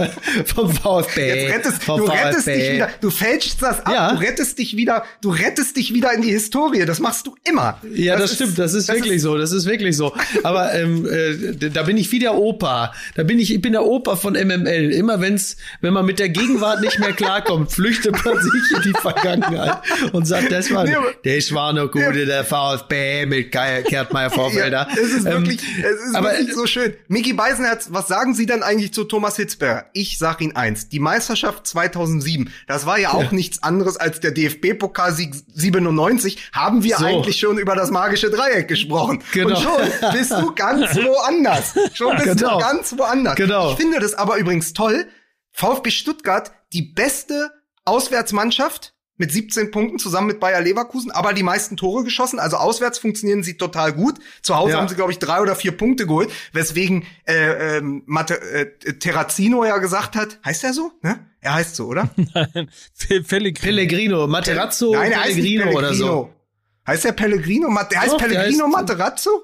vom 0.44 0.70
VfB. 0.70 1.48
Rettest, 1.48 1.82
vom 1.82 2.00
du 2.00 2.06
VfB. 2.06 2.18
rettest 2.18 2.46
dich 2.46 2.72
wieder, 2.72 2.88
du 3.00 3.10
fälschst 3.10 3.62
das 3.62 3.86
ab, 3.86 3.92
ja. 3.92 4.12
du 4.12 4.20
rettest 4.20 4.58
dich 4.58 4.76
wieder, 4.76 5.04
du 5.22 5.30
rettest 5.30 5.76
dich 5.76 5.94
wieder 5.94 6.12
in 6.12 6.22
die 6.22 6.30
Historie. 6.30 6.84
Das 6.84 7.00
machst 7.00 7.26
du 7.26 7.34
immer. 7.48 7.80
Ja, 7.94 8.16
das, 8.16 8.30
das 8.30 8.34
stimmt, 8.34 8.50
ist, 8.50 8.58
das 8.58 8.74
ist 8.74 8.88
das 8.88 8.96
wirklich 8.96 9.16
ist 9.16 9.22
so, 9.22 9.38
das 9.38 9.52
ist 9.52 9.66
wirklich 9.66 9.96
so. 9.96 10.12
Aber 10.42 10.74
ähm, 10.74 11.06
äh, 11.06 11.70
da 11.70 11.82
bin 11.82 11.96
ich 11.96 12.12
wie 12.12 12.18
der 12.18 12.34
Opa. 12.34 12.92
Da 13.14 13.22
bin 13.22 13.38
ich, 13.38 13.52
ich 13.52 13.60
bin 13.60 13.72
der 13.72 13.84
Opa 13.84 14.16
von 14.16 14.34
MML. 14.34 14.92
Immer 14.92 15.20
wenn's, 15.20 15.56
wenn 15.80 15.94
man 15.94 16.04
mit 16.04 16.18
der 16.18 16.28
Gegenwart 16.28 16.80
nicht 16.82 16.98
mehr 16.98 17.12
klarkommt, 17.12 17.72
flüchtet 17.72 18.22
man 18.24 18.34
sich 18.40 18.76
in 18.76 18.82
die 18.82 19.00
Vergangenheit 19.00 19.78
und 20.12 20.26
sagt, 20.26 20.52
das 20.52 20.70
war, 20.72 20.84
nee, 20.84 20.94
das 21.24 21.52
war 21.54 21.72
noch 21.72 21.90
gut, 21.90 22.02
nee. 22.12 22.24
der 22.26 22.44
VfB 22.44 23.26
mit 23.26 23.45
geil, 23.50 23.82
Kertmeier 23.82 24.30
Vorfelder. 24.30 24.88
ja, 24.94 24.96
es 24.96 25.12
ist 25.12 25.26
ähm, 25.26 25.32
wirklich, 25.32 25.60
es 25.78 26.08
ist 26.08 26.14
aber, 26.14 26.30
wirklich 26.32 26.54
so 26.54 26.66
schön. 26.66 26.94
Mickey 27.08 27.32
Beisenherz, 27.32 27.88
was 27.90 28.08
sagen 28.08 28.34
Sie 28.34 28.46
denn 28.46 28.62
eigentlich 28.62 28.92
zu 28.92 29.04
Thomas 29.04 29.36
Hitzberger? 29.36 29.86
Ich 29.92 30.18
sag 30.18 30.40
Ihnen 30.40 30.56
eins. 30.56 30.88
Die 30.88 30.98
Meisterschaft 30.98 31.66
2007, 31.66 32.52
das 32.66 32.86
war 32.86 32.98
ja 32.98 33.12
auch 33.12 33.24
ja. 33.24 33.32
nichts 33.32 33.62
anderes 33.62 33.96
als 33.96 34.20
der 34.20 34.32
DFB-Pokalsieg 34.32 35.34
97. 35.54 36.50
Haben 36.52 36.82
wir 36.84 36.96
so. 36.98 37.04
eigentlich 37.04 37.38
schon 37.38 37.58
über 37.58 37.74
das 37.74 37.90
magische 37.90 38.30
Dreieck 38.30 38.68
gesprochen. 38.68 39.22
Genau. 39.32 39.50
Und 39.50 39.58
schon 39.58 40.12
bist 40.12 40.32
du 40.32 40.54
ganz 40.54 40.96
woanders. 40.96 41.74
Schon 41.94 42.16
bist 42.16 42.38
genau. 42.38 42.58
du 42.58 42.64
ganz 42.64 42.98
woanders. 42.98 43.36
Genau. 43.36 43.72
Ich 43.72 43.76
finde 43.76 44.00
das 44.00 44.14
aber 44.14 44.36
übrigens 44.36 44.72
toll. 44.72 45.06
VfB 45.52 45.90
Stuttgart, 45.90 46.52
die 46.72 46.82
beste 46.82 47.50
Auswärtsmannschaft 47.84 48.92
mit 49.18 49.32
17 49.32 49.70
Punkten 49.70 49.98
zusammen 49.98 50.26
mit 50.26 50.40
Bayer 50.40 50.60
Leverkusen, 50.60 51.10
aber 51.10 51.32
die 51.32 51.42
meisten 51.42 51.76
Tore 51.76 52.04
geschossen. 52.04 52.38
Also 52.38 52.56
auswärts 52.56 52.98
funktionieren 52.98 53.42
sie 53.42 53.56
total 53.56 53.92
gut. 53.92 54.16
Zu 54.42 54.56
Hause 54.56 54.72
ja. 54.72 54.78
haben 54.78 54.88
sie, 54.88 54.94
glaube 54.94 55.12
ich, 55.12 55.18
drei 55.18 55.40
oder 55.40 55.56
vier 55.56 55.72
Punkte 55.72 56.06
geholt, 56.06 56.30
weswegen 56.52 57.04
äh, 57.26 57.76
äh, 57.78 57.80
Mate, 57.82 58.40
äh, 58.40 58.92
Terrazino 58.94 59.64
ja 59.64 59.78
gesagt 59.78 60.16
hat, 60.16 60.38
heißt 60.44 60.64
er 60.64 60.72
so? 60.72 60.92
Ne? 61.02 61.18
Er 61.40 61.54
heißt 61.54 61.76
so, 61.76 61.86
oder? 61.86 62.10
Nein, 62.16 62.68
Pellegrino. 63.28 63.60
Pellegrino, 63.60 64.26
Materazzo, 64.26 64.92
Nein, 64.92 65.12
er 65.12 65.20
heißt 65.20 65.34
Pellegrino, 65.34 65.64
Pellegrino 65.64 65.78
oder 65.78 65.94
so. 65.94 66.30
Heißt 66.86 67.04
der 67.04 67.12
Pellegrino? 67.12 67.68
Der 67.90 68.00
heißt 68.00 68.12
Doch, 68.12 68.18
Pellegrino 68.18 68.64
heißt 68.64 68.72
Materazzo? 68.72 69.42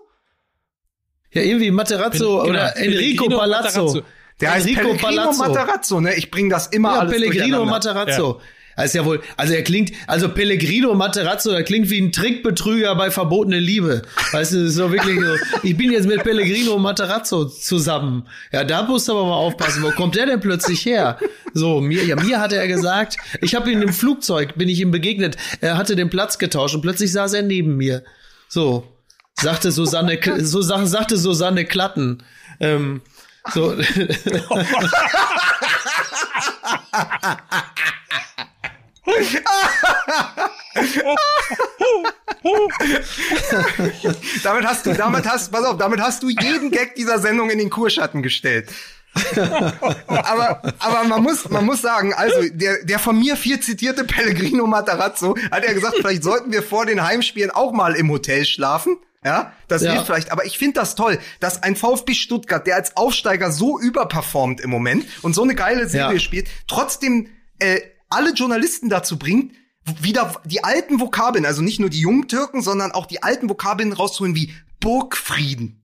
Ja, 1.33 1.43
irgendwie 1.43 1.71
Materazzo 1.71 2.43
Pel 2.43 2.51
oder 2.51 2.73
genau, 2.73 2.87
Enrico 2.87 3.29
Palazzo. 3.29 4.03
Der 4.41 4.53
heißt 4.53 4.67
Enrico 4.67 4.89
Pellegrino 4.89 5.23
Palazzo. 5.23 5.39
Materazzo, 5.39 6.01
ne? 6.01 6.15
Ich 6.15 6.31
bring 6.31 6.51
das 6.51 6.67
immer 6.69 6.95
ja, 6.95 7.01
alles 7.01 7.13
Pellegrino 7.13 7.65
Materazzo. 7.65 8.39
Ja. 8.39 8.45
Das 8.77 8.87
ist 8.87 8.95
ja 8.95 9.05
wohl, 9.05 9.21
also 9.37 9.53
er 9.55 9.63
klingt, 9.63 9.93
also 10.07 10.29
Pellegrino 10.29 10.95
Materazzo, 10.95 11.51
der 11.51 11.63
klingt 11.63 11.91
wie 11.91 12.01
ein 12.01 12.13
Trickbetrüger 12.13 12.95
bei 12.95 13.11
verbotene 13.11 13.59
Liebe. 13.59 14.03
Weißt 14.33 14.53
du, 14.53 14.71
so 14.71 14.91
wirklich 14.93 15.19
so, 15.21 15.35
ich 15.63 15.77
bin 15.77 15.93
jetzt 15.93 16.07
mit 16.07 16.23
Pellegrino 16.23 16.79
Materazzo 16.79 17.45
zusammen. 17.45 18.27
Ja, 18.53 18.65
da 18.65 18.83
musst 18.83 19.09
du 19.09 19.13
aber 19.13 19.25
mal 19.25 19.35
aufpassen, 19.35 19.83
wo 19.83 19.91
kommt 19.91 20.15
der 20.17 20.27
denn 20.27 20.41
plötzlich 20.41 20.87
her? 20.87 21.19
So, 21.53 21.81
mir, 21.81 22.05
ja, 22.05 22.17
mir 22.17 22.41
hatte 22.41 22.57
er 22.57 22.69
gesagt, 22.69 23.17
ich 23.41 23.55
habe 23.55 23.71
ihn 23.71 23.83
im 23.83 23.93
Flugzeug, 23.93 24.55
bin 24.57 24.69
ich 24.69 24.81
ihm 24.81 24.91
begegnet, 24.91 25.37
er 25.61 25.77
hatte 25.77 25.97
den 25.97 26.09
Platz 26.09 26.39
getauscht 26.39 26.75
und 26.75 26.83
plötzlich 26.83 27.13
saß 27.13 27.35
er 27.35 27.43
neben 27.43 27.77
mir. 27.77 28.03
So, 28.49 28.89
sagte 29.35 29.71
Susanne, 29.71 30.19
so 30.39 30.63
sagte 30.63 31.19
Susanne 31.19 31.65
Klatten. 31.67 32.23
Ähm, 32.61 33.03
so. 33.53 33.77
damit 44.43 44.67
hast 44.67 44.87
du, 44.87 44.95
damit 44.95 45.29
hast, 45.29 45.53
pass 45.53 45.65
auf, 45.65 45.77
damit 45.79 46.01
hast 46.01 46.23
du 46.23 46.29
jeden 46.29 46.71
Gag 46.71 46.95
dieser 46.95 47.19
Sendung 47.19 47.51
in 47.51 47.59
den 47.59 47.71
Kurschatten 47.71 48.23
gestellt. 48.23 48.71
aber, 50.07 50.63
aber 50.79 51.05
man 51.05 51.23
muss, 51.23 51.51
man 51.51 51.67
muss 51.67 51.83
sagen, 51.83 52.15
also 52.15 52.49
der, 52.49 52.83
der 52.85 52.99
von 52.99 53.19
mir 53.19 53.37
viel 53.37 53.61
zitierte 53.61 54.05
Pellegrino 54.05 54.67
Matarazzo 54.67 55.37
hat 55.51 55.67
ja 55.67 55.75
gesagt, 55.75 55.97
vielleicht 55.99 56.23
sollten 56.23 56.51
wir 56.51 56.63
vor 56.63 56.87
den 56.87 57.03
Heimspielen 57.03 57.51
auch 57.51 57.73
mal 57.73 57.95
im 57.95 58.11
Hotel 58.11 58.47
schlafen. 58.47 58.97
Ja, 59.25 59.53
das 59.69 59.83
ja. 59.83 59.93
hilft 59.93 60.07
vielleicht. 60.07 60.33
Aber 60.33 60.47
ich 60.47 60.59
finde 60.59 60.81
das 60.81 60.97
toll, 60.97 61.19
dass 61.39 61.63
ein 61.63 61.77
VfB 61.77 62.15
Stuttgart, 62.15 62.67
der 62.67 62.77
als 62.77 62.97
Aufsteiger 62.97 63.53
so 63.53 63.79
überperformt 63.79 64.61
im 64.61 64.71
Moment 64.71 65.05
und 65.23 65.35
so 65.35 65.43
eine 65.43 65.55
geile 65.55 65.89
Serie 65.89 66.15
ja. 66.15 66.21
spielt, 66.21 66.49
trotzdem 66.67 67.29
äh, 67.61 67.81
alle 68.13 68.33
Journalisten 68.33 68.89
dazu 68.89 69.19
bringt, 69.19 69.53
wieder 70.01 70.41
die 70.45 70.63
alten 70.63 71.01
Vokabeln, 71.01 71.45
also 71.45 71.63
nicht 71.63 71.81
nur 71.81 71.91
die 71.91 72.01
jungen 72.01 72.29
Türken, 72.29 72.63
sondern 72.63 72.93
auch 72.93 73.07
die 73.07 73.23
alten 73.23 73.49
Vokabeln 73.49 73.93
rauszuholen 73.93 74.35
wie 74.35 74.53
Burgfrieden. 74.81 75.83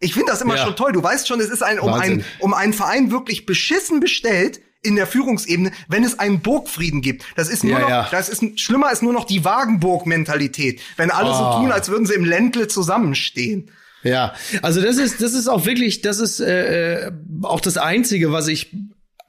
Ich 0.00 0.14
finde 0.14 0.32
das 0.32 0.42
immer 0.42 0.56
ja. 0.56 0.64
schon 0.64 0.76
toll. 0.76 0.92
Du 0.92 1.02
weißt 1.02 1.26
schon, 1.26 1.40
es 1.40 1.48
ist 1.48 1.62
ein, 1.62 1.78
um, 1.78 1.92
ein, 1.92 2.24
um 2.40 2.52
einen 2.52 2.72
Verein 2.72 3.10
wirklich 3.10 3.46
beschissen 3.46 4.00
bestellt 4.00 4.60
in 4.82 4.96
der 4.96 5.06
Führungsebene, 5.06 5.72
wenn 5.88 6.04
es 6.04 6.18
einen 6.18 6.40
Burgfrieden 6.40 7.00
gibt. 7.00 7.24
Das 7.36 7.48
ist 7.48 7.64
nur 7.64 7.72
ja, 7.72 7.78
noch, 7.80 7.88
ja. 7.88 8.08
das 8.10 8.28
ist 8.28 8.60
schlimmer 8.60 8.92
ist 8.92 9.02
nur 9.02 9.14
noch 9.14 9.24
die 9.24 9.44
Wagenburg-Mentalität, 9.44 10.80
wenn 10.96 11.10
alle 11.10 11.30
oh. 11.30 11.34
so 11.34 11.58
tun, 11.60 11.72
als 11.72 11.88
würden 11.88 12.06
sie 12.06 12.14
im 12.14 12.24
Ländle 12.24 12.68
zusammenstehen. 12.68 13.70
Ja, 14.02 14.34
also 14.60 14.82
das 14.82 14.98
ist 14.98 15.22
das 15.22 15.32
ist 15.32 15.48
auch 15.48 15.64
wirklich, 15.64 16.02
das 16.02 16.18
ist 16.18 16.38
äh, 16.38 17.06
äh 17.06 17.12
auch 17.42 17.60
das 17.60 17.78
einzige, 17.78 18.32
was 18.32 18.48
ich 18.48 18.76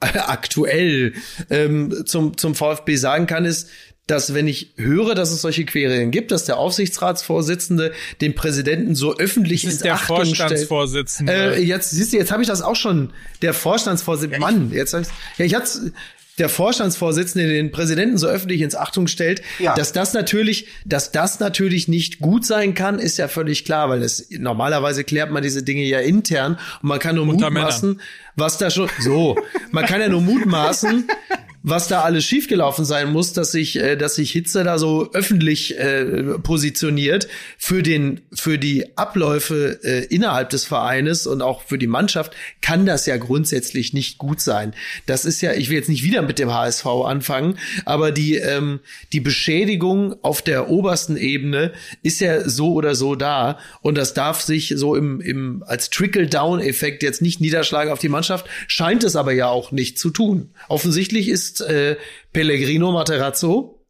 aktuell 0.00 1.14
ähm, 1.50 2.04
zum, 2.06 2.36
zum 2.36 2.54
VfB 2.54 2.96
sagen 2.96 3.26
kann, 3.26 3.44
ist, 3.44 3.68
dass 4.06 4.34
wenn 4.34 4.46
ich 4.46 4.74
höre, 4.76 5.14
dass 5.16 5.32
es 5.32 5.42
solche 5.42 5.64
Querelen 5.64 6.12
gibt, 6.12 6.30
dass 6.30 6.44
der 6.44 6.58
Aufsichtsratsvorsitzende 6.58 7.92
den 8.20 8.34
Präsidenten 8.36 8.94
so 8.94 9.16
öffentlich 9.16 9.62
das 9.62 9.74
ist 9.74 9.84
der 9.84 9.94
Achtung 9.94 10.18
Vorstandsvorsitzende. 10.18 11.56
Äh, 11.56 11.62
jetzt 11.62 11.90
siehst 11.90 12.12
du, 12.12 12.16
jetzt 12.16 12.30
habe 12.30 12.42
ich 12.42 12.48
das 12.48 12.62
auch 12.62 12.76
schon. 12.76 13.12
Der 13.42 13.52
Vorstandsvorsitzende, 13.52 14.36
ja, 14.36 14.40
Mann, 14.40 14.70
jetzt 14.72 14.94
hab 14.94 15.02
ich, 15.02 15.08
ja, 15.38 15.44
ich 15.44 15.54
hatte 15.56 15.92
der 16.38 16.48
Vorstandsvorsitzende 16.48 17.48
den 17.48 17.70
Präsidenten 17.70 18.18
so 18.18 18.26
öffentlich 18.26 18.60
ins 18.60 18.74
Achtung 18.74 19.06
stellt, 19.06 19.42
ja. 19.58 19.74
dass 19.74 19.92
das 19.92 20.12
natürlich, 20.12 20.66
dass 20.84 21.12
das 21.12 21.40
natürlich 21.40 21.88
nicht 21.88 22.18
gut 22.18 22.44
sein 22.44 22.74
kann, 22.74 22.98
ist 22.98 23.16
ja 23.16 23.28
völlig 23.28 23.64
klar, 23.64 23.88
weil 23.88 24.02
es 24.02 24.28
normalerweise 24.30 25.04
klärt 25.04 25.30
man 25.30 25.42
diese 25.42 25.62
Dinge 25.62 25.82
ja 25.82 26.00
intern 26.00 26.58
und 26.82 26.88
man 26.88 26.98
kann 26.98 27.16
nur 27.16 27.26
Unter 27.26 27.50
mutmaßen, 27.50 27.90
Männern. 27.90 28.04
was 28.36 28.58
da 28.58 28.70
schon 28.70 28.90
so, 29.00 29.36
man 29.70 29.86
kann 29.86 30.00
ja 30.00 30.08
nur 30.08 30.20
mutmaßen, 30.20 31.08
was 31.68 31.88
da 31.88 32.02
alles 32.02 32.24
schiefgelaufen 32.24 32.84
sein 32.84 33.10
muss, 33.10 33.32
dass 33.32 33.50
sich, 33.50 33.76
äh, 33.76 33.96
dass 33.96 34.14
sich 34.14 34.30
Hitze 34.30 34.62
da 34.62 34.78
so 34.78 35.10
öffentlich 35.12 35.76
äh, 35.76 36.38
positioniert 36.38 37.26
für 37.58 37.82
den, 37.82 38.20
für 38.32 38.56
die 38.56 38.96
Abläufe 38.96 39.80
äh, 39.82 40.04
innerhalb 40.04 40.50
des 40.50 40.64
Vereines 40.64 41.26
und 41.26 41.42
auch 41.42 41.62
für 41.62 41.76
die 41.76 41.88
Mannschaft, 41.88 42.34
kann 42.60 42.86
das 42.86 43.04
ja 43.06 43.16
grundsätzlich 43.16 43.92
nicht 43.92 44.16
gut 44.16 44.40
sein. 44.40 44.74
Das 45.06 45.24
ist 45.24 45.40
ja, 45.40 45.54
ich 45.54 45.68
will 45.68 45.76
jetzt 45.76 45.88
nicht 45.88 46.04
wieder 46.04 46.22
mit 46.22 46.38
dem 46.38 46.54
HSV 46.54 46.86
anfangen, 46.86 47.58
aber 47.84 48.12
die, 48.12 48.36
ähm, 48.36 48.78
die 49.12 49.20
Beschädigung 49.20 50.14
auf 50.22 50.42
der 50.42 50.70
obersten 50.70 51.16
Ebene 51.16 51.72
ist 52.04 52.20
ja 52.20 52.48
so 52.48 52.74
oder 52.74 52.94
so 52.94 53.16
da 53.16 53.58
und 53.82 53.98
das 53.98 54.14
darf 54.14 54.40
sich 54.40 54.74
so 54.76 54.94
im, 54.94 55.20
im 55.20 55.64
als 55.66 55.90
Trickle-Down-Effekt 55.90 57.02
jetzt 57.02 57.22
nicht 57.22 57.40
niederschlagen 57.40 57.92
auf 57.92 57.98
die 57.98 58.08
Mannschaft, 58.08 58.46
scheint 58.68 59.02
es 59.02 59.16
aber 59.16 59.32
ja 59.32 59.48
auch 59.48 59.72
nicht 59.72 59.98
zu 59.98 60.10
tun. 60.10 60.50
Offensichtlich 60.68 61.28
ist 61.28 61.55
äh, 61.60 61.96
Pellegrino 62.32 62.92
Materazzo 62.92 63.86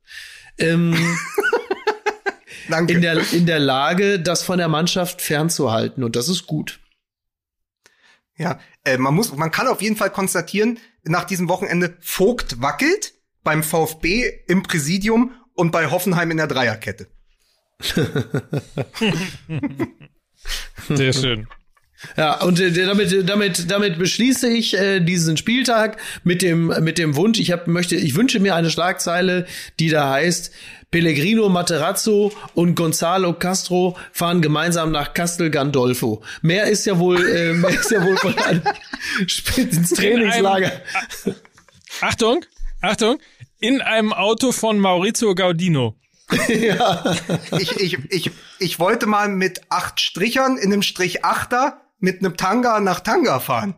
ähm, 0.58 0.94
in, 2.88 3.00
der, 3.00 3.32
in 3.32 3.46
der 3.46 3.58
Lage, 3.58 4.20
das 4.20 4.42
von 4.42 4.58
der 4.58 4.68
Mannschaft 4.68 5.22
fernzuhalten. 5.22 6.04
Und 6.04 6.16
das 6.16 6.28
ist 6.28 6.46
gut. 6.46 6.80
Ja, 8.36 8.60
äh, 8.84 8.98
man 8.98 9.14
muss, 9.14 9.34
man 9.34 9.50
kann 9.50 9.66
auf 9.66 9.80
jeden 9.80 9.96
Fall 9.96 10.10
konstatieren, 10.10 10.78
nach 11.02 11.24
diesem 11.24 11.48
Wochenende 11.48 11.96
Vogt 12.00 12.60
wackelt 12.60 13.14
beim 13.42 13.62
VfB 13.62 14.30
im 14.46 14.62
Präsidium 14.62 15.32
und 15.54 15.70
bei 15.70 15.90
Hoffenheim 15.90 16.30
in 16.30 16.36
der 16.36 16.48
Dreierkette. 16.48 17.08
Sehr 20.88 21.12
schön. 21.12 21.46
Ja, 22.16 22.40
und 22.42 22.60
äh, 22.60 22.72
damit, 22.72 23.28
damit, 23.28 23.70
damit 23.70 23.98
beschließe 23.98 24.48
ich 24.48 24.76
äh, 24.76 25.00
diesen 25.00 25.36
Spieltag 25.36 25.98
mit 26.24 26.42
dem, 26.42 26.66
mit 26.80 26.98
dem 26.98 27.16
Wunsch. 27.16 27.38
Ich 27.38 27.52
hab, 27.52 27.66
möchte, 27.66 27.96
ich 27.96 28.14
wünsche 28.14 28.38
mir 28.40 28.54
eine 28.54 28.70
Schlagzeile, 28.70 29.46
die 29.78 29.88
da 29.88 30.10
heißt: 30.10 30.52
Pellegrino 30.90 31.48
Materazzo 31.48 32.32
und 32.54 32.74
Gonzalo 32.74 33.32
Castro 33.32 33.96
fahren 34.12 34.42
gemeinsam 34.42 34.92
nach 34.92 35.14
Castel 35.14 35.50
Gandolfo. 35.50 36.22
Mehr 36.42 36.66
ist 36.66 36.86
ja 36.86 36.98
wohl, 36.98 37.20
äh, 37.28 37.52
mehr 37.54 37.70
ist 37.70 37.90
ja 37.90 38.04
wohl 38.04 38.16
von 38.16 38.36
einem 38.38 38.62
ins 39.56 39.90
Trainingslager. 39.90 40.72
Einem, 41.24 41.34
Achtung, 42.00 42.44
Achtung, 42.82 43.18
in 43.58 43.80
einem 43.80 44.12
Auto 44.12 44.52
von 44.52 44.78
Maurizio 44.78 45.34
Gaudino. 45.34 45.96
ja. 46.48 47.16
ich, 47.58 47.76
ich, 47.80 47.98
ich, 48.10 48.30
ich 48.58 48.78
wollte 48.78 49.06
mal 49.06 49.28
mit 49.28 49.60
acht 49.70 50.00
Strichern 50.00 50.58
in 50.58 50.72
einem 50.72 50.82
Strich 50.82 51.24
Achter 51.24 51.80
mit 51.98 52.20
einem 52.20 52.36
Tanga 52.36 52.80
nach 52.80 53.00
Tanga 53.00 53.40
fahren. 53.40 53.74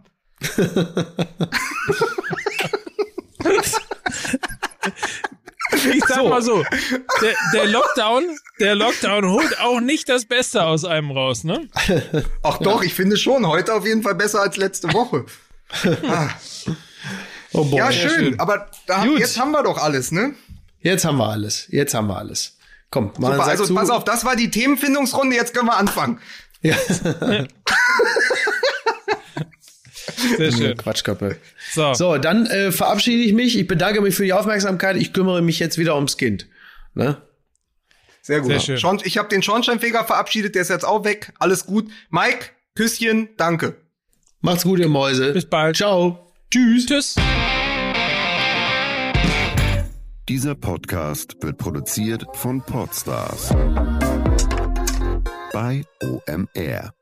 Ich 5.92 6.04
sag 6.06 6.18
so. 6.18 6.28
mal 6.28 6.42
so, 6.42 6.64
der, 7.20 7.34
der, 7.52 7.66
Lockdown, 7.66 8.24
der 8.58 8.74
Lockdown 8.74 9.26
holt 9.26 9.60
auch 9.60 9.80
nicht 9.80 10.08
das 10.08 10.24
Beste 10.24 10.64
aus 10.64 10.84
einem 10.84 11.10
raus, 11.10 11.44
ne? 11.44 11.68
Ach 12.42 12.58
doch, 12.58 12.80
ja. 12.80 12.86
ich 12.86 12.94
finde 12.94 13.16
schon. 13.16 13.46
Heute 13.46 13.74
auf 13.74 13.86
jeden 13.86 14.02
Fall 14.02 14.14
besser 14.14 14.40
als 14.40 14.56
letzte 14.56 14.92
Woche. 14.92 15.26
ah. 16.08 16.28
oh 17.52 17.64
boy. 17.64 17.78
Ja, 17.78 17.92
schön, 17.92 18.10
schön. 18.10 18.40
aber 18.40 18.70
da, 18.86 19.04
jetzt 19.04 19.38
haben 19.38 19.52
wir 19.52 19.62
doch 19.62 19.78
alles, 19.78 20.10
ne? 20.10 20.34
Jetzt 20.80 21.04
haben 21.04 21.18
wir 21.18 21.28
alles. 21.28 21.66
Jetzt 21.68 21.94
haben 21.94 22.06
wir 22.06 22.16
alles. 22.16 22.56
Komm, 22.90 23.12
mal 23.18 23.32
Super, 23.32 23.44
also 23.44 23.74
pass 23.74 23.90
auf, 23.90 24.04
das 24.04 24.24
war 24.24 24.34
die 24.34 24.50
Themenfindungsrunde, 24.50 25.36
jetzt 25.36 25.52
können 25.52 25.66
wir 25.66 25.76
anfangen. 25.76 26.20
Ja. 26.62 26.76
Sehr 30.36 30.52
schön. 30.52 30.76
Quatschköppe. 30.76 31.36
So, 31.72 31.94
so 31.94 32.18
dann 32.18 32.46
äh, 32.46 32.72
verabschiede 32.72 33.22
ich 33.22 33.32
mich. 33.32 33.58
Ich 33.58 33.66
bedanke 33.66 34.00
mich 34.00 34.14
für 34.14 34.24
die 34.24 34.32
Aufmerksamkeit. 34.32 34.96
Ich 34.96 35.12
kümmere 35.12 35.42
mich 35.42 35.58
jetzt 35.58 35.78
wieder 35.78 35.94
ums 35.94 36.16
Kind. 36.16 36.46
Ne? 36.94 37.16
Sehr 38.22 38.40
gut. 38.40 38.60
Sehr 38.60 38.78
schön. 38.78 39.00
Ich 39.04 39.18
habe 39.18 39.28
den 39.28 39.42
Schornsteinfeger 39.42 40.04
verabschiedet, 40.04 40.54
der 40.54 40.62
ist 40.62 40.70
jetzt 40.70 40.84
auch 40.84 41.04
weg. 41.04 41.32
Alles 41.38 41.66
gut. 41.66 41.90
Mike, 42.10 42.46
Küsschen, 42.74 43.30
danke. 43.36 43.76
Macht's 44.40 44.64
gut, 44.64 44.80
ihr 44.80 44.88
Mäuse. 44.88 45.32
Bis 45.32 45.46
bald. 45.46 45.76
Ciao. 45.76 46.32
Tschüss. 46.50 46.86
Tschüss. 46.86 47.14
Dieser 50.28 50.54
Podcast 50.54 51.36
wird 51.40 51.56
produziert 51.56 52.24
von 52.34 52.60
Podstars 52.60 53.54
bei 55.58 55.82
OMR. 56.04 56.97